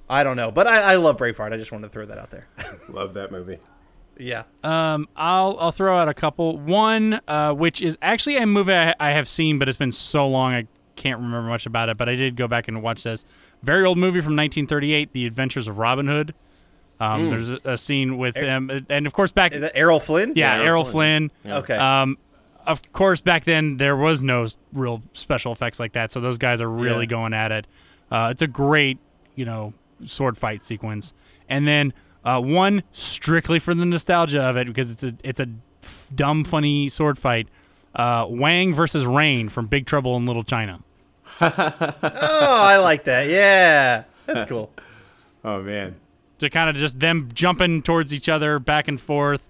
I 0.09 0.23
don't 0.25 0.37
know, 0.37 0.51
but 0.51 0.67
I, 0.67 0.93
I 0.93 0.97
love 0.97 1.17
Braveheart. 1.19 1.53
I 1.53 1.57
just 1.57 1.71
wanted 1.73 1.89
to 1.89 1.93
throw 1.93 2.07
that 2.07 2.19
out 2.19 2.31
there. 2.31 2.47
Love 2.89 3.15
that 3.15 3.31
movie. 3.31 3.59
Yeah. 4.19 4.43
Um, 4.65 5.09
I'll 5.17 5.57
I'll 5.61 5.73
throw 5.73 5.97
out 5.99 6.09
a 6.09 6.15
couple. 6.15 6.59
One, 6.59 7.21
uh, 7.29 7.53
which 7.53 7.81
is 7.83 7.97
actually 8.03 8.37
a 8.37 8.47
movie 8.47 8.75
I, 8.75 8.95
I 9.01 9.11
have 9.13 9.29
seen, 9.29 9.59
but 9.59 9.69
it's 9.69 9.79
been 9.79 9.93
so 9.93 10.29
long 10.29 10.53
I 10.55 10.67
can't 10.97 11.21
remember 11.21 11.49
much 11.49 11.67
about 11.67 11.89
it. 11.89 11.97
But 11.97 12.09
I 12.09 12.17
did 12.17 12.37
go 12.37 12.49
back 12.49 12.69
and 12.69 12.83
watch 12.83 13.03
this 13.05 13.25
very 13.63 13.85
old 13.85 13.99
movie 13.99 14.21
from 14.21 14.37
1938, 14.37 15.13
The 15.13 15.27
Adventures 15.27 15.69
of 15.69 15.79
Robin 15.79 16.07
Hood. 16.07 16.35
Um, 17.01 17.31
There's 17.31 17.51
a, 17.51 17.61
a 17.65 17.79
scene 17.79 18.19
with 18.19 18.35
him, 18.37 18.85
and 18.89 19.07
of 19.07 19.13
course 19.13 19.31
back 19.31 19.53
Errol 19.75 20.01
Flynn? 20.01 20.33
yeah, 20.35 20.57
Yeah, 20.57 20.63
Errol 20.63 20.67
Errol 20.67 20.85
Flynn. 20.85 21.31
Okay. 21.47 21.77
Um, 21.77 22.19
of 22.67 22.93
course, 22.93 23.21
back 23.21 23.45
then 23.45 23.77
there 23.77 23.97
was 23.97 24.21
no 24.21 24.47
real 24.73 25.03
special 25.13 25.53
effects 25.53 25.79
like 25.79 25.93
that, 25.93 26.11
so 26.11 26.21
those 26.21 26.39
guys 26.39 26.61
are 26.61 26.69
really 26.69 27.05
Yeah. 27.05 27.07
going 27.07 27.35
at 27.35 27.53
it. 27.53 27.67
Uh, 28.11 28.29
it's 28.33 28.43
a 28.43 28.49
great, 28.49 28.99
you 29.37 29.45
know, 29.45 29.75
sword 30.07 30.37
fight 30.37 30.65
sequence, 30.65 31.15
and 31.49 31.69
then 31.69 31.93
uh, 32.25 32.41
one 32.41 32.83
strictly 32.93 33.59
for 33.59 33.75
the 33.75 33.85
nostalgia 33.87 34.43
of 34.43 34.57
it 34.57 34.67
because 34.67 34.91
it's 34.91 35.03
a 35.05 35.15
it's 35.25 35.41
a 35.41 35.49
f- 35.83 36.09
dumb, 36.15 36.45
funny 36.45 36.89
sword 36.89 37.19
fight. 37.19 37.49
Uh, 37.95 38.27
Wang 38.29 38.75
versus 38.75 39.05
Rain 39.07 39.49
from 39.49 39.67
Big 39.67 39.87
Trouble 39.87 40.17
in 40.17 40.27
Little 40.27 40.45
China. 40.45 40.81
oh, 41.41 41.49
I 42.61 42.79
like 42.79 43.05
that. 43.05 43.29
Yeah. 43.29 44.05
That's 44.27 44.49
cool. 44.49 44.71
Oh 45.45 45.63
man. 45.63 45.95
To 46.41 46.51
kind 46.51 46.69
of 46.69 46.75
just 46.75 46.99
them 46.99 47.29
jumping 47.33 47.81
towards 47.83 48.13
each 48.13 48.29
other 48.29 48.59
back 48.59 48.89
and 48.89 49.01
forth. 49.01 49.49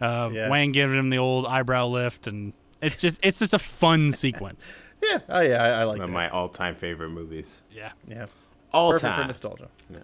Uh, 0.00 0.28
Yeah. 0.32 0.48
Wang 0.50 0.70
giving 0.70 0.98
him 0.98 1.08
the 1.08 1.16
old 1.16 1.46
eyebrow 1.46 1.86
lift, 1.86 2.26
and 2.26 2.52
it's 2.82 2.98
just 2.98 3.18
it's 3.22 3.38
just 3.38 3.54
a 3.54 3.58
fun 3.58 4.12
sequence. 4.24 4.72
Yeah. 5.02 5.18
Oh, 5.30 5.40
yeah. 5.40 5.62
I, 5.64 5.68
I 5.80 5.84
like 5.84 5.98
One 5.98 6.00
of 6.02 6.06
that. 6.08 6.12
my 6.12 6.28
all-time 6.28 6.74
favorite 6.76 7.08
movies. 7.08 7.62
Yeah. 7.72 7.92
yeah. 8.06 8.26
All 8.72 8.92
Perfect 8.92 9.14
for 9.16 9.24
nostalgia. 9.24 9.68
All 9.94 10.02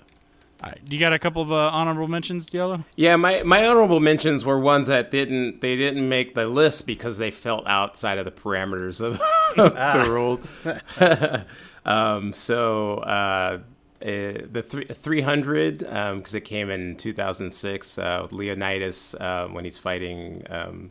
right. 0.62 0.80
You 0.88 0.98
got 0.98 1.12
a 1.12 1.18
couple 1.18 1.42
of 1.42 1.52
uh, 1.52 1.70
honorable 1.72 2.08
mentions, 2.08 2.48
Diallo? 2.48 2.84
Yeah, 2.96 3.16
my, 3.16 3.42
my 3.42 3.66
honorable 3.66 4.00
mentions 4.00 4.44
were 4.44 4.58
ones 4.58 4.86
that 4.86 5.10
didn't 5.10 5.60
they 5.60 5.76
didn't 5.76 6.08
make 6.08 6.34
the 6.34 6.46
list 6.46 6.86
because 6.86 7.18
they 7.18 7.30
felt 7.30 7.66
outside 7.66 8.18
of 8.18 8.24
the 8.24 8.30
parameters 8.30 9.00
of 9.00 9.18
the 9.56 10.06
rules. 10.08 11.46
um, 11.84 12.32
so 12.32 12.98
uh, 12.98 13.58
uh, 14.02 14.44
the 14.50 14.64
three, 14.66 14.84
300 14.84 15.78
because 15.78 16.34
it 16.34 16.42
came 16.42 16.70
in 16.70 16.96
2006 16.96 17.98
uh, 17.98 18.20
with 18.22 18.32
Leonidas 18.32 19.14
uh, 19.14 19.48
when 19.50 19.64
he's 19.64 19.78
fighting 19.78 20.42
um, 20.50 20.90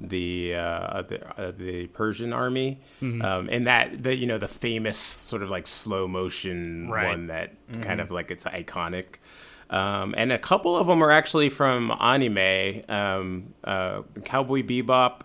the 0.00 0.54
uh, 0.54 1.02
the, 1.02 1.40
uh, 1.40 1.52
the 1.56 1.86
Persian 1.88 2.32
army, 2.32 2.80
um, 3.00 3.48
and 3.50 3.66
that 3.66 4.02
the 4.02 4.14
you 4.16 4.26
know 4.26 4.38
the 4.38 4.48
famous 4.48 4.98
sort 4.98 5.42
of 5.42 5.50
like 5.50 5.66
slow 5.66 6.06
motion 6.08 6.88
Right. 6.90 7.08
one 7.08 7.26
that 7.28 7.52
kind 7.82 8.00
of 8.00 8.10
like 8.10 8.30
it's 8.30 8.44
iconic. 8.44 9.16
Um, 9.70 10.14
and 10.16 10.30
a 10.30 10.38
couple 10.38 10.76
of 10.76 10.86
them 10.86 11.02
are 11.02 11.10
actually 11.10 11.48
from 11.48 11.90
anime. 12.00 12.82
Um, 12.88 13.54
uh, 13.64 14.02
Cowboy 14.24 14.62
Bebop, 14.62 15.22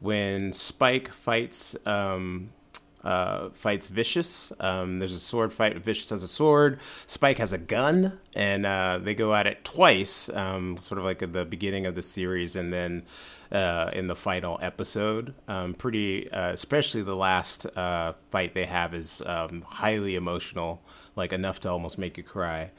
when 0.00 0.52
Spike 0.52 1.08
fights 1.12 1.74
um, 1.86 2.50
uh, 3.02 3.48
fights 3.50 3.88
Vicious. 3.88 4.52
Um, 4.60 4.98
there's 4.98 5.12
a 5.12 5.18
sword 5.18 5.52
fight. 5.52 5.76
Vicious 5.78 6.10
has 6.10 6.22
a 6.22 6.28
sword. 6.28 6.78
Spike 7.06 7.38
has 7.38 7.52
a 7.54 7.58
gun, 7.58 8.18
and 8.34 8.66
uh, 8.66 8.98
they 9.02 9.14
go 9.14 9.34
at 9.34 9.46
it 9.46 9.64
twice, 9.64 10.28
um, 10.28 10.76
sort 10.78 10.98
of 10.98 11.04
like 11.04 11.22
at 11.22 11.32
the 11.32 11.44
beginning 11.46 11.86
of 11.86 11.94
the 11.94 12.02
series, 12.02 12.56
and 12.56 12.72
then 12.72 13.04
uh, 13.52 13.90
in 13.92 14.06
the 14.06 14.14
final 14.14 14.58
episode. 14.62 15.34
Um, 15.48 15.74
pretty, 15.74 16.30
uh, 16.30 16.52
especially 16.52 17.02
the 17.02 17.16
last 17.16 17.66
uh, 17.76 18.14
fight 18.30 18.54
they 18.54 18.66
have 18.66 18.94
is 18.94 19.22
um, 19.26 19.62
highly 19.62 20.14
emotional, 20.14 20.82
like 21.16 21.32
enough 21.32 21.60
to 21.60 21.70
almost 21.70 21.98
make 21.98 22.16
you 22.16 22.24
cry. 22.24 22.70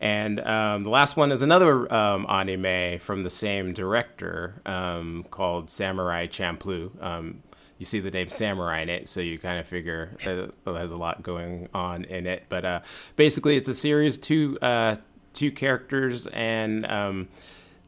And 0.00 0.40
um, 0.40 0.82
the 0.82 0.90
last 0.90 1.16
one 1.16 1.32
is 1.32 1.42
another 1.42 1.92
um, 1.92 2.26
anime 2.28 2.98
from 2.98 3.22
the 3.22 3.30
same 3.30 3.72
director 3.72 4.60
um, 4.66 5.24
called 5.30 5.70
Samurai 5.70 6.26
Champloo. 6.26 7.02
Um, 7.02 7.42
you 7.78 7.86
see 7.86 8.00
the 8.00 8.10
name 8.10 8.28
Samurai 8.28 8.80
in 8.80 8.88
it, 8.88 9.08
so 9.08 9.20
you 9.20 9.38
kind 9.38 9.58
of 9.58 9.66
figure 9.66 10.16
that 10.24 10.52
there's 10.64 10.90
a 10.90 10.96
lot 10.96 11.22
going 11.22 11.68
on 11.74 12.04
in 12.04 12.26
it. 12.26 12.44
But 12.48 12.64
uh, 12.64 12.80
basically, 13.16 13.56
it's 13.56 13.68
a 13.68 13.74
series 13.74 14.16
two 14.18 14.58
uh, 14.60 14.96
two 15.32 15.52
characters 15.52 16.26
and 16.28 16.86
um, 16.86 17.28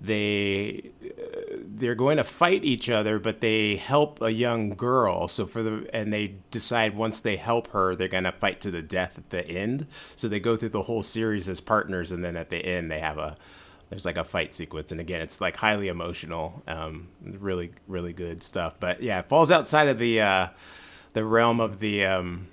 they 0.00 0.90
they're 1.64 1.94
going 1.94 2.16
to 2.16 2.24
fight 2.24 2.64
each 2.64 2.90
other, 2.90 3.18
but 3.18 3.40
they 3.40 3.76
help 3.76 4.20
a 4.20 4.30
young 4.30 4.70
girl. 4.70 5.28
So 5.28 5.46
for 5.46 5.62
the 5.62 5.88
and 5.92 6.12
they 6.12 6.36
decide 6.50 6.96
once 6.96 7.20
they 7.20 7.36
help 7.36 7.68
her, 7.68 7.94
they're 7.94 8.08
going 8.08 8.24
to 8.24 8.32
fight 8.32 8.60
to 8.62 8.70
the 8.70 8.82
death 8.82 9.18
at 9.18 9.30
the 9.30 9.46
end. 9.46 9.86
So 10.16 10.28
they 10.28 10.40
go 10.40 10.56
through 10.56 10.70
the 10.70 10.82
whole 10.82 11.02
series 11.02 11.48
as 11.48 11.60
partners, 11.60 12.12
and 12.12 12.24
then 12.24 12.36
at 12.36 12.50
the 12.50 12.64
end 12.64 12.90
they 12.90 13.00
have 13.00 13.18
a 13.18 13.36
there's 13.90 14.04
like 14.04 14.18
a 14.18 14.24
fight 14.24 14.54
sequence, 14.54 14.92
and 14.92 15.00
again 15.00 15.20
it's 15.20 15.40
like 15.40 15.56
highly 15.56 15.88
emotional, 15.88 16.62
um, 16.66 17.08
really 17.24 17.72
really 17.86 18.12
good 18.12 18.42
stuff. 18.42 18.78
But 18.78 19.02
yeah, 19.02 19.20
it 19.20 19.28
falls 19.28 19.50
outside 19.50 19.88
of 19.88 19.98
the 19.98 20.20
uh, 20.20 20.48
the 21.14 21.24
realm 21.24 21.60
of 21.60 21.80
the 21.80 22.04
um, 22.06 22.48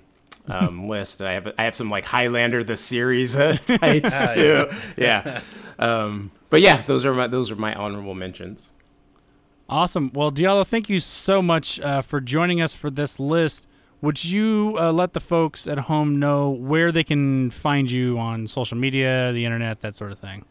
um, 0.48 0.88
list. 0.88 1.22
I 1.22 1.32
have 1.32 1.52
I 1.58 1.64
have 1.64 1.76
some 1.76 1.90
like 1.90 2.04
Highlander 2.04 2.64
the 2.64 2.76
series 2.76 3.36
uh, 3.36 3.56
fights 3.60 4.34
too. 4.34 4.68
yeah. 4.96 5.42
Um, 5.78 6.30
but 6.50 6.60
yeah, 6.60 6.82
those 6.82 7.04
are 7.04 7.14
my 7.14 7.26
those 7.26 7.50
are 7.50 7.56
my 7.56 7.74
honorable 7.74 8.14
mentions. 8.14 8.72
Awesome. 9.68 10.10
Well, 10.14 10.30
Diallo, 10.30 10.64
thank 10.64 10.88
you 10.88 11.00
so 11.00 11.42
much 11.42 11.80
uh, 11.80 12.00
for 12.00 12.20
joining 12.20 12.60
us 12.60 12.72
for 12.72 12.88
this 12.88 13.18
list. 13.18 13.66
Would 14.00 14.24
you 14.24 14.76
uh, 14.78 14.92
let 14.92 15.12
the 15.12 15.20
folks 15.20 15.66
at 15.66 15.78
home 15.78 16.20
know 16.20 16.50
where 16.50 16.92
they 16.92 17.02
can 17.02 17.50
find 17.50 17.90
you 17.90 18.18
on 18.18 18.46
social 18.46 18.76
media, 18.76 19.32
the 19.32 19.44
internet, 19.44 19.80
that 19.80 19.96
sort 19.96 20.12
of 20.12 20.18
thing? 20.18 20.44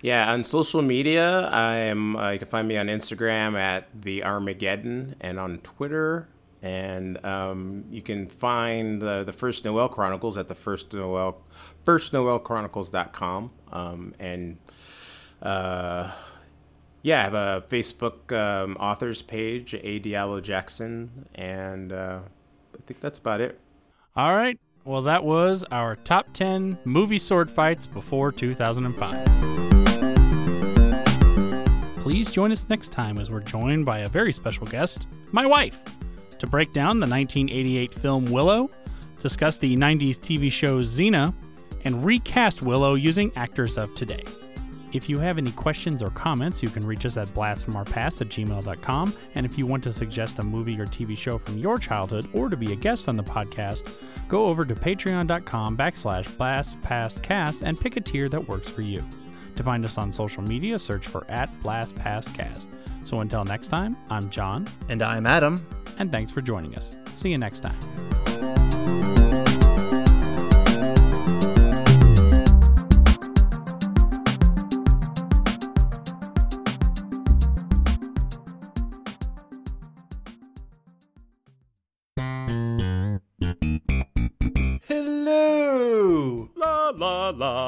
Yeah, 0.00 0.32
on 0.32 0.42
social 0.42 0.82
media, 0.82 1.48
I'm. 1.50 2.16
Uh, 2.16 2.30
you 2.30 2.40
can 2.40 2.48
find 2.48 2.66
me 2.66 2.76
on 2.76 2.88
Instagram 2.88 3.56
at 3.56 3.86
the 4.02 4.24
Armageddon 4.24 5.14
and 5.20 5.38
on 5.38 5.58
Twitter. 5.58 6.26
And 6.62 7.24
um, 7.24 7.84
you 7.90 8.02
can 8.02 8.28
find 8.28 9.02
the, 9.02 9.24
the 9.24 9.32
First 9.32 9.64
Noel 9.64 9.88
Chronicles 9.88 10.38
at 10.38 10.46
the 10.46 10.54
First 10.54 10.92
Noel 10.92 11.42
FirstNoelChronicles.com. 11.84 13.50
Um, 13.72 14.14
and 14.20 14.58
uh, 15.42 16.12
yeah, 17.02 17.20
I 17.20 17.22
have 17.24 17.34
a 17.34 17.64
Facebook 17.68 18.32
um, 18.32 18.76
authors 18.76 19.22
page, 19.22 19.74
A. 19.74 19.98
Diallo 19.98 20.40
Jackson, 20.40 21.26
and 21.34 21.92
uh, 21.92 22.20
I 22.74 22.78
think 22.86 23.00
that's 23.00 23.18
about 23.18 23.40
it. 23.40 23.58
All 24.14 24.34
right. 24.34 24.58
Well, 24.84 25.02
that 25.02 25.24
was 25.24 25.64
our 25.70 25.96
top 25.96 26.32
10 26.32 26.78
movie 26.84 27.18
sword 27.18 27.50
fights 27.50 27.86
before 27.86 28.30
2005. 28.32 29.52
Please 32.02 32.32
join 32.32 32.50
us 32.50 32.68
next 32.68 32.90
time 32.90 33.16
as 33.18 33.30
we're 33.30 33.40
joined 33.40 33.86
by 33.86 34.00
a 34.00 34.08
very 34.08 34.32
special 34.32 34.66
guest, 34.66 35.06
my 35.30 35.46
wife, 35.46 35.80
to 36.42 36.48
break 36.48 36.72
down 36.72 36.98
the 36.98 37.06
1988 37.06 37.94
film 37.94 38.24
Willow, 38.24 38.68
discuss 39.22 39.58
the 39.58 39.76
90s 39.76 40.16
TV 40.16 40.50
show 40.50 40.80
Xena, 40.80 41.32
and 41.84 42.04
recast 42.04 42.62
Willow 42.62 42.94
using 42.94 43.30
actors 43.36 43.78
of 43.78 43.94
today. 43.94 44.24
If 44.92 45.08
you 45.08 45.20
have 45.20 45.38
any 45.38 45.52
questions 45.52 46.02
or 46.02 46.10
comments, 46.10 46.60
you 46.60 46.68
can 46.68 46.84
reach 46.84 47.06
us 47.06 47.16
at 47.16 47.28
blastfromourpast 47.28 48.22
at 48.22 48.28
gmail.com. 48.28 49.14
And 49.36 49.46
if 49.46 49.56
you 49.56 49.66
want 49.66 49.84
to 49.84 49.92
suggest 49.92 50.40
a 50.40 50.42
movie 50.42 50.78
or 50.80 50.86
TV 50.86 51.16
show 51.16 51.38
from 51.38 51.58
your 51.58 51.78
childhood 51.78 52.28
or 52.32 52.48
to 52.48 52.56
be 52.56 52.72
a 52.72 52.76
guest 52.76 53.08
on 53.08 53.16
the 53.16 53.22
podcast, 53.22 53.88
go 54.26 54.46
over 54.46 54.64
to 54.64 54.74
patreon.com 54.74 55.76
backslash 55.76 56.28
blastpastcast 56.36 57.62
and 57.62 57.80
pick 57.80 57.96
a 57.96 58.00
tier 58.00 58.28
that 58.28 58.48
works 58.48 58.68
for 58.68 58.82
you. 58.82 59.04
To 59.54 59.62
find 59.62 59.84
us 59.84 59.96
on 59.96 60.10
social 60.10 60.42
media, 60.42 60.76
search 60.76 61.06
for 61.06 61.24
at 61.30 61.48
blastpastcast. 61.62 62.66
So 63.04 63.20
until 63.20 63.44
next 63.44 63.68
time, 63.68 63.96
I'm 64.10 64.28
John. 64.28 64.66
And 64.88 65.02
I'm 65.02 65.24
Adam. 65.24 65.64
And 65.98 66.10
thanks 66.10 66.30
for 66.30 66.40
joining 66.40 66.76
us. 66.76 66.96
See 67.14 67.30
you 67.30 67.38
next 67.38 67.60
time. 67.60 68.31